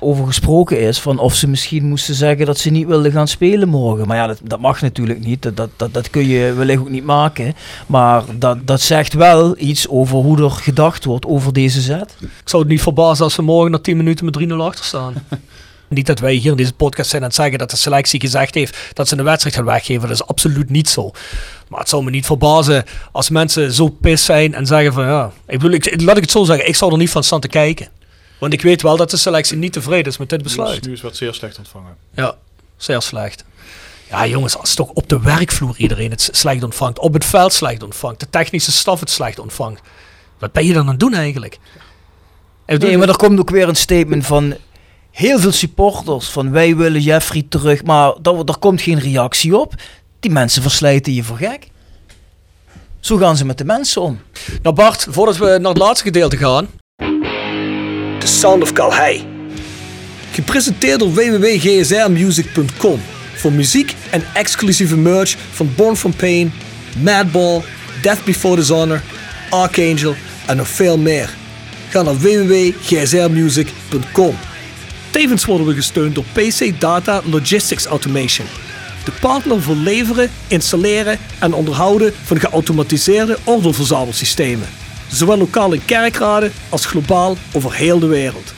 over 0.00 0.26
gesproken 0.26 0.80
is 0.80 1.00
van 1.00 1.18
of 1.18 1.34
ze 1.34 1.48
misschien 1.48 1.84
moesten 1.84 2.14
zeggen 2.14 2.46
dat 2.46 2.58
ze 2.58 2.70
niet 2.70 2.86
wilden 2.86 3.12
gaan 3.12 3.28
spelen 3.28 3.68
morgen. 3.68 4.06
Maar 4.06 4.16
ja, 4.16 4.26
dat, 4.26 4.40
dat 4.42 4.60
mag 4.60 4.80
natuurlijk 4.80 5.24
niet. 5.24 5.42
Dat, 5.42 5.56
dat, 5.56 5.70
dat, 5.76 5.94
dat 5.94 6.10
kun 6.10 6.28
je 6.28 6.52
wellicht 6.52 6.80
ook 6.80 6.90
niet 6.90 7.04
maken. 7.04 7.54
Maar 7.86 8.22
dat, 8.38 8.66
dat 8.66 8.80
zegt 8.80 9.12
wel 9.12 9.54
iets 9.58 9.88
over 9.88 10.16
hoe 10.16 10.42
er 10.42 10.50
gedacht 10.50 11.04
wordt 11.04 11.26
over 11.26 11.52
deze 11.52 11.80
zet. 11.80 12.14
ik 12.20 12.28
zou 12.48 12.62
het 12.62 12.70
niet 12.70 12.82
verbazen 12.82 13.24
als 13.24 13.36
we 13.36 13.42
morgen 13.42 13.70
na 13.70 13.78
10 13.78 13.96
minuten 13.96 14.24
met 14.24 14.38
3-0 14.48 14.52
achter 14.52 14.84
staan. 14.84 15.14
niet 15.90 16.06
dat 16.06 16.18
wij 16.18 16.34
hier 16.34 16.50
in 16.50 16.56
deze 16.56 16.72
podcast 16.72 17.10
zijn 17.10 17.22
aan 17.22 17.28
het 17.28 17.36
zeggen 17.36 17.58
dat 17.58 17.70
de 17.70 17.76
selectie 17.76 18.20
gezegd 18.20 18.54
heeft 18.54 18.76
dat 18.92 19.08
ze 19.08 19.18
een 19.18 19.24
wedstrijd 19.24 19.56
gaan 19.56 19.64
weggeven. 19.64 20.00
Dat 20.08 20.10
is 20.10 20.26
absoluut 20.26 20.70
niet 20.70 20.88
zo. 20.88 21.10
Maar 21.68 21.80
het 21.80 21.88
zou 21.88 22.04
me 22.04 22.10
niet 22.10 22.26
verbazen 22.26 22.84
als 23.12 23.30
mensen 23.30 23.72
zo 23.72 23.88
pis 23.88 24.24
zijn 24.24 24.54
en 24.54 24.66
zeggen 24.66 24.92
van 24.92 25.04
ja, 25.04 25.32
ik 25.46 25.58
bedoel, 25.58 25.72
ik, 25.72 26.02
laat 26.02 26.16
ik 26.16 26.22
het 26.22 26.30
zo 26.30 26.44
zeggen, 26.44 26.68
ik 26.68 26.76
zou 26.76 26.92
er 26.92 26.98
niet 26.98 27.10
van 27.10 27.24
staan 27.24 27.40
te 27.40 27.48
kijken. 27.48 27.88
Want 28.38 28.52
ik 28.52 28.62
weet 28.62 28.82
wel 28.82 28.96
dat 28.96 29.10
de 29.10 29.16
selectie 29.16 29.56
niet 29.56 29.72
tevreden 29.72 30.12
is 30.12 30.18
met 30.18 30.28
dit 30.28 30.42
besluit. 30.42 30.86
Nu 30.86 30.92
is 30.92 31.00
wat 31.00 31.16
zeer 31.16 31.34
slecht 31.34 31.58
ontvangen. 31.58 31.96
Ja, 32.14 32.34
zeer 32.76 33.02
slecht. 33.02 33.44
Ja, 34.10 34.26
jongens, 34.26 34.56
als 34.56 34.74
toch 34.74 34.88
op 34.88 35.08
de 35.08 35.20
werkvloer 35.20 35.74
iedereen 35.76 36.10
het 36.10 36.28
slecht 36.32 36.62
ontvangt, 36.62 36.98
op 36.98 37.12
het 37.12 37.24
veld 37.24 37.52
slecht 37.52 37.82
ontvangt, 37.82 38.20
de 38.20 38.30
technische 38.30 38.72
staf 38.72 39.00
het 39.00 39.10
slecht 39.10 39.38
ontvangt, 39.38 39.80
wat 40.38 40.52
ben 40.52 40.66
je 40.66 40.72
dan 40.72 40.82
aan 40.82 40.88
het 40.88 41.00
doen 41.00 41.14
eigenlijk? 41.14 41.58
Nee, 42.66 42.98
maar 42.98 43.08
er 43.08 43.16
komt 43.16 43.38
ook 43.38 43.50
weer 43.50 43.68
een 43.68 43.76
statement 43.76 44.26
van 44.26 44.56
heel 45.10 45.38
veel 45.38 45.52
supporters 45.52 46.28
van 46.28 46.50
wij 46.50 46.76
willen 46.76 47.00
Jeffrey 47.00 47.46
terug. 47.48 47.84
Maar 47.84 48.12
daar, 48.22 48.44
daar 48.44 48.58
komt 48.58 48.80
geen 48.80 48.98
reactie 48.98 49.58
op. 49.58 49.74
Die 50.20 50.30
mensen 50.30 50.62
verslijten 50.62 51.14
je 51.14 51.22
voor 51.22 51.36
gek. 51.36 51.68
Zo 53.00 53.16
gaan 53.16 53.36
ze 53.36 53.44
met 53.44 53.58
de 53.58 53.64
mensen 53.64 54.02
om. 54.02 54.20
Nou 54.62 54.74
Bart, 54.74 55.06
voordat 55.10 55.36
we 55.36 55.58
naar 55.60 55.70
het 55.70 55.78
laatste 55.78 56.04
gedeelte 56.04 56.36
gaan. 56.36 56.68
The 58.18 58.26
Sound 58.26 58.62
of 58.62 58.72
Calhei. 58.72 59.26
Gepresenteerd 60.32 60.98
door 60.98 61.12
www.gsrmusic.com. 61.12 63.00
Voor 63.34 63.52
muziek 63.52 63.94
en 64.10 64.22
exclusieve 64.34 64.96
merch 64.96 65.36
van 65.50 65.72
Born 65.76 65.96
From 65.96 66.14
Pain, 66.14 66.52
Madball, 67.02 67.62
Death 68.02 68.24
Before 68.24 68.56
Dishonor, 68.56 69.02
Archangel 69.50 70.14
en 70.46 70.56
nog 70.56 70.68
veel 70.68 70.98
meer. 70.98 71.34
Ga 71.88 72.02
naar 72.02 72.18
www.gsrmusic.com. 72.18 74.34
Tevens 75.10 75.44
worden 75.44 75.66
we 75.66 75.74
gesteund 75.74 76.14
door 76.14 76.24
PC 76.32 76.80
Data 76.80 77.22
Logistics 77.24 77.86
Automation. 77.86 78.46
De 79.04 79.12
partner 79.20 79.62
voor 79.62 79.76
leveren, 79.76 80.30
installeren 80.48 81.18
en 81.40 81.52
onderhouden 81.52 82.12
van 82.14 82.40
geautomatiseerde 82.40 83.38
ordeelverzamelsystemen. 83.44 84.68
Zowel 85.08 85.38
lokaal 85.38 85.72
in 85.72 85.84
kerkraden 85.84 86.52
als 86.68 86.86
globaal 86.86 87.36
over 87.52 87.74
heel 87.74 87.98
de 87.98 88.06
wereld. 88.06 88.52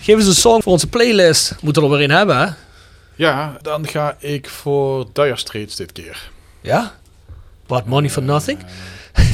Geef 0.00 0.16
eens 0.16 0.26
een 0.26 0.34
song 0.34 0.62
voor 0.62 0.72
onze 0.72 0.86
playlist. 0.86 1.56
Moeten 1.60 1.82
we 1.82 1.88
er 1.88 1.94
weer 1.94 2.04
in 2.04 2.10
hebben, 2.10 2.38
hè? 2.38 2.46
Ja, 3.14 3.56
dan 3.62 3.88
ga 3.88 4.16
ik 4.18 4.48
voor 4.48 5.06
Dire 5.12 5.36
Straits 5.36 5.76
dit 5.76 5.92
keer. 5.92 6.30
Ja? 6.60 6.94
What, 7.66 7.86
Money 7.86 8.10
for 8.10 8.22
Nothing? 8.22 8.58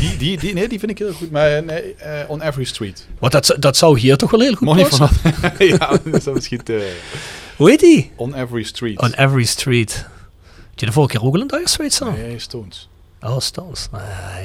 Die, 0.01 0.16
die, 0.16 0.39
die, 0.39 0.53
nee, 0.53 0.68
die 0.68 0.79
vind 0.79 0.91
ik 0.91 0.99
heel 0.99 1.12
goed. 1.12 1.31
Maar 1.31 1.57
eh, 1.57 1.62
nee, 1.62 1.95
eh, 1.95 2.31
On 2.31 2.43
Every 2.43 2.64
Street. 2.64 3.07
Want 3.18 3.33
dat, 3.33 3.57
dat 3.59 3.77
zou 3.77 3.99
hier 3.99 4.16
toch 4.16 4.31
wel 4.31 4.41
heel 4.41 4.55
goed 4.55 4.66
Money 4.66 4.85
passen. 4.85 5.09
ja, 5.68 5.77
dat 6.05 6.14
is 6.14 6.24
dan 6.24 6.35
misschien 6.35 6.62
te... 6.62 6.97
Hoe 7.57 7.70
heet 7.70 7.81
die? 7.81 8.11
On 8.16 8.35
Every 8.35 8.62
Street. 8.62 9.01
On 9.01 9.12
Every 9.12 9.45
Street. 9.45 10.07
Had 10.70 10.81
je 10.81 10.87
de 10.87 10.93
vorige 10.93 11.12
keer 11.12 11.27
ook 11.27 11.35
al 11.35 11.41
een 11.41 11.47
Dire 11.47 11.68
Straits 11.68 11.97
song? 11.97 12.16
Nee, 12.16 12.39
Stones. 12.39 12.89
Oh, 13.20 13.39
Stones. 13.39 13.89
Ah, 13.91 14.01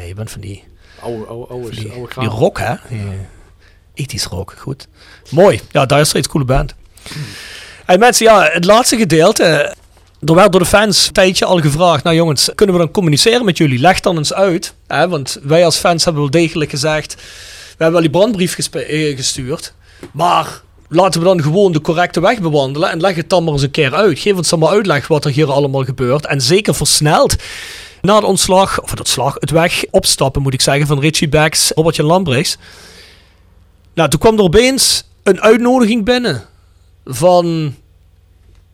je 0.07 0.13
bent 0.13 0.31
van 0.31 0.41
die... 0.41 0.63
Oude, 0.99 1.25
oude, 1.25 1.47
oude, 1.47 1.69
die, 1.69 1.91
oude 1.91 2.25
rock, 2.25 2.59
hè? 2.59 2.75
Die, 2.89 3.01
ethisch 3.93 4.25
rock, 4.25 4.55
goed. 4.57 4.87
Mooi. 5.29 5.59
Ja, 5.71 5.85
Dire 5.85 6.05
Straits, 6.05 6.27
coole 6.27 6.45
band. 6.45 6.75
Hey 7.85 7.97
mensen, 7.97 8.25
ja, 8.25 8.49
het 8.51 8.65
laatste 8.65 8.97
gedeelte. 8.97 9.75
Er 10.25 10.35
werd 10.35 10.51
door 10.51 10.61
de 10.61 10.67
fans 10.67 11.07
een 11.07 11.13
tijdje 11.13 11.45
al 11.45 11.59
gevraagd, 11.59 12.03
nou 12.03 12.15
jongens, 12.15 12.49
kunnen 12.55 12.75
we 12.75 12.81
dan 12.81 12.91
communiceren 12.91 13.45
met 13.45 13.57
jullie? 13.57 13.79
Leg 13.79 13.99
dan 13.99 14.17
eens 14.17 14.33
uit. 14.33 14.73
Hè? 14.87 15.07
Want 15.07 15.39
wij 15.43 15.65
als 15.65 15.77
fans 15.77 16.03
hebben 16.03 16.21
wel 16.21 16.31
degelijk 16.31 16.69
gezegd, 16.69 17.15
we 17.15 17.83
hebben 17.83 17.91
wel 17.91 18.01
die 18.01 18.09
brandbrief 18.09 18.69
eh, 18.73 19.15
gestuurd. 19.15 19.73
Maar 20.13 20.61
laten 20.87 21.19
we 21.19 21.25
dan 21.25 21.41
gewoon 21.41 21.71
de 21.71 21.81
correcte 21.81 22.19
weg 22.19 22.41
bewandelen 22.41 22.89
en 22.89 22.99
leg 23.01 23.15
het 23.15 23.29
dan 23.29 23.43
maar 23.43 23.53
eens 23.53 23.61
een 23.61 23.71
keer 23.71 23.95
uit. 23.95 24.19
Geef 24.19 24.35
ons 24.35 24.49
dan 24.49 24.59
maar 24.59 24.69
uitleg 24.69 25.07
wat 25.07 25.25
er 25.25 25.31
hier 25.31 25.51
allemaal 25.51 25.83
gebeurt. 25.83 26.25
En 26.25 26.41
zeker 26.41 26.75
versneld. 26.75 27.35
Na 28.01 28.19
de 28.19 28.25
ontslag, 28.25 28.81
of 28.81 28.89
het 28.89 28.99
ontslag, 28.99 29.35
het 29.39 29.49
weg 29.49 29.83
opstappen 29.91 30.41
moet 30.41 30.53
ik 30.53 30.61
zeggen, 30.61 30.87
van 30.87 30.99
Richie 30.99 31.29
Becks, 31.29 31.71
Robertje 31.75 32.03
Lambrechts. 32.03 32.57
Nou, 33.93 34.09
toen 34.09 34.19
kwam 34.19 34.37
er 34.37 34.43
opeens 34.43 35.03
een 35.23 35.41
uitnodiging 35.41 36.05
binnen 36.05 36.43
van 37.05 37.75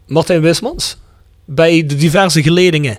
Martijn 0.06 0.42
Wismans 0.42 0.98
bij 1.48 1.86
de 1.86 1.96
diverse 1.96 2.44
geledingen 2.44 2.98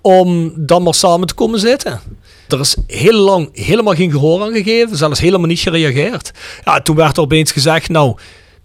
om 0.00 0.52
dan 0.56 0.82
maar 0.82 0.94
samen 0.94 1.26
te 1.26 1.34
komen 1.34 1.58
zitten. 1.58 2.00
Er 2.48 2.60
is 2.60 2.76
heel 2.86 3.18
lang 3.18 3.48
helemaal 3.52 3.94
geen 3.94 4.10
gehoor 4.10 4.42
aan 4.42 4.52
gegeven, 4.52 4.96
zelfs 4.96 5.20
helemaal 5.20 5.46
niet 5.46 5.58
gereageerd. 5.58 6.30
Ja, 6.64 6.80
toen 6.80 6.96
werd 6.96 7.16
er 7.16 7.22
opeens 7.22 7.52
gezegd, 7.52 7.88
nou, 7.88 8.16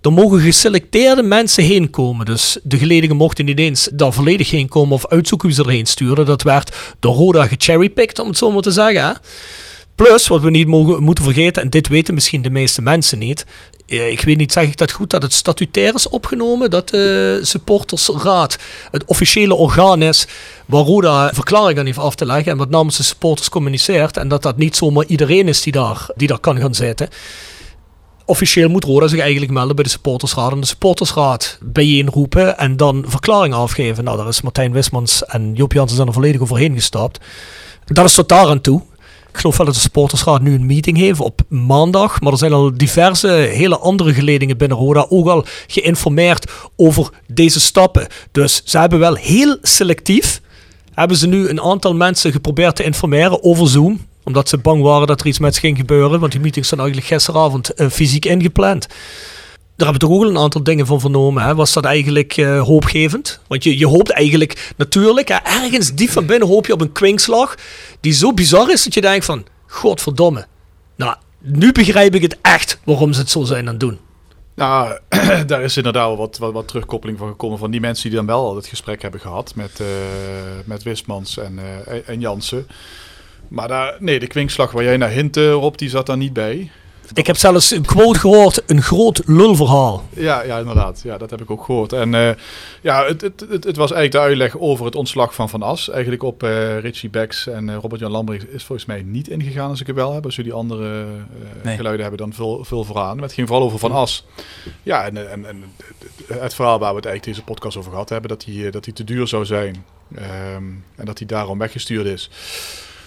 er 0.02 0.14
mogen 0.14 0.40
geselecteerde 0.40 1.24
mensen 1.24 1.64
heen 1.64 1.90
komen. 1.90 2.26
Dus 2.26 2.58
de 2.64 2.78
geledingen 2.78 3.16
mochten 3.16 3.46
niet 3.46 3.60
eens 3.60 3.90
daar 3.94 4.14
volledig 4.14 4.52
heen 4.52 4.68
komen 4.68 4.94
of 4.94 5.08
uitzoeken 5.08 5.48
wie 5.48 5.58
ze 5.58 5.64
erheen 5.64 5.86
sturen. 5.86 6.26
Dat 6.26 6.42
werd 6.42 6.76
door 7.00 7.16
Roda 7.16 7.48
gecherrypicked, 7.48 8.20
om 8.20 8.28
het 8.28 8.38
zo 8.38 8.52
maar 8.52 8.62
te 8.62 8.72
zeggen. 8.72 9.18
Plus, 10.06 10.28
wat 10.28 10.42
we 10.42 10.50
niet 10.50 10.68
mogen, 10.68 11.04
moeten 11.04 11.24
vergeten, 11.24 11.62
en 11.62 11.70
dit 11.70 11.88
weten 11.88 12.14
misschien 12.14 12.42
de 12.42 12.50
meeste 12.50 12.82
mensen 12.82 13.20
niet. 13.20 13.46
eh, 13.88 14.12
Ik 14.12 14.22
weet 14.22 14.38
niet, 14.38 14.52
zeg 14.52 14.64
ik 14.64 14.78
dat 14.78 14.92
goed, 14.92 15.10
dat 15.10 15.22
het 15.22 15.34
statutair 15.34 15.96
is 15.96 16.10
opgenomen. 16.10 16.70
Dat 16.70 16.90
de 16.90 17.40
supportersraad 17.42 18.58
het 18.92 19.06
officiële 19.06 19.56
orgaan 19.56 20.02
is 20.02 20.28
waar 20.66 20.84
Roda 20.84 21.34
verklaringen 21.34 21.86
heeft 21.86 21.98
af 21.98 22.16
te 22.16 22.26
leggen. 22.26 22.52
En 22.52 22.58
wat 22.58 22.70
namens 22.70 22.98
de 22.98 23.04
supporters 23.04 23.50
communiceert. 23.50 24.18
En 24.18 24.28
dat 24.28 24.42
dat 24.42 24.58
niet 24.58 24.76
zomaar 24.76 25.06
iedereen 25.06 25.48
is 25.48 25.62
die 25.62 25.74
daar, 25.74 26.10
die 26.16 26.28
daar 26.28 26.40
kan 26.40 26.60
gaan 26.60 26.76
zitten. 26.76 27.10
Officieel 28.26 28.70
moet 28.70 28.84
Roda 28.84 29.08
zich 29.08 29.20
eigenlijk 29.20 29.52
melden 29.52 29.76
bij 29.76 29.84
de 29.84 29.90
supportersraad. 29.90 30.52
En 30.52 30.60
de 30.60 30.68
supportersraad 30.68 31.58
bijeenroepen 31.62 32.58
en 32.58 32.78
dan 32.78 33.04
verklaringen 33.08 33.58
afgeven. 33.58 34.04
Nou, 34.04 34.18
daar 34.18 34.28
is 34.28 34.42
Martijn 34.42 34.72
Wismans 34.72 35.26
en 35.26 35.54
Joop 35.54 35.74
Jansen 35.74 35.96
zijn 35.96 36.08
er 36.08 36.14
volledig 36.14 36.42
overheen 36.42 36.74
gestapt. 36.74 37.20
Dat 37.86 38.06
is 38.06 38.14
tot 38.14 38.30
daar 38.30 38.48
aan 38.48 38.62
toe. 38.62 38.82
Ik 39.40 39.46
geloof 39.46 39.58
wel 39.58 39.68
dat 39.68 39.76
de 39.76 39.88
supportersraad 39.90 40.42
nu 40.42 40.54
een 40.54 40.66
meeting 40.66 40.98
heeft 40.98 41.20
op 41.20 41.42
maandag. 41.48 42.22
Maar 42.22 42.32
er 42.32 42.38
zijn 42.38 42.54
al 42.54 42.78
diverse 42.78 43.28
hele 43.28 43.78
andere 43.78 44.14
geledingen 44.14 44.58
binnen 44.58 44.78
Roda 44.78 45.06
ook 45.10 45.28
al 45.28 45.46
geïnformeerd 45.68 46.52
over 46.76 47.10
deze 47.28 47.60
stappen. 47.60 48.08
Dus 48.32 48.62
ze 48.66 48.78
hebben 48.78 49.00
wel 49.00 49.16
heel 49.16 49.58
selectief, 49.62 50.42
hebben 50.94 51.18
ze 51.18 51.28
nu 51.28 51.48
een 51.48 51.62
aantal 51.62 51.96
mensen 51.96 52.32
geprobeerd 52.32 52.76
te 52.76 52.84
informeren 52.84 53.44
over 53.44 53.68
Zoom. 53.68 54.06
Omdat 54.24 54.50
ze 54.50 54.58
bang 54.58 54.82
waren 54.82 55.08
dat 55.08 55.22
er 55.22 55.28
iets 55.28 55.40
met 55.40 55.58
ging 55.58 55.78
gebeuren. 55.78 56.20
Want 56.20 56.32
die 56.32 56.42
meetings 56.42 56.68
zijn 56.68 56.80
eigenlijk 56.80 57.10
gisteravond 57.10 57.74
eh, 57.74 57.88
fysiek 57.90 58.26
ingepland. 58.26 58.88
Daar 59.80 59.88
hebben 59.88 60.08
we 60.08 60.14
toch 60.14 60.24
ook 60.24 60.32
een 60.32 60.44
aantal 60.44 60.64
dingen 60.64 60.86
van 60.86 61.00
vernomen. 61.00 61.44
Hè? 61.44 61.56
Was 61.56 61.74
dat 61.74 61.86
eigenlijk 61.86 62.38
eh, 62.38 62.62
hoopgevend? 62.62 63.42
Want 63.48 63.64
je, 63.64 63.78
je 63.78 63.88
hoopt 63.88 64.10
eigenlijk 64.10 64.74
natuurlijk, 64.78 65.28
hè, 65.28 65.36
ergens 65.36 65.94
diep 65.94 66.10
van 66.10 66.26
binnen 66.26 66.48
hoop 66.48 66.66
je 66.66 66.74
op 66.74 66.82
een 66.82 66.92
kwinkslag 66.92 67.56
die 68.00 68.14
zo 68.14 68.34
bizar 68.34 68.72
is 68.72 68.84
dat 68.84 68.94
je 68.94 69.02
denkt 69.02 69.26
van, 69.26 69.46
godverdomme. 69.68 70.48
Nou, 70.96 71.16
nu 71.40 71.72
begrijp 71.72 72.16
ik 72.16 72.22
het 72.22 72.38
echt 72.42 72.80
waarom 72.84 73.14
ze 73.14 73.20
het 73.20 73.30
zo 73.30 73.44
zijn 73.44 73.66
aan 73.66 73.72
het 73.72 73.80
doen. 73.80 74.00
Nou, 74.56 75.00
daar 75.48 75.62
is 75.62 75.78
inderdaad 75.78 76.18
wat, 76.18 76.38
wat, 76.38 76.54
wat 76.54 76.68
terugkoppeling 76.68 77.18
van 77.18 77.28
gekomen 77.28 77.58
van 77.58 77.72
die 77.72 77.80
mensen 77.80 78.10
die 78.10 78.18
dan 78.18 78.28
wel 78.28 78.46
al 78.46 78.56
het 78.56 78.68
gesprek 78.68 79.02
hebben 79.02 79.20
gehad 79.20 79.56
met, 79.56 79.80
eh, 79.80 79.88
met 80.66 80.84
Wismans 80.84 81.38
en, 81.38 81.60
eh, 81.86 82.10
en 82.10 82.20
Jansen. 82.20 82.68
Maar 83.48 83.68
daar, 83.68 83.96
nee, 84.00 84.20
de 84.20 84.28
kwinkslag 84.28 84.72
waar 84.72 84.84
jij 84.84 84.98
naar 84.98 85.10
hint, 85.10 85.38
eh, 85.38 85.52
Rob, 85.52 85.76
die 85.76 85.90
zat 85.90 86.06
daar 86.06 86.18
niet 86.18 86.34
bij. 86.34 86.72
Ik 87.14 87.28
heb 87.28 87.38
zelfs 87.38 87.72
een 87.72 87.86
quote 87.86 88.20
gehoord, 88.20 88.64
een 88.66 88.82
groot 88.82 89.22
lulverhaal. 89.26 90.04
Ja, 90.10 90.44
ja, 90.44 90.58
inderdaad. 90.58 91.02
Ja, 91.04 91.18
dat 91.18 91.30
heb 91.30 91.42
ik 91.42 91.52
ook 91.52 91.64
gehoord. 91.66 91.94
En 91.94 92.14
eh, 92.14 92.30
ja, 92.82 93.06
het, 93.06 93.22
het, 93.22 93.46
het, 93.50 93.64
het 93.64 93.76
was 93.76 93.92
eigenlijk 93.92 94.12
de 94.12 94.20
uitleg 94.20 94.58
over 94.60 94.86
het 94.86 94.96
ontslag 94.96 95.34
van 95.34 95.50
Van 95.50 95.62
As. 95.62 95.90
Eigenlijk 95.90 96.24
op 96.24 96.44
eh, 96.44 96.80
Richie 96.80 97.10
Becks 97.10 97.48
en 97.48 97.70
eh, 97.70 97.76
Robert-Jan 97.76 98.12
Lambrecht 98.12 98.50
is 98.50 98.64
volgens 98.64 98.88
mij 98.88 99.02
niet 99.06 99.28
ingegaan 99.28 99.70
als 99.70 99.82
ik 99.82 99.88
het 99.88 99.96
wel 99.96 100.14
heb. 100.14 100.26
Als 100.26 100.36
jullie 100.36 100.54
andere 100.54 101.06
Nee. 101.64 101.76
geluiden 101.76 102.02
hebben, 102.06 102.20
dan 102.26 102.34
vul, 102.34 102.64
vul 102.64 102.84
vooraan. 102.84 103.16
Maar 103.16 103.24
het 103.26 103.34
ging 103.34 103.48
vooral 103.48 103.66
over 103.66 103.80
Van 103.80 103.92
As. 103.92 104.26
Ja, 104.84 105.06
en, 105.06 105.32
en, 105.32 105.46
en 105.46 105.64
het 106.34 106.54
verhaal 106.54 106.80
waar 106.80 106.90
we 106.90 106.96
het 106.96 107.06
eigenlijk 107.06 107.36
deze 107.38 107.44
podcast 107.54 107.78
over 107.78 107.92
gehad 107.92 108.10
hebben, 108.10 108.30
dat 108.30 108.46
hij, 108.46 108.72
dat 108.72 108.96
te 108.96 109.04
duur 109.04 109.28
zou 109.28 109.46
zijn. 109.46 109.86
Ehm, 110.16 110.64
en 110.96 111.06
dat 111.06 111.18
hij 111.18 111.28
daarom 111.28 111.58
weggestuurd 111.58 112.06
is. 112.06 112.30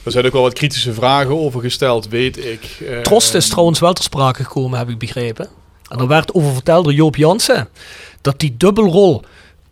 Er 0.04 0.12
zijn 0.12 0.26
ook 0.26 0.32
wel 0.32 0.42
wat 0.42 0.52
kritische 0.52 0.92
vragen 0.92 1.38
over 1.38 1.60
gesteld, 1.60 2.08
weet 2.08 2.44
ik. 2.44 2.78
Ehm, 2.88 3.02
Trost 3.02 3.34
is 3.34 3.48
trouwens 3.48 3.80
wel 3.80 3.92
ter 3.92 4.04
sprake 4.04 4.44
gekomen, 4.44 4.78
heb 4.78 4.88
ik 4.88 4.98
begrepen. 4.98 5.48
En 5.88 5.98
er 5.98 6.06
werd 6.06 6.34
over 6.34 6.52
verteld 6.52 6.84
door 6.84 6.92
Joop 6.92 7.16
Jansen 7.16 7.68
dat 8.20 8.40
die 8.40 8.54
dubbelrol 8.56 9.22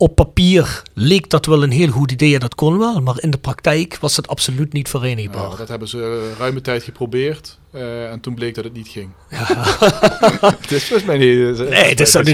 op 0.00 0.14
papier 0.14 0.82
leek 0.94 1.30
dat 1.30 1.46
wel 1.46 1.62
een 1.62 1.70
heel 1.70 1.88
goed 1.88 2.12
idee 2.12 2.34
en 2.34 2.40
dat 2.40 2.54
kon 2.54 2.78
wel, 2.78 3.00
maar 3.00 3.14
in 3.18 3.30
de 3.30 3.38
praktijk 3.38 3.98
was 4.00 4.16
het 4.16 4.28
absoluut 4.28 4.72
niet 4.72 4.88
verenigbaar. 4.88 5.42
Nou, 5.42 5.56
dat 5.56 5.68
hebben 5.68 5.88
ze 5.88 5.98
eh, 6.32 6.38
ruime 6.38 6.60
tijd 6.60 6.82
geprobeerd. 6.82 7.58
eh, 7.72 8.10
en 8.10 8.20
toen 8.20 8.34
bleek 8.34 8.54
dat 8.54 8.64
het 8.64 8.72
niet 8.72 8.88
ging. 8.88 9.08
het 10.60 10.70
is 10.72 10.84
volgens 10.84 11.04
mij 11.08 11.18
niet. 11.18 11.58
Nee, 11.68 11.88
het 11.88 12.00
is 12.00 12.10
geen 12.10 12.24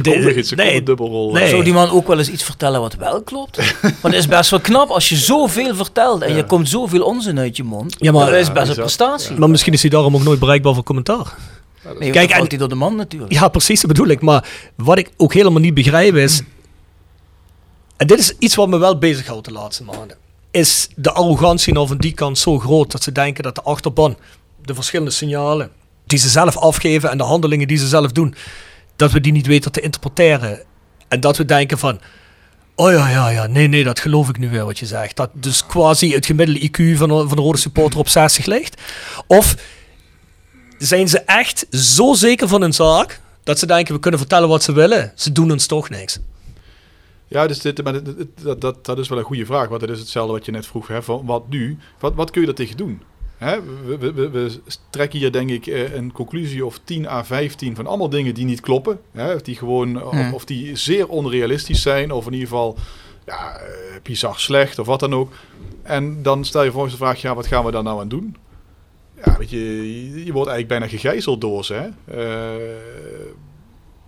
seconde 0.44 0.54
nee, 0.56 0.82
dubbelrol. 0.82 1.32
nee. 1.32 1.48
Zou 1.48 1.64
die 1.64 1.72
man 1.72 1.90
ook 1.90 2.06
wel 2.06 2.18
eens 2.18 2.30
iets 2.30 2.44
vertellen 2.44 2.80
wat 2.80 2.94
wel 2.94 3.22
klopt? 3.22 3.56
Want 3.82 4.14
het 4.14 4.14
is 4.14 4.28
best 4.28 4.50
wel 4.50 4.60
knap 4.60 4.88
als 4.88 5.08
je 5.08 5.16
zoveel 5.16 5.74
vertelt 5.74 6.22
en 6.22 6.36
je 6.36 6.44
komt 6.44 6.68
zoveel 6.68 7.02
onzin 7.02 7.38
uit 7.38 7.56
je 7.56 7.64
mond. 7.64 7.96
Ja, 7.98 8.12
maar- 8.12 8.30
dat 8.30 8.40
is 8.40 8.52
best 8.52 8.66
Ja, 8.66 8.72
een 8.72 8.78
prestatie. 8.78 9.36
Maar 9.38 9.50
misschien 9.50 9.72
is 9.72 9.80
hij 9.80 9.90
daarom 9.90 10.14
ook 10.14 10.22
nooit 10.22 10.38
bereikbaar 10.38 10.74
voor 10.74 10.84
commentaar. 10.84 11.34
Nee, 11.98 12.10
Kijk, 12.10 12.30
en- 12.30 12.36
valt 12.36 12.50
hij 12.50 12.58
door 12.58 12.68
de 12.68 12.74
man 12.74 12.96
natuurlijk. 12.96 13.32
Ja, 13.32 13.48
precies, 13.48 13.80
dat 13.80 13.90
bedoel 13.90 14.08
ik. 14.08 14.20
Maar 14.20 14.48
wat 14.76 14.98
ik 14.98 15.10
ook 15.16 15.34
helemaal 15.34 15.60
niet 15.60 15.74
begrijp 15.74 16.14
is. 16.14 16.42
En 17.96 18.06
dit 18.06 18.18
is 18.18 18.32
iets 18.38 18.54
wat 18.54 18.68
me 18.68 18.78
wel 18.78 18.98
bezighoudt 18.98 19.44
de 19.44 19.52
laatste 19.52 19.84
maanden. 19.84 20.16
Is 20.50 20.88
de 20.96 21.12
arrogantie 21.12 21.72
nou 21.72 21.86
van 21.86 21.96
die 21.96 22.12
kant 22.12 22.38
zo 22.38 22.58
groot 22.58 22.90
dat 22.92 23.02
ze 23.02 23.12
denken 23.12 23.42
dat 23.42 23.54
de 23.54 23.62
achterban, 23.62 24.16
de 24.62 24.74
verschillende 24.74 25.10
signalen 25.10 25.70
die 26.06 26.18
ze 26.18 26.28
zelf 26.28 26.56
afgeven 26.56 27.10
en 27.10 27.18
de 27.18 27.24
handelingen 27.24 27.68
die 27.68 27.76
ze 27.76 27.88
zelf 27.88 28.12
doen, 28.12 28.34
dat 28.96 29.12
we 29.12 29.20
die 29.20 29.32
niet 29.32 29.46
weten 29.46 29.72
te 29.72 29.80
interpreteren. 29.80 30.62
En 31.08 31.20
dat 31.20 31.36
we 31.36 31.44
denken 31.44 31.78
van. 31.78 32.00
Oh 32.74 32.92
ja, 32.92 33.08
ja, 33.08 33.28
ja, 33.28 33.46
nee, 33.46 33.66
nee, 33.66 33.84
dat 33.84 34.00
geloof 34.00 34.28
ik 34.28 34.38
nu 34.38 34.50
weer 34.50 34.64
wat 34.64 34.78
je 34.78 34.86
zegt. 34.86 35.16
Dat 35.16 35.30
dus 35.32 35.66
quasi 35.66 36.12
het 36.12 36.26
gemiddelde 36.26 36.60
IQ 36.60 36.96
van, 36.96 37.08
van 37.08 37.36
de 37.36 37.42
rode 37.42 37.58
supporter 37.58 37.98
op 37.98 38.08
60 38.08 38.46
ligt. 38.46 38.80
Of 39.26 39.56
zijn 40.78 41.08
ze 41.08 41.18
echt 41.18 41.66
zo 41.70 42.14
zeker 42.14 42.48
van 42.48 42.60
hun 42.60 42.72
zaak 42.72 43.20
dat 43.44 43.58
ze 43.58 43.66
denken 43.66 43.94
we 43.94 44.00
kunnen 44.00 44.20
vertellen 44.20 44.48
wat 44.48 44.62
ze 44.62 44.72
willen. 44.72 45.12
Ze 45.14 45.32
doen 45.32 45.50
ons 45.50 45.66
toch 45.66 45.88
niks. 45.88 46.18
Ja, 47.26 47.46
dus 47.46 47.60
dit, 47.60 47.82
maar 47.82 47.92
dit- 47.92 48.16
dit- 48.16 48.42
dat, 48.42 48.60
dat, 48.60 48.84
dat 48.84 48.98
is 48.98 49.08
wel 49.08 49.18
een 49.18 49.24
goede 49.24 49.46
vraag. 49.46 49.68
Want 49.68 49.80
dat 49.80 49.90
is 49.90 49.98
hetzelfde 49.98 50.32
wat 50.32 50.44
je 50.44 50.52
net 50.52 50.66
vroeg. 50.66 50.88
Hè, 50.88 51.02
van 51.02 51.26
wat 51.26 51.48
nu? 51.48 51.78
Wat, 51.98 52.14
wat 52.14 52.30
kun 52.30 52.42
je 52.42 52.48
er 52.48 52.54
tegen 52.54 52.76
doen? 52.76 53.02
Hè, 53.36 53.62
we, 53.86 54.12
we, 54.12 54.30
we, 54.30 54.60
trekken 54.90 55.18
hier 55.18 55.32
denk 55.32 55.50
ik 55.50 55.66
eh, 55.66 55.94
een 55.94 56.12
conclusie 56.12 56.66
of 56.66 56.80
10 56.84 57.06
à 57.08 57.24
15 57.24 57.74
van 57.74 57.86
allemaal 57.86 58.08
dingen 58.08 58.34
die 58.34 58.44
niet 58.44 58.60
kloppen. 58.60 59.00
Hè, 59.12 59.34
of 59.34 59.42
die 59.42 59.56
gewoon, 59.56 60.02
of, 60.02 60.32
of 60.32 60.44
die 60.44 60.76
zeer 60.76 61.08
onrealistisch 61.08 61.82
zijn. 61.82 62.12
Of 62.12 62.26
in 62.26 62.32
ieder 62.32 62.48
geval 62.48 62.76
ja, 63.26 63.56
eh, 63.56 63.66
bizar 64.02 64.38
slecht 64.38 64.78
of 64.78 64.86
wat 64.86 65.00
dan 65.00 65.14
ook. 65.14 65.32
En 65.82 66.22
dan 66.22 66.44
stel 66.44 66.62
je 66.62 66.70
volgens 66.70 66.92
de 66.92 66.98
vraag, 66.98 67.20
ja, 67.20 67.34
wat 67.34 67.46
gaan 67.46 67.64
we 67.64 67.70
daar 67.70 67.82
nou 67.82 68.00
aan 68.00 68.08
doen? 68.08 68.36
Ja, 69.24 69.36
weet 69.38 69.50
je, 69.50 70.24
je, 70.24 70.32
wordt 70.32 70.50
eigenlijk 70.50 70.68
bijna 70.68 70.86
gegijzeld 70.88 71.40
door 71.40 71.64
ze. 71.64 71.74
Hè? 71.74 71.88
Eh, 72.20 72.76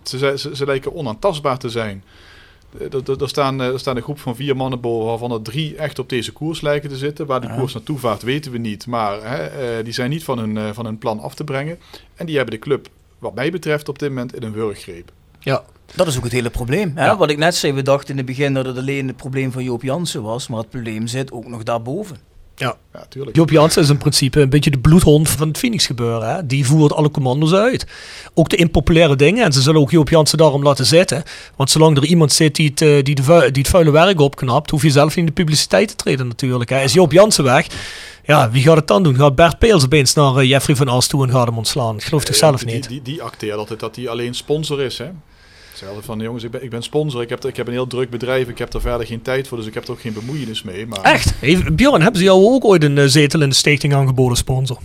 ze, 0.03 0.37
ze, 0.37 0.55
ze 0.55 0.65
lijken 0.65 0.93
onaantastbaar 0.93 1.57
te 1.57 1.69
zijn. 1.69 2.03
Eh, 2.77 2.93
Er, 2.93 3.21
er 3.21 3.29
staan, 3.29 3.61
eh, 3.61 3.67
er 3.67 3.79
staan 3.79 3.95
een 3.95 4.01
groep 4.01 4.19
van 4.19 4.35
vier 4.35 4.55
mannen 4.55 4.79
boven, 4.81 5.05
waarvan 5.07 5.31
er 5.31 5.41
drie 5.41 5.75
echt 5.75 5.99
op 5.99 6.09
deze 6.09 6.31
koers 6.31 6.61
lijken 6.61 6.89
te 6.89 6.97
zitten. 6.97 7.25
Waar 7.25 7.41
die 7.41 7.49
Ja. 7.49 7.55
koers 7.55 7.73
naartoe 7.73 7.97
vaart, 7.97 8.21
weten 8.21 8.51
we 8.51 8.57
niet. 8.57 8.87
Maar 8.87 9.23
hè, 9.23 9.45
eh, 9.45 9.83
die 9.83 9.93
zijn 9.93 10.09
niet 10.09 10.23
van 10.23 10.39
hun, 10.39 10.57
eh, 10.57 10.69
van 10.73 10.85
hun 10.85 10.97
plan 10.97 11.19
af 11.19 11.35
te 11.35 11.43
brengen. 11.43 11.77
En 12.15 12.25
die 12.25 12.35
hebben 12.35 12.53
de 12.53 12.59
club, 12.59 12.87
wat 13.19 13.35
mij 13.35 13.51
betreft, 13.51 13.89
op 13.89 13.99
dit 13.99 14.09
moment 14.09 14.35
in 14.35 14.43
een 14.43 14.51
wurggreep. 14.53 15.11
Ja. 15.39 15.63
Dat 15.95 16.07
is 16.07 16.17
ook 16.17 16.23
het 16.23 16.31
hele 16.31 16.49
probleem. 16.49 16.91
Hè? 16.95 17.05
Ja. 17.05 17.17
Wat 17.17 17.29
ik 17.29 17.37
net 17.37 17.55
zei, 17.55 17.73
we 17.73 17.81
dachten 17.81 18.09
in 18.09 18.17
het 18.17 18.25
begin 18.25 18.53
dat 18.53 18.65
het 18.65 18.77
alleen 18.77 19.07
het 19.07 19.15
probleem 19.17 19.51
van 19.51 19.63
Joop 19.63 19.83
Jansen 19.83 20.21
was. 20.23 20.47
Maar 20.47 20.59
het 20.59 20.69
probleem 20.69 21.07
zit 21.07 21.31
ook 21.31 21.47
nog 21.47 21.63
daarboven. 21.63 22.17
Ja, 22.59 23.05
tuurlijk. 23.09 23.35
Joop 23.35 23.49
Jansen 23.49 23.81
is 23.81 23.89
in 23.89 23.97
principe 23.97 24.41
een 24.41 24.49
beetje 24.49 24.71
de 24.71 24.79
bloedhond 24.79 25.29
van 25.29 25.47
het 25.47 25.57
Phoenix 25.57 25.85
gebeuren. 25.85 26.35
Hè? 26.35 26.45
Die 26.45 26.65
voert 26.65 26.93
alle 26.93 27.11
commando's 27.11 27.53
uit. 27.53 27.85
Ook 28.33 28.49
de 28.49 28.55
impopulaire 28.55 29.15
dingen. 29.15 29.45
En 29.45 29.51
ze 29.53 29.61
zullen 29.61 29.81
ook 29.81 29.91
Joop 29.91 30.09
Jansen 30.09 30.37
daarom 30.37 30.63
laten 30.63 30.85
zitten. 30.85 31.23
Want 31.55 31.69
zolang 31.69 31.97
er 31.97 32.05
iemand 32.05 32.31
zit 32.31 32.55
die 32.55 32.69
het, 32.69 32.81
eh, 32.81 33.03
die 33.03 33.15
de 33.15 33.49
die 33.51 33.61
het 33.61 33.67
vuile 33.71 33.91
werk 33.91 34.19
opknapt, 34.19 34.69
hoef 34.69 34.81
je 34.83 34.89
zelf 34.89 35.07
niet 35.07 35.17
in 35.17 35.25
de 35.25 35.31
publiciteit 35.31 35.87
te 35.87 35.95
treden 35.95 36.27
natuurlijk. 36.27 36.69
Hè? 36.69 36.81
Is 36.81 36.93
Joop 36.93 37.11
Jansen 37.11 37.43
weg? 37.43 37.67
Ja, 38.25 38.51
wie 38.51 38.63
gaat 38.63 38.75
het 38.75 38.87
dan 38.87 39.03
doen? 39.03 39.15
Gaat 39.15 39.35
Bert 39.35 39.59
Peels 39.59 39.83
opeens 39.83 40.13
naar 40.13 40.35
eh, 40.35 40.49
Jeffrey 40.49 40.75
van 40.75 40.87
As 40.87 41.07
toe 41.07 41.23
en 41.25 41.31
gaat 41.31 41.47
hem 41.47 41.57
ontslaan? 41.57 41.95
Ik 41.95 42.03
geloof 42.03 42.23
toch 42.23 42.33
Eh, 42.33 42.39
zelf 42.39 42.63
die, 42.63 42.73
niet? 42.75 42.87
Die, 42.87 43.01
die 43.01 43.21
acteert 43.21 43.57
altijd 43.57 43.79
dat 43.79 43.95
hij 43.95 44.07
alleen 44.09 44.33
sponsor 44.33 44.81
is. 44.81 44.97
Hè? 44.97 45.05
Hetzelfde 45.79 46.05
van, 46.05 46.19
jongens, 46.19 46.43
ik 46.43 46.51
ben, 46.51 46.63
ik 46.63 46.69
ben 46.69 46.83
sponsor. 46.83 47.21
Ik 47.21 47.29
heb, 47.29 47.45
ik 47.45 47.55
heb 47.55 47.67
een 47.67 47.73
heel 47.73 47.87
druk 47.87 48.09
bedrijf. 48.09 48.47
Ik 48.47 48.57
heb 48.57 48.73
er 48.73 48.81
verder 48.81 49.07
geen 49.07 49.21
tijd 49.21 49.47
voor. 49.47 49.57
Dus 49.57 49.67
ik 49.67 49.73
heb 49.73 49.83
er 49.83 49.91
ook 49.91 50.01
geen 50.01 50.13
bemoeienis 50.13 50.63
mee. 50.63 50.87
Maar, 50.87 51.01
Echt? 51.01 51.33
Hey, 51.39 51.63
Bjorn, 51.73 52.01
hebben 52.01 52.19
ze 52.19 52.25
jou 52.25 52.45
ook 52.45 52.65
ooit 52.65 52.83
een 52.83 52.97
eh, 52.97 53.05
zetel 53.05 53.41
in 53.41 53.49
de 53.49 53.55
stichting 53.55 53.93
aangeboden 53.93 54.37
sponsor? 54.37 54.77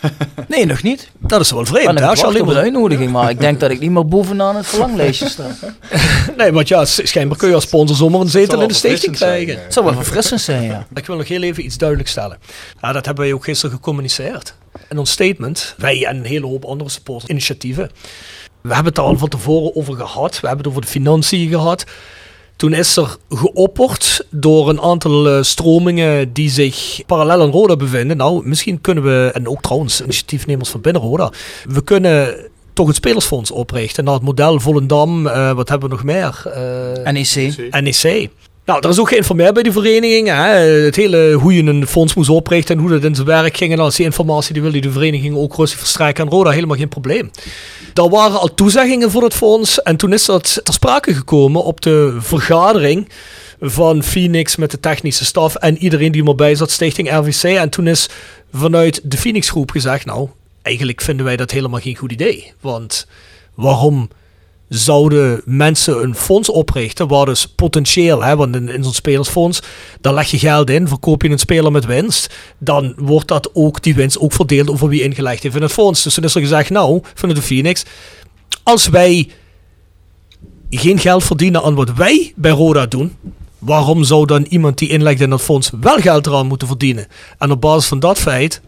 Nee, 0.48 0.66
nog 0.66 0.82
niet. 0.82 1.10
Dat 1.18 1.40
is 1.40 1.50
wel 1.50 1.64
vreemd. 1.64 2.00
als 2.00 2.20
je 2.20 2.26
alleen 2.26 2.40
een 2.40 2.46
maar- 2.46 2.56
uitnodiging, 2.56 3.10
maar 3.10 3.30
ik 3.30 3.40
denk 3.40 3.60
dat 3.60 3.70
ik 3.70 3.80
niet 3.80 3.90
meer 3.90 4.06
bovenaan 4.08 4.56
het 4.56 4.66
verlanglijstje 4.66 5.28
sta. 5.28 5.56
Nee, 6.36 6.52
want 6.52 6.68
ja, 6.68 6.84
schijnbaar 6.84 7.38
kun 7.38 7.48
je 7.48 7.54
als 7.54 7.64
sponsor 7.64 7.96
zomaar 7.96 8.20
een 8.20 8.28
zetel 8.28 8.62
in 8.62 8.68
de 8.68 8.74
stichting 8.74 9.16
krijgen. 9.16 9.62
Het 9.62 9.72
zou 9.72 9.84
wel 9.86 9.94
verfrissend 9.94 10.40
zijn, 10.40 10.62
ja. 10.62 10.86
Ik 10.94 11.06
wil 11.06 11.16
nog 11.16 11.28
heel 11.28 11.42
even 11.42 11.64
iets 11.64 11.78
duidelijk 11.78 12.08
stellen. 12.08 12.38
Ja, 12.80 12.92
dat 12.92 13.06
hebben 13.06 13.24
wij 13.24 13.32
ook 13.32 13.44
gisteren 13.44 13.74
gecommuniceerd. 13.76 14.54
In 14.88 14.98
ons 14.98 15.10
statement, 15.10 15.74
wij 15.78 16.04
en 16.06 16.16
een 16.16 16.24
hele 16.24 16.46
hoop 16.46 16.64
andere 16.64 16.90
supporterinitiatieven. 16.90 17.90
We 18.68 18.74
hebben 18.74 18.92
het 18.92 18.98
er 18.98 19.08
al 19.08 19.18
van 19.18 19.28
tevoren 19.28 19.76
over 19.76 19.94
gehad. 19.94 20.40
We 20.40 20.46
hebben 20.46 20.58
het 20.58 20.66
over 20.66 20.80
de 20.80 20.86
financiën 20.86 21.48
gehad. 21.48 21.84
Toen 22.56 22.72
is 22.72 22.96
er 22.96 23.16
geopperd 23.28 24.26
door 24.30 24.68
een 24.68 24.80
aantal 24.80 25.28
eh, 25.28 25.42
stromingen 25.42 26.32
die 26.32 26.50
zich 26.50 27.02
parallel 27.06 27.42
aan 27.42 27.50
Roda 27.50 27.76
bevinden. 27.76 28.16
Nou, 28.16 28.48
misschien 28.48 28.80
kunnen 28.80 29.04
we, 29.04 29.30
en 29.34 29.48
ook 29.48 29.60
trouwens 29.62 30.00
initiatiefnemers 30.00 30.68
van 30.68 30.80
binnen 30.80 31.02
Roda, 31.02 31.32
we 31.68 31.82
kunnen 31.82 32.36
toch 32.72 32.88
een 32.88 32.94
spelersfonds 32.94 33.50
oprichten 33.50 34.04
naar 34.04 34.14
het 34.14 34.22
model 34.22 34.60
Volendam. 34.60 35.26
eh, 35.26 35.52
wat 35.52 35.68
hebben 35.68 35.88
we 35.88 35.94
nog 35.94 36.04
meer? 36.04 36.42
Eh, 37.04 37.12
NEC. 37.12 37.70
NEC. 37.80 38.30
Nou, 38.64 38.80
er 38.80 38.88
is 38.88 39.00
ook 39.00 39.08
geïnformeerd 39.08 39.54
bij 39.54 39.62
die 39.62 39.72
vereniging. 39.72 40.28
Hè? 40.28 40.34
Het 40.84 40.96
hele 40.96 41.32
hoe 41.32 41.54
je 41.54 41.62
een 41.62 41.86
fonds 41.86 42.14
moest 42.14 42.28
oprichten 42.28 42.74
en 42.74 42.80
hoe 42.80 42.90
dat 42.90 43.04
in 43.04 43.14
zijn 43.14 43.26
werk 43.26 43.56
ging. 43.56 43.72
En 43.72 43.78
als 43.78 43.96
die 43.96 44.04
informatie 44.04 44.52
die 44.52 44.62
wilde 44.62 44.80
die 44.80 44.90
vereniging 44.90 45.36
ook 45.36 45.56
rustig 45.56 45.78
verstrijken 45.78 46.24
aan 46.24 46.30
Roda, 46.30 46.50
helemaal 46.50 46.76
geen 46.76 46.88
probleem. 46.88 47.30
Er 47.94 48.08
waren 48.08 48.40
al 48.40 48.54
toezeggingen 48.54 49.10
voor 49.10 49.22
het 49.22 49.34
fonds. 49.34 49.82
En 49.82 49.96
toen 49.96 50.12
is 50.12 50.24
dat 50.24 50.60
ter 50.62 50.74
sprake 50.74 51.14
gekomen 51.14 51.64
op 51.64 51.80
de 51.80 52.16
vergadering 52.18 53.08
van 53.60 54.02
Phoenix 54.02 54.56
met 54.56 54.70
de 54.70 54.80
technische 54.80 55.24
staf 55.24 55.54
en 55.54 55.78
iedereen 55.78 56.12
die 56.12 56.22
maar 56.22 56.56
zat, 56.56 56.70
Stichting 56.70 57.10
RVC. 57.10 57.42
En 57.42 57.68
toen 57.68 57.86
is 57.86 58.08
vanuit 58.52 59.00
de 59.02 59.16
Phoenix 59.16 59.50
groep 59.50 59.70
gezegd, 59.70 60.06
nou, 60.06 60.28
eigenlijk 60.62 61.00
vinden 61.00 61.24
wij 61.26 61.36
dat 61.36 61.50
helemaal 61.50 61.80
geen 61.80 61.96
goed 61.96 62.12
idee. 62.12 62.52
Want 62.60 63.06
waarom 63.54 64.08
zouden 64.68 65.40
mensen 65.44 66.02
een 66.02 66.14
fonds 66.14 66.48
oprichten 66.48 67.08
waar 67.08 67.26
dus 67.26 67.46
potentieel, 67.46 68.22
hè, 68.22 68.36
want 68.36 68.56
in, 68.56 68.68
in 68.68 68.84
zo'n 68.84 68.92
spelersfonds, 68.92 69.62
daar 70.00 70.14
leg 70.14 70.30
je 70.30 70.38
geld 70.38 70.70
in, 70.70 70.88
verkoop 70.88 71.22
je 71.22 71.28
een 71.28 71.38
speler 71.38 71.72
met 71.72 71.84
winst, 71.84 72.34
dan 72.58 72.94
wordt 72.96 73.28
dat 73.28 73.50
ook, 73.52 73.82
die 73.82 73.94
winst 73.94 74.18
ook 74.18 74.32
verdeeld 74.32 74.70
over 74.70 74.88
wie 74.88 75.02
ingelegd 75.02 75.42
heeft 75.42 75.56
in 75.56 75.62
het 75.62 75.72
fonds. 75.72 76.02
Dus 76.02 76.14
toen 76.14 76.24
is 76.24 76.34
er 76.34 76.40
gezegd, 76.40 76.70
nou, 76.70 77.00
vanuit 77.14 77.38
de 77.38 77.44
Phoenix, 77.44 77.84
als 78.62 78.88
wij 78.88 79.28
geen 80.70 80.98
geld 80.98 81.24
verdienen 81.24 81.62
aan 81.62 81.74
wat 81.74 81.92
wij 81.92 82.32
bij 82.36 82.50
Roda 82.50 82.86
doen, 82.86 83.16
waarom 83.58 84.04
zou 84.04 84.26
dan 84.26 84.42
iemand 84.42 84.78
die 84.78 84.88
inlegt 84.88 85.20
in 85.20 85.30
dat 85.30 85.42
fonds 85.42 85.70
wel 85.80 85.96
geld 85.96 86.26
eraan 86.26 86.46
moeten 86.46 86.68
verdienen? 86.68 87.06
En 87.38 87.50
op 87.50 87.60
basis 87.60 87.88
van 87.88 88.00
dat 88.00 88.18
feit 88.18 88.60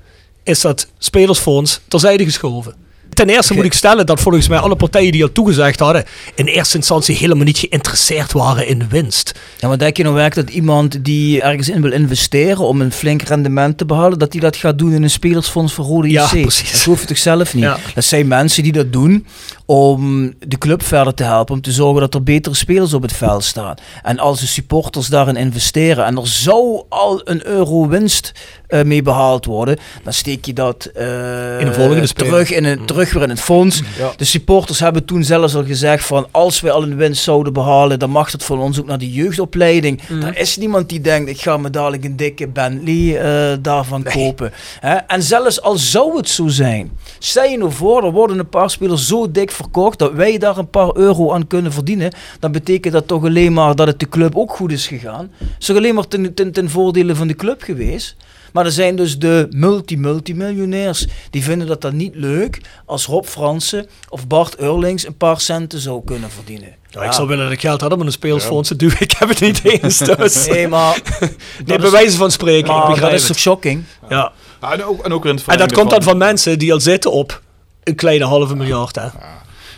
is 0.42 0.60
dat 0.60 0.88
spelersfonds 0.98 1.80
terzijde 1.88 2.24
geschoven. 2.24 2.85
Ten 3.16 3.28
eerste 3.28 3.54
moet 3.54 3.64
ik 3.64 3.72
stellen 3.72 4.06
dat 4.06 4.20
volgens 4.20 4.48
mij 4.48 4.58
alle 4.58 4.76
partijen 4.76 5.12
die 5.12 5.22
al 5.22 5.32
toegezegd 5.32 5.78
hadden, 5.80 6.04
in 6.34 6.46
eerste 6.46 6.76
instantie 6.76 7.16
helemaal 7.16 7.44
niet 7.44 7.58
geïnteresseerd 7.58 8.32
waren 8.32 8.66
in 8.68 8.88
winst. 8.88 9.32
Ja, 9.58 9.68
maar 9.68 9.78
denk 9.78 9.96
je 9.96 10.02
nou 10.02 10.14
werkelijk 10.14 10.48
dat 10.48 10.56
iemand 10.56 11.04
die 11.04 11.40
ergens 11.42 11.68
in 11.68 11.82
wil 11.82 11.92
investeren 11.92 12.58
om 12.66 12.80
een 12.80 12.92
flink 12.92 13.22
rendement 13.22 13.78
te 13.78 13.84
behalen, 13.84 14.18
dat 14.18 14.32
hij 14.32 14.40
dat 14.40 14.56
gaat 14.56 14.78
doen 14.78 14.92
in 14.92 15.02
een 15.02 15.10
spelersfonds 15.10 15.72
voor 15.72 15.84
Rode 15.84 16.08
Ja, 16.10 16.24
JC? 16.32 16.40
precies. 16.42 16.72
Dat 16.72 16.82
hoef 16.82 17.00
je 17.00 17.06
toch 17.06 17.18
zelf 17.18 17.54
niet? 17.54 17.62
Ja. 17.64 17.78
Dat 17.94 18.04
zijn 18.04 18.28
mensen 18.28 18.62
die 18.62 18.72
dat 18.72 18.92
doen 18.92 19.26
om 19.66 20.34
de 20.38 20.58
club 20.58 20.82
verder 20.82 21.14
te 21.14 21.22
helpen, 21.22 21.54
om 21.54 21.60
te 21.60 21.72
zorgen 21.72 22.00
dat 22.00 22.14
er 22.14 22.22
betere 22.22 22.54
spelers 22.54 22.94
op 22.94 23.02
het 23.02 23.12
veld 23.12 23.44
staan. 23.44 23.74
En 24.02 24.18
als 24.18 24.40
de 24.40 24.46
supporters 24.46 25.06
daarin 25.06 25.36
investeren 25.36 26.04
en 26.04 26.16
er 26.16 26.26
zou 26.26 26.82
al 26.88 27.20
een 27.24 27.46
euro 27.46 27.88
winst 27.88 28.32
eh, 28.66 28.82
mee 28.82 29.02
behaald 29.02 29.44
worden, 29.44 29.78
dan 30.02 30.12
steek 30.12 30.44
je 30.44 30.52
dat 30.52 30.84
eh, 30.84 31.60
In 31.60 31.66
de 31.66 31.74
volgende 31.74 32.06
speler. 32.06 32.30
terug, 32.32 32.50
in 32.50 32.64
het, 32.64 32.86
terug 32.86 33.12
weer 33.12 33.22
in 33.22 33.28
het 33.28 33.40
fonds. 33.40 33.82
Ja. 33.98 34.12
De 34.16 34.24
supporters 34.24 34.80
hebben 34.80 35.04
toen 35.04 35.24
zelfs 35.24 35.54
al 35.54 35.64
gezegd 35.64 36.06
van 36.06 36.26
als 36.30 36.60
wij 36.60 36.70
al 36.70 36.82
een 36.82 36.96
winst 36.96 37.22
zouden 37.22 37.52
behalen, 37.52 37.98
dan 37.98 38.10
mag 38.10 38.30
dat 38.30 38.44
van 38.44 38.58
ons 38.58 38.80
ook 38.80 38.86
naar 38.86 38.98
de 38.98 39.12
jeugdopleiding. 39.12 40.00
Er 40.22 40.38
is 40.38 40.56
niemand 40.56 40.88
die 40.88 41.00
denkt, 41.00 41.30
ik 41.30 41.40
ga 41.40 41.56
me 41.56 41.70
dadelijk 41.70 42.04
een 42.04 42.16
dikke 42.16 42.48
Bentley 42.48 43.18
eh, 43.18 43.56
daarvan 43.60 44.02
kopen. 44.02 44.52
Hè? 44.80 44.94
En 44.94 45.22
zelfs 45.22 45.62
al 45.62 45.76
zou 45.76 46.16
het 46.16 46.28
zo 46.28 46.48
zijn, 46.48 46.90
stel 47.18 47.44
je 47.44 47.58
nou 47.58 47.72
voor, 47.72 48.04
er 48.04 48.12
worden 48.12 48.38
een 48.38 48.48
paar 48.48 48.70
spelers 48.70 49.06
zo 49.06 49.30
dik 49.30 49.50
verkocht 49.56 49.98
dat 49.98 50.12
wij 50.12 50.38
daar 50.38 50.56
een 50.56 50.70
paar 50.70 50.96
euro 50.96 51.32
aan 51.32 51.46
kunnen 51.46 51.72
verdienen, 51.72 52.12
dan 52.40 52.52
betekent 52.52 52.92
dat 52.92 53.06
toch 53.08 53.24
alleen 53.24 53.52
maar 53.52 53.74
dat 53.74 53.86
het 53.86 54.00
de 54.00 54.08
club 54.08 54.36
ook 54.36 54.52
goed 54.52 54.72
is 54.72 54.86
gegaan. 54.86 55.30
is 55.58 55.66
toch 55.66 55.76
alleen 55.76 55.94
maar 55.94 56.08
ten, 56.08 56.34
ten, 56.34 56.52
ten 56.52 56.70
voordele 56.70 57.14
van 57.14 57.26
de 57.26 57.34
club 57.34 57.62
geweest. 57.62 58.16
Maar 58.52 58.64
er 58.64 58.72
zijn 58.72 58.96
dus 58.96 59.18
de 59.18 59.46
multi-multimiljonairs 59.50 61.06
die 61.30 61.42
vinden 61.42 61.66
dat 61.66 61.80
dat 61.80 61.92
niet 61.92 62.14
leuk 62.14 62.60
als 62.84 63.06
Rob 63.06 63.24
Fransen 63.24 63.86
of 64.08 64.26
Bart 64.26 64.56
Eurlings 64.56 65.06
een 65.06 65.16
paar 65.16 65.40
centen 65.40 65.78
zou 65.78 66.04
kunnen 66.04 66.30
verdienen. 66.30 66.74
Ja, 66.90 67.02
ik 67.02 67.12
zou 67.12 67.28
willen 67.28 67.44
dat 67.44 67.52
ik 67.52 67.60
geld 67.60 67.80
had 67.80 67.92
om 67.92 68.00
een 68.00 68.12
speelsfonds 68.12 68.68
te 68.68 68.76
doen. 68.76 68.92
Ik 68.98 69.14
heb 69.18 69.28
het 69.28 69.40
niet 69.40 69.64
eens. 69.64 69.98
Dus. 69.98 70.46
Nee, 70.56 70.68
maar, 70.68 71.00
Nee, 71.66 71.78
bij 71.78 71.90
wijze 71.90 72.16
van 72.16 72.30
spreken. 72.30 72.66
maar 72.66 72.76
ik 72.76 72.82
dat 72.82 72.90
begrijp 72.92 73.14
is 73.14 73.22
het. 73.22 73.32
toch 73.32 73.38
shocking? 73.38 73.84
Ja. 74.08 74.32
Ja, 74.60 74.72
en, 74.72 74.84
ook, 74.84 75.04
en 75.04 75.12
ook 75.12 75.24
in 75.26 75.34
het 75.34 75.46
En 75.46 75.58
dat 75.58 75.72
komt 75.72 75.90
dan 75.90 76.02
van 76.02 76.18
mensen 76.18 76.58
die 76.58 76.72
al 76.72 76.80
zitten 76.80 77.12
op 77.12 77.42
een 77.82 77.94
kleine 77.94 78.24
halve 78.24 78.56
miljard. 78.56 78.96
Hè? 78.96 79.06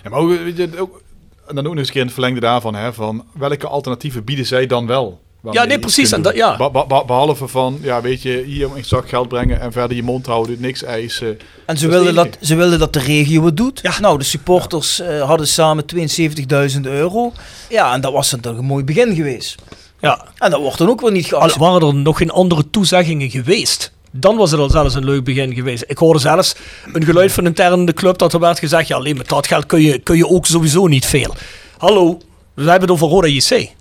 Ja, 0.05 0.11
maar 0.11 0.19
ook, 0.19 0.29
weet 0.29 0.57
je, 0.57 0.69
ook, 0.79 1.01
en 1.47 1.55
dan 1.55 1.65
ook 1.66 1.70
nog 1.70 1.79
eens 1.79 1.87
een 1.87 1.93
keer 1.93 2.01
in 2.01 2.07
het 2.07 2.15
verlengde 2.16 2.41
daarvan, 2.41 2.75
hè, 2.75 2.93
van 2.93 3.25
welke 3.33 3.66
alternatieven 3.66 4.25
bieden 4.25 4.47
zij 4.47 4.66
dan 4.66 4.87
wel? 4.87 5.20
Ja, 5.51 5.65
nee, 5.65 5.79
precies, 5.79 6.12
en 6.12 6.23
dat- 6.23 6.35
ja. 6.35 6.57
Be- 6.57 6.70
be- 6.70 6.85
be- 6.89 7.03
behalve 7.07 7.49
van, 7.49 7.79
ja, 7.83 8.01
weet 8.01 8.23
je, 8.23 8.43
hier 8.47 8.69
een 8.77 8.85
zak 8.85 9.09
geld 9.09 9.29
brengen 9.29 9.61
en 9.61 9.73
verder 9.73 9.97
je 9.97 10.03
mond 10.03 10.27
houden, 10.27 10.57
niks 10.61 10.83
eisen. 10.83 11.39
En 11.66 11.77
ze 11.79 11.89
wilden, 11.89 12.15
dat, 12.15 12.37
ze 12.41 12.55
wilden 12.55 12.79
dat 12.79 12.93
de 12.93 12.99
regio 12.99 13.45
het 13.45 13.57
doet. 13.57 13.81
Ja. 13.83 14.01
Nou, 14.01 14.19
de 14.19 14.25
supporters 14.25 15.01
eh, 15.01 15.23
hadden 15.23 15.49
samen 15.49 15.85
72.000 15.87 16.81
euro. 16.87 17.33
Ja, 17.69 17.93
en 17.95 18.01
dat 18.01 18.12
was 18.12 18.31
dan 18.31 18.41
toch 18.41 18.57
een 18.59 18.65
mooi 18.65 18.85
begin 18.85 19.15
geweest. 19.15 19.55
Ja. 20.01 20.25
En 20.39 20.51
dat 20.51 20.61
wordt 20.61 20.79
dan 20.79 20.89
ook 20.89 21.01
weer 21.01 21.12
niet 21.12 21.27
geaccepteerd. 21.27 21.70
waren 21.70 21.89
er 21.89 21.95
nog 21.95 22.16
geen 22.19 22.31
andere 22.31 22.70
toezeggingen 22.70 23.31
geweest. 23.31 23.93
Dan 24.11 24.37
was 24.37 24.51
het 24.51 24.61
al 24.61 24.71
zelfs 24.71 24.95
een 24.95 25.05
leuk 25.05 25.25
begin 25.25 25.55
geweest. 25.55 25.85
Ik 25.87 25.99
hoorde 25.99 26.19
zelfs 26.19 26.55
een 26.93 27.05
geluid 27.05 27.33
van 27.33 27.47
in 27.47 27.87
de 27.87 27.93
club 27.93 28.19
dat 28.19 28.33
er 28.33 28.41
werd 28.41 28.59
gezegd: 28.59 28.89
ja, 28.89 28.97
alleen 28.97 29.17
met 29.17 29.29
dat 29.29 29.47
geld 29.47 29.67
kun 29.67 29.81
je, 29.81 29.99
kun 29.99 30.17
je 30.17 30.29
ook 30.29 30.47
sowieso 30.47 30.87
niet 30.87 31.07
veel. 31.07 31.35
Hallo, 31.79 32.19
we 32.55 32.63
hebben 32.63 32.81
het 32.81 32.91
over 32.91 33.09
Roda 33.09 33.27
JC. 33.27 33.77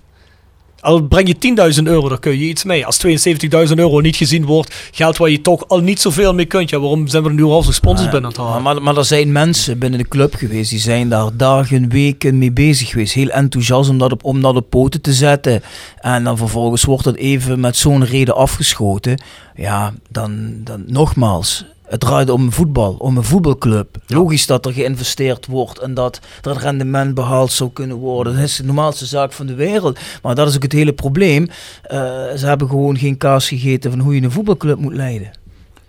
Al 0.80 1.02
breng 1.02 1.36
je 1.40 1.74
10.000 1.76 1.82
euro, 1.82 2.08
daar 2.08 2.18
kun 2.18 2.38
je 2.38 2.48
iets 2.48 2.64
mee. 2.64 2.86
Als 2.86 3.06
72.000 3.06 3.74
euro 3.74 4.00
niet 4.00 4.16
gezien 4.16 4.44
wordt, 4.44 4.74
geld 4.92 5.16
waar 5.16 5.30
je 5.30 5.40
toch 5.40 5.68
al 5.68 5.80
niet 5.80 6.00
zoveel 6.00 6.34
mee 6.34 6.44
kunt. 6.44 6.70
Ja, 6.70 6.78
waarom 6.78 7.06
zijn 7.08 7.22
we 7.22 7.28
er 7.28 7.34
nu 7.34 7.42
al 7.42 7.62
sponsors 7.62 8.10
binnen 8.10 8.22
aan 8.22 8.28
het 8.28 8.36
Maar, 8.36 8.46
halen? 8.46 8.62
maar, 8.62 8.82
maar 8.82 8.96
er 8.96 9.04
zijn 9.04 9.32
mensen 9.32 9.78
binnen 9.78 9.98
de 9.98 10.08
club 10.08 10.34
geweest, 10.34 10.70
die 10.70 10.78
zijn 10.78 11.08
daar 11.08 11.36
dagen, 11.36 11.88
weken 11.88 12.38
mee 12.38 12.52
bezig 12.52 12.88
geweest. 12.88 13.14
Heel 13.14 13.28
enthousiast 13.28 13.90
om 13.90 13.98
dat 13.98 14.12
op, 14.12 14.24
om 14.24 14.42
dat 14.42 14.56
op 14.56 14.70
poten 14.70 15.00
te 15.00 15.12
zetten. 15.12 15.62
En 16.00 16.24
dan 16.24 16.36
vervolgens 16.36 16.84
wordt 16.84 17.04
dat 17.04 17.16
even 17.16 17.60
met 17.60 17.76
zo'n 17.76 18.04
reden 18.04 18.36
afgeschoten. 18.36 19.22
Ja, 19.54 19.92
dan, 20.08 20.50
dan 20.64 20.84
nogmaals. 20.86 21.64
Het 21.88 22.00
draait 22.00 22.30
om 22.30 22.52
voetbal, 22.52 22.94
om 22.98 23.16
een 23.16 23.24
voetbalclub. 23.24 23.96
Logisch 24.06 24.46
dat 24.46 24.66
er 24.66 24.72
geïnvesteerd 24.72 25.46
wordt 25.46 25.78
en 25.78 25.94
dat 25.94 26.20
er 26.42 26.50
een 26.50 26.58
rendement 26.58 27.14
behaald 27.14 27.52
zou 27.52 27.70
kunnen 27.70 27.96
worden. 27.96 28.34
Dat 28.34 28.42
is 28.42 28.56
de 28.56 28.64
normaalste 28.64 29.06
zaak 29.06 29.32
van 29.32 29.46
de 29.46 29.54
wereld. 29.54 29.98
Maar 30.22 30.34
dat 30.34 30.48
is 30.48 30.56
ook 30.56 30.62
het 30.62 30.72
hele 30.72 30.92
probleem. 30.92 31.48
Eh, 31.82 31.98
ze 32.36 32.46
hebben 32.46 32.68
gewoon 32.68 32.98
geen 32.98 33.16
kaas 33.16 33.48
gegeten 33.48 33.90
van 33.90 34.00
hoe 34.00 34.14
je 34.14 34.22
een 34.22 34.30
voetbalclub 34.30 34.78
moet 34.78 34.94
leiden. 34.94 35.30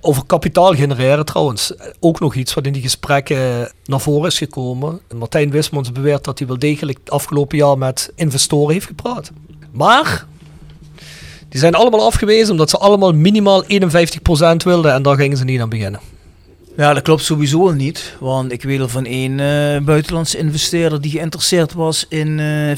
Over 0.01 0.25
kapitaal 0.25 0.73
genereren 0.73 1.25
trouwens. 1.25 1.73
Ook 1.99 2.19
nog 2.19 2.35
iets 2.35 2.53
wat 2.53 2.65
in 2.65 2.73
die 2.73 2.81
gesprekken 2.81 3.71
naar 3.85 4.01
voren 4.01 4.27
is 4.27 4.37
gekomen. 4.37 4.99
Martijn 5.15 5.51
Wismans 5.51 5.91
beweert 5.91 6.23
dat 6.23 6.39
hij 6.39 6.47
wel 6.47 6.59
degelijk 6.59 6.97
het 6.99 7.11
afgelopen 7.11 7.57
jaar 7.57 7.77
met 7.77 8.11
investoren 8.15 8.73
heeft 8.73 8.85
gepraat. 8.85 9.31
Maar 9.71 10.25
die 11.49 11.59
zijn 11.59 11.75
allemaal 11.75 12.05
afgewezen 12.05 12.51
omdat 12.51 12.69
ze 12.69 12.77
allemaal 12.77 13.13
minimaal 13.13 13.63
51% 13.63 13.67
wilden 14.63 14.93
en 14.93 15.01
daar 15.01 15.15
gingen 15.15 15.37
ze 15.37 15.43
niet 15.43 15.61
aan 15.61 15.69
beginnen. 15.69 15.99
Ja, 16.77 16.93
dat 16.93 17.03
klopt 17.03 17.23
sowieso 17.23 17.71
niet. 17.71 18.15
Want 18.19 18.51
ik 18.51 18.63
weet 18.63 18.79
al 18.79 18.87
van 18.87 19.05
één 19.05 19.39
eh, 19.39 19.81
buitenlandse 19.81 20.37
investeerder 20.37 21.01
die 21.01 21.11
geïnteresseerd 21.11 21.73
was 21.73 22.05
in 22.09 22.39
eh 22.39 22.77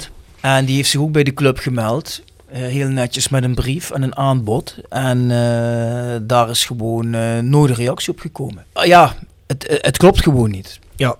24%. 0.00 0.10
En 0.40 0.64
die 0.64 0.76
heeft 0.76 0.90
zich 0.90 1.00
ook 1.00 1.12
bij 1.12 1.24
de 1.24 1.34
club 1.34 1.58
gemeld. 1.58 2.22
Eh, 2.46 2.60
heel 2.62 2.88
netjes 2.88 3.28
met 3.28 3.44
een 3.44 3.54
brief 3.54 3.90
en 3.90 4.02
een 4.02 4.16
aanbod. 4.16 4.76
En 4.88 5.20
eh, 5.30 6.16
daar 6.22 6.50
is 6.50 6.64
gewoon 6.64 7.14
eh, 7.14 7.38
nooit 7.38 7.70
een 7.70 7.76
reactie 7.76 8.12
op 8.12 8.20
gekomen. 8.20 8.64
Ah, 8.72 8.84
ja, 8.86 9.14
het, 9.46 9.66
eh, 9.66 9.76
het 9.80 9.96
klopt 9.96 10.22
gewoon 10.22 10.50
niet. 10.50 10.78
Ja. 10.96 11.16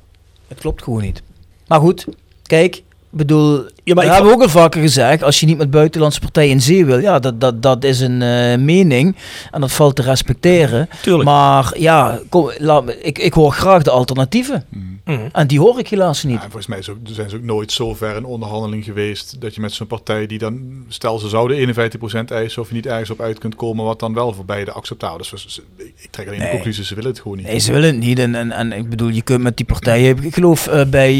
Het 0.49 0.59
klopt 0.59 0.83
gewoon 0.83 1.03
niet. 1.03 1.23
Maar 1.67 1.81
goed, 1.81 2.07
kijk, 2.43 2.83
bedoel, 3.17 3.65
Ja, 3.85 3.95
maar 3.95 4.05
ik 4.05 4.11
hebben 4.11 4.33
ook 4.33 4.43
al 4.43 4.49
vaker 4.49 4.81
gezegd, 4.81 5.23
als 5.23 5.41
je 5.41 5.47
niet 5.47 5.59
met 5.59 5.71
buitenlandse 5.71 6.21
partijen 6.21 6.51
in 6.51 6.61
zee 6.61 6.87
wil, 6.87 6.99
ja, 6.99 7.19
dat, 7.19 7.41
dat, 7.41 7.63
dat 7.63 7.85
is 7.85 8.01
een 8.01 8.23
eh, 8.23 8.59
mening 8.59 9.17
en 9.51 9.61
dat 9.61 9.73
valt 9.73 9.97
te 9.97 10.03
respecteren. 10.03 10.89
Tuurlijk. 11.03 11.25
Maar 11.25 11.73
ja, 11.79 12.19
kom, 12.29 12.51
laat 12.59 12.85
me, 12.85 13.03
ik, 13.03 13.19
ik 13.19 13.33
hoor 13.33 13.53
graag 13.53 13.83
de 13.83 13.91
alternatieven. 13.91 14.65
Mhm. 15.05 15.29
En 15.33 15.47
die 15.47 15.59
hoor 15.61 15.79
ik 15.79 15.89
helaas 15.89 16.23
niet. 16.25 16.37
Ja, 16.37 16.43
en 16.43 16.51
volgens 16.51 16.67
mij 16.67 16.79
ook, 16.91 16.97
zijn 17.15 17.31
ze 17.31 17.37
ook 17.37 17.43
nooit 17.43 17.73
zo 17.73 17.95
ver 17.95 18.17
in 18.17 18.25
onderhandeling 18.25 18.85
geweest 18.85 19.41
dat 19.41 19.55
je 19.55 19.61
met 19.61 19.73
zo'n 19.73 19.87
partij 19.87 20.27
die 20.27 20.39
dan, 20.39 20.85
stel 20.89 21.19
ze 21.19 21.29
zouden 21.29 21.57
51% 21.57 22.31
eisen 22.31 22.63
of 22.63 22.69
je 22.69 22.75
niet 22.75 22.87
ergens 22.87 23.11
op 23.11 23.21
uit 23.21 23.39
kunt 23.39 23.55
komen 23.55 23.85
wat 23.85 23.99
dan 24.01 24.15
wel 24.15 24.33
voor 24.33 24.45
beide 24.45 24.73
acceptabel 24.73 25.21
is. 25.21 25.29
Dus 25.31 25.61
ik 25.97 26.11
trek 26.11 26.27
alleen 26.27 26.39
de 26.39 26.45
Nee. 26.45 26.53
conclusie, 26.53 26.85
ze 26.85 26.95
willen 26.95 27.11
het 27.11 27.21
gewoon 27.21 27.37
niet. 27.37 27.47
Nee, 27.47 27.59
ze 27.59 27.73
willen 27.73 27.89
het 27.89 27.99
niet. 28.05 28.19
En, 28.19 28.35
en, 28.35 28.53
en 28.53 28.73
ik 28.73 28.89
bedoel, 28.91 29.09
je 29.09 29.23
kunt 29.23 29.43
met 29.43 29.57
die 29.57 29.67
partijen... 29.67 30.25
Ik 30.25 30.35
geloof 30.35 30.67
eh, 30.67 30.85
bij 30.87 31.13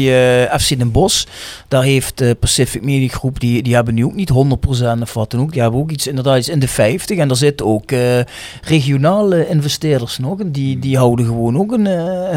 eh, 0.49 0.59
FC 0.59 0.77
Den 0.77 0.91
Bosch, 0.91 1.25
daar 1.67 1.83
heeft 1.83 2.17
de 2.17 2.35
Pacific 2.39 2.81
Media 2.81 3.07
Groep, 3.07 3.39
die, 3.39 3.63
die 3.63 3.73
hebben 3.75 3.93
nu 3.93 4.05
ook 4.05 4.13
niet 4.15 4.31
100% 4.31 5.01
of 5.01 5.13
wat 5.13 5.31
dan 5.31 5.39
ook. 5.41 5.51
Die 5.51 5.61
hebben 5.61 5.79
ook 5.79 5.91
iets, 5.91 6.07
inderdaad 6.07 6.37
iets 6.37 6.49
in 6.49 6.59
de 6.59 6.67
50. 6.67 7.17
En 7.17 7.27
daar 7.27 7.37
zitten 7.37 7.65
ook 7.65 7.91
eh, 7.91 8.19
regionale 8.61 9.47
investeerders 9.47 10.17
nog. 10.17 10.39
En 10.39 10.51
die, 10.51 10.79
die 10.79 10.97
houden 10.97 11.25
gewoon 11.25 11.57
ook 11.57 11.71
een, 11.71 11.85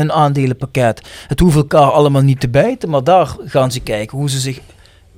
een 0.00 0.12
aandelenpakket. 0.12 1.02
Het 1.26 1.37
hoeft 1.40 1.56
elkaar 1.56 1.90
allemaal 1.90 2.22
niet 2.22 2.40
te 2.40 2.48
bijten, 2.48 2.88
maar 2.88 3.04
daar 3.04 3.36
gaan 3.44 3.72
ze 3.72 3.80
kijken 3.80 4.18
hoe 4.18 4.30
ze 4.30 4.38
zich 4.38 4.60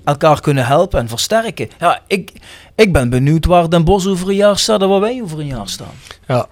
elkaar 0.05 0.41
kunnen 0.41 0.67
helpen 0.67 1.01
en 1.01 1.09
versterken. 1.09 1.69
Ja, 1.79 2.03
ik, 2.07 2.33
ik 2.75 2.93
ben 2.93 3.11
benieuwd 3.11 3.47
waar 3.47 3.71
Den 3.71 3.85
Bosch 3.85 4.07
over 4.07 4.29
een 4.29 4.35
jaar 4.35 4.59
staat 4.59 4.83
en 4.83 4.89
waar 4.89 5.01
wij 5.01 5.23
over 5.23 5.41
een 5.41 5.47
jaar 5.47 5.69
staan. 5.69 5.95
Ja. 6.27 6.47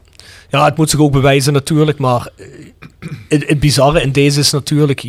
ja, 0.51 0.65
het 0.65 0.77
moet 0.77 0.91
zich 0.91 1.01
ook 1.01 1.13
bewijzen 1.13 1.53
natuurlijk, 1.53 1.99
maar 1.99 2.29
eh, 2.37 2.47
het, 3.29 3.49
het 3.49 3.61
bizarre 3.61 4.03
in 4.03 4.13
deze 4.13 4.41
is 4.41 4.51
natuurlijk, 4.51 5.05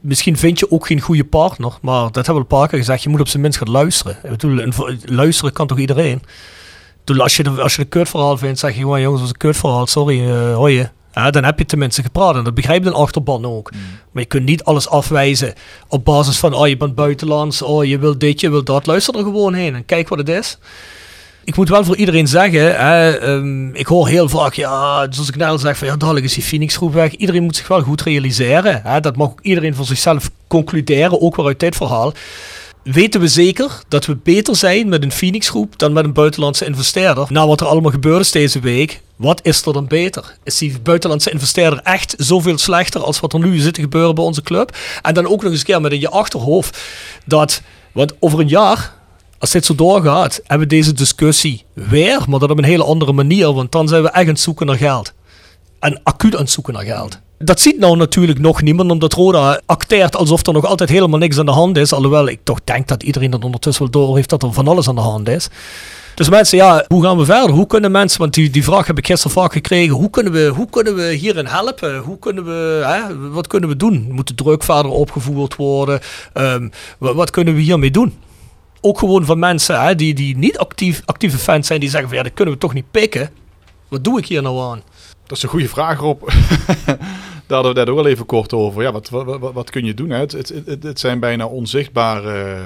misschien 0.00 0.36
vind 0.36 0.58
je 0.58 0.70
ook 0.70 0.86
geen 0.86 1.00
goede 1.00 1.24
partner, 1.24 1.72
maar 1.80 2.02
dat 2.02 2.14
hebben 2.14 2.34
we 2.34 2.40
een 2.40 2.58
paar 2.58 2.68
keer 2.68 2.78
gezegd, 2.78 3.02
je 3.02 3.08
moet 3.08 3.20
op 3.20 3.28
zijn 3.28 3.42
minst 3.42 3.58
gaan 3.58 3.70
luisteren. 3.70 4.16
Ik 4.22 4.30
bedoel, 4.30 4.72
luisteren 5.04 5.52
kan 5.52 5.66
toch 5.66 5.78
iedereen? 5.78 6.22
Bedoel, 7.04 7.22
als 7.22 7.36
je, 7.36 7.42
de, 7.42 7.50
als 7.50 7.74
je 7.74 7.82
een 7.82 7.88
kutverhaal 7.88 8.36
vindt, 8.36 8.58
zeg 8.58 8.74
je 8.74 8.80
gewoon, 8.80 9.00
jongens, 9.00 9.20
dat 9.20 9.28
is 9.28 9.34
een 9.34 9.48
kutverhaal, 9.48 9.86
sorry, 9.86 10.28
eh 10.28 10.54
hoi. 10.54 10.88
Ja, 11.12 11.30
dan 11.30 11.44
heb 11.44 11.58
je 11.58 11.64
tenminste 11.64 12.02
gepraat 12.02 12.36
en 12.36 12.44
dat 12.44 12.54
begrijpt 12.54 12.86
een 12.86 12.92
achterban 12.92 13.44
ook. 13.44 13.70
Maar 14.12 14.22
je 14.22 14.28
kunt 14.28 14.44
niet 14.44 14.64
alles 14.64 14.88
afwijzen 14.88 15.54
op 15.88 16.04
basis 16.04 16.38
van, 16.38 16.54
oh 16.54 16.68
je 16.68 16.76
bent 16.76 16.94
buitenlands, 16.94 17.62
oh 17.62 17.84
je 17.84 17.98
wil 17.98 18.18
dit, 18.18 18.40
je 18.40 18.50
wil 18.50 18.64
dat. 18.64 18.86
Luister 18.86 19.16
er 19.16 19.22
gewoon 19.22 19.54
heen 19.54 19.74
en 19.74 19.84
kijk 19.84 20.08
wat 20.08 20.18
het 20.18 20.28
is. 20.28 20.58
Ik 21.44 21.56
moet 21.56 21.68
wel 21.68 21.84
voor 21.84 21.96
iedereen 21.96 22.26
zeggen, 22.26 22.76
hè, 22.86 23.10
ehm, 23.10 23.74
ik 23.74 23.86
hoor 23.86 24.08
heel 24.08 24.28
vaak, 24.28 24.54
ja, 24.54 25.06
zoals 25.10 25.28
ik 25.28 25.36
net 25.36 25.48
al 25.48 25.58
zeg, 25.58 25.78
van 25.78 25.88
ja, 25.88 25.96
dadelijk 25.96 26.24
is 26.24 26.34
die 26.34 26.42
Phoenix 26.42 26.76
groep 26.76 26.92
weg. 26.92 27.14
Iedereen 27.14 27.42
moet 27.42 27.56
zich 27.56 27.68
wel 27.68 27.80
goed 27.80 28.02
realiseren. 28.02 28.80
Hè, 28.84 29.00
dat 29.00 29.16
mag 29.16 29.28
ook 29.28 29.40
iedereen 29.42 29.74
voor 29.74 29.84
zichzelf 29.84 30.30
concluderen, 30.46 31.20
ook 31.20 31.36
weer 31.36 31.46
uit 31.46 31.60
dit 31.60 31.76
verhaal. 31.76 32.12
Weten 32.82 33.20
we 33.20 33.28
zeker 33.28 33.82
dat 33.88 34.06
we 34.06 34.16
beter 34.16 34.56
zijn 34.56 34.88
met 34.88 35.02
een 35.02 35.12
Phoenix 35.12 35.48
groep 35.48 35.78
dan 35.78 35.92
met 35.92 36.04
een 36.04 36.12
buitenlandse 36.12 36.64
investeerder? 36.64 37.26
Na 37.28 37.46
wat 37.46 37.60
er 37.60 37.66
allemaal 37.66 37.90
gebeurd 37.90 38.20
is 38.20 38.30
deze 38.30 38.60
week, 38.60 39.02
wat 39.16 39.40
is 39.42 39.66
er 39.66 39.72
dan 39.72 39.86
beter? 39.86 40.36
Is 40.44 40.58
die 40.58 40.80
buitenlandse 40.80 41.30
investeerder 41.30 41.78
echt 41.78 42.14
zoveel 42.18 42.58
slechter 42.58 43.02
als 43.02 43.20
wat 43.20 43.32
er 43.32 43.38
nu 43.38 43.58
zit 43.58 43.74
te 43.74 43.80
gebeuren 43.80 44.14
bij 44.14 44.24
onze 44.24 44.42
club? 44.42 44.76
En 45.02 45.14
dan 45.14 45.26
ook 45.26 45.42
nog 45.42 45.50
eens 45.50 45.60
een 45.60 45.66
keer 45.66 45.80
met 45.80 45.92
in 45.92 46.00
je 46.00 46.08
achterhoofd 46.08 46.78
dat, 47.26 47.62
want 47.92 48.12
over 48.20 48.40
een 48.40 48.48
jaar, 48.48 48.94
als 49.38 49.50
dit 49.50 49.64
zo 49.64 49.74
doorgaat, 49.74 50.40
hebben 50.46 50.68
we 50.68 50.74
deze 50.74 50.92
discussie 50.92 51.64
weer, 51.72 52.20
maar 52.28 52.38
dat 52.38 52.50
op 52.50 52.58
een 52.58 52.64
hele 52.64 52.84
andere 52.84 53.12
manier, 53.12 53.52
want 53.52 53.72
dan 53.72 53.88
zijn 53.88 54.02
we 54.02 54.08
echt 54.08 54.20
aan 54.20 54.26
het 54.26 54.40
zoeken 54.40 54.66
naar 54.66 54.76
geld. 54.76 55.12
En 55.78 56.00
acuut 56.02 56.34
aan 56.34 56.42
het 56.42 56.50
zoeken 56.50 56.72
naar 56.72 56.84
geld. 56.84 57.18
Dat 57.44 57.60
ziet 57.60 57.78
nou 57.78 57.96
natuurlijk 57.96 58.38
nog 58.38 58.62
niemand, 58.62 58.90
omdat 58.90 59.12
Roda 59.12 59.60
acteert 59.66 60.16
alsof 60.16 60.46
er 60.46 60.52
nog 60.52 60.64
altijd 60.64 60.90
helemaal 60.90 61.18
niks 61.18 61.38
aan 61.38 61.46
de 61.46 61.52
hand 61.52 61.76
is. 61.76 61.92
Alhoewel 61.92 62.28
ik 62.28 62.40
toch 62.42 62.60
denk 62.64 62.88
dat 62.88 63.02
iedereen 63.02 63.32
er 63.32 63.42
ondertussen 63.42 63.82
wel 63.82 63.92
door 63.92 64.16
heeft 64.16 64.28
dat 64.28 64.42
er 64.42 64.52
van 64.52 64.68
alles 64.68 64.88
aan 64.88 64.94
de 64.94 65.00
hand 65.00 65.28
is. 65.28 65.48
Dus 66.14 66.28
mensen, 66.28 66.58
ja, 66.58 66.84
hoe 66.88 67.02
gaan 67.02 67.16
we 67.16 67.24
verder? 67.24 67.50
Hoe 67.50 67.66
kunnen 67.66 67.90
mensen, 67.90 68.20
want 68.20 68.34
die, 68.34 68.50
die 68.50 68.64
vraag 68.64 68.86
heb 68.86 68.98
ik 68.98 69.06
gisteren 69.06 69.32
vaak 69.32 69.52
gekregen, 69.52 69.94
hoe 69.94 70.10
kunnen 70.10 70.32
we, 70.32 70.46
hoe 70.46 70.70
kunnen 70.70 70.94
we 70.94 71.12
hierin 71.12 71.46
helpen? 71.46 71.98
Hoe 71.98 72.18
kunnen 72.18 72.44
we, 72.44 72.82
hè, 72.84 73.30
wat 73.30 73.46
kunnen 73.46 73.68
we 73.68 73.76
doen? 73.76 74.08
Moet 74.10 74.28
de 74.28 74.34
druk 74.34 74.62
verder 74.62 74.90
opgevoerd 74.90 75.56
worden? 75.56 76.00
Ehm, 76.32 76.68
wat, 76.98 77.30
kunnen 77.30 77.54
we 77.54 77.60
hiermee 77.60 77.90
doen? 77.90 78.14
Ook 78.80 78.98
gewoon 78.98 79.24
van 79.24 79.38
mensen 79.38 79.96
die, 79.96 80.14
die 80.14 80.36
niet 80.36 80.58
actief, 80.58 81.02
actieve 81.04 81.38
fans 81.38 81.66
zijn, 81.66 81.80
die 81.80 81.90
zeggen 81.90 82.08
van 82.08 82.18
ja, 82.18 82.24
dat 82.24 82.34
kunnen 82.34 82.54
we 82.54 82.60
toch 82.60 82.74
niet 82.74 82.90
pikken. 82.90 83.30
Wat 83.88 84.04
doe 84.04 84.18
ik 84.18 84.26
hier 84.26 84.42
nou 84.42 84.60
aan? 84.60 84.82
Dat 85.26 85.36
is 85.36 85.42
een 85.42 85.48
goede 85.48 85.68
vraag, 85.68 85.98
Rob. 85.98 86.22
Daar 87.52 87.64
hadden 87.64 87.84
we 87.84 87.90
net 87.90 87.98
ook 87.98 88.04
al 88.04 88.12
even 88.12 88.26
kort 88.26 88.52
over. 88.52 88.82
Ja, 88.82 88.92
wat, 88.92 89.08
wat, 89.08 89.38
wat, 89.38 89.52
wat 89.52 89.70
kun 89.70 89.84
je 89.84 89.94
doen? 89.94 90.10
Hè? 90.10 90.18
Het, 90.18 90.32
het, 90.32 90.48
het, 90.48 90.82
het 90.82 91.00
zijn 91.00 91.20
bijna 91.20 91.46
onzichtbare 91.46 92.30
eh, 92.30 92.64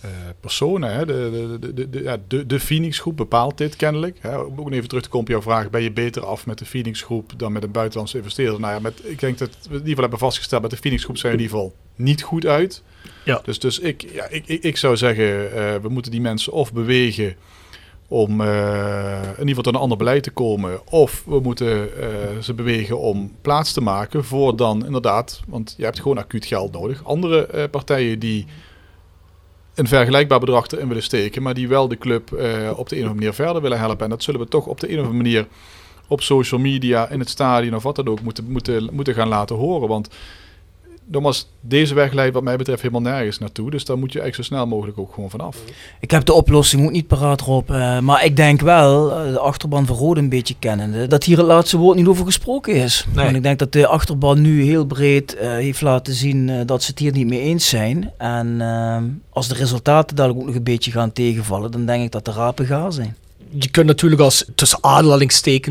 eh, 0.00 0.10
personen. 0.40 0.94
Hè? 0.94 1.06
De, 1.06 1.58
de, 1.60 1.74
de, 1.74 1.90
de, 1.90 2.02
ja, 2.02 2.16
de, 2.28 2.46
de 2.46 2.60
Phoenix 2.60 2.98
groep 2.98 3.16
bepaalt 3.16 3.58
dit 3.58 3.76
kennelijk. 3.76 4.18
Hè? 4.20 4.38
Ook 4.38 4.70
even 4.70 4.88
terug 4.88 5.02
te 5.02 5.08
komen 5.08 5.26
op 5.26 5.32
jouw 5.32 5.42
vraag. 5.42 5.70
Ben 5.70 5.82
je 5.82 5.92
beter 5.92 6.24
af 6.24 6.46
met 6.46 6.58
de 6.58 6.64
Phoenix 6.64 7.02
groep 7.02 7.32
dan 7.36 7.52
met 7.52 7.62
een 7.62 7.70
buitenlandse 7.70 8.16
investeerder? 8.16 8.60
Nou 8.60 8.74
ja, 8.74 8.80
met, 8.80 9.00
ik 9.04 9.20
denk 9.20 9.38
dat 9.38 9.48
we 9.48 9.68
in 9.68 9.72
ieder 9.72 9.88
geval 9.88 10.02
hebben 10.02 10.18
vastgesteld... 10.18 10.62
met 10.62 10.70
de 10.70 10.76
Phoenix 10.76 11.04
groep 11.04 11.18
zijn 11.18 11.32
we 11.32 11.38
in 11.38 11.44
ieder 11.44 11.58
geval 11.58 11.76
niet 11.96 12.22
goed 12.22 12.46
uit. 12.46 12.82
Ja. 13.24 13.40
Dus, 13.44 13.58
dus 13.58 13.78
ik, 13.78 14.12
ja, 14.12 14.28
ik, 14.28 14.46
ik, 14.46 14.62
ik 14.62 14.76
zou 14.76 14.96
zeggen, 14.96 15.24
uh, 15.24 15.74
we 15.82 15.88
moeten 15.88 16.10
die 16.10 16.20
mensen 16.20 16.52
of 16.52 16.72
bewegen 16.72 17.36
om 18.08 18.40
uh, 18.40 19.22
in 19.22 19.28
ieder 19.28 19.46
geval 19.46 19.62
tot 19.62 19.74
een 19.74 19.80
ander 19.80 19.98
beleid 19.98 20.22
te 20.22 20.30
komen. 20.30 20.80
Of 20.90 21.22
we 21.26 21.40
moeten 21.40 21.88
uh, 22.00 22.08
ze 22.42 22.54
bewegen 22.54 22.98
om 22.98 23.32
plaats 23.42 23.72
te 23.72 23.80
maken 23.80 24.24
voor 24.24 24.56
dan 24.56 24.86
inderdaad, 24.86 25.40
want 25.46 25.74
je 25.76 25.84
hebt 25.84 26.00
gewoon 26.00 26.18
acuut 26.18 26.46
geld 26.46 26.72
nodig. 26.72 27.04
Andere 27.04 27.48
uh, 27.54 27.62
partijen 27.70 28.18
die 28.18 28.46
een 29.74 29.88
vergelijkbaar 29.88 30.40
bedrag 30.40 30.70
erin 30.70 30.88
willen 30.88 31.02
steken, 31.02 31.42
maar 31.42 31.54
die 31.54 31.68
wel 31.68 31.88
de 31.88 31.98
club 31.98 32.32
op 32.32 32.38
de 32.38 32.48
een 32.50 32.70
of 32.70 32.90
andere 32.90 33.14
manier 33.14 33.32
verder 33.32 33.62
willen 33.62 33.78
helpen. 33.78 34.04
En 34.04 34.10
dat 34.10 34.22
zullen 34.22 34.40
we 34.40 34.48
toch 34.48 34.66
op 34.66 34.80
de 34.80 34.88
een 34.88 34.98
of 34.98 35.06
andere 35.06 35.22
manier 35.22 35.46
op 36.08 36.22
social 36.22 36.60
media, 36.60 37.08
in 37.08 37.18
het 37.18 37.28
stadion 37.28 37.74
of 37.74 37.82
wat 37.82 37.96
dan 37.96 38.08
ook 38.08 38.22
moeten, 38.22 38.44
moeten, 38.48 38.88
moeten 38.92 39.14
gaan 39.14 39.28
laten 39.28 39.56
horen. 39.56 39.88
Want 39.88 40.08
nogmaals, 41.06 41.48
deze 41.60 41.94
weg 41.94 42.12
leidt 42.12 42.34
wat 42.34 42.42
mij 42.42 42.56
betreft 42.56 42.82
helemaal 42.82 43.12
nergens 43.12 43.38
naartoe. 43.38 43.70
Dus 43.70 43.84
daar 43.84 43.98
moet 43.98 44.12
je 44.12 44.20
eigenlijk 44.20 44.48
zo 44.48 44.54
snel 44.54 44.66
mogelijk 44.66 44.98
ook 44.98 45.14
gewoon 45.14 45.30
vanaf. 45.30 45.56
Ik 46.00 46.10
heb 46.10 46.24
de 46.24 46.32
oplossing 46.32 46.84
ook 46.84 46.90
niet 46.90 47.06
paraat, 47.06 47.40
Rob. 47.40 47.70
Uh, 47.70 47.98
maar 48.00 48.24
ik 48.24 48.36
denk 48.36 48.60
wel, 48.60 49.26
uh, 49.26 49.32
de 49.32 49.38
achterban 49.38 49.86
van 49.86 49.96
Rode 49.96 50.20
een 50.20 50.28
beetje 50.28 50.54
kennende, 50.58 51.06
dat 51.06 51.24
hier 51.24 51.36
het 51.36 51.46
laatste 51.46 51.76
woord 51.76 51.96
niet 51.96 52.06
over 52.06 52.24
gesproken 52.24 52.74
is. 52.74 53.06
Nee. 53.14 53.26
En 53.26 53.34
ik 53.34 53.42
denk 53.42 53.58
dat 53.58 53.72
de 53.72 53.86
achterban 53.86 54.40
nu 54.40 54.62
heel 54.62 54.84
breed 54.84 55.34
uh, 55.34 55.40
heeft 55.40 55.80
laten 55.80 56.14
zien 56.14 56.66
dat 56.66 56.82
ze 56.82 56.90
het 56.90 56.98
hier 56.98 57.12
niet 57.12 57.26
mee 57.26 57.40
eens 57.40 57.68
zijn. 57.68 58.12
En 58.18 58.60
als 59.30 59.48
de 59.48 59.54
resultaten 59.54 60.16
dadelijk 60.16 60.40
ook 60.40 60.46
nog 60.46 60.56
een 60.56 60.62
beetje 60.62 60.90
gaan 60.90 61.12
tegenvallen, 61.12 61.70
dan 61.70 61.86
denk 61.86 62.04
ik 62.04 62.12
dat 62.12 62.24
de 62.24 62.32
rapen 62.32 62.66
gaar 62.66 62.92
zijn 62.92 63.16
je 63.58 63.68
kunt 63.68 63.86
natuurlijk 63.86 64.20
als 64.20 64.44
tussen 64.54 64.78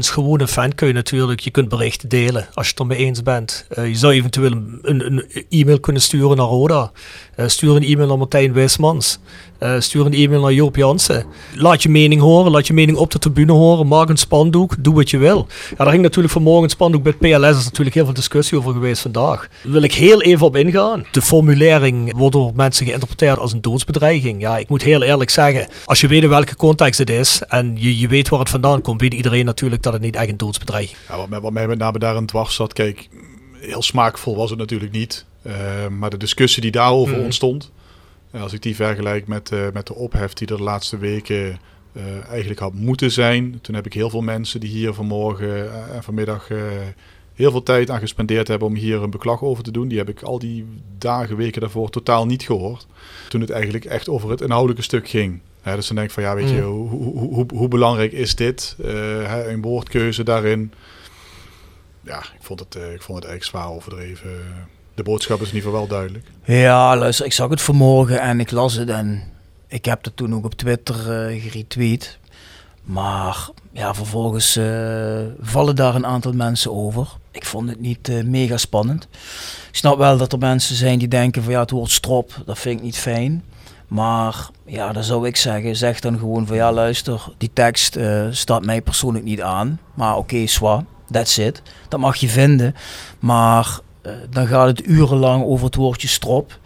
gewoon 0.10 0.40
een 0.40 0.48
fan 0.48 0.76
kun 0.76 0.88
je 0.88 0.94
natuurlijk, 0.94 1.40
je 1.40 1.52
kunt 1.52 1.70
berichten 1.70 2.10
delen 2.10 2.48
als 2.54 2.66
je 2.66 2.72
het 2.72 2.82
ermee 2.82 2.98
eens 2.98 3.24
bent. 3.24 3.66
Uh, 3.78 3.88
je 3.88 3.96
zou 3.96 4.14
eventueel 4.14 4.52
een, 4.52 5.06
een, 5.06 5.46
e-mail 5.50 5.80
kunnen 5.80 6.02
sturen 6.02 6.38
naar 6.38 6.46
Roda. 6.46 6.92
Uh, 7.38 7.48
stuur 7.48 7.76
een 7.76 7.84
e-mail 7.84 8.08
naar 8.08 8.18
Martijn 8.18 8.54
Wijsmans. 8.54 9.20
Uh, 9.64 9.80
stuur 9.80 10.06
een 10.06 10.14
e-mail 10.14 10.42
naar 10.42 10.54
Joop 10.54 10.76
Jansen. 10.76 11.26
Laat 11.56 11.84
je 11.84 11.90
mening 11.90 12.22
horen, 12.22 12.52
laat 12.52 12.68
je 12.68 12.74
mening 12.74 12.98
op 12.98 13.12
de 13.12 13.20
tribune 13.20 13.52
horen. 13.52 13.88
Maak 13.88 14.10
een 14.10 14.18
spandoek, 14.18 14.76
doe 14.80 14.94
wat 14.94 15.10
je 15.10 15.18
wil. 15.18 15.48
Ja, 15.70 15.76
daar 15.76 15.90
ging 15.90 16.02
natuurlijk 16.02 16.34
vanmorgen 16.34 16.64
een 16.64 16.70
spandoek 16.70 17.04
bij 17.04 17.14
PLS. 17.14 17.44
Er 17.44 17.50
is 17.50 17.64
natuurlijk 17.64 17.96
heel 17.96 18.06
veel 18.06 18.14
discussie 18.14 18.58
over 18.58 18.74
geweest 18.74 19.02
vandaag. 19.02 19.48
Daar 19.64 19.72
wil 19.72 19.82
ik 19.82 19.94
heel 19.94 20.22
even 20.22 20.46
op 20.46 20.56
ingaan. 20.56 21.06
De 21.12 21.22
formulering 21.22 22.18
wordt 22.18 22.36
door 22.36 22.52
mensen 22.56 22.86
geïnterpreteerd 22.86 23.40
als 23.40 23.54
een 23.54 23.62
doodsbedreiging. 23.62 24.42
Ja, 24.42 24.58
ik 24.58 24.70
moet 24.70 24.82
heel 24.82 25.02
eerlijk 25.04 25.30
zeggen, 25.30 25.68
als 25.86 26.02
je 26.02 26.08
weet 26.08 26.24
in 26.24 26.30
welke 26.30 26.56
context 26.56 27.00
het 27.00 27.10
is 27.10 27.42
en 27.48 27.74
je, 27.76 28.00
je 28.00 28.08
weet 28.08 28.30
waar 28.30 28.40
het 28.40 28.50
vandaan 28.50 28.82
komt, 28.82 29.02
weet 29.02 29.14
iedereen 29.14 29.46
natuurlijk 29.46 29.84
dat 29.84 29.94
het 29.94 30.02
niet 30.02 30.16
echt 30.16 30.30
een 30.30 30.38
doodsbedreiging 30.38 30.98
is. 30.98 31.08
Ja, 31.08 31.18
wat, 31.18 31.30
mij, 31.30 31.42
wat 31.42 31.52
mij 31.52 31.68
met 31.68 31.78
name 31.78 32.00
daar 32.00 32.16
een 32.16 32.26
dwars 32.26 32.56
zat, 32.56 32.74
kijk, 32.74 33.10
heel 33.60 33.82
smaakvol 33.82 34.36
was 34.36 34.50
het 34.50 34.60
natuurlijk 34.60 34.92
niet. 34.92 35.26
Uh, 35.48 35.54
maar 35.88 36.10
de 36.10 36.18
discussie 36.18 36.62
die 36.62 36.72
daarover 36.72 37.18
mm. 37.18 37.24
ontstond, 37.24 37.72
als 38.42 38.54
ik 38.54 38.62
die 38.62 38.76
vergelijk 38.76 39.28
met, 39.28 39.52
uh, 39.52 39.68
met 39.74 39.88
de 39.88 39.94
ophef 39.94 40.34
die 40.34 40.48
er 40.48 40.58
de 40.58 40.64
laatste 40.64 40.98
weken 40.98 41.60
uh, 41.94 42.28
eigenlijk 42.30 42.60
had 42.60 42.74
moeten 42.74 43.12
zijn. 43.12 43.60
Toen 43.62 43.76
heb 43.76 43.86
ik 43.86 43.94
heel 43.94 44.10
veel 44.10 44.22
mensen 44.22 44.60
die 44.60 44.70
hier 44.70 44.94
vanmorgen 44.94 45.72
en 45.94 46.04
vanmiddag 46.04 46.48
heel 47.34 47.52
veel 47.52 47.64
tijd 47.64 47.90
aan 47.90 48.00
gespendeerd 48.00 48.48
hebben 48.48 48.68
om 48.68 48.76
hier 48.76 49.04
een 49.04 49.10
beklag 49.10 49.42
over 49.42 49.64
te 49.64 49.72
doen. 49.72 49.88
Die 49.88 49.98
heb 49.98 50.10
ik 50.10 50.22
al 50.22 50.40
die 50.40 50.66
dagen, 50.98 51.36
weken 51.36 51.62
daarvoor 51.62 51.90
totaal 51.90 52.26
niet 52.26 52.44
gehoord. 52.44 52.88
Toen 53.30 53.42
het 53.42 53.50
eigenlijk 53.50 53.86
echt 53.86 54.10
over 54.10 54.30
het 54.30 54.42
inhoudelijke 54.42 54.84
stuk 54.84 55.10
ging. 55.10 55.42
Dus 55.64 55.88
dan 55.88 55.96
denk 55.96 56.08
ik 56.08 56.14
van 56.14 56.24
ja, 56.24 56.36
weet 56.36 56.50
je, 56.50 56.56
mm. 56.56 56.62
hoe, 56.62 56.90
hoe, 56.90 57.34
hoe, 57.34 57.46
hoe, 57.54 57.68
belangrijk 57.68 58.12
is 58.12 58.36
dit? 58.36 58.76
Uh, 58.86 59.48
een 59.48 59.62
woordkeuze 59.62 60.24
daarin. 60.24 60.74
Ja, 62.02 62.20
ik 62.20 62.40
vond 62.40 62.60
het, 62.60 62.76
uh, 62.76 62.94
ik 62.94 63.02
vond 63.02 63.18
het 63.18 63.28
eigenlijk 63.28 63.44
zwaar 63.44 63.76
overdreven. 63.76 64.32
De 64.96 65.04
boodschap 65.04 65.42
is 65.42 65.50
in 65.50 65.56
ieder 65.56 65.70
geval 65.70 65.88
wel 65.88 65.98
duidelijk. 65.98 66.26
Ja, 66.46 66.98
luister, 66.98 67.26
ik 67.26 67.34
zag 67.34 67.50
het 67.50 67.62
vanmorgen 67.62 68.22
en 68.22 68.40
ik 68.40 68.52
las 68.52 68.74
het 68.74 68.90
en 68.90 69.24
ik 69.68 69.86
heb 69.86 70.04
het 70.04 70.16
toen 70.16 70.36
ook 70.36 70.46
op 70.46 70.54
Twitter 70.54 70.96
uh, 70.96 71.42
geretweet. 71.42 72.18
Maar 72.84 73.50
ja, 73.72 73.94
vervolgens 73.94 74.58
uh, 74.58 75.20
vallen 75.42 75.76
daar 75.76 75.96
een 75.96 76.06
aantal 76.06 76.34
mensen 76.34 76.72
over. 76.72 77.08
Ik 77.32 77.46
vond 77.46 77.70
het 77.70 77.80
niet 77.80 78.10
uh, 78.10 78.24
mega 78.24 78.58
spannend. 78.58 79.08
Ik 79.70 79.76
snap 79.76 79.98
wel 79.98 80.18
dat 80.18 80.32
er 80.32 80.38
mensen 80.38 80.76
zijn 80.76 81.00
die 81.00 81.08
denken 81.08 81.44
van 81.44 81.52
ja, 81.52 81.60
het 81.60 81.72
woord 81.72 81.92
strop, 81.92 82.42
dat 82.46 82.60
vind 82.60 82.78
ik 82.78 82.86
niet 82.86 82.98
fijn. 82.98 83.44
Maar 83.88 84.50
ja, 84.66 84.92
dan 84.92 85.04
zou 85.04 85.28
ik 85.28 85.36
zeggen, 85.36 85.76
zeg 85.76 86.00
dan 86.00 86.18
gewoon 86.18 86.48
van 86.48 86.56
ja, 86.56 86.72
luister, 86.72 87.34
die 87.38 87.50
tekst 87.54 87.98
staat 88.30 88.66
mij 88.66 88.82
persoonlijk 88.82 89.26
niet 89.26 89.42
aan. 89.42 89.80
Maar 89.94 90.18
oké, 90.18 90.48
okay, 90.62 90.86
that's 91.12 91.38
it. 91.38 91.62
Dat 91.88 92.00
mag 92.00 92.16
je 92.16 92.30
vinden. 92.30 92.76
Maar 93.20 93.80
dan 94.30 94.48
gaat 94.48 94.68
het 94.68 94.88
urenlang 94.88 95.44
over 95.44 95.66
het 95.66 95.76
woordje 95.76 96.08
strop. 96.08 96.60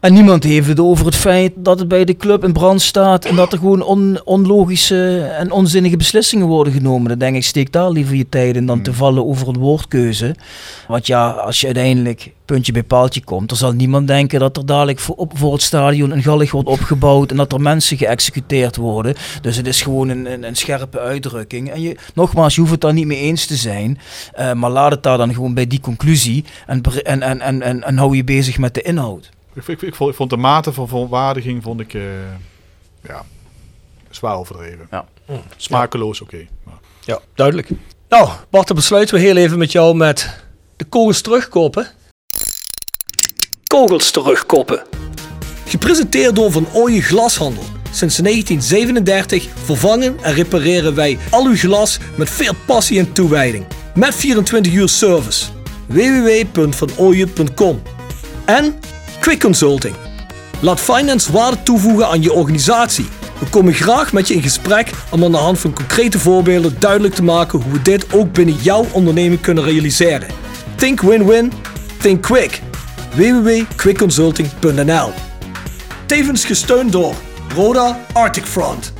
En 0.00 0.12
niemand 0.12 0.44
heeft 0.44 0.68
het 0.68 0.80
over 0.80 1.06
het 1.06 1.14
feit 1.14 1.52
dat 1.56 1.78
het 1.78 1.88
bij 1.88 2.04
de 2.04 2.16
club 2.16 2.44
in 2.44 2.52
brand 2.52 2.82
staat 2.82 3.24
en 3.24 3.36
dat 3.36 3.52
er 3.52 3.58
gewoon 3.58 3.82
on, 3.82 4.20
onlogische 4.24 5.20
en 5.38 5.50
onzinnige 5.50 5.96
beslissingen 5.96 6.46
worden 6.46 6.72
genomen. 6.72 7.08
Dan 7.08 7.18
denk 7.18 7.36
ik, 7.36 7.44
steek 7.44 7.72
daar 7.72 7.90
liever 7.90 8.16
je 8.16 8.28
tijd 8.28 8.56
in 8.56 8.66
dan 8.66 8.82
te 8.82 8.92
vallen 8.92 9.26
over 9.26 9.48
een 9.48 9.58
woordkeuze. 9.58 10.34
Want 10.88 11.06
ja, 11.06 11.30
als 11.30 11.60
je 11.60 11.66
uiteindelijk 11.66 12.32
puntje 12.44 12.72
bij 12.72 12.82
paaltje 12.82 13.24
komt, 13.24 13.48
dan 13.48 13.58
zal 13.58 13.72
niemand 13.72 14.06
denken 14.06 14.40
dat 14.40 14.56
er 14.56 14.66
dadelijk 14.66 14.98
voor, 14.98 15.14
op, 15.14 15.32
voor 15.38 15.52
het 15.52 15.62
stadion 15.62 16.10
een 16.10 16.22
gallig 16.22 16.50
wordt 16.50 16.68
opgebouwd 16.68 17.30
en 17.30 17.36
dat 17.36 17.52
er 17.52 17.60
mensen 17.60 17.96
geëxecuteerd 17.96 18.76
worden. 18.76 19.14
Dus 19.40 19.56
het 19.56 19.66
is 19.66 19.82
gewoon 19.82 20.08
een, 20.08 20.32
een, 20.32 20.42
een 20.42 20.56
scherpe 20.56 21.00
uitdrukking. 21.00 21.70
En 21.70 21.80
je, 21.80 21.96
nogmaals, 22.14 22.54
je 22.54 22.60
hoeft 22.60 22.72
het 22.72 22.80
daar 22.80 22.92
niet 22.92 23.06
mee 23.06 23.20
eens 23.20 23.46
te 23.46 23.56
zijn, 23.56 23.98
uh, 24.38 24.52
maar 24.52 24.70
laat 24.70 24.90
het 24.90 25.02
daar 25.02 25.18
dan 25.18 25.34
gewoon 25.34 25.54
bij 25.54 25.66
die 25.66 25.80
conclusie 25.80 26.44
en, 26.66 26.82
en, 26.82 27.22
en, 27.22 27.40
en, 27.40 27.62
en, 27.62 27.82
en 27.82 27.96
hou 27.96 28.16
je 28.16 28.24
bezig 28.24 28.58
met 28.58 28.74
de 28.74 28.82
inhoud. 28.82 29.30
Ik, 29.58 29.68
ik, 29.68 29.82
ik, 29.82 29.94
vond, 29.94 30.10
ik, 30.10 30.16
vond, 30.16 30.30
de 30.30 30.36
mate 30.36 30.72
van 30.72 30.88
verontwaardiging 30.88 31.62
vond 31.62 31.80
ik, 31.80 31.94
uh, 31.94 32.02
ja, 33.02 33.24
zwaar 34.10 34.36
overdreven. 34.36 34.86
Ja. 34.90 35.06
Smakeloos, 35.56 36.20
oké. 36.20 36.34
Okay. 36.34 36.48
Ja, 37.04 37.20
duidelijk. 37.34 37.68
Nou, 38.08 38.28
Bart, 38.50 38.66
dan 38.66 38.76
besluiten 38.76 39.14
we 39.14 39.20
heel 39.20 39.36
even 39.36 39.58
met 39.58 39.72
jou 39.72 39.96
met 39.96 40.40
de 40.76 40.84
kogels 40.84 41.20
terugkopen. 41.20 41.86
Kogels 43.66 44.10
terugkoppen. 44.10 44.82
Gepresenteerd 45.64 46.36
door 46.36 46.52
Van 46.52 46.66
Ooyen 46.72 47.02
Glashandel. 47.02 47.64
Sinds 47.90 48.16
1937 48.16 49.48
vervangen 49.64 50.18
en 50.22 50.34
repareren 50.34 50.94
wij 50.94 51.18
al 51.30 51.46
uw 51.46 51.56
glas 51.56 51.98
met 52.16 52.30
veel 52.30 52.54
passie 52.66 52.98
en 52.98 53.12
toewijding. 53.12 53.66
Met 53.94 54.14
24 54.14 54.72
uur 54.72 54.88
service. 54.88 55.46
www.vanooyen.com 55.86 57.82
En 58.44 58.78
Quick 59.20 59.40
Consulting. 59.40 59.94
Laat 60.60 60.80
finance 60.80 61.32
waarde 61.32 61.62
toevoegen 61.62 62.08
aan 62.08 62.22
je 62.22 62.32
organisatie. 62.32 63.08
We 63.38 63.46
komen 63.46 63.74
graag 63.74 64.12
met 64.12 64.28
je 64.28 64.34
in 64.34 64.42
gesprek 64.42 64.90
om 65.10 65.24
aan 65.24 65.30
de 65.30 65.36
hand 65.36 65.58
van 65.58 65.72
concrete 65.72 66.18
voorbeelden 66.18 66.76
duidelijk 66.78 67.14
te 67.14 67.22
maken 67.22 67.62
hoe 67.62 67.72
we 67.72 67.82
dit 67.82 68.12
ook 68.12 68.32
binnen 68.32 68.54
jouw 68.54 68.86
onderneming 68.92 69.40
kunnen 69.40 69.64
realiseren. 69.64 70.28
Think 70.74 71.00
win-win, 71.00 71.52
think 72.00 72.22
quick. 72.22 72.60
www.quickconsulting.nl 73.14 75.12
Tevens 76.06 76.44
gesteund 76.44 76.92
door 76.92 77.14
Roda 77.54 77.98
Arctic 78.12 78.44
Front. 78.44 78.92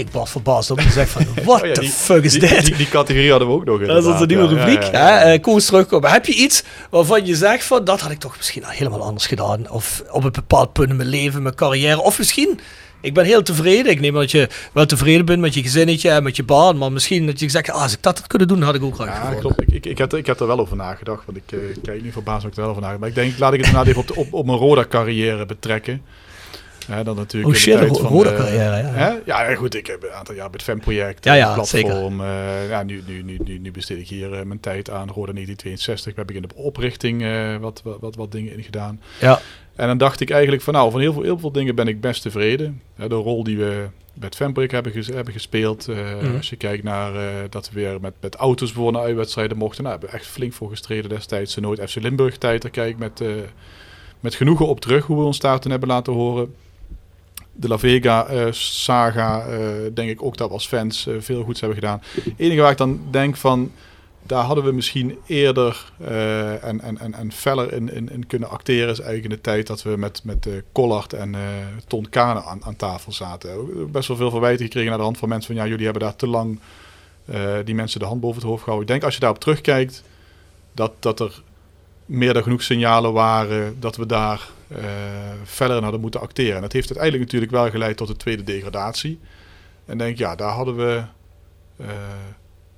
Kijk, 0.00 0.12
Bas 0.12 0.30
verbaasd 0.30 0.70
op 0.70 0.78
en 0.78 0.90
zegt 0.90 1.10
van, 1.10 1.26
what 1.44 1.60
oh 1.60 1.66
ja, 1.66 1.72
the 1.72 1.80
die, 1.80 1.90
fuck 1.90 2.24
is 2.24 2.32
die, 2.32 2.40
dit? 2.40 2.64
Die, 2.64 2.76
die, 2.76 2.88
categorie 2.88 3.30
hadden 3.30 3.48
we 3.48 3.54
ook 3.54 3.64
nog. 3.64 3.86
Dat 3.86 4.02
is 4.02 4.10
onze 4.10 4.26
nieuwe 4.26 4.42
ja, 4.42 4.48
rubriek. 4.48 4.82
Ja, 4.82 5.20
ja, 5.22 5.32
uh, 5.32 5.40
Koos 5.40 5.64
terugkomen. 5.64 6.10
Heb 6.10 6.26
je 6.26 6.34
iets 6.34 6.62
waarvan 6.90 7.26
je 7.26 7.36
zegt 7.36 7.64
van, 7.64 7.84
dat 7.84 8.00
had 8.00 8.10
ik 8.10 8.18
toch 8.18 8.36
misschien 8.36 8.64
al 8.64 8.70
helemaal 8.70 9.02
anders 9.02 9.26
gedaan? 9.26 9.70
Of 9.70 10.02
op 10.10 10.24
een 10.24 10.32
bepaald 10.32 10.72
punt 10.72 10.90
in 10.90 10.96
mijn 10.96 11.08
leven, 11.08 11.42
mijn 11.42 11.54
carrière. 11.54 12.02
Of 12.02 12.18
misschien, 12.18 12.60
ik 13.00 13.14
ben 13.14 13.24
heel 13.24 13.42
tevreden. 13.42 13.92
Ik 13.92 14.00
neem 14.00 14.14
dat 14.14 14.30
je 14.30 14.48
wel 14.72 14.86
tevreden 14.86 15.24
bent 15.24 15.40
met 15.40 15.54
je 15.54 15.62
gezinnetje 15.62 16.10
en 16.10 16.22
met 16.22 16.36
je 16.36 16.44
baan. 16.44 16.78
Maar 16.78 16.92
misschien 16.92 17.26
dat 17.26 17.40
je 17.40 17.48
zegt, 17.48 17.70
ah, 17.70 17.82
als 17.82 17.92
ik 17.92 18.02
dat 18.02 18.18
had 18.18 18.26
kunnen 18.26 18.48
doen, 18.48 18.62
had 18.62 18.74
ik 18.74 18.82
ook 18.82 18.94
graag 18.94 19.32
Ja, 19.32 19.40
klopt. 19.40 19.62
Ik, 19.62 19.68
ik, 19.68 19.86
ik, 19.86 19.98
heb, 19.98 20.14
ik 20.14 20.26
heb 20.26 20.40
er 20.40 20.46
wel 20.46 20.58
over 20.58 20.76
nagedacht. 20.76 21.22
Want 21.26 21.38
ik 21.38 21.52
uh, 21.52 21.60
kijk 21.82 22.02
nu 22.02 22.12
verbaasd 22.12 22.46
ook 22.46 22.54
er 22.54 22.60
wel 22.60 22.70
over 22.70 22.82
nagedacht. 22.82 23.00
Maar 23.00 23.08
ik 23.08 23.14
denk, 23.14 23.38
laat 23.38 23.52
ik 23.52 23.58
het 23.58 23.68
inderdaad 23.68 23.90
even 23.90 24.00
op, 24.00 24.08
de, 24.08 24.14
op, 24.16 24.32
op 24.32 24.46
mijn 24.46 24.58
Roda 24.58 24.84
carrière 24.88 25.46
betrekken. 25.46 26.02
Hè, 26.90 27.04
dan 27.04 27.16
natuurlijk 27.16 27.54
Oh 27.54 27.60
shit, 27.60 27.78
de 27.78 27.86
van, 27.86 27.96
rode 28.10 28.34
carrière, 28.34 28.76
ja. 28.76 28.82
Hè? 28.92 29.14
Ja, 29.24 29.54
goed, 29.54 29.74
ik 29.74 29.86
heb 29.86 30.02
een 30.02 30.10
aantal 30.12 30.34
jaar 30.34 30.44
bij 30.50 30.52
het 30.52 30.62
FEM-project, 30.62 31.24
Ja, 31.24 31.32
eh, 31.32 31.38
ja, 31.38 31.54
platform. 31.54 32.20
eh, 32.20 32.68
ja, 32.68 32.82
nu, 32.82 33.02
nu, 33.06 33.22
nu, 33.22 33.38
nu, 33.44 33.58
nu 33.58 33.70
besteed 33.70 33.98
ik 33.98 34.08
hier 34.08 34.32
eh, 34.32 34.42
mijn 34.44 34.60
tijd 34.60 34.90
aan 34.90 35.08
Roda 35.08 35.32
1962. 35.32 36.14
Daar 36.14 36.24
heb 36.26 36.30
ik 36.36 36.42
in 36.42 36.48
de 36.48 36.54
oprichting 36.54 37.22
eh, 37.22 37.56
wat, 37.56 37.80
wat, 37.84 37.96
wat, 38.00 38.16
wat 38.16 38.32
dingen 38.32 38.56
in 38.56 38.62
gedaan. 38.62 39.00
Ja. 39.20 39.40
En 39.76 39.86
dan 39.86 39.98
dacht 39.98 40.20
ik 40.20 40.30
eigenlijk 40.30 40.62
van 40.62 40.74
nou, 40.74 40.90
van 40.90 41.00
heel 41.00 41.12
veel, 41.12 41.22
heel 41.22 41.38
veel 41.38 41.52
dingen 41.52 41.74
ben 41.74 41.88
ik 41.88 42.00
best 42.00 42.22
tevreden. 42.22 42.82
Hè, 42.94 43.08
de 43.08 43.14
rol 43.14 43.44
die 43.44 43.56
we 43.58 43.86
bij 44.14 44.28
het 44.28 44.36
hebben, 44.70 44.92
ges- 44.92 45.06
hebben 45.06 45.32
gespeeld. 45.32 45.86
Mhm. 45.86 46.36
Als 46.36 46.50
je 46.50 46.56
kijkt 46.56 46.82
naar 46.84 47.12
dat 47.50 47.70
we 47.72 47.80
weer 47.80 48.00
met, 48.00 48.12
met 48.20 48.34
auto's 48.36 48.72
naar 48.92 49.02
uitwedstrijden 49.02 49.56
mochten. 49.56 49.82
Nou, 49.84 49.94
hebben 49.98 50.14
we 50.14 50.20
echt 50.22 50.30
flink 50.32 50.52
voor 50.52 50.68
gestreden 50.70 51.10
destijds. 51.10 51.54
De 51.54 51.60
nooit 51.60 51.80
FC 51.90 51.94
Limburg 51.94 52.38
tijd, 52.38 52.62
daar 52.62 52.70
kijk 52.70 52.90
ik 52.90 52.98
met, 52.98 53.22
met 54.20 54.34
genoegen 54.34 54.66
op 54.66 54.80
terug 54.80 55.06
hoe 55.06 55.18
we 55.18 55.24
ons 55.24 55.38
daar 55.38 55.60
toen 55.60 55.70
hebben 55.70 55.88
laten 55.88 56.12
horen. 56.12 56.54
De 57.60 57.68
La 57.68 57.78
Vega 57.78 58.26
eh, 58.26 58.46
eh, 58.46 59.92
denk 59.94 60.10
ik 60.10 60.22
ook 60.22 60.36
dat 60.36 60.50
als 60.50 60.66
fans 60.66 61.06
eh, 61.06 61.14
veel 61.18 61.42
goeds 61.42 61.60
hebben 61.60 61.78
gedaan. 61.78 62.02
Het 62.02 62.32
enige 62.36 62.60
waar 62.60 62.70
ik 62.70 62.76
dan 62.76 63.00
denk 63.10 63.36
van, 63.36 63.72
daar 64.22 64.44
hadden 64.44 64.64
we 64.64 64.72
misschien 64.72 65.18
eerder 65.26 65.92
en, 66.62 66.80
en, 66.80 66.98
en, 66.98 67.14
en 67.14 67.32
feller 67.32 67.72
in, 67.72 68.10
in, 68.10 68.26
kunnen 68.26 68.48
acteren. 68.48 68.90
Is 68.90 69.00
eigenlijk 69.00 69.24
in 69.24 69.36
de 69.36 69.40
tijd 69.40 69.66
dat 69.66 69.82
we 69.82 69.96
met, 69.96 70.24
met 70.24 70.46
eh 70.46 70.52
Collard 70.72 71.12
en 71.12 71.34
eh 71.34 71.40
Ton 71.86 72.08
Kane 72.08 72.42
aan, 72.44 72.64
aan 72.64 72.76
tafel 72.76 73.12
zaten. 73.12 73.50
Best 73.90 74.08
wel 74.08 74.16
veel 74.16 74.30
verwijten 74.30 74.64
gekregen 74.64 74.88
naar 74.88 74.98
de 74.98 75.04
hand 75.04 75.18
van 75.18 75.28
mensen 75.28 75.54
van 75.54 75.64
ja, 75.64 75.70
jullie 75.70 75.84
hebben 75.84 76.02
daar 76.02 76.16
te 76.16 76.26
lang 76.26 76.60
die 77.64 77.74
mensen 77.74 78.00
de 78.00 78.06
hand 78.06 78.20
boven 78.20 78.40
het 78.40 78.50
hoofd 78.50 78.62
gehouden. 78.62 78.88
Ik 78.88 78.92
denk 78.92 79.04
als 79.04 79.14
je 79.14 79.20
daarop 79.20 79.40
terugkijkt, 79.40 80.02
dat, 80.72 80.92
dat 80.98 81.20
er 81.20 81.42
meer 82.06 82.32
dan 82.32 82.42
genoeg 82.42 82.62
signalen 82.62 83.12
waren 83.12 83.76
dat 83.80 83.96
we 83.96 84.06
daar 84.06 84.48
eh 84.76 84.78
verder 85.44 85.76
in 85.76 85.82
hadden 85.82 86.00
moeten 86.00 86.20
acteren. 86.20 86.54
En 86.54 86.60
dat 86.60 86.72
heeft 86.72 86.88
uiteindelijk 86.88 87.24
natuurlijk 87.24 87.52
wel 87.52 87.70
geleid 87.70 87.96
tot 87.96 88.06
de 88.06 88.16
tweede 88.16 88.42
degradatie. 88.44 89.18
En 89.86 89.98
denk 89.98 90.18
ja, 90.18 90.34
daar 90.34 90.52
hadden 90.52 90.76
we 90.76 91.02
eh, 91.76 91.86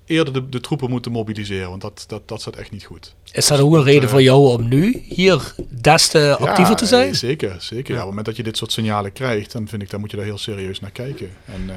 eerder 0.07 0.33
de, 0.33 0.49
de 0.49 0.61
troepen 0.61 0.91
moeten 0.91 1.13
mobiliseren, 1.13 1.69
want 1.69 1.81
dat, 1.81 2.05
dat, 2.09 2.29
dat 2.29 2.43
zat 2.43 2.57
echt 2.57 2.71
niet 2.71 2.85
goed. 2.85 3.15
Is 3.33 3.47
dat 3.47 3.61
ook 3.61 3.75
een 3.75 3.83
reden 3.83 4.03
eh, 4.03 4.09
voor 4.09 4.23
jou 4.23 4.59
om 4.59 4.69
nu 4.69 5.03
hier 5.09 5.55
des 5.69 6.09
te 6.09 6.37
actiever 6.39 6.73
Ja, 6.73 6.75
te 6.75 6.87
zijn? 6.87 7.15
Zeker, 7.15 7.57
zeker. 7.59 7.95
Ja. 7.95 8.01
op 8.01 8.07
het 8.07 8.09
moment 8.09 8.27
dat 8.27 8.37
je 8.37 8.43
dit 8.43 8.57
soort 8.57 8.73
signalen 8.73 9.13
krijgt, 9.13 9.53
dan 9.53 9.69
vind 9.69 9.83
ik, 9.83 9.91
dan 9.91 10.01
moet 10.01 10.11
je 10.11 10.17
daar 10.17 10.27
heel 10.27 10.39
serieus 10.39 10.81
naar 10.81 10.91
kijken. 10.91 11.31
En 11.45 11.71
eh, 11.71 11.77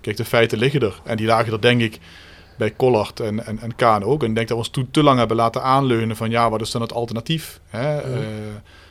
kijk, 0.00 0.16
de 0.16 0.24
feiten 0.24 0.58
liggen 0.58 0.80
er. 0.80 1.00
En 1.04 1.16
die 1.16 1.26
lagen 1.26 1.52
er 1.52 1.60
denk 1.60 1.80
ik 1.80 1.98
bij 2.58 2.76
Collard 2.76 3.20
en, 3.20 3.46
en, 3.46 3.58
en 3.58 3.76
Kaan 3.76 4.04
ook. 4.04 4.22
En 4.22 4.28
ik 4.28 4.34
denk 4.34 4.48
dat 4.48 4.56
we 4.56 4.62
ons 4.62 4.72
toen 4.72 4.88
te 4.90 5.02
lang 5.02 5.18
hebben 5.18 5.36
laten 5.36 5.62
aanleunen 5.62 6.16
van 6.16 6.30
ja, 6.30 6.50
wat 6.50 6.60
is 6.60 6.70
dan 6.70 6.80
het 6.80 6.92
alternatief? 6.92 7.60
Hè? 7.66 8.00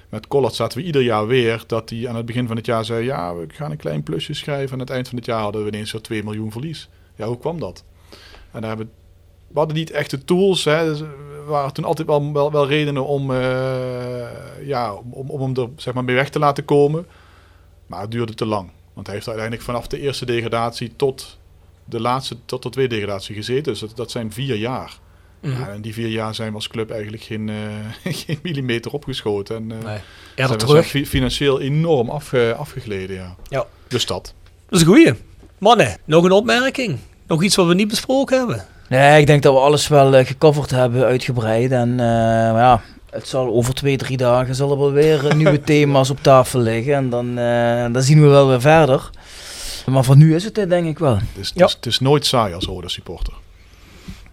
Met 0.09 0.27
Collard 0.27 0.53
zaten 0.53 0.77
we 0.77 0.83
ieder 0.83 1.01
jaar 1.01 1.27
weer 1.27 1.63
dat 1.67 1.89
hij 1.89 2.09
aan 2.09 2.15
het 2.15 2.25
begin 2.25 2.47
van 2.47 2.55
het 2.55 2.65
jaar 2.65 2.85
zei... 2.85 3.05
ja, 3.05 3.35
we 3.35 3.45
gaan 3.47 3.71
een 3.71 3.77
klein 3.77 4.03
plusje 4.03 4.33
schrijven. 4.33 4.67
En 4.67 4.73
aan 4.73 4.79
het 4.79 4.89
eind 4.89 5.07
van 5.07 5.17
het 5.17 5.25
jaar 5.25 5.41
hadden 5.41 5.61
we 5.61 5.67
ineens 5.67 5.89
zo'n 5.89 6.01
2 6.01 6.23
miljoen 6.23 6.51
verlies. 6.51 6.89
Ja, 7.15 7.27
hoe 7.27 7.37
kwam 7.37 7.59
dat? 7.59 7.83
En 8.51 8.61
daar 8.61 8.69
hebben 8.69 8.91
we 9.47 9.61
hadden 9.61 9.77
niet 9.77 9.91
echt 9.91 10.09
de 10.09 10.25
tools. 10.25 10.63
Hè. 10.63 10.85
Dus 10.85 10.99
er 10.99 11.45
waren 11.45 11.73
toen 11.73 11.83
altijd 11.83 12.07
wel, 12.07 12.51
wel, 12.51 12.67
redenen 12.67 13.05
om, 13.05 13.31
eh, 13.31 14.67
ja, 14.67 14.93
om, 14.93 15.29
om 15.29 15.41
hem 15.41 15.63
er 15.63 15.69
zeg 15.75 15.93
maar, 15.93 16.03
mee 16.03 16.15
weg 16.15 16.29
te 16.29 16.39
laten 16.39 16.65
komen. 16.65 17.07
Maar 17.87 18.01
het 18.01 18.11
duurde 18.11 18.33
te 18.33 18.45
lang. 18.45 18.69
Want 18.93 19.05
hij 19.05 19.15
heeft 19.15 19.27
uiteindelijk 19.27 19.65
vanaf 19.65 19.87
de 19.87 19.99
eerste 19.99 20.25
degradatie 20.25 20.95
tot 20.95 21.37
de 21.85 21.99
laatste, 21.99 22.37
tot 22.45 22.63
de 22.63 22.69
tweede 22.69 22.95
degradatie 22.95 23.35
gezeten. 23.35 23.63
Dus 23.63 23.79
dat, 23.79 23.95
dat 23.95 24.11
zijn 24.11 24.31
vier 24.31 24.55
jaar. 24.55 24.99
Mhm. 25.41 25.59
Ja, 25.61 25.67
en 25.69 25.81
die 25.81 25.93
vier 25.93 26.07
jaar 26.07 26.35
zijn 26.35 26.49
we 26.49 26.55
als 26.55 26.67
club 26.67 26.91
eigenlijk 26.91 27.23
geen, 27.23 27.49
eh, 27.49 28.13
geen 28.25 28.39
millimeter 28.43 28.91
opgeschoten. 28.91 29.55
En, 29.55 29.63
uh, 29.63 29.83
Nee. 29.85 29.97
zijn 30.47 30.57
terug. 30.57 30.87
fi- 30.87 31.05
financieel 31.05 31.61
enorm 31.61 32.09
afge, 32.09 32.55
afgegleden. 32.57 33.15
Ja. 33.15 33.35
Ja. 33.49 33.65
Dus 33.87 34.05
dat. 34.05 34.33
Dat 34.69 34.79
is 34.79 34.81
een 34.81 34.93
goeie. 34.93 35.13
Mannen, 35.57 35.97
nog 36.05 36.23
een 36.23 36.31
opmerking? 36.31 36.97
Nog 37.27 37.43
iets 37.43 37.55
wat 37.55 37.67
we 37.67 37.73
niet 37.73 37.87
besproken 37.87 38.37
hebben? 38.37 38.65
Nee, 38.89 39.19
ik 39.21 39.27
denk 39.27 39.43
dat 39.43 39.53
we 39.53 39.59
alles 39.59 39.87
wel 39.87 40.15
eh, 40.15 40.25
gecoverd 40.25 40.69
hebben, 40.71 41.03
uitgebreid. 41.05 41.71
En 41.71 41.91
eh, 41.99 42.05
ja, 42.55 42.81
het 43.09 43.27
zal 43.27 43.47
over 43.47 43.73
twee, 43.73 43.97
drie 43.97 44.17
dagen 44.17 44.55
zullen 44.55 44.77
wel 44.77 44.91
weer 44.91 45.35
nieuwe 45.35 45.61
thema's 45.71 46.09
op 46.09 46.17
tafel 46.23 46.59
liggen. 46.59 46.93
En 46.93 47.09
dan, 47.09 47.37
eh, 47.37 47.85
dan 47.93 48.01
zien 48.01 48.21
we 48.21 48.27
wel 48.27 48.47
weer 48.47 48.61
verder. 48.61 49.09
Maar 49.85 50.03
voor 50.03 50.17
nu 50.17 50.35
is 50.35 50.43
het 50.43 50.55
dit 50.55 50.69
denk 50.69 50.87
ik 50.87 50.99
wel. 50.99 51.15
Het 51.15 51.23
is, 51.39 51.47
het 51.49 51.57
Ja. 51.59 51.65
is, 51.65 51.73
het 51.73 51.85
is 51.85 51.99
nooit 51.99 52.25
saai 52.25 52.53
als 52.53 52.65
Roda 52.65 52.87
supporter. 52.87 53.33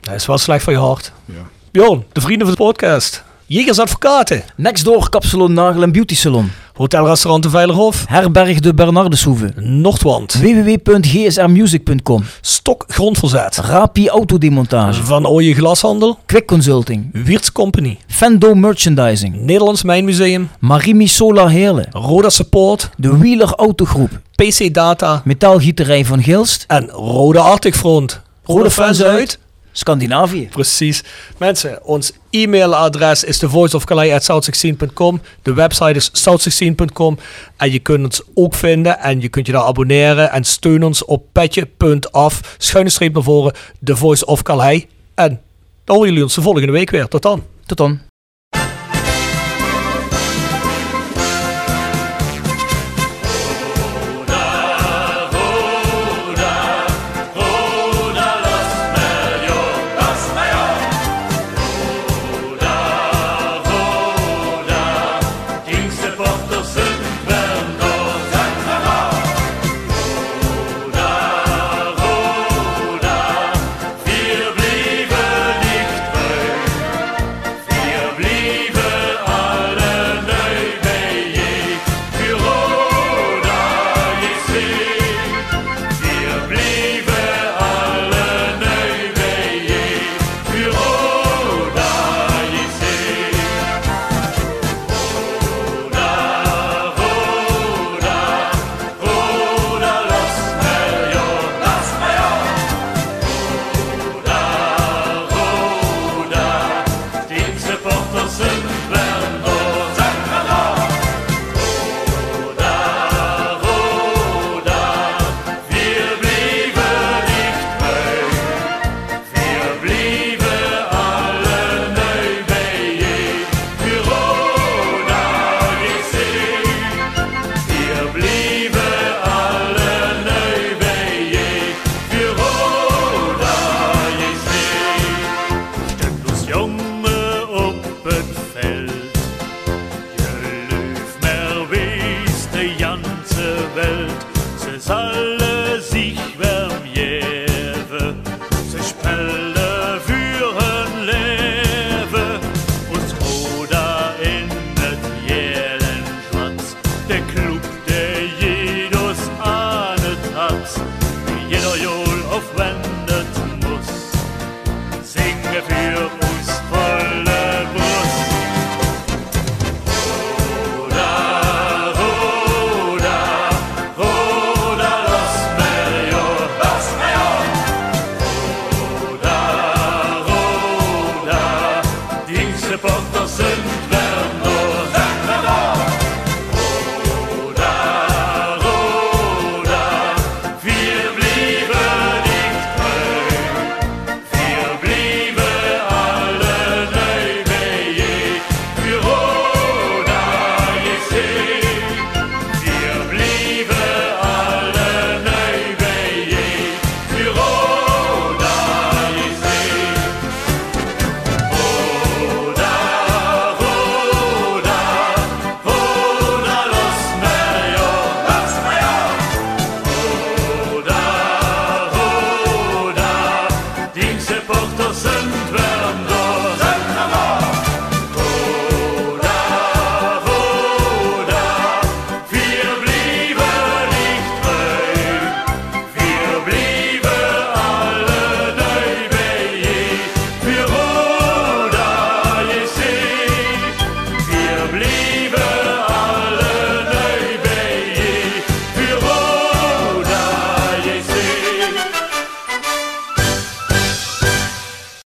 Dat 0.03 0.15
is 0.15 0.27
wel 0.27 0.39
slecht 0.39 0.65
voor 0.65 0.73
je 0.73 0.79
hart. 0.79 1.13
Ja. 1.25 1.35
Bjorn, 1.71 2.05
de 2.13 2.21
vrienden 2.21 2.47
van 2.47 2.57
de 2.57 2.63
podcast. 2.63 3.23
Jegers 3.47 3.79
Advocaten. 3.79 4.43
Next 4.57 4.85
door 4.85 5.09
Kapsalon 5.09 5.53
Nagel 5.53 5.83
en 5.83 5.93
Beauty 5.93 6.15
Salon. 6.17 6.51
Hotelrestaurant 6.75 7.43
de 7.43 7.51
Veilerhof. 7.51 8.05
Herberg 8.09 8.61
de 8.61 8.75
Bernardeshoeve. 8.75 9.53
Noordwand. 9.57 10.33
www.gsrmusic.com. 10.33 12.25
Stok 12.41 12.85
Grondverzet. 12.89 13.57
Rapi 13.57 14.09
Autodemontage. 14.09 15.03
Van 15.03 15.27
Ooije 15.27 15.55
Glashandel. 15.55 16.19
Quick 16.27 16.47
Consulting. 16.47 17.11
Wiertz 17.13 17.51
Company. 17.53 17.99
Fendo 18.07 18.55
Merchandising. 18.55 19.35
Nederlands 19.41 19.83
Mijnmuseum. 19.83 20.51
Marimi 20.59 21.07
Solar 21.07 21.49
Heerlen. 21.51 21.87
Roda 21.91 22.31
Support. 22.31 22.91
De 22.97 23.17
Wheeler 23.19 23.55
Autogroep. 23.55 24.21
PC 24.35 24.75
Data. 24.75 25.23
Metaalgieterij 25.25 26.05
van 26.05 26.23
Gilst. 26.23 26.65
En 26.67 26.89
Rode 26.89 27.39
Arctic 27.39 27.75
Front. 27.75 28.21
Rode 28.45 28.71
fans 28.71 29.03
uit. 29.03 29.39
Scandinavië. 29.73 30.49
Precies. 30.49 31.03
Mensen, 31.39 31.85
ons 31.85 32.13
e-mailadres 32.31 33.25
is 33.25 33.39
thevoiceofcalais.south16.com. 33.39 35.21
De 35.43 35.55
website 35.55 35.95
is 35.95 36.11
south16.com. 36.11 37.19
En 37.57 37.73
je 37.73 37.79
kunt 37.79 38.05
ons 38.05 38.23
ook 38.35 38.55
vinden 38.55 38.99
en 38.99 39.21
je 39.21 39.29
kunt 39.29 39.47
je 39.47 39.53
daar 39.53 39.63
abonneren. 39.63 40.31
En 40.31 40.45
steun 40.45 40.83
ons 40.83 41.05
op 41.05 41.25
petje.af. 41.33 42.57
Schuine 42.59 42.91
streep 42.91 43.15
naar 43.15 43.23
voren. 43.23 43.53
The 43.85 43.97
Voice 43.97 44.27
of 44.27 44.43
Calais. 44.43 44.85
En 45.15 45.41
dan 45.85 45.97
horen 45.97 46.09
jullie 46.09 46.25
ons 46.25 46.35
de 46.35 46.43
volgende 46.43 46.73
week 46.73 46.91
weer. 46.91 47.09
Tot 47.09 47.23
dan. 47.23 47.45
Tot 47.67 47.77
dan. 47.77 48.12